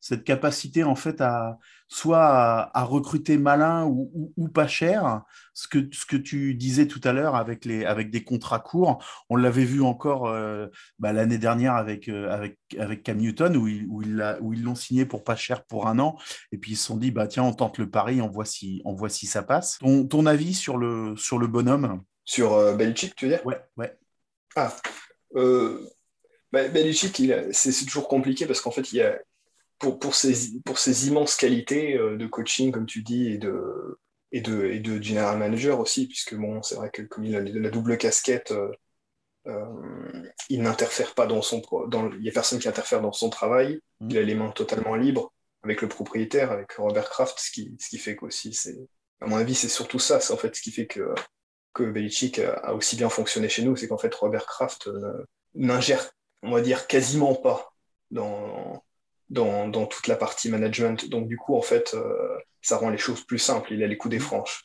cette 0.00 0.24
capacité 0.24 0.84
en 0.84 0.96
fait 0.96 1.20
à 1.20 1.58
soit 1.88 2.70
à, 2.74 2.84
recruter 2.84 3.38
malin 3.38 3.86
ou, 3.86 4.48
pas 4.48 4.66
cher. 4.66 5.22
Ce 5.52 5.68
que, 5.68 5.88
ce 5.92 6.04
que 6.04 6.16
tu 6.16 6.54
disais 6.54 6.88
tout 6.88 7.00
à 7.04 7.12
l'heure 7.12 7.36
avec, 7.36 7.64
les, 7.64 7.84
avec 7.84 8.10
des 8.10 8.24
contrats 8.24 8.58
courts, 8.58 9.04
on 9.30 9.36
l'avait 9.36 9.64
vu 9.64 9.82
encore 9.82 10.26
euh, 10.26 10.66
bah, 10.98 11.12
l'année 11.12 11.38
dernière 11.38 11.74
avec, 11.74 12.08
euh, 12.08 12.28
avec, 12.30 12.58
avec 12.78 13.02
Cam 13.04 13.18
Newton, 13.18 13.56
où, 13.56 13.68
ils, 13.68 13.86
où 14.40 14.52
ils 14.52 14.62
l'ont 14.62 14.74
signé 14.74 15.06
pour 15.06 15.22
pas 15.22 15.36
cher 15.36 15.64
pour 15.64 15.86
un 15.86 15.98
an. 15.98 16.16
Et 16.50 16.58
puis 16.58 16.72
ils 16.72 16.76
se 16.76 16.86
sont 16.86 16.96
dit, 16.96 17.10
bah, 17.10 17.28
tiens, 17.28 17.44
on 17.44 17.52
tente 17.52 17.78
le 17.78 17.88
pari, 17.88 18.20
on 18.20 18.28
voit 18.28 18.44
si, 18.44 18.82
on 18.84 18.94
voit 18.94 19.08
si 19.08 19.26
ça 19.26 19.42
passe. 19.42 19.78
Ton, 19.78 20.06
ton 20.06 20.26
avis 20.26 20.54
sur 20.54 20.76
le, 20.76 21.14
sur 21.16 21.38
le 21.38 21.46
bonhomme? 21.46 22.02
Sur 22.24 22.54
euh, 22.54 22.74
Belichick, 22.74 23.14
tu 23.14 23.26
veux 23.26 23.32
dire? 23.32 23.46
Ouais, 23.46 23.60
ouais. 23.76 23.96
Ah, 24.56 24.74
euh, 25.36 25.88
bah, 26.52 26.66
Belichick, 26.68 27.22
c'est 27.52 27.84
toujours 27.84 28.08
compliqué 28.08 28.46
parce 28.46 28.60
qu'en 28.60 28.70
fait, 28.70 28.92
il 28.92 28.96
y 28.96 29.02
a, 29.02 29.18
pour, 29.84 29.98
pour, 29.98 30.14
ses, 30.14 30.58
pour 30.64 30.78
ses 30.78 31.08
immenses 31.08 31.36
qualités 31.36 31.94
euh, 31.98 32.16
de 32.16 32.26
coaching, 32.26 32.72
comme 32.72 32.86
tu 32.86 33.02
dis, 33.02 33.28
et 33.28 33.36
de, 33.36 34.00
et 34.32 34.40
de, 34.40 34.64
et 34.64 34.80
de 34.80 35.02
general 35.02 35.36
manager 35.36 35.78
aussi, 35.78 36.08
puisque 36.08 36.34
bon, 36.34 36.62
c'est 36.62 36.76
vrai 36.76 36.90
que 36.90 37.02
comme 37.02 37.24
il 37.24 37.36
a 37.36 37.40
la 37.40 37.68
double 37.68 37.98
casquette, 37.98 38.52
euh, 38.52 38.72
euh, 39.46 40.22
il 40.48 40.62
n'interfère 40.62 41.14
pas 41.14 41.26
dans 41.26 41.42
son. 41.42 41.60
Dans, 41.88 42.10
il 42.12 42.20
n'y 42.20 42.30
a 42.30 42.32
personne 42.32 42.58
qui 42.58 42.68
interfère 42.68 43.02
dans 43.02 43.12
son 43.12 43.28
travail. 43.28 43.80
Mmh. 44.00 44.10
Il 44.10 44.18
a 44.18 44.22
les 44.22 44.34
mains 44.34 44.50
totalement 44.52 44.94
libres 44.94 45.34
avec 45.62 45.82
le 45.82 45.88
propriétaire, 45.88 46.50
avec 46.50 46.72
Robert 46.72 47.10
Kraft, 47.10 47.38
ce 47.38 47.50
qui, 47.50 47.76
ce 47.78 47.90
qui 47.90 47.98
fait 47.98 48.16
qu'aussi, 48.16 48.54
c'est. 48.54 48.88
À 49.20 49.26
mon 49.26 49.36
avis, 49.36 49.54
c'est 49.54 49.68
surtout 49.68 49.98
ça, 49.98 50.18
c'est 50.20 50.32
en 50.32 50.38
fait 50.38 50.56
ce 50.56 50.62
qui 50.62 50.72
fait 50.72 50.86
que, 50.86 51.14
que 51.74 51.84
Belichick 51.84 52.38
a, 52.38 52.74
aussi 52.74 52.96
bien 52.96 53.10
fonctionné 53.10 53.48
chez 53.50 53.62
nous, 53.62 53.76
c'est 53.76 53.88
qu'en 53.88 53.98
fait, 53.98 54.14
Robert 54.14 54.46
Kraft 54.46 54.90
n'ingère, 55.54 56.10
on 56.42 56.52
va 56.52 56.60
dire, 56.60 56.86
quasiment 56.86 57.34
pas 57.34 57.74
dans, 58.10 58.82
dans, 59.34 59.68
dans, 59.68 59.86
toute 59.86 60.06
la 60.06 60.16
partie 60.16 60.50
management. 60.50 61.08
Donc, 61.08 61.28
du 61.28 61.36
coup, 61.36 61.56
en 61.56 61.62
fait, 61.62 61.94
euh, 61.94 62.38
ça 62.62 62.78
rend 62.78 62.90
les 62.90 62.98
choses 62.98 63.24
plus 63.24 63.38
simples. 63.38 63.72
Il 63.72 63.82
a 63.82 63.86
les 63.86 63.96
coups 63.96 64.12
des 64.12 64.18
franches. 64.18 64.64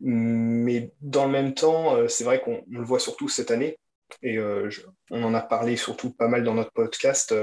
Mais 0.00 0.92
dans 1.00 1.26
le 1.26 1.32
même 1.32 1.54
temps, 1.54 1.96
euh, 1.96 2.08
c'est 2.08 2.24
vrai 2.24 2.40
qu'on 2.40 2.62
le 2.70 2.84
voit 2.84 3.00
surtout 3.00 3.28
cette 3.28 3.50
année. 3.50 3.78
Et 4.22 4.38
euh, 4.38 4.70
on 5.10 5.22
en 5.22 5.34
a 5.34 5.40
parlé 5.40 5.76
surtout 5.76 6.10
pas 6.10 6.28
mal 6.28 6.44
dans 6.44 6.54
notre 6.54 6.72
podcast 6.72 7.34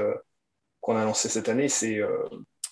qu'on 0.81 0.95
a 0.95 1.03
lancé 1.03 1.29
cette 1.29 1.49
année. 1.49 1.69
C'est. 1.69 1.99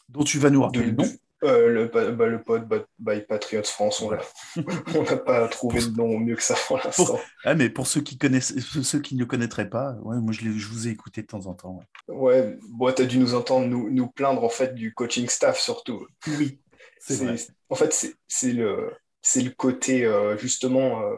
dont 0.09 0.23
tu 0.23 0.39
vas 0.39 0.49
nous 0.49 0.61
rappeler 0.61 0.85
le 0.85 0.91
nom 0.91 1.05
euh, 1.45 1.69
le, 1.69 1.85
bah, 1.87 2.25
le 2.27 2.41
pod 2.41 2.67
by 2.99 3.21
Patriots 3.21 3.63
France, 3.63 4.01
on 4.01 4.11
n'a 5.01 5.17
pas 5.17 5.47
trouvé 5.47 5.79
de 5.79 5.95
nom 5.95 6.19
mieux 6.19 6.35
que 6.35 6.43
ça 6.43 6.55
pour 6.67 6.77
l'instant. 6.77 7.19
Ah, 7.43 7.55
mais 7.55 7.69
pour 7.69 7.87
ceux 7.87 8.01
qui, 8.01 8.17
connaissent, 8.17 8.57
ceux 8.59 8.99
qui 8.99 9.15
ne 9.15 9.21
le 9.21 9.25
connaîtraient 9.25 9.69
pas, 9.69 9.93
ouais, 10.03 10.17
moi 10.17 10.33
je, 10.33 10.41
je, 10.51 10.67
vous 10.67 10.87
ai 10.87 10.91
écouté 10.91 11.21
de 11.21 11.27
temps 11.27 11.45
en 11.47 11.53
temps. 11.53 11.79
Ouais, 12.07 12.57
ouais 12.79 12.93
tu 12.93 13.01
as 13.01 13.05
dû 13.05 13.17
nous 13.17 13.33
entendre 13.33 13.67
nous, 13.67 13.89
nous, 13.89 14.07
plaindre 14.07 14.43
en 14.43 14.49
fait 14.49 14.75
du 14.75 14.93
coaching 14.93 15.27
staff 15.29 15.59
surtout. 15.59 16.07
Oui, 16.27 16.59
c'est 16.99 17.47
En 17.69 17.75
fait, 17.75 18.15
c'est 18.27 18.53
le, 18.53 18.91
le 19.35 19.49
côté 19.49 20.05
euh, 20.05 20.37
justement. 20.37 21.01
Euh, 21.01 21.15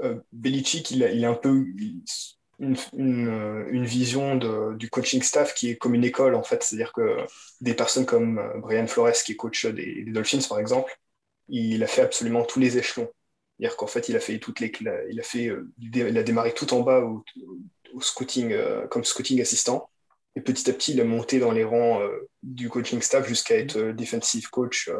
euh, 0.00 0.20
Belichick, 0.32 0.90
il, 0.90 1.02
il 1.02 1.22
est 1.22 1.26
un 1.26 1.34
peu 1.34 1.64
une, 2.58 2.76
une, 2.96 3.84
vision 3.84 4.36
du 4.74 4.88
coaching 4.90 5.22
staff 5.22 5.54
qui 5.54 5.70
est 5.70 5.76
comme 5.76 5.94
une 5.94 6.04
école, 6.04 6.34
en 6.34 6.42
fait. 6.42 6.62
C'est-à-dire 6.62 6.92
que 6.92 7.18
des 7.60 7.74
personnes 7.74 8.06
comme 8.06 8.38
euh, 8.38 8.58
Brian 8.58 8.86
Flores, 8.86 9.12
qui 9.24 9.32
est 9.32 9.36
coach 9.36 9.66
des, 9.66 10.04
Dolphins, 10.06 10.46
par 10.48 10.58
exemple, 10.58 10.96
il 11.48 11.82
a 11.82 11.86
fait 11.86 12.02
absolument 12.02 12.44
tous 12.44 12.60
les 12.60 12.78
échelons. 12.78 13.10
C'est-à-dire 13.58 13.76
qu'en 13.76 13.86
fait, 13.86 14.08
il 14.08 14.16
a 14.16 14.20
fait 14.20 14.38
toutes 14.38 14.60
les, 14.60 14.72
il 15.10 15.20
a 15.20 15.22
fait, 15.22 15.48
euh, 15.48 15.70
il 15.80 16.18
a 16.18 16.22
démarré 16.22 16.54
tout 16.54 16.72
en 16.74 16.80
bas 16.80 17.00
au, 17.00 17.24
scouting, 18.00 18.52
euh, 18.52 18.86
comme 18.88 19.04
scouting 19.04 19.40
assistant. 19.40 19.88
Et 20.36 20.40
petit 20.40 20.68
à 20.68 20.72
petit, 20.72 20.92
il 20.92 21.00
a 21.00 21.04
monté 21.04 21.38
dans 21.38 21.52
les 21.52 21.62
rangs 21.62 22.00
du 22.42 22.68
coaching 22.68 23.00
staff 23.00 23.28
jusqu'à 23.28 23.56
être 23.56 23.92
defensive 23.92 24.50
coach 24.50 24.90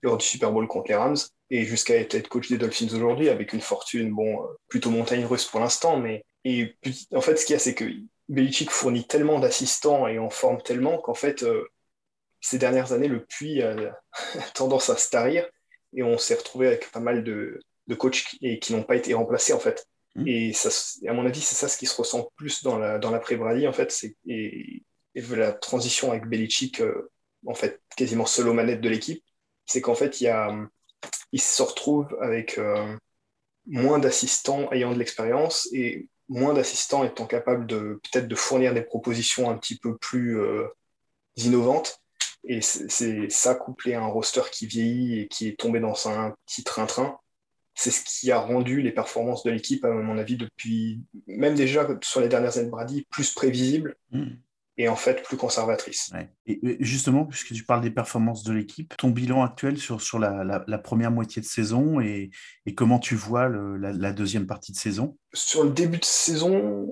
lors 0.00 0.16
du 0.16 0.24
Super 0.24 0.52
Bowl 0.52 0.68
contre 0.68 0.90
les 0.90 0.94
Rams 0.94 1.16
et 1.50 1.64
jusqu'à 1.64 1.96
être, 1.96 2.14
être 2.14 2.28
coach 2.28 2.48
des 2.48 2.56
Dolphins 2.56 2.86
aujourd'hui 2.94 3.30
avec 3.30 3.52
une 3.52 3.60
fortune, 3.60 4.12
bon, 4.12 4.38
plutôt 4.68 4.90
montagne 4.90 5.24
russe 5.24 5.44
pour 5.44 5.58
l'instant, 5.58 5.98
mais 5.98 6.24
et 6.44 6.76
en 7.12 7.20
fait, 7.20 7.36
ce 7.36 7.44
qu'il 7.44 7.54
y 7.54 7.56
a, 7.56 7.58
c'est 7.58 7.74
que 7.74 7.84
Belichick 8.28 8.70
fournit 8.70 9.06
tellement 9.06 9.40
d'assistants 9.40 10.06
et 10.06 10.18
en 10.18 10.30
forme 10.30 10.62
tellement 10.62 10.98
qu'en 10.98 11.14
fait, 11.14 11.42
euh, 11.42 11.68
ces 12.40 12.58
dernières 12.58 12.92
années, 12.92 13.08
le 13.08 13.24
puits 13.24 13.62
a 13.62 13.98
tendance 14.54 14.88
à 14.90 14.96
se 14.96 15.10
tarir 15.10 15.48
et 15.92 16.02
on 16.02 16.18
s'est 16.18 16.36
retrouvé 16.36 16.68
avec 16.68 16.90
pas 16.90 17.00
mal 17.00 17.24
de, 17.24 17.60
de 17.86 17.94
coachs 17.94 18.24
qui, 18.24 18.58
qui 18.60 18.72
n'ont 18.72 18.84
pas 18.84 18.96
été 18.96 19.14
remplacés 19.14 19.52
en 19.52 19.58
fait. 19.58 19.86
Mmh. 20.14 20.28
Et 20.28 20.52
ça, 20.52 20.70
à 21.06 21.12
mon 21.12 21.26
avis, 21.26 21.40
c'est 21.40 21.54
ça 21.54 21.68
ce 21.68 21.76
qui 21.76 21.86
se 21.86 21.96
ressent 21.96 22.30
plus 22.36 22.62
dans 22.62 22.78
la 22.78 22.98
dans 22.98 23.10
l'après-Brady 23.10 23.68
en 23.68 23.72
fait, 23.72 23.92
c'est 23.92 24.16
et, 24.26 24.82
et, 25.14 25.20
la 25.20 25.52
transition 25.52 26.10
avec 26.10 26.26
Belichick, 26.26 26.80
euh, 26.80 27.10
en 27.46 27.54
fait, 27.54 27.80
quasiment 27.96 28.26
seul 28.26 28.48
aux 28.48 28.54
manettes 28.54 28.80
de 28.80 28.88
l'équipe, 28.88 29.24
c'est 29.66 29.80
qu'en 29.80 29.94
fait, 29.94 30.20
il 30.20 30.24
y 30.24 30.28
a, 30.28 30.54
il 31.32 31.40
se 31.40 31.62
retrouve 31.62 32.16
avec 32.20 32.58
euh, 32.58 32.96
moins 33.66 33.98
d'assistants 33.98 34.70
ayant 34.72 34.92
de 34.92 34.98
l'expérience 34.98 35.68
et 35.72 36.08
moins 36.30 36.54
d'assistants 36.54 37.04
étant 37.04 37.26
capables 37.26 37.66
de 37.66 38.00
peut-être 38.02 38.28
de 38.28 38.34
fournir 38.34 38.72
des 38.72 38.82
propositions 38.82 39.50
un 39.50 39.58
petit 39.58 39.76
peu 39.76 39.98
plus 39.98 40.40
euh, 40.40 40.66
innovantes. 41.36 42.00
Et 42.44 42.62
c'est 42.62 43.28
ça 43.28 43.54
couplé 43.54 43.92
à 43.92 44.00
un 44.00 44.06
roster 44.06 44.40
qui 44.50 44.66
vieillit 44.66 45.20
et 45.20 45.28
qui 45.28 45.46
est 45.46 45.60
tombé 45.60 45.78
dans 45.78 46.08
un 46.08 46.34
petit 46.46 46.64
train-train. 46.64 47.18
C'est 47.74 47.90
ce 47.90 48.02
qui 48.02 48.30
a 48.32 48.38
rendu 48.38 48.80
les 48.80 48.92
performances 48.92 49.42
de 49.42 49.50
l'équipe, 49.50 49.84
à 49.84 49.90
mon 49.90 50.16
avis, 50.16 50.36
depuis, 50.36 51.02
même 51.26 51.54
déjà 51.54 51.86
sur 52.02 52.22
les 52.22 52.28
dernières 52.28 52.56
années 52.56 52.66
de 52.66 52.70
Brady, 52.70 53.06
plus 53.10 53.32
prévisibles. 53.32 53.96
Mm 54.10 54.30
et 54.80 54.88
en 54.88 54.96
fait 54.96 55.22
plus 55.22 55.36
conservatrice. 55.36 56.10
Et 56.46 56.78
justement, 56.80 57.26
puisque 57.26 57.52
tu 57.52 57.64
parles 57.64 57.82
des 57.82 57.90
performances 57.90 58.44
de 58.44 58.54
l'équipe, 58.54 58.94
ton 58.96 59.10
bilan 59.10 59.42
actuel 59.42 59.76
sur, 59.76 60.00
sur 60.00 60.18
la, 60.18 60.64
la, 60.66 60.78
première 60.78 61.10
moitié 61.10 61.42
de 61.42 61.46
saison 61.46 62.00
et, 62.00 62.30
et 62.64 62.74
comment 62.74 62.98
tu 62.98 63.14
vois 63.14 63.48
le, 63.48 63.76
la, 63.76 64.12
deuxième 64.12 64.46
partie 64.46 64.72
de 64.72 64.78
saison? 64.78 65.18
Sur 65.34 65.64
le 65.64 65.70
début 65.70 65.98
de 65.98 66.04
saison, 66.04 66.88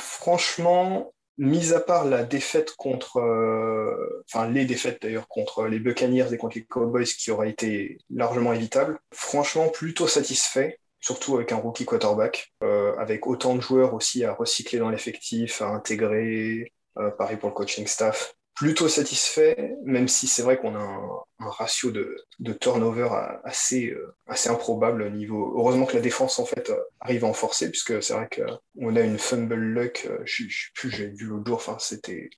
franchement, 0.00 1.12
mis 1.36 1.74
à 1.74 1.80
part 1.80 2.06
la 2.06 2.24
défaite 2.24 2.74
contre, 2.76 3.18
euh, 3.18 4.24
enfin 4.32 4.48
les 4.48 4.64
défaites 4.64 5.02
d'ailleurs 5.02 5.28
contre 5.28 5.66
les 5.66 5.78
Buccaneers 5.78 6.32
et 6.32 6.38
contre 6.38 6.56
les 6.56 6.64
Cowboys 6.64 7.04
qui 7.04 7.30
auraient 7.30 7.50
été 7.50 7.98
largement 8.08 8.54
évitables, 8.54 8.98
franchement 9.12 9.68
plutôt 9.68 10.08
satisfait 10.08 10.78
surtout 11.06 11.36
avec 11.36 11.52
un 11.52 11.56
rookie 11.56 11.84
quarterback, 11.84 12.52
euh, 12.64 12.96
avec 12.98 13.28
autant 13.28 13.54
de 13.54 13.60
joueurs 13.60 13.94
aussi 13.94 14.24
à 14.24 14.32
recycler 14.32 14.80
dans 14.80 14.90
l'effectif, 14.90 15.62
à 15.62 15.68
intégrer, 15.68 16.72
pareil 17.18 17.36
pour 17.36 17.48
le 17.48 17.54
coaching 17.54 17.86
staff. 17.86 18.34
Plutôt 18.54 18.88
satisfait, 18.88 19.76
même 19.84 20.08
si 20.08 20.26
c'est 20.26 20.42
vrai 20.42 20.56
qu'on 20.56 20.74
a 20.76 20.78
un, 20.78 21.50
ratio 21.50 21.90
de, 21.90 22.16
de, 22.38 22.54
turnover 22.54 23.10
assez, 23.44 23.90
euh, 23.90 24.16
assez 24.26 24.48
improbable 24.48 25.02
au 25.02 25.10
niveau. 25.10 25.52
Heureusement 25.58 25.84
que 25.84 25.94
la 25.94 26.00
défense 26.00 26.38
en 26.38 26.46
fait 26.46 26.72
arrive 27.00 27.26
à 27.26 27.28
enforcer, 27.28 27.70
puisque 27.70 28.02
c'est 28.02 28.14
vrai 28.14 28.30
qu'on 28.34 28.96
a 28.96 29.00
une 29.02 29.18
fumble 29.18 29.56
luck. 29.56 30.08
Euh, 30.10 30.20
je, 30.24 30.44
je 30.48 30.70
plus, 30.74 30.90
j'ai 30.90 31.08
vu 31.08 31.26
l'autre 31.26 31.46
jour. 31.46 31.56
Enfin, 31.56 31.76
c'était, 31.78 32.30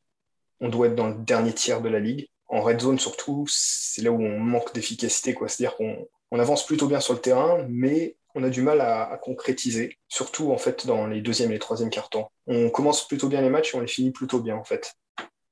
on 0.61 0.68
doit 0.68 0.88
être 0.88 0.96
dans 0.96 1.06
le 1.06 1.14
dernier 1.14 1.52
tiers 1.52 1.80
de 1.80 1.88
la 1.88 2.00
ligue. 2.00 2.28
En 2.48 2.62
red 2.62 2.80
zone 2.80 2.98
surtout, 2.98 3.44
c'est 3.48 4.02
là 4.02 4.11
où 4.11 4.20
on 4.20 4.40
manque 4.40 4.74
d'efficacité, 4.74 5.34
quoi. 5.34 5.46
C'est-à-dire 5.46 5.76
qu'on 5.76 6.09
on 6.32 6.40
avance 6.40 6.66
plutôt 6.66 6.88
bien 6.88 7.00
sur 7.00 7.14
le 7.14 7.20
terrain, 7.20 7.64
mais 7.68 8.16
on 8.38 8.44
a 8.44 8.50
du 8.50 8.62
mal 8.62 8.80
à, 8.80 9.18
concrétiser, 9.20 9.98
surtout 10.08 10.52
en 10.52 10.58
fait 10.58 10.86
dans 10.86 11.08
les 11.08 11.20
deuxième 11.20 11.50
et 11.50 11.54
les 11.54 11.58
troisième 11.58 11.90
cartons. 11.90 12.26
On 12.46 12.70
commence 12.70 13.06
plutôt 13.06 13.28
bien 13.28 13.42
les 13.42 13.50
matchs 13.50 13.74
et 13.74 13.76
on 13.76 13.80
les 13.80 13.88
finit 13.88 14.12
plutôt 14.12 14.38
bien 14.38 14.56
en 14.56 14.64
fait. 14.64 14.94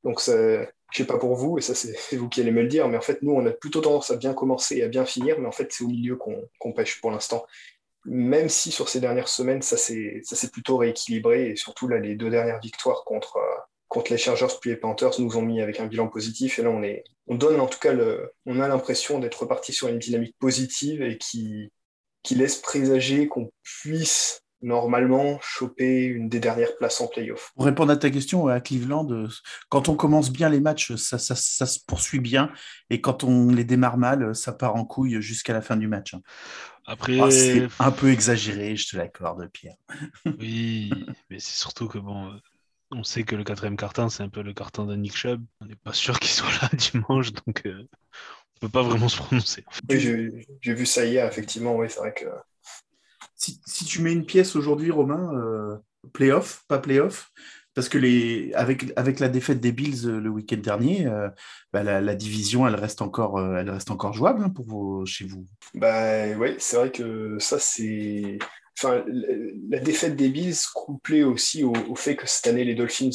Donc 0.05 0.21
je 0.25 0.67
sais 0.93 1.05
pas 1.05 1.19
pour 1.19 1.35
vous, 1.35 1.59
et 1.59 1.63
ça 1.63 1.75
c'est 1.75 2.17
vous 2.17 2.29
qui 2.29 2.41
allez 2.41 2.53
me 2.53 2.63
le 2.63 2.69
dire, 2.69 2.89
mais 2.89 2.97
en 2.97 3.03
fait 3.03 3.23
nous 3.23 3.33
on 3.33 3.45
a 3.45 3.51
plutôt 3.51 3.81
tendance 3.81 4.13
à 4.13 4.17
bien 4.17 4.35
commencer 4.35 4.77
et 4.77 4.85
à 4.85 4.89
bien 4.89 5.05
finir, 5.05 5.41
mais 5.41 5.49
en 5.49 5.53
fait 5.53 5.73
c'est 5.73 5.83
au 5.83 5.89
milieu 5.89 6.17
qu'on 6.17 6.73
pêche 6.73 7.01
pour 7.01 7.11
l'instant. 7.11 7.45
Même 8.05 8.49
si 8.49 8.71
sur 8.71 8.89
ces 8.89 9.01
dernières 9.01 9.29
semaines 9.29 9.63
ça 9.63 9.77
s'est 9.77 10.51
plutôt 10.53 10.77
rééquilibré, 10.77 11.51
et 11.51 11.57
surtout 11.57 11.89
là 11.89 11.99
les 11.99 12.15
deux 12.15 12.31
dernières 12.31 12.61
victoires 12.61 13.03
contre, 13.05 13.37
contre 13.89 14.13
les 14.13 14.19
Chargers 14.19 14.47
puis 14.61 14.71
les 14.71 14.77
Panthers 14.77 15.19
nous 15.19 15.37
ont 15.37 15.43
mis 15.43 15.61
avec 15.61 15.81
un 15.81 15.87
bilan 15.87 16.07
positif, 16.07 16.61
et 16.61 16.63
là 16.63 16.71
on 16.71 16.85
est 16.85 17.03
on 17.27 17.35
donne 17.35 17.61
en 17.61 17.67
tout 17.67 17.81
cas 17.81 17.93
le, 17.93 18.33
on 18.47 18.61
a 18.61 18.69
l'impression 18.69 19.19
d'être 19.19 19.41
reparti 19.41 19.73
sur 19.73 19.89
une 19.89 19.99
dynamique 19.99 20.37
positive 20.39 21.03
et 21.03 21.19
qui, 21.19 21.73
qui 22.27 22.35
laisse 22.35 22.57
présager 22.57 23.29
qu'on 23.29 23.51
puisse 23.63 24.43
normalement 24.63 25.39
choper 25.43 26.05
une 26.05 26.29
des 26.29 26.41
dernières 26.41 26.77
places 26.77 27.01
en 27.01 27.07
playoff. 27.07 27.53
Pour 27.55 27.67
répondre 27.67 27.93
à 27.93 27.97
ta 27.97 28.11
question, 28.11 28.49
à 28.49 28.61
Cleveland, 28.61 29.09
euh, 29.13 29.29
quand 29.69 29.89
on 29.89 29.95
commence 29.95 30.31
bien 30.33 30.49
les 30.49 30.61
matchs, 30.61 30.95
ça, 30.97 31.19
ça, 31.19 31.37
ça 31.37 31.67
se 31.67 31.79
poursuit 31.87 32.21
bien. 32.21 32.51
Et 32.91 33.01
quand 33.01 33.23
on 33.23 33.51
les 33.51 33.65
démarre 33.65 33.97
mal, 33.99 34.35
ça 34.35 34.53
part 34.53 34.75
en 34.75 34.85
couille 34.85 35.21
jusqu'à 35.23 35.53
la 35.53 35.63
fin 35.63 35.77
du 35.77 35.87
match. 35.89 36.15
hein. 36.15 36.23
Après, 36.87 37.19
Ah, 37.21 37.31
c'est 37.31 37.69
un 37.79 37.91
peu 37.93 38.11
exagéré, 38.11 38.77
je 38.77 38.89
te 38.91 38.97
l'accorde, 38.97 39.49
Pierre. 39.53 39.77
oui, 40.41 40.91
mais 41.31 41.39
c'est 41.39 41.57
surtout 41.59 41.87
que 41.89 41.99
bon, 41.99 42.33
on 42.93 43.03
sait 43.05 43.25
que 43.25 43.37
le 43.37 43.45
quatrième 43.45 43.77
carton, 43.77 44.09
c'est 44.09 44.23
un 44.23 44.29
peu 44.29 44.43
le 44.43 44.55
carton 44.55 44.85
de 44.87 44.95
Nick 44.97 45.17
Chubb. 45.17 45.45
On 45.61 45.67
n'est 45.67 45.75
pas 45.77 45.93
sûr 45.93 46.19
qu'il 46.19 46.31
soit 46.31 46.49
là 46.63 46.71
dimanche, 46.93 47.33
donc 47.33 47.63
euh, 47.67 47.83
on 47.83 48.36
peut 48.61 48.69
pas 48.69 48.83
vraiment 48.83 49.09
se 49.09 49.17
prononcer. 49.19 49.65
en 49.67 49.71
fait. 49.73 49.83
Oui, 49.89 50.01
j'ai 50.01 50.47
j'ai 50.61 50.75
vu 50.75 50.87
ça 50.87 51.05
hier, 51.05 51.27
effectivement, 51.27 51.77
oui, 51.77 51.87
c'est 51.91 51.99
vrai 52.01 52.15
que 52.15 52.27
Si, 53.35 53.61
si 53.67 53.85
tu 53.85 54.03
mets 54.03 54.13
une 54.13 54.27
pièce 54.27 54.57
aujourd'hui, 54.57 54.91
Romain, 54.91 55.31
euh, 55.35 55.77
playoff, 56.13 56.65
pas 56.69 56.79
playoff, 56.79 57.31
parce 57.75 57.89
que 57.89 57.99
les, 57.99 58.53
avec, 58.55 58.93
avec 58.97 59.21
la 59.21 59.29
défaite 59.29 59.61
des 59.61 59.73
Bills 59.73 60.07
euh, 60.07 60.21
le 60.21 60.31
week-end 60.31 60.57
dernier, 60.57 61.07
euh, 61.07 61.29
bah, 61.73 61.83
la, 61.83 62.01
la 62.01 62.15
division, 62.15 62.67
elle 62.67 62.75
reste 62.75 63.03
encore, 63.03 63.39
euh, 63.39 63.57
elle 63.57 63.69
reste 63.71 63.91
encore 63.91 64.15
jouable 64.15 64.43
hein, 64.43 64.49
pour 64.51 64.67
vos- 64.67 65.05
chez 65.05 65.27
vous. 65.27 65.45
Bah 65.75 66.27
oui, 66.39 66.55
c'est 66.59 66.77
vrai 66.77 66.91
que 66.91 67.39
ça 67.39 67.59
c'est. 67.59 68.39
Enfin, 68.79 69.05
la 69.71 69.79
défaite 69.81 70.17
des 70.17 70.29
Bills 70.29 70.55
couplée 70.75 71.25
aussi 71.25 71.65
au, 71.65 71.73
au 71.89 71.95
fait 71.97 72.15
que 72.17 72.27
cette 72.27 72.47
année 72.47 72.65
les 72.65 72.75
Dolphins 72.75 73.11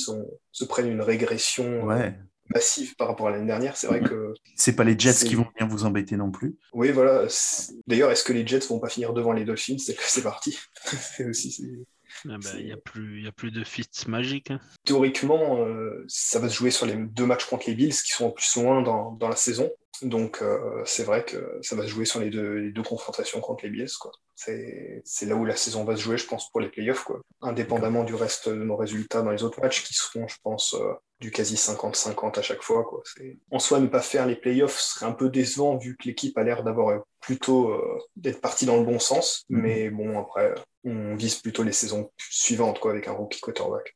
se 0.51 0.65
prennent 0.65 0.87
une 0.91 1.01
régression 1.01 1.65
euh, 1.65 1.85
Ouais. 1.85 2.19
Massive 2.53 2.95
par 2.95 3.07
rapport 3.07 3.27
à 3.27 3.31
l'année 3.31 3.47
dernière, 3.47 3.75
c'est 3.77 3.87
vrai 3.87 4.01
que. 4.01 4.33
C'est 4.55 4.75
pas 4.75 4.83
les 4.83 4.97
Jets 4.97 5.13
C'est- 5.13 5.27
qui 5.27 5.35
vont 5.35 5.47
bien 5.57 5.67
vous 5.67 5.85
embêter 5.85 6.15
non 6.17 6.31
plus. 6.31 6.55
Oui, 6.73 6.91
voilà. 6.91 7.25
c'est- 7.29 7.73
D'ailleurs, 7.87 8.11
est-ce 8.11 8.23
que 8.23 8.33
les 8.33 8.45
Jets 8.45 8.67
vont 8.69 8.79
pas 8.79 8.89
finir 8.89 9.13
devant 9.13 9.33
les 9.33 9.45
Dolphins? 9.45 9.77
C'est 9.77 9.95
que 9.95 10.03
c'est 10.03 10.23
parti. 10.23 10.57
C'est 11.17 11.25
aussi. 11.25 11.51
c'est- 11.51 11.85
Ah 12.29 12.35
bah, 12.43 12.49
Il 12.59 12.65
n'y 12.65 12.73
a, 12.73 12.77
plus- 12.77 13.19
il 13.19 13.23
y 13.23 13.27
a 13.27 13.31
plus 13.31 13.51
de 13.51 13.63
fits 13.63 13.87
magiques. 14.07 14.51
hein. 14.51 14.59
Théoriquement, 14.85 15.65
euh, 15.65 16.03
ça 16.09 16.39
va 16.39 16.49
se 16.49 16.55
jouer 16.55 16.69
sur 16.71 16.85
les 16.85 16.95
deux 16.95 17.25
matchs 17.25 17.45
contre 17.45 17.69
les 17.69 17.73
Bills 17.75 17.93
qui 17.93 18.11
sont 18.11 18.25
en 18.25 18.31
plus 18.31 18.55
loin 18.57 18.81
dans, 18.81 19.11
dans 19.13 19.29
la 19.29 19.35
saison. 19.37 19.71
Donc, 20.01 20.39
euh, 20.41 20.81
c'est 20.85 21.03
vrai 21.03 21.23
que 21.23 21.59
ça 21.61 21.75
va 21.75 21.83
se 21.83 21.87
jouer 21.87 22.05
sur 22.05 22.19
les 22.19 22.29
deux, 22.29 22.55
les 22.55 22.71
deux 22.71 22.81
confrontations 22.83 23.39
contre 23.39 23.63
les 23.65 23.69
Bills. 23.71 23.91
Quoi. 23.99 24.11
C'est, 24.35 25.01
c'est 25.05 25.25
là 25.25 25.35
où 25.35 25.45
la 25.45 25.55
saison 25.55 25.83
va 25.85 25.95
se 25.95 26.01
jouer, 26.01 26.17
je 26.17 26.25
pense, 26.25 26.49
pour 26.51 26.59
les 26.59 26.67
playoffs. 26.69 27.03
Quoi. 27.03 27.21
Indépendamment 27.41 28.03
du 28.03 28.15
reste 28.15 28.49
de 28.49 28.55
nos 28.55 28.75
résultats 28.75 29.21
dans 29.21 29.31
les 29.31 29.43
autres 29.43 29.61
matchs 29.61 29.83
qui 29.83 29.93
seront, 29.93 30.27
je 30.27 30.35
pense, 30.43 30.73
euh, 30.73 30.93
du 31.21 31.31
quasi 31.31 31.55
50-50 31.55 32.39
à 32.39 32.41
chaque 32.41 32.63
fois. 32.63 32.83
Quoi. 32.83 33.03
En 33.51 33.59
soi, 33.59 33.79
ne 33.79 33.87
pas 33.87 34.01
faire 34.01 34.25
les 34.25 34.35
playoffs 34.35 34.79
serait 34.79 35.05
un 35.05 35.13
peu 35.13 35.29
décevant 35.29 35.77
vu 35.77 35.95
que 35.95 36.07
l'équipe 36.07 36.37
a 36.37 36.43
l'air 36.43 36.63
d'avoir 36.63 36.89
euh, 36.89 36.99
plutôt 37.21 37.69
euh, 37.69 37.99
d'être 38.15 38.41
partie 38.41 38.65
dans 38.65 38.77
le 38.77 38.83
bon 38.83 38.99
sens. 38.99 39.45
Mhm. 39.49 39.61
Mais 39.61 39.89
bon, 39.89 40.19
après, 40.19 40.53
on 40.83 41.15
vise 41.15 41.35
plutôt 41.35 41.63
les 41.63 41.71
saisons 41.71 42.11
suivantes 42.17 42.79
quoi, 42.79 42.91
avec 42.91 43.07
un 43.07 43.13
rookie 43.13 43.39
quarterback. 43.39 43.95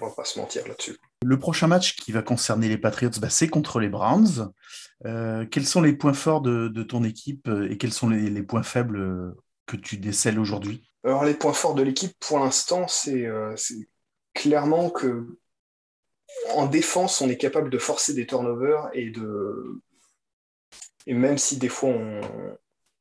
On 0.00 0.06
va 0.06 0.12
pas 0.12 0.24
se 0.24 0.38
mentir 0.38 0.66
là-dessus. 0.68 0.96
Le 1.24 1.38
prochain 1.40 1.66
match 1.66 1.96
qui 1.96 2.12
va 2.12 2.22
concerner 2.22 2.68
les 2.68 2.78
Patriots, 2.78 3.10
bah, 3.20 3.28
c'est 3.28 3.48
contre 3.48 3.80
les 3.80 3.88
Browns. 3.88 4.52
Euh, 5.04 5.44
quels 5.50 5.66
sont 5.66 5.82
les 5.82 5.92
points 5.92 6.12
forts 6.12 6.40
de, 6.40 6.68
de 6.68 6.82
ton 6.84 7.02
équipe 7.02 7.50
et 7.68 7.76
quels 7.78 7.92
sont 7.92 8.08
les, 8.08 8.30
les 8.30 8.42
points 8.44 8.62
faibles 8.62 9.34
que 9.66 9.76
tu 9.76 9.96
décèles 9.96 10.38
aujourd'hui? 10.38 10.84
Alors 11.04 11.24
les 11.24 11.34
points 11.34 11.52
forts 11.52 11.74
de 11.74 11.82
l'équipe 11.82 12.14
pour 12.20 12.38
l'instant, 12.38 12.86
c'est 12.86 13.26
euh, 13.26 13.54
c'est 13.56 13.88
clairement 14.34 14.90
que 14.90 15.38
en 16.54 16.66
défense, 16.66 17.20
on 17.20 17.28
est 17.28 17.36
capable 17.36 17.70
de 17.70 17.78
forcer 17.78 18.14
des 18.14 18.26
turnovers 18.26 18.90
et 18.92 19.10
de 19.10 19.80
même 21.06 21.38
si 21.38 21.58
des 21.58 21.68
fois 21.68 21.90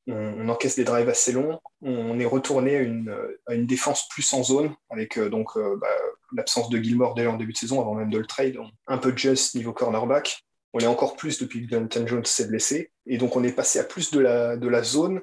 on, 0.07 0.49
encaisse 0.49 0.75
des 0.75 0.83
drives 0.83 1.09
assez 1.09 1.31
longs, 1.31 1.59
on 1.81 2.19
est 2.19 2.25
retourné 2.25 2.75
à 2.75 2.81
une, 2.81 3.65
défense 3.65 4.09
plus 4.09 4.33
en 4.33 4.43
zone 4.43 4.73
avec 4.89 5.17
euh, 5.17 5.29
donc 5.29 5.55
euh, 5.55 5.77
bah, 5.79 5.87
l'absence 6.33 6.69
de 6.69 6.81
Gilmore 6.81 7.13
dès 7.13 7.27
en 7.27 7.37
début 7.37 7.53
de 7.53 7.57
saison 7.57 7.79
avant 7.79 7.93
même 7.93 8.09
de 8.09 8.17
le 8.17 8.25
trade, 8.25 8.57
un 8.87 8.97
peu 8.97 9.15
just 9.15 9.55
niveau 9.55 9.71
cornerback. 9.71 10.43
On 10.73 10.79
est 10.79 10.87
encore 10.87 11.15
plus 11.15 11.39
depuis 11.39 11.65
que 11.65 11.69
Jonathan 11.69 12.05
Jones 12.07 12.25
s'est 12.25 12.47
blessé 12.47 12.91
et 13.05 13.17
donc 13.17 13.35
on 13.35 13.43
est 13.43 13.53
passé 13.53 13.79
à 13.79 13.83
plus 13.83 14.11
de 14.11 14.19
la, 14.19 14.83
zone 14.83 15.21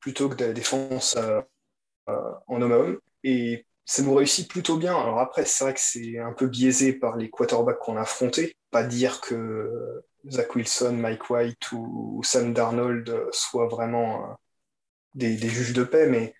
plutôt 0.00 0.28
que 0.28 0.34
de 0.34 0.44
la 0.46 0.52
défense 0.52 1.16
euh, 1.16 1.40
en 2.46 2.60
homme 2.60 2.72
à 2.72 2.76
homme. 2.76 2.98
Et 3.22 3.64
ça 3.84 4.02
nous 4.02 4.14
réussit 4.14 4.48
plutôt 4.48 4.76
bien. 4.76 4.96
Alors 4.96 5.18
après, 5.18 5.44
c'est 5.44 5.64
vrai 5.64 5.74
que 5.74 5.80
c'est 5.80 6.18
un 6.18 6.32
peu 6.32 6.46
biaisé 6.46 6.92
par 6.92 7.16
les 7.16 7.30
quarterbacks 7.30 7.78
qu'on 7.78 7.96
a 7.96 8.02
affrontés. 8.02 8.56
Pas 8.70 8.84
dire 8.84 9.20
que 9.20 10.02
Zach 10.28 10.54
Wilson, 10.54 10.92
Mike 10.92 11.30
White 11.30 11.72
ou, 11.72 12.20
Sam 12.22 12.52
Darnold 12.52 13.28
soient 13.32 13.68
vraiment 13.68 14.24
euh, 14.24 14.34
des, 15.14 15.36
des 15.36 15.48
juges 15.48 15.72
de 15.72 15.84
paix, 15.84 16.06
mais 16.08 16.34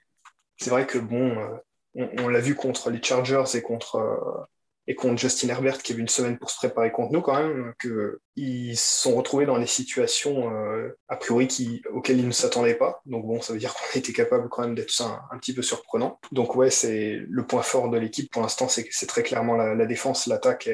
c'est 0.58 0.70
vrai 0.70 0.86
que 0.86 0.98
bon, 0.98 1.38
euh, 1.38 1.56
on, 1.94 2.24
on 2.24 2.28
l'a 2.28 2.40
vu 2.40 2.54
contre 2.54 2.90
les 2.90 3.02
Chargers 3.02 3.44
et 3.54 3.62
contre, 3.62 3.96
euh, 3.96 4.44
et 4.90 4.96
contre 4.96 5.18
Justin 5.18 5.50
Herbert 5.50 5.78
qui 5.78 5.92
avait 5.92 6.00
une 6.00 6.08
semaine 6.08 6.36
pour 6.36 6.50
se 6.50 6.56
préparer 6.56 6.90
contre 6.90 7.12
nous 7.12 7.20
quand 7.20 7.40
même, 7.40 7.72
qu'ils 7.80 8.76
se 8.76 9.02
sont 9.02 9.14
retrouvés 9.14 9.46
dans 9.46 9.60
des 9.60 9.68
situations 9.68 10.52
euh, 10.52 10.98
a 11.06 11.14
priori 11.14 11.80
auxquelles 11.92 12.18
ils 12.18 12.26
ne 12.26 12.32
s'attendaient 12.32 12.74
pas. 12.74 13.00
Donc 13.06 13.24
bon, 13.24 13.40
ça 13.40 13.52
veut 13.52 13.60
dire 13.60 13.72
qu'on 13.72 13.96
était 14.00 14.12
capable 14.12 14.48
quand 14.48 14.62
même 14.62 14.74
d'être 14.74 15.00
un, 15.00 15.22
un, 15.30 15.38
petit 15.38 15.54
peu 15.54 15.62
surprenant. 15.62 16.18
Donc 16.32 16.56
ouais, 16.56 16.70
c'est 16.70 17.20
le 17.24 17.46
point 17.46 17.62
fort 17.62 17.88
de 17.88 17.98
l'équipe 17.98 18.32
pour 18.32 18.42
l'instant, 18.42 18.66
c'est 18.68 19.06
très 19.06 19.22
clairement 19.22 19.54
la, 19.54 19.86
défense, 19.86 20.26
l'attaque. 20.26 20.68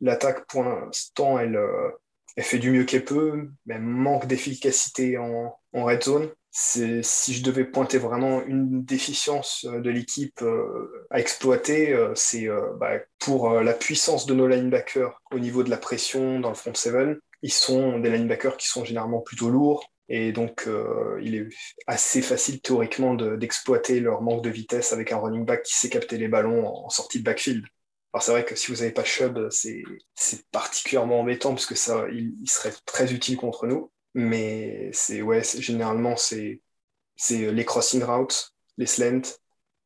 L'attaque 0.00 0.46
pour 0.46 0.62
l'instant, 0.62 1.36
elle, 1.36 1.56
euh, 1.56 1.90
elle 2.36 2.44
fait 2.44 2.60
du 2.60 2.70
mieux 2.70 2.84
qu'elle 2.84 3.04
peut, 3.04 3.48
mais 3.66 3.80
manque 3.80 4.28
d'efficacité 4.28 5.18
en 5.18 5.58
red 5.72 6.04
zone. 6.04 6.30
Si 6.56 7.34
je 7.34 7.42
devais 7.42 7.64
pointer 7.64 7.98
vraiment 7.98 8.40
une 8.44 8.84
déficience 8.84 9.64
de 9.64 9.90
l'équipe 9.90 10.40
euh, 10.40 11.06
à 11.10 11.18
exploiter, 11.18 11.92
euh, 11.92 12.12
c'est 12.14 12.48
euh, 12.48 12.72
bah, 12.78 13.00
pour 13.18 13.50
la 13.50 13.72
puissance 13.72 14.24
de 14.24 14.34
nos 14.34 14.46
linebackers 14.46 15.20
au 15.32 15.40
niveau 15.40 15.64
de 15.64 15.70
la 15.70 15.78
pression 15.78 16.38
dans 16.38 16.50
le 16.50 16.54
front 16.54 16.74
seven. 16.74 17.18
Ils 17.42 17.52
sont 17.52 17.98
des 17.98 18.08
linebackers 18.08 18.56
qui 18.56 18.68
sont 18.68 18.84
généralement 18.84 19.20
plutôt 19.20 19.50
lourds 19.50 19.84
et 20.08 20.32
donc 20.32 20.64
euh, 20.68 21.18
il 21.22 21.34
est 21.34 21.48
assez 21.86 22.22
facile 22.22 22.60
théoriquement 22.60 23.14
d'exploiter 23.14 24.00
de, 24.00 24.04
leur 24.04 24.22
manque 24.22 24.44
de 24.44 24.50
vitesse 24.50 24.92
avec 24.92 25.12
un 25.12 25.18
running 25.18 25.44
back 25.44 25.62
qui 25.62 25.74
sait 25.74 25.88
capter 25.88 26.18
les 26.18 26.28
ballons 26.28 26.66
en, 26.66 26.88
sortie 26.90 27.18
de 27.18 27.24
backfield. 27.24 27.64
Alors 28.12 28.22
c'est 28.22 28.32
vrai 28.32 28.44
que 28.44 28.54
si 28.54 28.70
vous 28.70 28.78
n'avez 28.78 28.92
pas 28.92 29.02
Chubb, 29.02 29.48
c'est 29.50 29.82
particulièrement 30.52 31.20
embêtant 31.20 31.50
parce 31.50 31.66
que 31.66 31.74
ça, 31.74 32.06
il 32.12 32.48
serait 32.48 32.72
très 32.86 33.12
utile 33.12 33.36
contre 33.36 33.66
nous 33.66 33.90
mais 34.14 34.90
c'est 34.92 35.22
ouais 35.22 35.42
généralement 35.58 36.16
c'est 36.16 36.62
c'est 37.16 37.52
les 37.52 37.64
crossing 37.64 38.02
routes 38.02 38.54
les 38.78 38.86
slants 38.86 39.22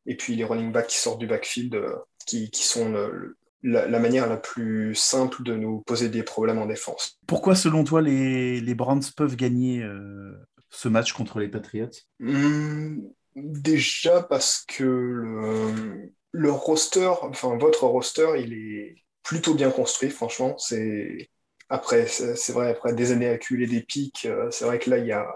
et 0.07 0.17
puis 0.17 0.37
les 0.37 0.45
running 0.45 0.73
backs 0.73 0.89
qui 0.89 0.99
sortent 0.99 1.19
du 1.19 1.27
backfield 1.27 1.75
euh, 1.75 1.97
qui, 2.27 2.51
qui 2.51 2.63
sont 2.63 2.91
le, 2.91 3.37
la, 3.63 3.87
la, 3.87 3.99
manière 3.99 4.27
la 4.27 4.37
plus 4.37 4.95
simple 4.95 5.43
de 5.43 5.55
nous 5.55 5.81
poser 5.81 6.09
des 6.09 6.23
problèmes 6.23 6.59
en 6.59 6.67
défense. 6.67 7.19
Pourquoi 7.27 7.55
selon 7.55 7.85
toi 7.85 8.01
les, 8.01 8.61
les 8.61 8.75
Browns 8.75 9.03
peuvent 9.17 9.37
gagner 9.37 9.83
euh, 9.83 10.33
ce 10.71 10.89
match 10.89 11.13
contre 11.13 11.41
les 11.41 11.49
Patriots? 11.49 11.91
Mmh, 12.21 13.01
Déjà 13.37 14.23
parce 14.23 14.65
que 14.67 14.83
le, 14.83 16.13
le 16.33 16.51
roster, 16.51 17.11
enfin 17.23 17.57
votre 17.57 17.85
roster, 17.85 18.27
il 18.39 18.53
est 18.53 18.97
plutôt 19.23 19.55
bien 19.55 19.71
construit, 19.71 20.11
franchement. 20.11 20.57
C'est 20.59 21.31
après, 21.69 22.07
c'est 22.07 22.53
vrai, 22.53 22.71
après 22.71 22.93
des 22.95 23.13
années 23.13 23.29
accumulées 23.29 23.67
des 23.67 23.83
pics, 23.83 24.27
euh, 24.27 24.51
c'est 24.51 24.65
vrai 24.65 24.79
que 24.79 24.91
là, 24.91 24.99
il 24.99 25.07
y 25.07 25.13
a, 25.13 25.27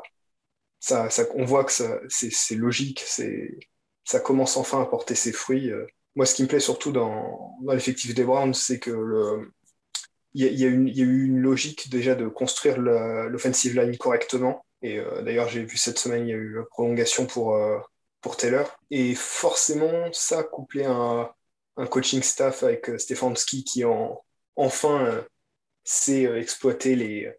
ça, 0.80 1.10
ça, 1.10 1.24
on 1.34 1.44
voit 1.44 1.64
que 1.64 1.72
c'est 2.08 2.54
logique, 2.56 3.04
ça 4.04 4.20
commence 4.20 4.56
enfin 4.56 4.82
à 4.82 4.86
porter 4.86 5.14
ses 5.14 5.32
fruits. 5.32 5.70
Moi, 6.16 6.26
ce 6.26 6.34
qui 6.34 6.42
me 6.42 6.48
plaît 6.48 6.60
surtout 6.60 6.92
dans, 6.92 7.56
dans 7.62 7.72
l'effectif 7.72 8.14
des 8.14 8.24
Browns, 8.24 8.54
c'est 8.54 8.78
que 8.78 8.90
le, 8.90 9.52
il 10.34 10.46
y, 10.46 10.48
y 10.48 10.60
y, 10.62 10.64
a, 10.64 10.68
eu 10.68 11.26
une 11.26 11.40
logique 11.40 11.90
déjà 11.90 12.14
de 12.14 12.26
construire 12.28 12.78
l'offensive 12.78 13.78
line 13.78 13.96
correctement. 13.98 14.64
Et 14.82 14.98
euh, 14.98 15.22
d'ailleurs, 15.22 15.48
j'ai 15.48 15.64
vu 15.64 15.76
cette 15.76 15.98
semaine, 15.98 16.26
il 16.26 16.30
y 16.30 16.32
a 16.32 16.36
eu 16.36 16.56
la 16.56 16.64
prolongation 16.64 17.26
pour, 17.26 17.54
euh, 17.54 17.78
pour 18.20 18.36
Taylor. 18.36 18.78
Et 18.90 19.14
forcément, 19.14 20.10
ça, 20.12 20.42
couplé 20.42 20.84
à 20.84 20.92
un, 20.92 21.30
un 21.76 21.86
coaching 21.86 22.22
staff 22.22 22.62
avec 22.62 22.88
euh, 22.90 22.98
Stefanski 22.98 23.64
qui 23.64 23.84
en, 23.84 24.22
enfin 24.56 25.24
c'est 25.84 26.26
euh, 26.26 26.40
exploiter 26.40 26.96
les, 26.96 27.32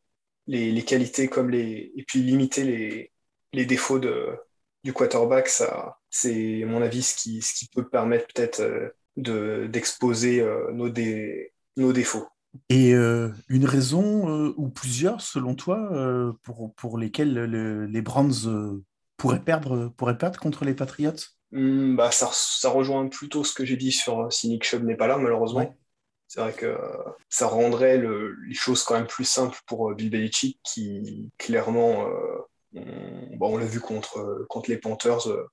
les, 0.48 0.72
les, 0.72 0.84
qualités 0.84 1.28
comme 1.28 1.50
les 1.50 1.92
et 1.96 2.04
puis 2.08 2.22
limiter 2.22 2.64
les, 2.64 3.12
les 3.54 3.66
défauts 3.66 4.00
de, 4.00 4.36
du 4.84 4.94
quarterback 4.94 5.48
ça 5.48 5.98
c'est 6.10 6.64
à 6.64 6.66
mon 6.68 6.82
avis 6.82 7.04
ce 7.04 7.16
qui, 7.16 7.42
ce 7.42 7.54
qui 7.54 7.68
peut 7.68 7.88
permettre 7.88 8.28
peut-être 8.34 8.62
euh, 8.62 8.90
de 9.18 9.68
d'exposer 9.68 10.42
euh, 10.42 10.72
nos, 10.74 10.90
dé, 10.90 11.54
nos 11.78 11.94
défauts. 11.94 12.28
Et 12.70 12.94
euh, 12.94 13.30
une 13.50 13.66
raison 13.66 14.30
euh, 14.30 14.54
ou 14.58 14.70
plusieurs 14.70 15.22
selon 15.22 15.56
toi 15.56 15.90
euh, 15.92 16.34
pour, 16.44 16.74
pour 16.76 16.98
lesquelles 16.98 17.34
le, 17.34 17.88
les 17.88 18.02
Browns 18.02 18.84
pourraient 19.18 19.44
perdre 19.44 19.92
pourraient 19.98 20.18
perdre 20.18 20.40
contre 20.40 20.64
les 20.66 20.76
Patriots? 20.76 21.14
Mmh, 21.52 21.96
bah, 21.96 22.12
ça, 22.12 22.30
ça 22.32 22.70
rejoint 22.70 23.08
plutôt 23.08 23.44
ce 23.44 23.54
que 23.54 23.66
j'ai 23.66 23.78
dit 23.78 23.92
sur 23.92 24.32
si 24.32 24.50
Nick 24.50 24.64
Chubb 24.64 24.84
n'est 24.84 24.96
pas 24.96 25.08
là 25.08 25.18
malheureusement. 25.18 25.60
Ouais. 25.60 25.72
C'est 26.34 26.40
vrai 26.40 26.54
que 26.54 26.76
ça 27.30 27.46
rendrait 27.46 28.00
le, 28.00 28.36
les 28.48 28.56
choses 28.56 28.82
quand 28.84 28.96
même 28.96 29.06
plus 29.06 29.24
simples 29.24 29.60
pour 29.68 29.94
Bill 29.94 30.10
Belichick 30.10 30.60
qui 30.64 31.32
clairement, 31.38 32.08
euh, 32.08 32.38
on, 32.74 33.38
bon, 33.38 33.54
on 33.54 33.58
l'a 33.58 33.68
vu 33.68 33.80
contre, 33.80 34.44
contre 34.50 34.72
les 34.72 34.80
Panthers, 34.80 35.30
euh, 35.30 35.48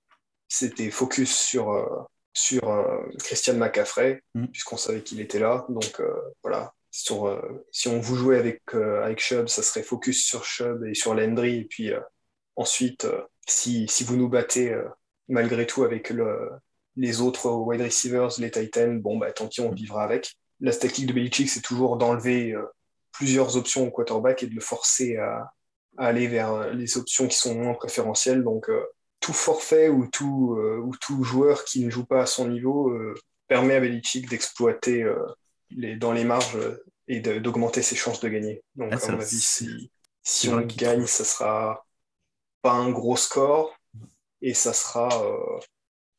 c'était 0.49 0.91
focus 0.91 1.37
sur, 1.37 2.09
sur 2.33 2.63
Christian 3.19 3.59
McCaffrey, 3.59 4.23
Mm. 4.35 4.47
puisqu'on 4.47 4.79
savait 4.79 5.03
qu'il 5.03 5.21
était 5.21 5.39
là. 5.39 5.67
Donc 5.69 6.01
voilà, 6.43 6.73
sur, 6.91 7.39
si 7.71 7.89
on 7.89 8.01
vous 8.01 8.17
jouait 8.17 8.39
avec, 8.39 8.63
avec 8.73 9.21
Chubb, 9.21 9.49
ça 9.49 9.63
serait 9.63 9.83
focus 9.83 10.25
sur 10.25 10.47
Chubb 10.47 10.87
et 10.87 10.95
sur 10.95 11.15
Landry. 11.15 11.59
Et 11.59 11.65
puis 11.67 11.93
ensuite, 12.57 13.07
si, 13.47 13.87
si 13.87 14.03
vous 14.03 14.17
nous 14.17 14.31
battez 14.31 14.75
malgré 15.29 15.67
tout 15.67 15.85
avec 15.85 16.09
le, 16.09 16.49
les 16.97 17.21
autres 17.21 17.51
wide 17.51 17.83
receivers, 17.83 18.31
les 18.39 18.51
Titans, 18.51 18.99
bon, 18.99 19.19
bah, 19.19 19.31
tant 19.31 19.47
pis, 19.47 19.61
on 19.61 19.73
vivra 19.73 20.05
avec. 20.05 20.39
La 20.61 20.73
tactique 20.75 21.07
de 21.07 21.13
Belichick, 21.13 21.49
c'est 21.49 21.63
toujours 21.63 21.97
d'enlever 21.97 22.53
euh, 22.53 22.63
plusieurs 23.13 23.57
options 23.57 23.87
au 23.87 23.91
quarterback 23.91 24.43
et 24.43 24.47
de 24.47 24.55
le 24.55 24.61
forcer 24.61 25.17
à, 25.17 25.53
à 25.97 26.07
aller 26.07 26.27
vers 26.29 26.53
euh, 26.53 26.73
les 26.73 26.97
options 26.99 27.27
qui 27.29 27.37
sont 27.37 27.55
moins 27.55 27.75
préférentielles. 27.75 28.43
Donc, 28.43 28.69
euh, 28.69 28.85
tout 29.21 29.33
forfait 29.33 29.89
ou 29.89 30.07
tout, 30.07 30.57
euh, 30.59 30.79
ou 30.79 30.95
tout 30.97 31.25
joueur 31.25 31.65
qui 31.65 31.85
ne 31.85 31.91
joue 31.91 32.05
pas 32.05 32.23
à 32.23 32.27
son 32.27 32.49
niveau 32.49 32.91
euh, 32.91 33.15
permet 33.49 33.75
à 33.75 33.81
Belichick 33.81 34.29
d'exploiter 34.29 35.05
les, 35.71 35.97
dans 35.97 36.13
les 36.13 36.25
marges 36.25 36.57
et 37.09 37.21
d'augmenter 37.21 37.83
ses 37.83 37.97
chances 37.97 38.21
de 38.21 38.29
gagner. 38.29 38.63
Donc, 38.77 38.93
Ah, 38.93 38.97
à 38.97 39.11
mon 39.11 39.21
avis, 39.21 39.41
si, 39.41 39.91
si 40.23 40.49
on 40.49 40.61
gagne, 40.61 41.07
ça 41.07 41.25
sera 41.25 41.85
pas 42.63 42.73
un 42.73 42.91
gros 42.91 43.17
score 43.17 43.75
et 44.41 44.55
ça 44.55 44.73
sera 44.73 45.09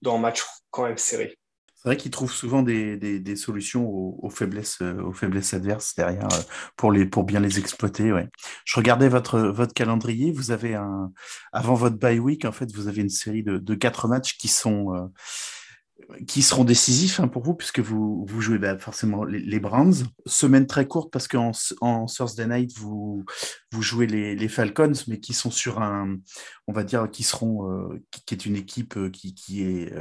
dans 0.01 0.15
un 0.15 0.19
match 0.19 0.43
quand 0.72 0.84
même 0.84 0.97
serré. 0.97 1.38
C'est 1.82 1.90
vrai 1.90 1.98
qu'ils 1.98 2.12
trouvent 2.12 2.32
souvent 2.32 2.62
des, 2.62 2.95
des- 2.95 3.36
solutions 3.36 3.90
aux, 3.90 4.30
faiblesses, 4.30 4.78
euh, 4.84 5.02
aux 5.02 5.14
faiblesses 5.14 5.56
adverses 5.56 5.95
derrière 5.95 6.32
euh, 6.32 6.41
pour, 6.78 6.91
les, 6.91 7.08
pour 7.08 7.24
bien 7.24 7.40
les 7.40 7.58
exploiter. 7.58 8.14
Ouais. 8.14 8.30
Je 8.66 8.76
regardais 8.76 9.10
votre, 9.10 9.40
votre 9.40 9.74
calendrier. 9.74 10.32
Vous 10.32 10.52
avez 10.52 10.76
un, 10.76 11.12
avant 11.52 11.74
votre 11.74 11.98
bye 11.98 12.20
week, 12.20 12.45
en 12.45 12.52
fait, 12.52 12.72
vous 12.72 12.88
avez 12.88 13.02
une 13.02 13.10
série 13.10 13.41
de, 13.41 13.58
de 13.58 13.74
quatre 13.74 14.08
matchs 14.08 14.38
qui 14.38 14.48
sont, 14.48 14.94
euh, 14.94 16.18
qui 16.28 16.44
seront 16.44 16.66
décisifs 16.66 17.20
hein, 17.20 17.28
pour 17.28 17.41
vous, 17.41 17.56
puisque 17.56 17.80
vous, 17.80 18.28
vous 18.30 18.41
jouez 18.41 18.60
bah, 18.60 18.78
forcément 18.78 19.24
les, 19.24 19.60
Browns. 19.60 20.06
Semaine 20.28 20.68
très 20.68 20.88
courte 20.88 21.12
parce 21.12 21.28
qu'en 21.28 21.52
en 21.80 22.06
Thursday 22.06 22.45
night, 22.45 22.78
vous, 22.78 23.26
vous 23.72 23.82
jouez 23.82 24.06
les, 24.06 24.36
les 24.36 24.49
Falcons, 24.49 24.94
mais 25.08 25.20
qui 25.20 25.34
sont 25.34 25.49
sur 25.49 25.82
un, 25.82 26.16
on 26.68 26.74
va 26.74 26.84
dire, 26.84 27.10
qui 27.10 27.24
seront, 27.24 27.90
qui, 28.28 28.36
est 28.36 28.45
une 28.45 28.56
équipe 28.56 29.12
qui, 29.12 29.34
qui 29.34 29.64
est, 29.64 29.91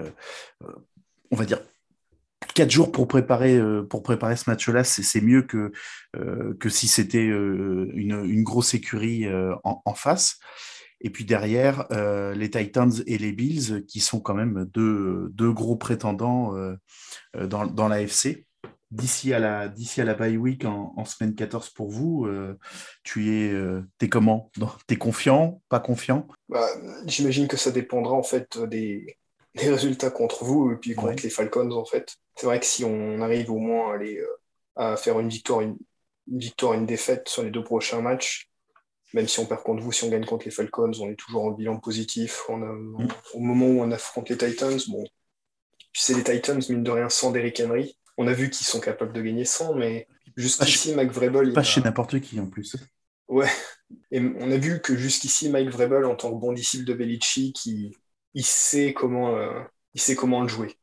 on 1.31 1.37
va 1.37 1.45
dire, 1.45 1.61
quatre 2.53 2.71
jours 2.71 2.93
pour 2.93 3.09
préparer, 3.09 3.57
euh, 3.57 3.83
pour 3.83 4.03
préparer 4.03 4.37
ce 4.37 4.49
match-là, 4.49 4.85
c'est 4.85 5.21
mieux 5.21 5.43
que, 5.43 5.73
euh, 6.17 6.55
que 6.59 6.69
si 6.69 6.89
c'était 6.89 7.29
euh, 7.29 7.91
une, 7.95 8.25
une 8.25 8.43
grosse 8.43 8.75
écurie 8.75 9.27
en, 9.65 9.95
face. 9.95 10.39
Et 11.03 11.11
puis 11.11 11.25
derrière, 11.25 11.87
les 11.91 12.51
Titans 12.51 12.93
et 13.07 13.19
les 13.19 13.33
Bills, 13.33 13.85
qui 13.87 14.01
sont 14.01 14.21
quand 14.21 14.35
même 14.35 14.67
deux, 14.73 15.29
deux 15.33 15.53
gros 15.53 15.77
prétendants 15.77 16.55
dans, 17.35 17.67
dans 17.67 17.89
l'AFC. 17.89 18.47
D'ici 18.91 19.33
à 19.33 19.39
la, 19.39 19.69
d'ici 19.69 20.01
à 20.01 20.05
la 20.05 20.15
bye 20.15 20.37
week 20.37 20.65
en, 20.65 21.05
semaine 21.05 21.35
14 21.35 21.71
pour 21.71 21.91
vous, 21.91 22.29
tu 23.03 23.31
es, 23.31 23.55
t'es 23.99 24.09
comment? 24.09 24.51
T'es 24.87 24.97
confiant? 24.97 25.63
Pas 25.69 25.81
confiant? 25.81 26.29
Bah, 26.49 26.67
J'imagine 27.07 27.49
que 27.49 27.57
ça 27.57 27.71
dépendra 27.71 28.15
en 28.15 28.23
fait 28.23 28.59
des, 28.59 29.17
des 29.55 29.69
résultats 29.71 30.11
contre 30.11 30.45
vous 30.45 30.73
et 30.73 30.77
puis 30.77 30.95
contre 30.95 31.09
Ouais. 31.15 31.23
les 31.23 31.31
Falcons 31.31 31.71
en 31.73 31.85
fait. 31.85 32.17
C'est 32.37 32.47
vrai 32.47 32.61
que 32.61 32.67
si 32.67 32.85
on 32.85 33.21
arrive 33.21 33.51
au 33.51 33.59
moins 33.59 33.91
à, 33.93 33.95
aller, 33.97 34.19
euh, 34.19 34.27
à 34.77 34.97
faire 34.97 35.19
une 35.21 35.29
victoire, 35.29 35.61
une, 35.61 35.77
une 36.31 36.39
victoire, 36.39 36.75
une 36.75 36.87
défaite 36.87 37.29
sur 37.29 37.43
les 37.43 37.51
deux 37.51 37.65
prochains 37.65 38.01
matchs, 38.01 38.49
même 39.13 39.27
si 39.27 39.41
on 39.41 39.47
perd 39.47 39.63
contre 39.65 39.83
vous, 39.83 39.91
si 39.93 40.05
on 40.05 40.09
gagne 40.09 40.25
contre 40.25 40.45
les 40.45 40.53
Falcons, 40.53 40.93
on 41.01 41.11
est 41.11 41.17
toujours 41.17 41.45
en 41.45 41.51
bilan 41.51 41.79
positif. 41.79 42.43
On 42.49 42.63
a- 42.63 43.05
Au 43.35 43.41
moment 43.41 43.67
où 43.67 43.81
on 43.83 43.91
affronte 43.91 44.29
les 44.29 44.37
Titans, 44.39 44.79
bon, 44.89 45.05
c'est 45.93 46.15
les 46.15 46.23
Titans, 46.23 46.61
mine 46.69 46.85
de 46.85 46.91
rien, 46.93 47.09
sans 47.09 47.33
Derrick 47.33 47.61
Henry. 47.61 47.97
On 48.17 48.29
a 48.29 48.33
vu 48.33 48.51
qu'ils 48.51 48.67
sont 48.67 48.79
capables 48.81 49.13
de 49.13 49.21
gagner 49.21 49.45
sans, 49.45 49.75
mais 49.75 50.07
jusqu'ici, 50.37 50.95
Mike 50.95 51.11
Vrabel, 51.11 51.53
Pas 51.53 51.61
a- 51.61 51.65
chez 51.65 51.81
n'importe 51.81 52.21
qui 52.21 52.39
en 52.39 52.47
plus. 52.47 52.77
Ouais, 53.27 53.49
et 54.13 54.21
on 54.21 54.51
a 54.51 54.57
vu 54.57 54.81
que 54.81 54.97
jusqu'ici, 54.97 55.49
Mike 55.49 55.71
Vrabel, 55.71 56.05
en 56.05 56.15
tant 56.15 56.31
que 56.33 56.41
bon 56.41 56.53
disciple 56.53 56.85
de 56.85 56.95
Belichick, 56.95 57.67
il, 57.67 57.93
il 58.35 58.45
sait 58.45 58.93
comment, 58.93 59.37
euh, 59.37 59.61
il 59.95 60.01
sait 60.01 60.15
comment 60.15 60.43
le 60.43 60.49
jouer. 60.49 60.77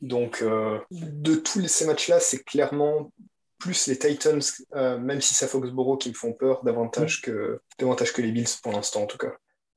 Donc, 0.00 0.42
euh, 0.42 0.78
de 0.90 1.34
tous 1.36 1.66
ces 1.68 1.86
matchs-là, 1.86 2.20
c'est 2.20 2.42
clairement 2.44 3.12
plus 3.58 3.86
les 3.86 3.96
Titans, 3.98 4.40
euh, 4.74 4.98
même 4.98 5.20
si 5.20 5.34
c'est 5.34 5.46
Foxborough, 5.46 6.00
qui 6.00 6.08
me 6.08 6.14
font 6.14 6.32
peur 6.32 6.64
davantage 6.64 7.22
que, 7.22 7.60
davantage 7.78 8.12
que 8.12 8.20
les 8.20 8.32
Bills 8.32 8.48
pour 8.62 8.72
l'instant, 8.72 9.02
en 9.02 9.06
tout 9.06 9.18
cas. 9.18 9.32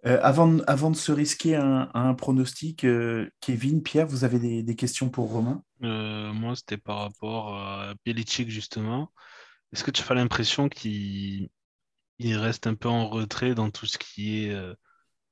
Euh, 0.07 0.19
avant, 0.21 0.47
de- 0.47 0.63
avant 0.65 0.89
de 0.89 0.95
se 0.95 1.11
risquer 1.11 1.55
un, 1.55 1.89
un 1.93 2.13
pronostic, 2.15 2.83
euh, 2.83 3.29
Kevin, 3.41 3.83
Pierre, 3.83 4.07
vous 4.07 4.23
avez 4.23 4.39
des, 4.39 4.63
des 4.63 4.75
questions 4.75 5.09
pour 5.09 5.31
Romain? 5.31 5.63
Euh, 5.83 6.33
moi, 6.33 6.55
c'était 6.55 6.77
par 6.77 6.97
rapport 6.99 7.55
à 7.55 7.93
Belichick, 8.05 8.49
justement. 8.49 9.11
Est-ce 9.71 9.83
que 9.83 9.91
tu 9.91 10.03
as 10.07 10.15
l'impression 10.15 10.69
qu'il 10.69 11.49
il 12.17 12.37
reste 12.37 12.65
un 12.65 12.75
peu 12.75 12.87
en 12.87 13.09
retrait 13.09 13.55
dans 13.55 13.69
tout 13.69 13.85
ce 13.85 13.97
qui 13.97 14.45
est, 14.45 14.51
euh, 14.51 14.73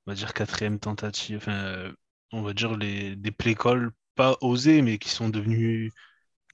on 0.07 0.11
va 0.11 0.15
dire, 0.15 0.33
quatrième 0.33 0.79
tentative, 0.79 1.37
enfin, 1.37 1.91
on 2.31 2.41
va 2.41 2.53
dire 2.53 2.77
les, 2.77 3.15
des 3.15 3.31
play 3.31 3.55
calls 3.55 3.91
pas 4.15 4.37
osés, 4.41 4.81
mais 4.81 4.97
qui 4.97 5.09
sont 5.09 5.29
devenus 5.29 5.91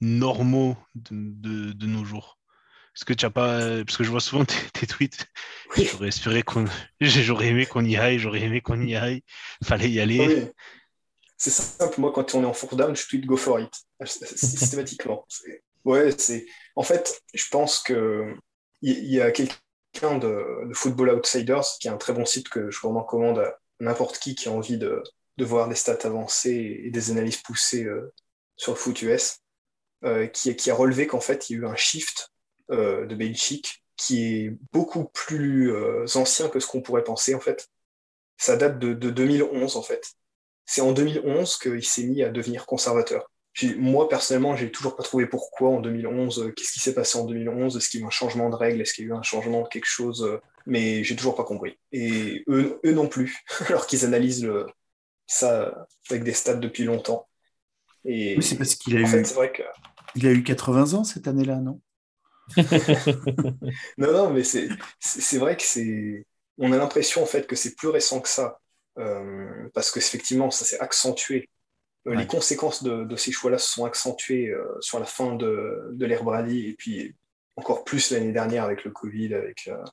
normaux 0.00 0.76
de, 0.94 1.10
de- 1.12 1.72
de 1.72 1.86
nos 1.86 2.04
jours? 2.04 2.38
Est-ce 2.96 3.04
que 3.04 3.14
tu 3.14 3.26
as 3.26 3.30
pas, 3.30 3.84
parce 3.84 3.96
que 3.96 4.04
je 4.04 4.10
vois 4.10 4.20
souvent 4.20 4.44
tes, 4.46 4.56
tes 4.74 4.86
tweets, 4.86 5.26
j'aurais 5.76 6.08
espéré 6.08 6.42
qu'on, 6.42 6.66
j'aurais 7.00 7.48
aimé 7.48 7.66
qu'on 7.66 7.84
y 7.84 7.96
aille, 7.96 8.18
j'aurais 8.18 8.42
aimé 8.42 8.60
qu'on 8.60 8.80
y 8.82 8.96
aille, 8.96 9.22
fallait 9.64 9.90
y 9.90 10.00
aller. 10.00 10.20
Oui. 10.20 10.48
C'est 11.36 11.50
simple, 11.50 12.00
moi, 12.00 12.12
quand 12.12 12.34
on 12.34 12.42
est 12.42 12.46
en 12.46 12.52
fourth 12.52 12.76
down, 12.76 12.94
je 12.94 13.06
tweet 13.08 13.24
go 13.24 13.36
for 13.36 13.60
it, 13.60 13.72
systématiquement. 14.04 15.26
Ouais, 15.84 16.10
c'est. 16.18 16.46
En 16.76 16.82
fait, 16.82 17.22
je 17.32 17.48
pense 17.50 17.80
que 17.80 18.34
il 18.82 18.98
il 18.98 19.12
y 19.12 19.20
a 19.20 19.30
quelqu'un 19.30 19.56
de, 19.94 20.68
de 20.68 20.74
Football 20.74 21.10
Outsiders, 21.10 21.64
qui 21.80 21.88
est 21.88 21.90
un 21.90 21.96
très 21.96 22.12
bon 22.12 22.24
site 22.24 22.48
que 22.48 22.70
je 22.70 22.80
vraiment 22.80 23.02
recommande 23.02 23.38
à 23.38 23.58
n'importe 23.80 24.18
qui 24.18 24.34
qui 24.34 24.48
a 24.48 24.52
envie 24.52 24.78
de, 24.78 25.02
voir 25.38 25.68
des 25.68 25.74
stats 25.74 25.98
avancées 26.04 26.82
et 26.84 26.90
des 26.90 27.10
analyses 27.10 27.38
poussées 27.38 27.84
euh, 27.84 28.12
sur 28.56 28.72
le 28.72 28.78
foot 28.78 29.00
US, 29.02 29.38
euh, 30.04 30.26
qui, 30.26 30.70
a 30.70 30.74
relevé 30.74 31.06
qu'en 31.06 31.20
fait, 31.20 31.48
il 31.48 31.54
y 31.54 31.56
a 31.56 31.62
eu 31.62 31.66
un 31.66 31.76
shift 31.76 32.30
euh, 32.70 33.06
de 33.06 33.14
Belichick 33.14 33.82
qui 33.96 34.24
est 34.24 34.56
beaucoup 34.72 35.04
plus 35.04 35.74
ancien 36.14 36.48
que 36.48 36.58
ce 36.58 36.66
qu'on 36.66 36.80
pourrait 36.80 37.04
penser, 37.04 37.34
en 37.34 37.40
fait. 37.40 37.68
Ça 38.38 38.56
date 38.56 38.78
de, 38.78 38.94
de 38.94 39.10
2011, 39.10 39.76
en 39.76 39.82
fait. 39.82 40.14
C'est 40.64 40.80
en 40.80 40.92
2011 40.92 41.58
qu'il 41.58 41.84
s'est 41.84 42.04
mis 42.04 42.22
à 42.22 42.30
devenir 42.30 42.64
conservateur. 42.64 43.30
Moi, 43.78 44.08
personnellement, 44.08 44.56
j'ai 44.56 44.70
toujours 44.70 44.96
pas 44.96 45.02
trouvé 45.02 45.26
pourquoi 45.26 45.70
en 45.70 45.80
2011, 45.80 46.40
euh, 46.40 46.50
qu'est-ce 46.52 46.72
qui 46.72 46.80
s'est 46.80 46.94
passé 46.94 47.18
en 47.18 47.24
2011, 47.26 47.76
est-ce 47.76 47.88
qu'il 47.88 48.00
y 48.00 48.02
a 48.02 48.04
eu 48.04 48.08
un 48.08 48.10
changement 48.10 48.50
de 48.50 48.54
règle, 48.56 48.80
est-ce 48.80 48.94
qu'il 48.94 49.04
y 49.06 49.08
a 49.08 49.10
eu 49.10 49.14
un 49.16 49.22
changement 49.22 49.62
de 49.62 49.68
quelque 49.68 49.86
chose, 49.86 50.22
euh, 50.24 50.38
mais 50.66 51.04
j'ai 51.04 51.16
toujours 51.16 51.34
pas 51.36 51.44
compris. 51.44 51.78
Et 51.92 52.44
eux, 52.48 52.80
eux 52.84 52.92
non 52.92 53.08
plus, 53.08 53.38
alors 53.68 53.86
qu'ils 53.86 54.04
analysent 54.04 54.44
le, 54.44 54.66
ça 55.26 55.86
avec 56.10 56.24
des 56.24 56.34
stats 56.34 56.54
depuis 56.56 56.84
longtemps. 56.84 57.28
Et 58.04 58.36
Oui, 58.36 58.42
c'est 58.42 58.56
parce 58.58 58.74
qu'il 58.74 58.96
a 58.96 59.00
en 59.02 59.06
eu- 59.06 59.06
fait, 59.06 59.34
vrai 59.34 59.52
que 59.52 59.62
Il 60.16 60.26
a 60.26 60.32
eu 60.32 60.44
80 60.44 60.94
ans 60.94 61.04
cette 61.04 61.28
année-là, 61.28 61.56
non? 61.60 61.80
Non, 63.98 64.12
non, 64.12 64.30
mais 64.30 64.44
c'est 64.44 64.68
c'est 64.98 65.20
c'est 65.20 65.38
vrai 65.38 65.56
que 65.56 65.62
c'est. 65.62 66.26
On 66.58 66.72
a 66.72 66.76
l'impression 66.76 67.22
en 67.22 67.26
fait 67.26 67.46
que 67.46 67.56
c'est 67.56 67.74
plus 67.74 67.88
récent 67.88 68.20
que 68.20 68.28
ça, 68.28 68.60
euh, 68.98 69.68
parce 69.74 69.90
que 69.90 69.98
effectivement, 69.98 70.50
ça 70.50 70.64
s'est 70.64 70.80
accentué. 70.80 71.48
Euh, 72.06 72.10
Ouais. 72.12 72.16
Les 72.16 72.26
conséquences 72.26 72.82
de, 72.82 73.04
de 73.04 73.16
ces 73.16 73.30
choix-là 73.32 73.58
se 73.58 73.70
sont 73.72 73.84
accentuées 73.84 74.48
euh, 74.48 74.64
sur 74.80 74.98
la 74.98 75.06
fin 75.06 75.34
de, 75.36 75.90
de 75.92 76.06
l'ère 76.06 76.24
Brady 76.24 76.68
et 76.68 76.74
puis 76.74 77.14
encore 77.56 77.84
plus 77.84 78.10
l'année 78.10 78.32
dernière 78.32 78.64
avec 78.64 78.84
le 78.84 78.90
Covid, 78.90 79.34
avec, 79.34 79.68
euh, 79.68 79.84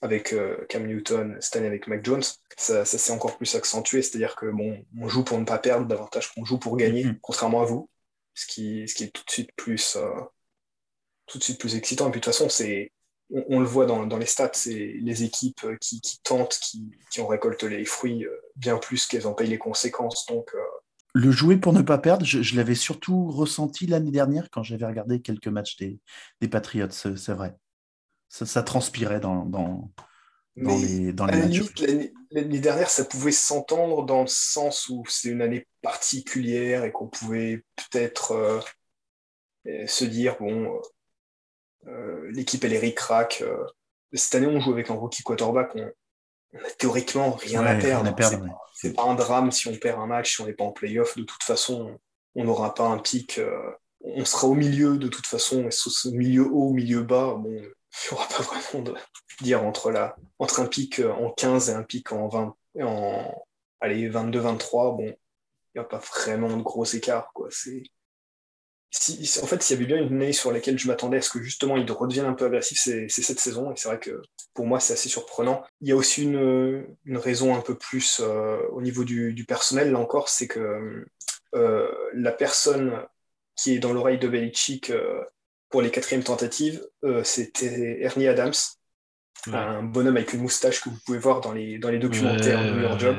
avec 0.00 0.34
Cam 0.68 0.84
Newton, 0.86 1.36
cette 1.40 1.54
année 1.56 1.68
avec 1.68 1.86
Mac 1.86 2.04
Jones. 2.04 2.24
Ça, 2.56 2.84
ça 2.84 2.98
s'est 2.98 3.12
encore 3.12 3.36
plus 3.36 3.54
accentué, 3.54 4.02
c'est-à-dire 4.02 4.34
que 4.34 4.46
bon, 4.46 4.84
on 5.00 5.08
joue 5.08 5.22
pour 5.22 5.38
ne 5.38 5.44
pas 5.44 5.58
perdre 5.58 5.86
davantage 5.86 6.32
qu'on 6.34 6.44
joue 6.44 6.58
pour 6.58 6.76
gagner, 6.76 7.04
Mhm. 7.04 7.18
contrairement 7.20 7.62
à 7.62 7.64
vous, 7.66 7.88
ce 8.34 8.46
qui, 8.46 8.88
ce 8.88 8.94
qui 8.96 9.04
est 9.04 9.12
tout 9.12 9.22
de 9.24 9.30
suite 9.30 9.50
plus. 9.54 9.94
euh, 9.96 10.10
tout 11.26 11.38
de 11.38 11.44
suite 11.44 11.60
plus 11.60 11.76
excitant. 11.76 12.08
Et 12.08 12.10
puis 12.10 12.20
de 12.20 12.24
toute 12.24 12.32
façon, 12.34 12.48
c'est, 12.48 12.90
on, 13.30 13.44
on 13.48 13.60
le 13.60 13.66
voit 13.66 13.86
dans, 13.86 14.06
dans 14.06 14.18
les 14.18 14.26
stats, 14.26 14.50
c'est 14.54 14.94
les 15.00 15.22
équipes 15.22 15.66
qui, 15.80 16.00
qui 16.00 16.20
tentent, 16.22 16.58
qui, 16.60 16.90
qui 17.10 17.20
en 17.20 17.26
récoltent 17.28 17.62
les 17.62 17.84
fruits 17.84 18.26
bien 18.56 18.76
plus 18.78 19.06
qu'elles 19.06 19.26
en 19.26 19.34
payent 19.34 19.48
les 19.48 19.58
conséquences. 19.58 20.26
Donc, 20.26 20.50
euh, 20.54 20.58
Le 21.14 21.30
jouer 21.30 21.56
pour 21.58 21.72
ne 21.72 21.82
pas 21.82 21.98
perdre, 21.98 22.24
je, 22.24 22.42
je 22.42 22.56
l'avais 22.56 22.74
surtout 22.74 23.30
ressenti 23.30 23.86
l'année 23.86 24.10
dernière 24.10 24.48
quand 24.50 24.62
j'avais 24.62 24.86
regardé 24.86 25.20
quelques 25.20 25.48
matchs 25.48 25.76
des, 25.76 26.00
des 26.40 26.48
Patriots, 26.48 26.88
c'est 26.90 27.34
vrai. 27.34 27.54
Ça, 28.28 28.46
ça 28.46 28.62
transpirait 28.62 29.20
dans, 29.20 29.44
dans, 29.44 29.90
dans 30.56 30.78
mais 30.78 30.78
les, 30.78 31.12
dans 31.12 31.26
les 31.26 31.36
matchs. 31.36 31.60
l'année 32.30 32.60
dernière, 32.60 32.88
ça 32.88 33.04
pouvait 33.04 33.30
s'entendre 33.30 34.06
dans 34.06 34.22
le 34.22 34.26
sens 34.26 34.88
où 34.88 35.02
c'est 35.06 35.28
une 35.28 35.42
année 35.42 35.66
particulière 35.82 36.84
et 36.84 36.92
qu'on 36.92 37.08
pouvait 37.08 37.62
peut-être 37.76 38.32
euh, 38.32 38.60
euh, 39.66 39.86
se 39.86 40.06
dire, 40.06 40.36
bon, 40.40 40.64
euh, 40.64 41.88
euh, 41.88 42.30
l'équipe, 42.30 42.64
elle 42.64 42.72
est 42.72 42.78
ric-rac. 42.78 43.42
euh. 43.42 43.64
cette 44.14 44.34
année, 44.36 44.46
on 44.46 44.60
joue 44.60 44.72
avec 44.72 44.90
un 44.90 44.94
rookie 44.94 45.22
quarterback. 45.22 45.72
On, 45.74 45.90
on 46.52 46.58
a 46.58 46.70
théoriquement 46.78 47.32
rien 47.32 47.62
Ouais, 47.62 47.70
à 47.70 47.74
perdre. 47.76 48.14
perdre, 48.14 48.44
C'est- 48.74 48.88
ouais. 48.88 48.94
Pas 48.94 49.04
un 49.04 49.14
drame 49.14 49.50
si 49.52 49.68
on 49.68 49.76
perd 49.76 50.00
un 50.00 50.06
match, 50.06 50.34
si 50.36 50.40
on 50.40 50.46
n'est 50.46 50.52
pas 50.52 50.64
en 50.64 50.72
playoff. 50.72 51.16
De 51.16 51.22
toute 51.24 51.42
façon, 51.42 51.98
on 52.34 52.44
n'aura 52.44 52.74
pas 52.74 52.86
un 52.86 52.98
pic. 52.98 53.38
euh, 53.38 53.70
on 54.04 54.24
sera 54.24 54.48
au 54.48 54.54
milieu 54.54 54.96
de 54.98 55.06
toute 55.08 55.26
façon. 55.26 55.66
Et 55.66 55.70
ce, 55.70 55.88
ce 55.90 56.08
milieu 56.08 56.46
haut, 56.50 56.72
milieu 56.72 57.02
bas, 57.02 57.34
bon, 57.38 57.52
il 57.54 57.60
n'y 57.62 58.18
aura 58.18 58.26
pas 58.28 58.42
vraiment 58.42 58.82
de 58.84 58.94
dire 59.40 59.62
entre, 59.64 59.90
la, 59.92 60.16
entre 60.38 60.60
un 60.60 60.66
pic 60.66 60.98
euh, 60.98 61.12
en 61.12 61.30
15 61.30 61.70
et 61.70 61.72
un 61.74 61.82
pic 61.84 62.10
en 62.12 62.26
20, 62.28 62.54
et 62.76 62.82
en 62.82 63.32
allez, 63.80 64.08
22-23. 64.10 64.96
Bon, 64.96 65.04
il 65.06 65.78
n'y 65.78 65.80
a 65.80 65.84
pas 65.84 65.98
vraiment 65.98 66.54
de 66.56 66.62
gros 66.62 66.84
écarts. 66.84 67.30
Quoi. 67.34 67.48
C'est, 67.50 67.82
en 69.42 69.46
fait, 69.46 69.62
s'il 69.62 69.76
y 69.76 69.78
avait 69.78 69.86
bien 69.86 69.96
une 69.96 70.14
année 70.14 70.32
sur 70.32 70.52
laquelle 70.52 70.78
je 70.78 70.86
m'attendais 70.86 71.16
à 71.16 71.22
ce 71.22 71.30
que 71.30 71.40
justement 71.42 71.78
il 71.78 71.90
redevienne 71.90 72.26
un 72.26 72.34
peu 72.34 72.44
agressif, 72.44 72.78
c'est 72.78 73.08
cette 73.08 73.40
saison. 73.40 73.72
Et 73.72 73.76
c'est 73.76 73.88
vrai 73.88 73.98
que 73.98 74.20
pour 74.52 74.66
moi, 74.66 74.80
c'est 74.80 74.92
assez 74.92 75.08
surprenant. 75.08 75.64
Il 75.80 75.88
y 75.88 75.92
a 75.92 75.96
aussi 75.96 76.24
une, 76.24 76.86
raison 77.06 77.56
un 77.56 77.60
peu 77.60 77.76
plus 77.76 78.20
euh, 78.20 78.58
au 78.70 78.82
niveau 78.82 79.04
du, 79.04 79.44
personnel, 79.48 79.92
là 79.92 79.98
encore, 79.98 80.28
c'est 80.28 80.46
que 80.46 81.06
euh, 81.54 81.90
la 82.12 82.32
personne 82.32 83.06
qui 83.56 83.74
est 83.74 83.78
dans 83.78 83.92
l'oreille 83.92 84.18
de 84.18 84.28
Belichick 84.28 84.90
euh, 84.90 85.22
pour 85.70 85.80
les 85.80 85.90
quatrièmes 85.90 86.24
tentatives, 86.24 86.86
c'était 87.24 88.02
Ernie 88.02 88.28
Adams, 88.28 88.52
un 89.52 89.82
bonhomme 89.82 90.16
avec 90.16 90.32
une 90.32 90.40
moustache 90.42 90.80
que 90.80 90.88
vous 90.88 90.98
pouvez 91.04 91.18
voir 91.18 91.40
dans 91.40 91.52
les, 91.52 91.78
dans 91.78 91.88
les 91.90 91.98
documentaires 91.98 92.60
Ouais, 92.60 92.66
de 92.68 92.72
New 92.74 92.82
York 92.82 93.00
Job. 93.00 93.16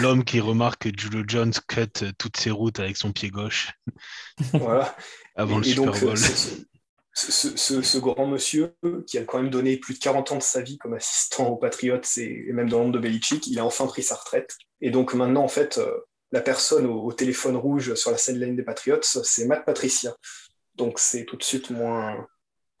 L'homme 0.00 0.24
qui 0.24 0.40
remarque 0.40 0.90
que 0.90 0.98
Julio 0.98 1.22
Jones 1.26 1.52
cut 1.68 2.12
toutes 2.18 2.36
ses 2.36 2.50
routes 2.50 2.80
avec 2.80 2.96
son 2.96 3.12
pied 3.12 3.30
gauche 3.30 3.72
Voilà. 4.52 4.96
avant 5.36 5.56
et, 5.58 5.64
le 5.64 5.66
et 5.66 5.70
Super 5.70 5.92
donc, 5.92 6.00
Bowl. 6.00 6.16
ce, 7.14 7.56
ce- 7.56 7.82
ce- 7.82 7.98
grand 7.98 8.26
monsieur 8.26 8.74
qui 9.06 9.18
a 9.18 9.24
quand 9.24 9.40
même 9.42 9.50
donné 9.50 9.76
plus 9.76 9.94
de 9.94 9.98
40 9.98 10.32
ans 10.32 10.38
de 10.38 10.42
sa 10.42 10.62
vie 10.62 10.78
comme 10.78 10.94
assistant 10.94 11.48
aux 11.48 11.56
Patriots 11.56 12.00
et, 12.16 12.48
et 12.48 12.52
même 12.52 12.68
dans 12.70 12.78
l'ombre 12.78 12.92
de 12.92 12.98
Belichick, 12.98 13.46
il 13.46 13.58
a 13.58 13.64
enfin 13.66 13.86
pris 13.86 14.02
sa 14.02 14.14
retraite. 14.14 14.56
Et 14.80 14.90
donc 14.90 15.12
maintenant, 15.14 15.44
en 15.44 15.48
fait, 15.48 15.76
euh, 15.78 15.90
la 16.32 16.40
personne 16.40 16.86
au, 16.86 17.02
au 17.02 17.12
téléphone 17.12 17.56
rouge 17.56 17.94
sur 17.94 18.10
la 18.10 18.16
scène 18.16 18.40
line 18.40 18.56
des 18.56 18.62
Patriots, 18.62 18.98
c'est 19.02 19.44
Matt 19.44 19.66
Patricia. 19.66 20.14
Donc 20.74 20.98
c'est 20.98 21.26
tout 21.26 21.36
de 21.36 21.42
suite 21.42 21.68
moins. 21.68 22.26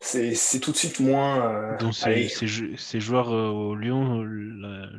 C'est 0.04 0.60
tout 0.60 0.72
de 0.72 0.76
suite 0.76 1.00
moins. 1.00 1.52
euh, 1.54 1.78
Donc 1.78 1.94
ces, 1.94 2.28
ces 2.28 2.46
jou- 2.46 2.76
ces 2.76 3.00
joueurs 3.00 3.32
euh, 3.32 3.48
au 3.48 3.74
Lyon, 3.76 4.22
euh, 4.22 4.24
la- 4.60 4.90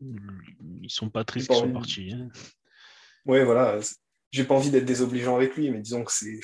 ils 0.00 0.90
sont 0.90 1.10
pas 1.10 1.24
tristes 1.24 1.48
qu'ils 1.48 1.56
envie- 1.62 1.72
partis. 1.72 2.12
hein. 2.12 2.28
Ouais, 3.26 3.44
voilà. 3.44 3.78
J'ai 4.30 4.44
pas 4.44 4.54
envie 4.54 4.70
d'être 4.70 4.84
désobligeant 4.84 5.36
avec 5.36 5.56
lui, 5.56 5.70
mais 5.70 5.80
disons 5.80 6.04
que 6.04 6.12
c'est. 6.12 6.40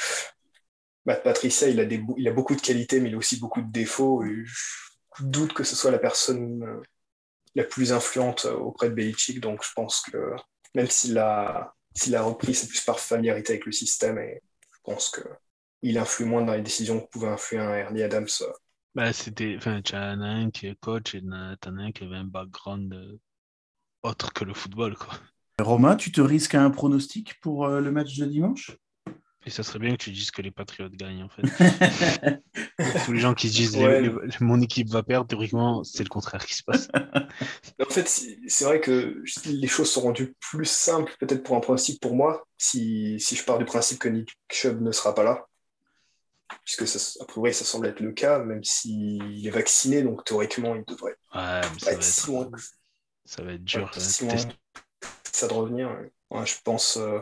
Matt 1.06 1.22
Patricia, 1.22 1.68
il 1.68 1.80
a, 1.80 1.84
des, 1.86 2.04
il 2.18 2.28
a 2.28 2.32
beaucoup 2.32 2.54
de 2.54 2.60
qualités, 2.60 3.00
mais 3.00 3.08
il 3.08 3.14
a 3.14 3.18
aussi 3.18 3.38
beaucoup 3.38 3.62
de 3.62 3.72
défauts. 3.72 4.22
Et 4.24 4.44
je 4.44 5.24
doute 5.24 5.54
que 5.54 5.64
ce 5.64 5.74
soit 5.74 5.90
la 5.90 5.98
personne 5.98 6.82
la 7.54 7.64
plus 7.64 7.92
influente 7.92 8.44
auprès 8.44 8.90
de 8.90 8.94
Belichick. 8.94 9.40
Donc 9.40 9.64
je 9.64 9.70
pense 9.74 10.02
que 10.02 10.34
même 10.74 10.88
s'il 10.90 11.16
a, 11.18 11.74
s'il 11.94 12.14
a 12.14 12.22
repris, 12.22 12.54
c'est 12.54 12.68
plus 12.68 12.82
par 12.82 13.00
familiarité 13.00 13.54
avec 13.54 13.66
le 13.66 13.72
système. 13.72 14.18
Et 14.18 14.42
je 14.74 14.78
pense 14.84 15.08
que 15.10 15.22
il 15.82 15.98
influe 15.98 16.24
moins 16.24 16.42
dans 16.42 16.54
les 16.54 16.62
décisions 16.62 17.00
que 17.00 17.08
pouvait 17.08 17.28
influer 17.28 17.60
un 17.60 17.74
Ernie 17.74 18.02
Adams. 18.02 18.26
euh. 18.42 18.52
Bah, 18.94 19.12
c'était, 19.12 19.54
enfin, 19.56 19.80
tu 19.82 19.94
en 19.94 20.20
as 20.20 20.26
un 20.26 20.50
qui 20.50 20.66
est 20.66 20.78
coach 20.80 21.14
et 21.14 21.22
t'en 21.22 21.76
as 21.78 21.82
un 21.82 21.92
qui 21.92 22.04
avait 22.04 22.16
un 22.16 22.24
background 22.24 22.92
euh, 22.94 23.18
autre 24.02 24.32
que 24.32 24.44
le 24.44 24.54
football, 24.54 24.96
quoi. 24.96 25.14
Romain, 25.60 25.96
tu 25.96 26.12
te 26.12 26.20
risques 26.20 26.54
à 26.54 26.62
un 26.62 26.70
pronostic 26.70 27.40
pour 27.40 27.66
euh, 27.66 27.80
le 27.80 27.90
match 27.90 28.16
de 28.16 28.26
dimanche? 28.26 28.76
Et 29.46 29.50
ça 29.50 29.62
serait 29.62 29.78
bien 29.78 29.92
que 29.92 30.02
tu 30.02 30.10
dises 30.10 30.30
que 30.30 30.42
les 30.42 30.50
Patriots 30.50 30.90
gagnent, 30.90 31.22
en 31.24 31.28
fait. 31.28 31.42
Tous 33.06 33.12
les 33.12 33.20
gens 33.20 33.34
qui 33.34 33.48
se 33.48 33.54
disent 33.54 33.76
Ouais. 33.76 34.02
les- 34.02 34.08
les- 34.08 34.36
mon 34.40 34.60
équipe 34.60 34.88
va 34.88 35.02
perdre, 35.02 35.26
théoriquement, 35.26 35.84
c'est 35.84 36.02
le 36.02 36.08
contraire 36.08 36.44
qui 36.44 36.54
se 36.54 36.62
passe. 36.62 36.88
En 37.80 37.90
fait, 37.90 38.08
c'est 38.08 38.38
c'est 38.48 38.64
vrai 38.64 38.80
que 38.80 39.22
les 39.46 39.68
choses 39.68 39.90
sont 39.90 40.00
rendues 40.00 40.34
plus 40.40 40.64
simples, 40.64 41.14
peut-être 41.20 41.42
pour 41.44 41.56
un 41.56 41.60
pronostic 41.60 42.00
pour 42.00 42.14
moi, 42.14 42.44
si, 42.58 43.18
si 43.20 43.36
je 43.36 43.44
pars 43.44 43.58
du 43.58 43.64
principe 43.64 44.00
que 44.00 44.08
Nick 44.08 44.30
Chubb 44.50 44.80
ne 44.80 44.90
sera 44.92 45.14
pas 45.14 45.22
là. 45.22 45.47
Puisque, 46.64 46.86
ça, 46.86 47.22
a 47.22 47.26
priori, 47.26 47.52
ça 47.54 47.64
semble 47.64 47.86
être 47.86 48.00
le 48.00 48.12
cas, 48.12 48.38
même 48.40 48.64
s'il 48.64 49.46
est 49.46 49.50
vacciné, 49.50 50.02
donc 50.02 50.24
théoriquement, 50.24 50.74
il 50.74 50.84
devrait 50.84 51.16
Ouais, 51.34 51.60
mais 51.60 51.60
pas 51.60 51.78
ça 51.78 51.90
va 51.90 51.96
être 51.96 52.02
si 52.02 52.20
être, 52.20 52.26
loin 52.28 52.50
que 52.50 52.60
ça 53.24 53.42
va 53.42 53.52
être 53.52 53.64
dur. 53.64 53.90
pas 53.90 53.96
euh, 53.96 54.00
si 54.00 54.24
loin 54.24 54.34
test- 54.36 54.48
que 54.48 55.30
ça 55.32 55.48
de 55.48 55.52
revenir. 55.52 55.88
Ouais, 56.30 56.46
je 56.46 56.54
pense 56.64 56.96
euh, 56.98 57.20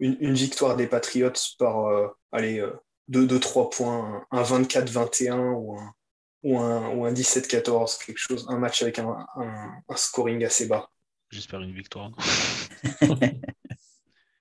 une, 0.00 0.16
une 0.20 0.34
victoire 0.34 0.76
des 0.76 0.86
Patriots 0.86 1.32
par 1.58 1.86
euh, 1.86 2.08
allez, 2.32 2.66
2-3 3.08 3.70
points, 3.70 4.26
un 4.30 4.42
24-21 4.42 5.38
ou 5.52 5.78
un, 5.78 5.94
ou 6.42 6.58
un, 6.58 6.88
ou 6.90 7.04
un 7.06 7.12
17-14, 7.12 7.98
quelque 8.04 8.18
chose, 8.18 8.46
un 8.48 8.58
match 8.58 8.82
avec 8.82 8.98
un, 8.98 9.08
un- 9.36 9.74
un 9.88 9.96
scoring 9.96 10.44
assez 10.44 10.66
bas. 10.66 10.90
J'espère 11.30 11.60
une 11.62 11.74
victoire. 11.74 12.12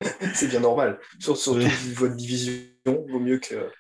C'est 0.34 0.48
bien 0.48 0.60
normal. 0.60 1.00
Sur- 1.20 1.38
Surtout 1.38 1.60
Ouais. 1.60 1.68
vu 1.68 1.94
votre 1.94 2.16
division, 2.16 2.66
vaut 2.86 3.20
mieux 3.20 3.40
que. 3.40 3.72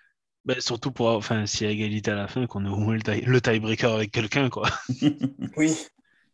Bah, 0.46 0.56
surtout 0.60 0.92
pour, 0.92 1.08
enfin, 1.08 1.46
s'il 1.46 1.68
y 1.68 1.70
a 1.70 1.74
égalité 1.74 2.12
à 2.12 2.16
la 2.16 2.28
fin, 2.28 2.46
qu'on 2.48 2.66
ait 2.66 2.70
au 2.70 2.76
moins 2.78 2.96
le, 2.96 3.02
tie- 3.02 3.22
le 3.26 3.40
tiebreaker 3.42 3.94
avec 3.94 4.12
quelqu'un, 4.12 4.50
quoi. 4.50 4.70
Oui. 5.58 5.76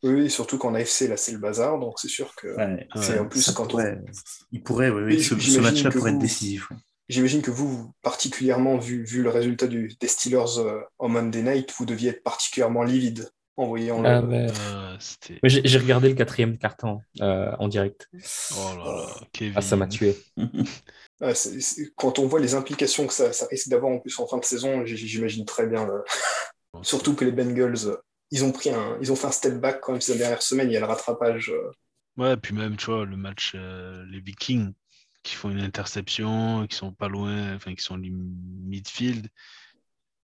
Oui, 0.01 0.29
surtout 0.31 0.57
qu'en 0.57 0.73
AFC, 0.75 1.01
là, 1.09 1.17
c'est 1.17 1.33
le 1.33 1.39
bazar, 1.39 1.77
donc 1.77 1.99
c'est 1.99 2.07
sûr 2.07 2.33
que. 2.35 2.47
Ouais, 2.55 2.87
en 3.19 3.25
plus 3.27 3.51
quand 3.51 3.67
pourrait- 3.67 3.99
on. 4.01 4.11
Il 4.53 4.63
pourrait, 4.63 4.89
oui, 4.89 5.01
oui, 5.03 5.21
ce, 5.23 5.35
ce 5.35 5.39
j'imagine 5.39 5.61
match-là 5.63 5.89
que 5.91 5.97
pourrait 5.97 6.11
être 6.11 6.15
vous- 6.15 6.21
décisif. 6.21 6.71
ouais. 6.71 6.77
J'imagine 7.09 7.41
que 7.41 7.51
vous, 7.51 7.91
particulièrement, 8.01 8.77
vu, 8.77 9.03
vu 9.03 9.23
le 9.23 9.29
résultat 9.29 9.67
du, 9.67 9.91
des 9.99 10.07
Steelers 10.07 10.57
euh, 10.59 10.79
en 10.99 11.09
Monday 11.09 11.41
Night, 11.41 11.73
vous 11.77 11.85
deviez 11.85 12.11
être 12.11 12.23
particulièrement 12.23 12.83
livide 12.83 13.29
en 13.57 13.67
voyant 13.67 14.01
Ah, 14.05 14.21
le. 14.21 14.27
mais- 14.27 14.47
Euh, 14.71 14.97
mais 15.43 15.49
j'ai 15.49 15.61
j'ai 15.65 15.79
regardé 15.79 16.07
le 16.09 16.15
quatrième 16.15 16.57
carton 16.57 17.01
euh, 17.21 17.51
en 17.59 17.67
direct. 17.67 18.07
Oh 18.55 18.77
là 18.77 18.85
là, 18.85 19.05
Kevin. 19.33 19.53
Ah, 19.57 19.61
ça 19.61 19.75
m'a 19.75 19.87
tué. 19.87 20.15
Quand 21.97 22.19
on 22.19 22.27
voit 22.27 22.39
les 22.39 22.55
implications 22.55 23.07
que 23.07 23.13
ça, 23.13 23.33
ça 23.33 23.45
risque 23.47 23.69
d'avoir 23.69 23.91
en 23.91 23.99
plus 23.99 24.17
en 24.19 24.27
fin 24.27 24.37
de 24.37 24.45
saison, 24.45 24.85
j'imagine 24.85 25.45
très 25.45 25.67
bien. 25.67 25.87
Surtout 26.83 27.15
que 27.15 27.25
les 27.25 27.31
Bengals, 27.31 27.97
ils 28.31 28.43
ont 28.43 28.51
pris 28.51 28.69
un, 28.71 28.97
ils 29.01 29.11
ont 29.11 29.15
fait 29.15 29.27
un 29.27 29.31
step 29.31 29.55
back 29.59 29.81
quand 29.81 29.93
même 29.93 30.01
ces 30.01 30.17
dernières 30.17 30.41
semaines. 30.43 30.69
Il 30.69 30.73
y 30.73 30.77
a 30.77 30.81
le 30.81 30.85
rattrapage. 30.85 31.49
euh, 31.49 31.71
Ouais, 32.17 32.35
puis 32.37 32.53
même, 32.53 32.75
tu 32.77 32.87
vois, 32.87 33.05
le 33.05 33.15
match, 33.17 33.53
euh, 33.55 34.05
les 34.09 34.19
Vikings 34.19 34.73
qui 35.23 35.35
font 35.35 35.49
une 35.49 35.59
interception, 35.61 36.67
qui 36.67 36.75
sont 36.75 36.93
pas 36.93 37.07
loin, 37.07 37.55
enfin, 37.55 37.73
qui 37.75 37.83
sont 37.83 37.97
midfield. 37.97 39.29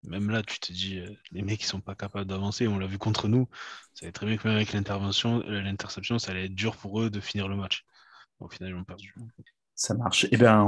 Même 0.04 0.30
là, 0.30 0.44
tu 0.44 0.60
te 0.60 0.72
dis, 0.74 1.00
euh, 1.00 1.10
les 1.32 1.42
mecs, 1.42 1.62
ils 1.62 1.66
sont 1.66 1.80
pas 1.82 1.96
capables 1.96 2.26
d'avancer. 2.28 2.68
On 2.68 2.78
l'a 2.78 2.88
vu 2.88 2.98
contre 2.98 3.28
nous. 3.28 3.48
Ça 3.94 4.12
très 4.12 4.26
bien 4.26 4.38
que 4.38 4.48
même 4.48 4.58
avec 4.58 4.74
l'intervention, 4.74 5.40
l'interception, 5.48 6.20
ça 6.20 6.32
allait 6.32 6.46
être 6.46 6.56
dur 6.56 6.76
pour 6.78 7.02
eux 7.02 7.10
de 7.10 7.20
finir 7.22 7.48
le 7.48 7.56
match. 7.56 7.86
Au 8.40 8.50
final, 8.50 8.72
ils 8.72 8.76
ont 8.76 8.84
perdu. 8.86 9.14
Ça 9.76 9.94
marche. 9.96 10.28
Eh 10.32 10.38
bien, 10.38 10.64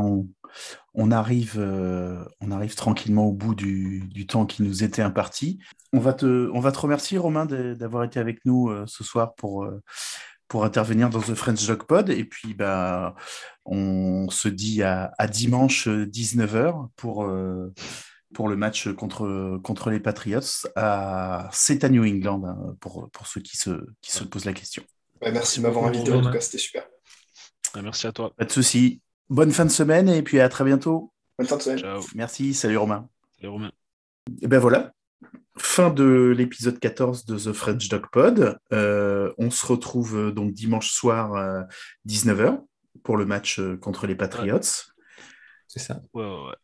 on, 0.94 1.12
arrive, 1.12 1.56
euh, 1.58 2.24
on 2.42 2.52
arrive 2.52 2.76
tranquillement 2.76 3.28
au 3.28 3.34
bout 3.34 3.56
du, 3.56 4.26
temps 4.28 4.46
qui 4.46 4.64
nous 4.64 4.84
était 4.84 5.02
imparti. 5.02 5.60
On 5.94 6.00
va 6.00 6.14
te, 6.14 6.50
on 6.54 6.60
va 6.60 6.72
te 6.72 6.80
remercier, 6.80 7.18
Romain, 7.18 7.46
d'avoir 7.46 8.04
été 8.04 8.20
avec 8.20 8.44
nous 8.46 8.70
euh, 8.70 8.86
ce 8.88 9.04
soir 9.04 9.36
pour, 9.36 9.64
euh, 9.64 9.82
pour 10.48 10.66
intervenir 10.66 11.10
dans 11.10 11.22
The 11.22 11.36
French 11.36 11.66
Dog 11.68 11.84
Pod. 11.84 12.10
Et 12.10 12.26
puis, 12.26 12.56
bah, 12.56 13.16
on 13.66 14.28
se 14.30 14.48
dit 14.48 14.82
à, 14.82 15.12
dimanche 15.30 15.88
19h 15.88 16.90
pour, 16.96 17.30
pour 18.34 18.50
le 18.50 18.56
match 18.56 18.90
contre, 18.94 19.60
contre 19.64 19.92
les 19.92 20.00
Patriots. 20.00 20.68
À... 20.76 21.48
C'est 21.52 21.84
à 21.84 21.90
New 21.90 22.04
England, 22.04 22.44
hein, 22.44 22.76
pour, 22.80 23.10
pour 23.12 23.28
ceux 23.28 23.42
qui 23.42 23.58
se, 23.58 23.86
qui 24.02 24.12
se 24.12 24.24
posent 24.24 24.46
la 24.46 24.54
question. 24.54 24.84
bah, 25.22 25.32
merci 25.32 25.60
de 25.60 25.64
m'avoir 25.64 25.86
invité. 25.86 26.12
En 26.12 26.22
tout 26.22 26.32
cas, 26.32 26.42
c'était 26.42 26.58
super. 26.58 26.88
Ouais, 27.76 27.82
merci 27.82 28.08
à 28.08 28.12
toi. 28.12 28.34
Pas 28.38 28.46
de 28.46 28.52
souci. 28.52 29.02
Bonne 29.30 29.52
fin 29.52 29.66
de 29.66 29.72
semaine 29.72 30.08
et 30.08 30.22
puis 30.22 30.40
à 30.40 30.50
très 30.50 30.64
bientôt. 30.64 31.12
Bonne 31.38 31.48
fin 31.48 31.58
de 31.58 31.62
semaine. 31.62 31.80
Ciao. 31.80 32.02
Merci. 32.16 32.54
Salut, 32.54 32.78
Romain. 32.78 33.10
Salut 33.36 33.50
Romain. 33.50 33.72
Et 34.42 34.48
ben 34.48 34.60
voilà, 34.60 34.94
fin 35.58 35.90
de 35.90 36.34
l'épisode 36.36 36.80
14 36.80 37.26
de 37.26 37.38
The 37.38 37.54
French 37.54 37.90
Dog 37.90 38.06
Pod. 38.12 38.58
Euh, 38.72 39.34
on 39.38 39.52
se 39.52 39.66
retrouve 39.66 40.18
euh, 40.18 40.32
donc 40.32 40.54
dimanche 40.54 40.92
soir 40.92 41.36
euh, 41.36 41.62
19h 42.08 42.62
pour 43.04 43.18
le 43.18 43.26
match 43.26 43.60
euh, 43.60 43.78
contre 43.78 44.08
les 44.08 44.16
Patriots. 44.16 44.60
C'est 45.68 45.80
ça. 45.80 46.02
Ouais, 46.14 46.24
ouais, 46.24 46.46
ouais. 46.48 46.56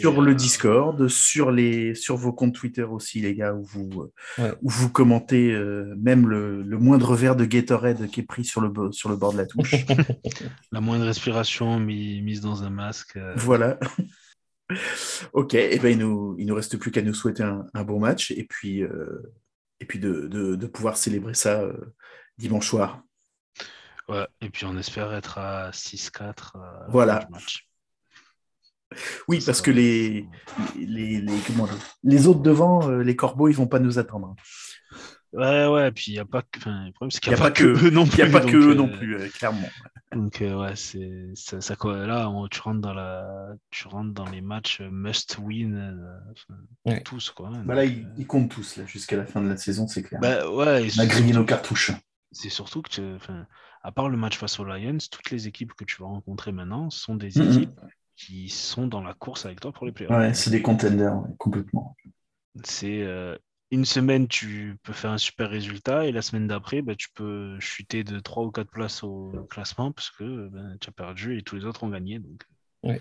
Sur 0.00 0.20
le 0.22 0.32
euh, 0.32 0.34
Discord, 0.34 1.08
sur, 1.08 1.50
les, 1.50 1.94
sur 1.94 2.16
vos 2.16 2.32
comptes 2.32 2.54
Twitter 2.54 2.82
aussi, 2.84 3.20
les 3.20 3.34
gars, 3.34 3.52
où 3.54 3.64
vous, 3.64 4.10
Ouais. 4.38 4.52
où 4.62 4.68
vous 4.70 4.90
commentez 4.90 5.52
euh, 5.52 5.94
même 5.98 6.28
le, 6.28 6.62
le 6.62 6.78
moindre 6.78 7.14
verre 7.14 7.36
de 7.36 7.44
Gatorade 7.44 8.08
qui 8.08 8.20
est 8.20 8.24
pris 8.26 8.44
sur 8.44 8.60
le, 8.60 8.68
bo- 8.68 8.92
sur 8.92 9.08
le 9.08 9.16
bord 9.16 9.32
de 9.32 9.38
la 9.38 9.46
touche. 9.46 9.74
La 10.72 10.80
moindre 10.80 11.04
respiration 11.04 11.78
mis- 11.80 12.20
mise 12.22 12.40
dans 12.40 12.62
un 12.64 12.70
masque. 12.70 13.16
euh, 13.16 13.34
voilà. 13.36 13.78
ok, 15.32 15.54
et 15.54 15.78
ben 15.78 15.90
il 15.92 15.98
nous, 15.98 16.34
il 16.38 16.46
nous 16.46 16.54
reste 16.54 16.76
plus 16.78 16.90
qu'à 16.90 17.02
nous 17.02 17.14
souhaiter 17.14 17.42
un, 17.42 17.66
un 17.74 17.84
bon 17.84 18.00
match 18.00 18.30
et 18.30 18.44
puis, 18.44 18.82
euh, 18.82 19.32
et 19.80 19.84
puis 19.84 19.98
de, 19.98 20.26
de, 20.28 20.56
de 20.56 20.66
pouvoir 20.66 20.96
célébrer 20.96 21.34
ça 21.34 21.62
dimanche 22.38 22.68
soir. 22.68 23.02
ouais. 24.08 24.26
Et 24.40 24.50
puis 24.50 24.64
on 24.66 24.76
espère 24.76 25.12
être 25.12 25.38
à 25.38 25.70
6-4. 25.70 26.56
euh, 26.56 26.58
à 26.58 26.80
la 26.80 26.86
Voilà. 26.88 27.28
match. 27.30 27.68
Oui, 29.28 29.40
parce 29.44 29.60
que 29.60 29.70
les, 29.70 30.26
les, 30.76 31.20
les, 31.20 31.32
comment 31.46 31.64
dire, 31.66 31.74
les 32.02 32.26
autres 32.26 32.40
devant, 32.42 32.88
euh, 32.90 33.02
les 33.02 33.16
corbeaux, 33.16 33.48
ils 33.48 33.56
vont 33.56 33.66
pas 33.66 33.78
nous 33.78 33.98
attendre. 33.98 34.34
Ouais, 35.32 35.66
ouais, 35.66 35.90
puis 35.90 36.12
il 36.12 36.14
n'y 36.14 36.20
a 36.20 36.24
pas 36.24 36.42
que. 36.42 36.58
Enfin, 36.58 36.84
le 36.86 36.92
problème, 36.92 37.10
c'est 37.10 37.18
qu'il 37.20 37.32
Il 37.32 37.34
n'y 37.34 37.40
a, 37.40 37.44
pas 37.44 37.50
que 37.50 37.64
eux 37.64 37.90
non 37.90 38.06
plus. 38.06 38.18
Il 38.22 38.24
n'y 38.24 38.30
a 38.30 38.32
pas 38.32 38.40
donc, 38.44 38.52
que 38.52 38.56
eux 38.56 38.70
euh, 38.70 38.74
non 38.74 38.88
plus, 38.88 39.16
euh, 39.16 39.28
clairement. 39.30 39.68
Donc, 40.12 40.40
euh, 40.40 40.54
ouais, 40.60 40.76
c'est. 40.76 41.10
Ça, 41.34 41.60
ça, 41.60 41.74
quoi, 41.74 42.06
là, 42.06 42.30
on- 42.30 42.46
tu 42.46 42.60
rentres 42.60 42.80
dans 42.80 42.94
la. 42.94 43.48
Tu 43.70 43.88
rentres 43.88 44.12
dans 44.12 44.26
les 44.30 44.40
matchs 44.40 44.80
must 44.80 45.38
win. 45.42 45.74
euh, 45.74 46.54
Ouais. 46.84 47.02
Tous, 47.02 47.30
quoi. 47.30 47.48
hein, 47.52 47.62
Bah 47.64 47.74
là, 47.74 47.84
ils, 47.84 48.04
euh, 48.04 48.08
ils 48.18 48.26
comptent 48.28 48.50
tous 48.50 48.76
là, 48.76 48.86
jusqu'à 48.86 49.16
la 49.16 49.26
fin 49.26 49.42
de 49.42 49.48
la 49.48 49.56
saison, 49.56 49.88
c'est 49.88 50.04
clair. 50.04 50.20
Bah 50.20 50.48
ouais, 50.48 50.88
On 50.96 51.00
a 51.00 51.06
grillé 51.06 51.08
surtout- 51.32 51.32
nos 51.40 51.44
cartouches. 51.44 51.90
C'est 52.30 52.48
surtout 52.50 52.82
que, 52.82 52.90
tu- 52.90 53.14
enfin, 53.16 53.46
à 53.82 53.90
part 53.90 54.08
le 54.08 54.16
match 54.16 54.38
face 54.38 54.60
aux 54.60 54.64
Lions, 54.64 54.98
toutes 55.10 55.30
les 55.32 55.48
équipes 55.48 55.72
que 55.74 55.84
tu 55.84 55.96
vas 56.00 56.06
rencontrer 56.06 56.52
maintenant 56.52 56.90
sont 56.90 57.16
des 57.16 57.40
équipes 57.40 57.80
qui 58.16 58.48
sont 58.48 58.86
dans 58.86 59.02
la 59.02 59.14
course 59.14 59.46
avec 59.46 59.60
toi 59.60 59.72
pour 59.72 59.86
les 59.86 59.92
playoffs. 59.92 60.16
Ouais, 60.16 60.34
c'est 60.34 60.50
des 60.50 60.62
contenders, 60.62 61.20
complètement. 61.38 61.96
C'est 62.62 63.02
euh, 63.02 63.36
une 63.70 63.84
semaine, 63.84 64.28
tu 64.28 64.76
peux 64.82 64.92
faire 64.92 65.10
un 65.10 65.18
super 65.18 65.50
résultat 65.50 66.06
et 66.06 66.12
la 66.12 66.22
semaine 66.22 66.46
d'après, 66.46 66.82
bah, 66.82 66.94
tu 66.94 67.08
peux 67.14 67.58
chuter 67.58 68.04
de 68.04 68.20
3 68.20 68.44
ou 68.44 68.50
4 68.50 68.70
places 68.70 69.02
au 69.02 69.32
classement 69.50 69.90
parce 69.90 70.10
que 70.10 70.48
ben, 70.48 70.76
tu 70.80 70.88
as 70.88 70.92
perdu 70.92 71.36
et 71.36 71.42
tous 71.42 71.56
les 71.56 71.64
autres 71.64 71.82
ont 71.82 71.88
gagné. 71.88 72.18
Donc, 72.20 72.42
Ouais. 72.84 73.00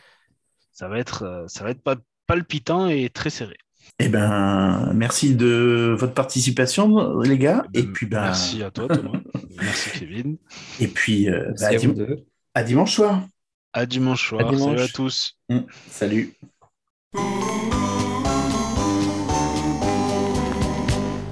ça 0.71 0.87
va 0.87 0.97
être, 0.97 1.23
euh, 1.23 1.43
ça 1.47 1.63
va 1.63 1.69
être 1.71 1.83
pas- 1.83 1.97
palpitant 2.25 2.87
et 2.87 3.09
très 3.09 3.29
serré. 3.29 3.57
Eh 3.99 4.07
ben, 4.07 4.91
merci 4.95 5.35
de 5.35 5.93
votre 5.99 6.13
participation, 6.13 7.19
les 7.19 7.37
gars. 7.37 7.65
Et 7.73 7.83
puis, 7.83 8.05
ben, 8.05 8.21
Merci 8.21 8.63
à 8.63 8.71
toi, 8.71 8.87
Thomas. 8.87 9.19
Merci, 9.61 9.99
Kevin. 9.99 10.37
Et 10.79 10.87
puis, 10.87 11.29
euh, 11.29 11.51
Merci 11.59 11.87
bah, 11.87 11.93
dim- 11.93 12.15
à 12.55 12.63
dimanche 12.63 12.95
soir. 12.95 13.27
À 13.73 13.85
dimanche 13.85 14.29
soir. 14.29 14.49
dimanche. 14.51 14.59
Salut 14.77 14.81
à 14.81 14.87
tous. 14.87 15.33
Mm, 15.49 15.59
Salut. 15.89 16.33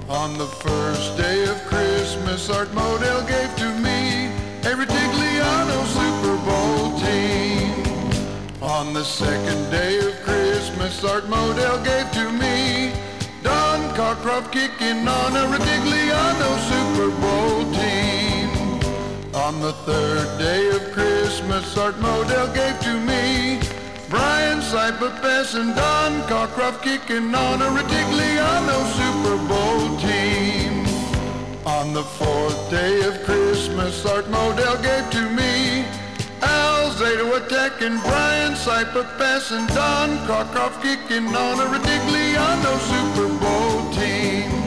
On 0.10 0.38
the 0.38 0.48
first 0.64 1.18
day 1.18 1.44
of 1.46 1.58
Christmas, 1.68 2.50
Art 2.50 2.70
Modell 2.74 3.22
gave 3.28 3.56
to 3.58 3.70
me 3.80 4.28
a 4.64 4.74
Ritigliano 4.76 5.86
Super 5.98 6.36
Bowl 6.46 7.00
team. 7.00 7.72
On 8.62 8.94
the 8.94 9.04
second 9.04 9.70
day 9.72 9.98
of 10.00 10.14
Christmas, 10.24 11.04
Art 11.04 11.26
Modell 11.26 11.84
gave 11.84 12.12
to 12.12 12.32
me 12.32 12.92
Don 13.44 13.80
Cockcroft 13.96 14.52
kicking 14.52 15.08
on 15.08 15.36
a 15.36 15.46
Ritigliano 15.54 16.50
Super 16.70 17.10
Bowl 17.22 17.72
team. 17.72 17.81
On 19.48 19.60
the 19.60 19.74
third 19.90 20.38
day 20.38 20.70
of 20.70 20.92
Christmas, 20.92 21.76
Art 21.76 21.96
Modell 21.96 22.54
gave 22.54 22.80
to 22.82 22.94
me 23.10 23.60
Brian 24.08 24.60
Seiper 24.60 25.20
Bess 25.20 25.56
and 25.56 25.76
Don 25.76 26.22
Cockcroft 26.30 26.84
kicking 26.84 27.34
on 27.34 27.60
a 27.60 27.70
Ritigliano 27.78 28.78
Super 29.00 29.38
Bowl 29.50 29.98
team. 29.98 30.86
On 31.66 31.92
the 31.92 32.04
fourth 32.04 32.70
day 32.70 33.02
of 33.02 33.24
Christmas, 33.24 34.06
Art 34.06 34.26
Modell 34.26 34.78
gave 34.84 35.10
to 35.10 35.24
me 35.32 35.86
Al 36.44 36.92
Zeta 36.92 37.26
attacking 37.34 38.00
Brian 38.02 38.54
Seiper 38.54 39.08
Bess 39.18 39.50
and 39.50 39.68
Don 39.70 40.20
Cockcroft 40.28 40.84
kicking 40.84 41.36
on 41.36 41.60
a 41.60 41.68
Ritigliano 41.74 42.74
Super 42.92 43.30
Bowl 43.42 43.92
team. 43.92 44.61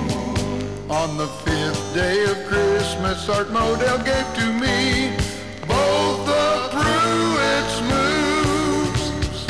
On 0.90 1.16
the 1.16 1.26
fifth 1.26 1.94
day 1.94 2.24
of 2.24 2.44
Christmas, 2.46 3.26
Art 3.30 3.46
Modell 3.48 4.04
gave 4.04 4.34
to 4.36 4.52
me 4.52 5.16
both 5.66 6.26
the 6.26 6.68
Pruitt's 6.72 7.80
moves. 7.88 9.46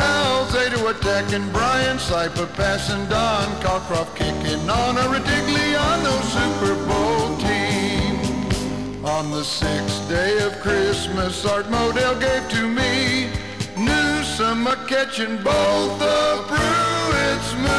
Al 0.00 0.44
Zeta 0.50 0.84
attacking 0.88 1.48
Brian 1.52 1.98
Seiper 1.98 2.52
passing 2.56 3.06
Don 3.06 3.48
Cockcroft 3.62 4.16
kicking 4.16 4.68
on 4.68 4.96
a 4.98 5.02
Ritigliano 5.02 6.20
Super 6.34 6.74
Bowl 6.88 7.36
team. 7.38 9.04
On 9.04 9.30
the 9.30 9.44
sixth 9.44 10.08
day 10.08 10.44
of 10.44 10.58
Christmas, 10.58 11.46
Art 11.46 11.66
Modell 11.66 12.18
gave 12.20 12.48
to 12.50 12.66
me 12.66 13.30
Newsom 13.78 14.64
catching 14.88 15.36
both 15.44 15.98
the 16.00 16.44
Pruitt's 16.48 17.54
moves. 17.54 17.71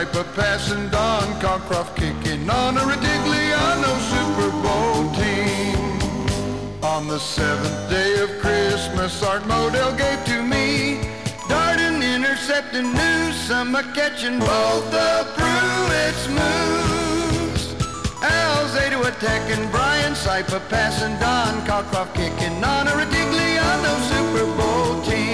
Seiper 0.00 0.34
passing 0.34 0.88
Don 0.88 1.28
Cockcroft 1.42 1.94
kicking 1.94 2.48
on 2.48 2.78
a 2.78 2.80
Ritigliano 2.80 3.92
Super 4.08 4.50
Bowl 4.62 5.12
team. 5.20 5.76
On 6.82 7.06
the 7.06 7.18
seventh 7.18 7.90
day 7.90 8.18
of 8.22 8.30
Christmas, 8.38 9.22
Art 9.22 9.42
Modell 9.42 9.92
gave 9.98 10.24
to 10.24 10.42
me 10.42 11.02
Darden 11.52 12.00
intercepting 12.02 12.94
Newsom 12.94 13.74
a 13.74 13.82
catching 13.92 14.38
both 14.38 14.90
the 14.90 15.28
Pruitt's 15.36 16.26
moves. 16.38 17.64
Al 18.22 18.68
Zeta 18.68 18.98
attacking 19.02 19.70
Brian 19.70 20.14
Seiper 20.14 20.66
passing 20.70 21.18
Don 21.20 21.60
Cockcroft 21.66 22.14
kicking 22.14 22.64
on 22.64 22.88
a 22.88 22.92
Ritigliano 22.92 23.92
Super 24.08 24.46
Bowl 24.56 25.02
team. 25.02 25.29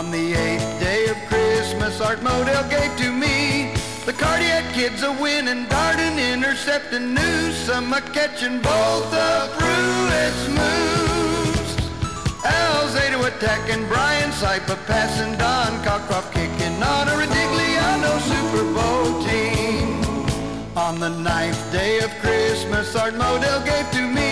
On 0.00 0.10
the 0.10 0.32
eighth 0.32 0.80
day 0.80 1.08
of 1.08 1.18
Christmas, 1.28 2.00
Art 2.00 2.20
Modell 2.20 2.64
gave 2.70 2.90
to 3.04 3.12
me 3.12 3.74
the 4.06 4.14
cardiac 4.14 4.72
kids 4.72 5.02
a 5.02 5.12
winning, 5.12 5.66
Darden 5.66 6.16
intercepting 6.32 7.12
news, 7.12 7.54
some 7.54 7.92
a 7.92 8.00
catching 8.00 8.62
both 8.62 9.10
the 9.10 9.50
Pruitt's 9.58 10.44
moves. 10.58 11.72
Al 12.46 12.88
Zeta 12.88 13.20
attacking 13.26 13.86
Brian 13.88 14.30
Seiper 14.30 14.78
passing 14.86 15.36
Don 15.36 15.72
Cockcroft 15.84 16.32
kicking 16.32 16.82
on 16.82 17.06
a 17.06 17.16
Ritigliano 17.20 18.12
Super 18.30 18.64
Bowl 18.72 19.22
team. 19.28 20.00
On 20.78 20.98
the 20.98 21.10
ninth 21.10 21.60
day 21.72 21.98
of 21.98 22.10
Christmas, 22.22 22.96
Art 22.96 23.12
Modell 23.12 23.62
gave 23.66 23.90
to 23.90 24.08
me 24.08 24.29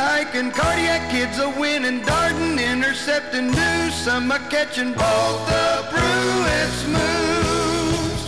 hiking, 0.00 0.50
cardiac 0.50 1.10
kids 1.10 1.38
a 1.38 1.48
winning, 1.60 2.00
Darden 2.00 2.58
intercepting 2.72 3.48
news, 3.50 3.94
some 3.94 4.30
a 4.30 4.38
catching 4.48 4.92
both 4.92 5.40
the 5.50 5.68
Pruitt's 5.92 6.80
moves. 6.94 8.22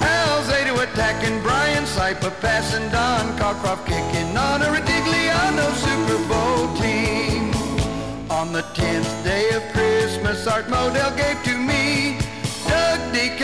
Al 0.00 0.42
Zeta 0.44 0.74
attacking 0.86 1.40
Brian 1.42 1.84
Seiper 1.84 2.32
passing 2.40 2.88
Don 2.90 3.24
Cockcroft 3.38 3.86
kicking 3.86 4.36
on 4.36 4.62
a 4.62 4.68
Ritigliano 4.76 5.66
Super 5.84 6.20
Bowl 6.30 6.64
team. 6.80 7.44
On 8.30 8.52
the 8.52 8.62
tenth 8.74 9.12
day 9.24 9.50
of 9.50 9.62
Christmas, 9.72 10.46
Art 10.46 10.66
Modell 10.66 11.12
gave 11.16 11.38
to 11.44 11.56
me 11.58 11.65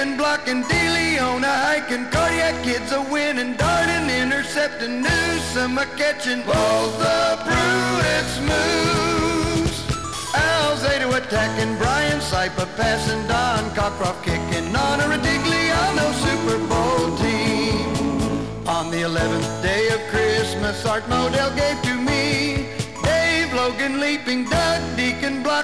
Deacon 0.03 0.17
blocking 0.17 0.65
DeLeona 0.65 1.47
hiking, 1.47 2.07
cardiac 2.11 2.65
kids 2.65 2.91
a 2.91 3.01
winning, 3.03 3.55
darting, 3.55 4.11
intercepting 4.11 5.01
Newsom 5.01 5.79
a 5.79 5.87
catching. 5.97 6.43
Both 6.43 6.99
the 6.99 7.39
Pruitt's 7.47 8.37
moves. 8.41 9.79
Al 10.35 10.77
Zeta 10.79 11.05
oh 11.05 11.15
attacking. 11.15 11.77
Brian 11.79 12.19
Seiper 12.19 12.67
passing. 12.77 13.25
Don 13.29 13.71
Cockcroft 13.77 14.25
kicking. 14.25 14.75
On 14.75 14.99
a 14.99 15.07
Ritigliano 15.13 16.07
Super 16.25 16.59
Bowl 16.67 17.17
team. 17.19 18.67
On 18.67 18.91
the 18.91 19.03
11th 19.03 19.63
day 19.63 19.87
of 19.95 20.01
Christmas, 20.11 20.85
Art 20.85 21.05
Modell 21.05 21.55
gave 21.55 21.81
to 21.83 21.92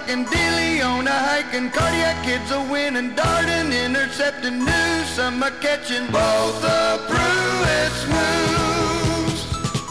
Deacon 0.09 0.25
blocking, 0.25 0.39
DeLeona 0.39 1.11
hiking, 1.11 1.71
cardiac 1.71 2.25
kids 2.25 2.51
a 2.51 2.61
winning, 2.71 3.11
Darden 3.11 3.73
intercepting, 3.85 4.65
Newsom 4.65 5.43
a 5.43 5.51
catching 5.61 6.07
both 6.11 6.63
the 6.63 6.99
Pruitt's 7.09 8.07
moves. 8.07 9.43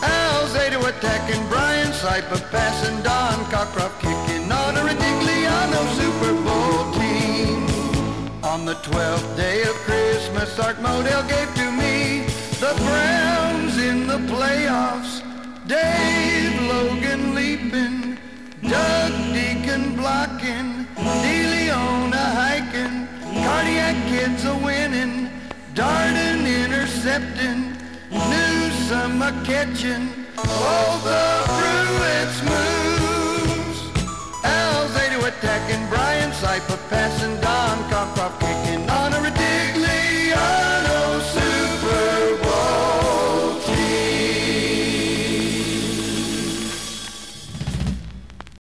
Al 0.01 0.47
Zeta 0.47 0.79
attacking, 0.79 1.47
Brian 1.49 1.91
Seiper 1.91 2.41
passing, 2.51 3.01
Don 3.03 3.45
Cockcroft 3.51 3.99
kicking 3.99 4.51
on 4.51 4.77
a 4.77 4.81
Ritigliano 4.81 5.81
Super 5.99 6.33
Bowl 6.45 6.91
team. 6.93 8.43
On 8.43 8.65
the 8.65 8.75
12th 8.75 9.37
day 9.37 9.61
of 9.63 9.75
Christmas, 9.85 10.57
Art 10.59 10.77
Modell 10.77 11.27
gave 11.27 11.53
to 11.55 11.71
me 11.71 12.25
the 12.59 12.73
Browns 12.85 13.77
in 13.77 14.07
the 14.07 14.17
playoffs. 14.33 15.21
Dave 15.67 16.59
Logan 16.63 17.35
leaping, 17.35 18.17
Doug 18.69 19.13
Deacon 19.33 19.95
blocking, 19.95 20.85
DeLeona 20.95 22.25
hiking, 22.41 23.07
cardiac 23.43 23.95
kids 24.09 24.43
a 24.45 24.55
winning, 24.57 25.29
Darden 25.73 26.45
intercepting, 26.45 27.77
Newsom 28.11 29.21
a 29.21 29.31
catching, 29.45 30.09
all 30.37 30.97
the 30.99 31.43
Pruitt's 31.57 32.39
moves. 32.49 33.79
Al 34.43 34.87
Zeta 34.89 35.19
attacking, 35.25 35.87
Brian 35.87 36.31
Seiper 36.31 36.79
passing, 36.89 37.39
Don 37.39 37.77
Cockcroft 37.89 38.39
kicking 38.41 38.76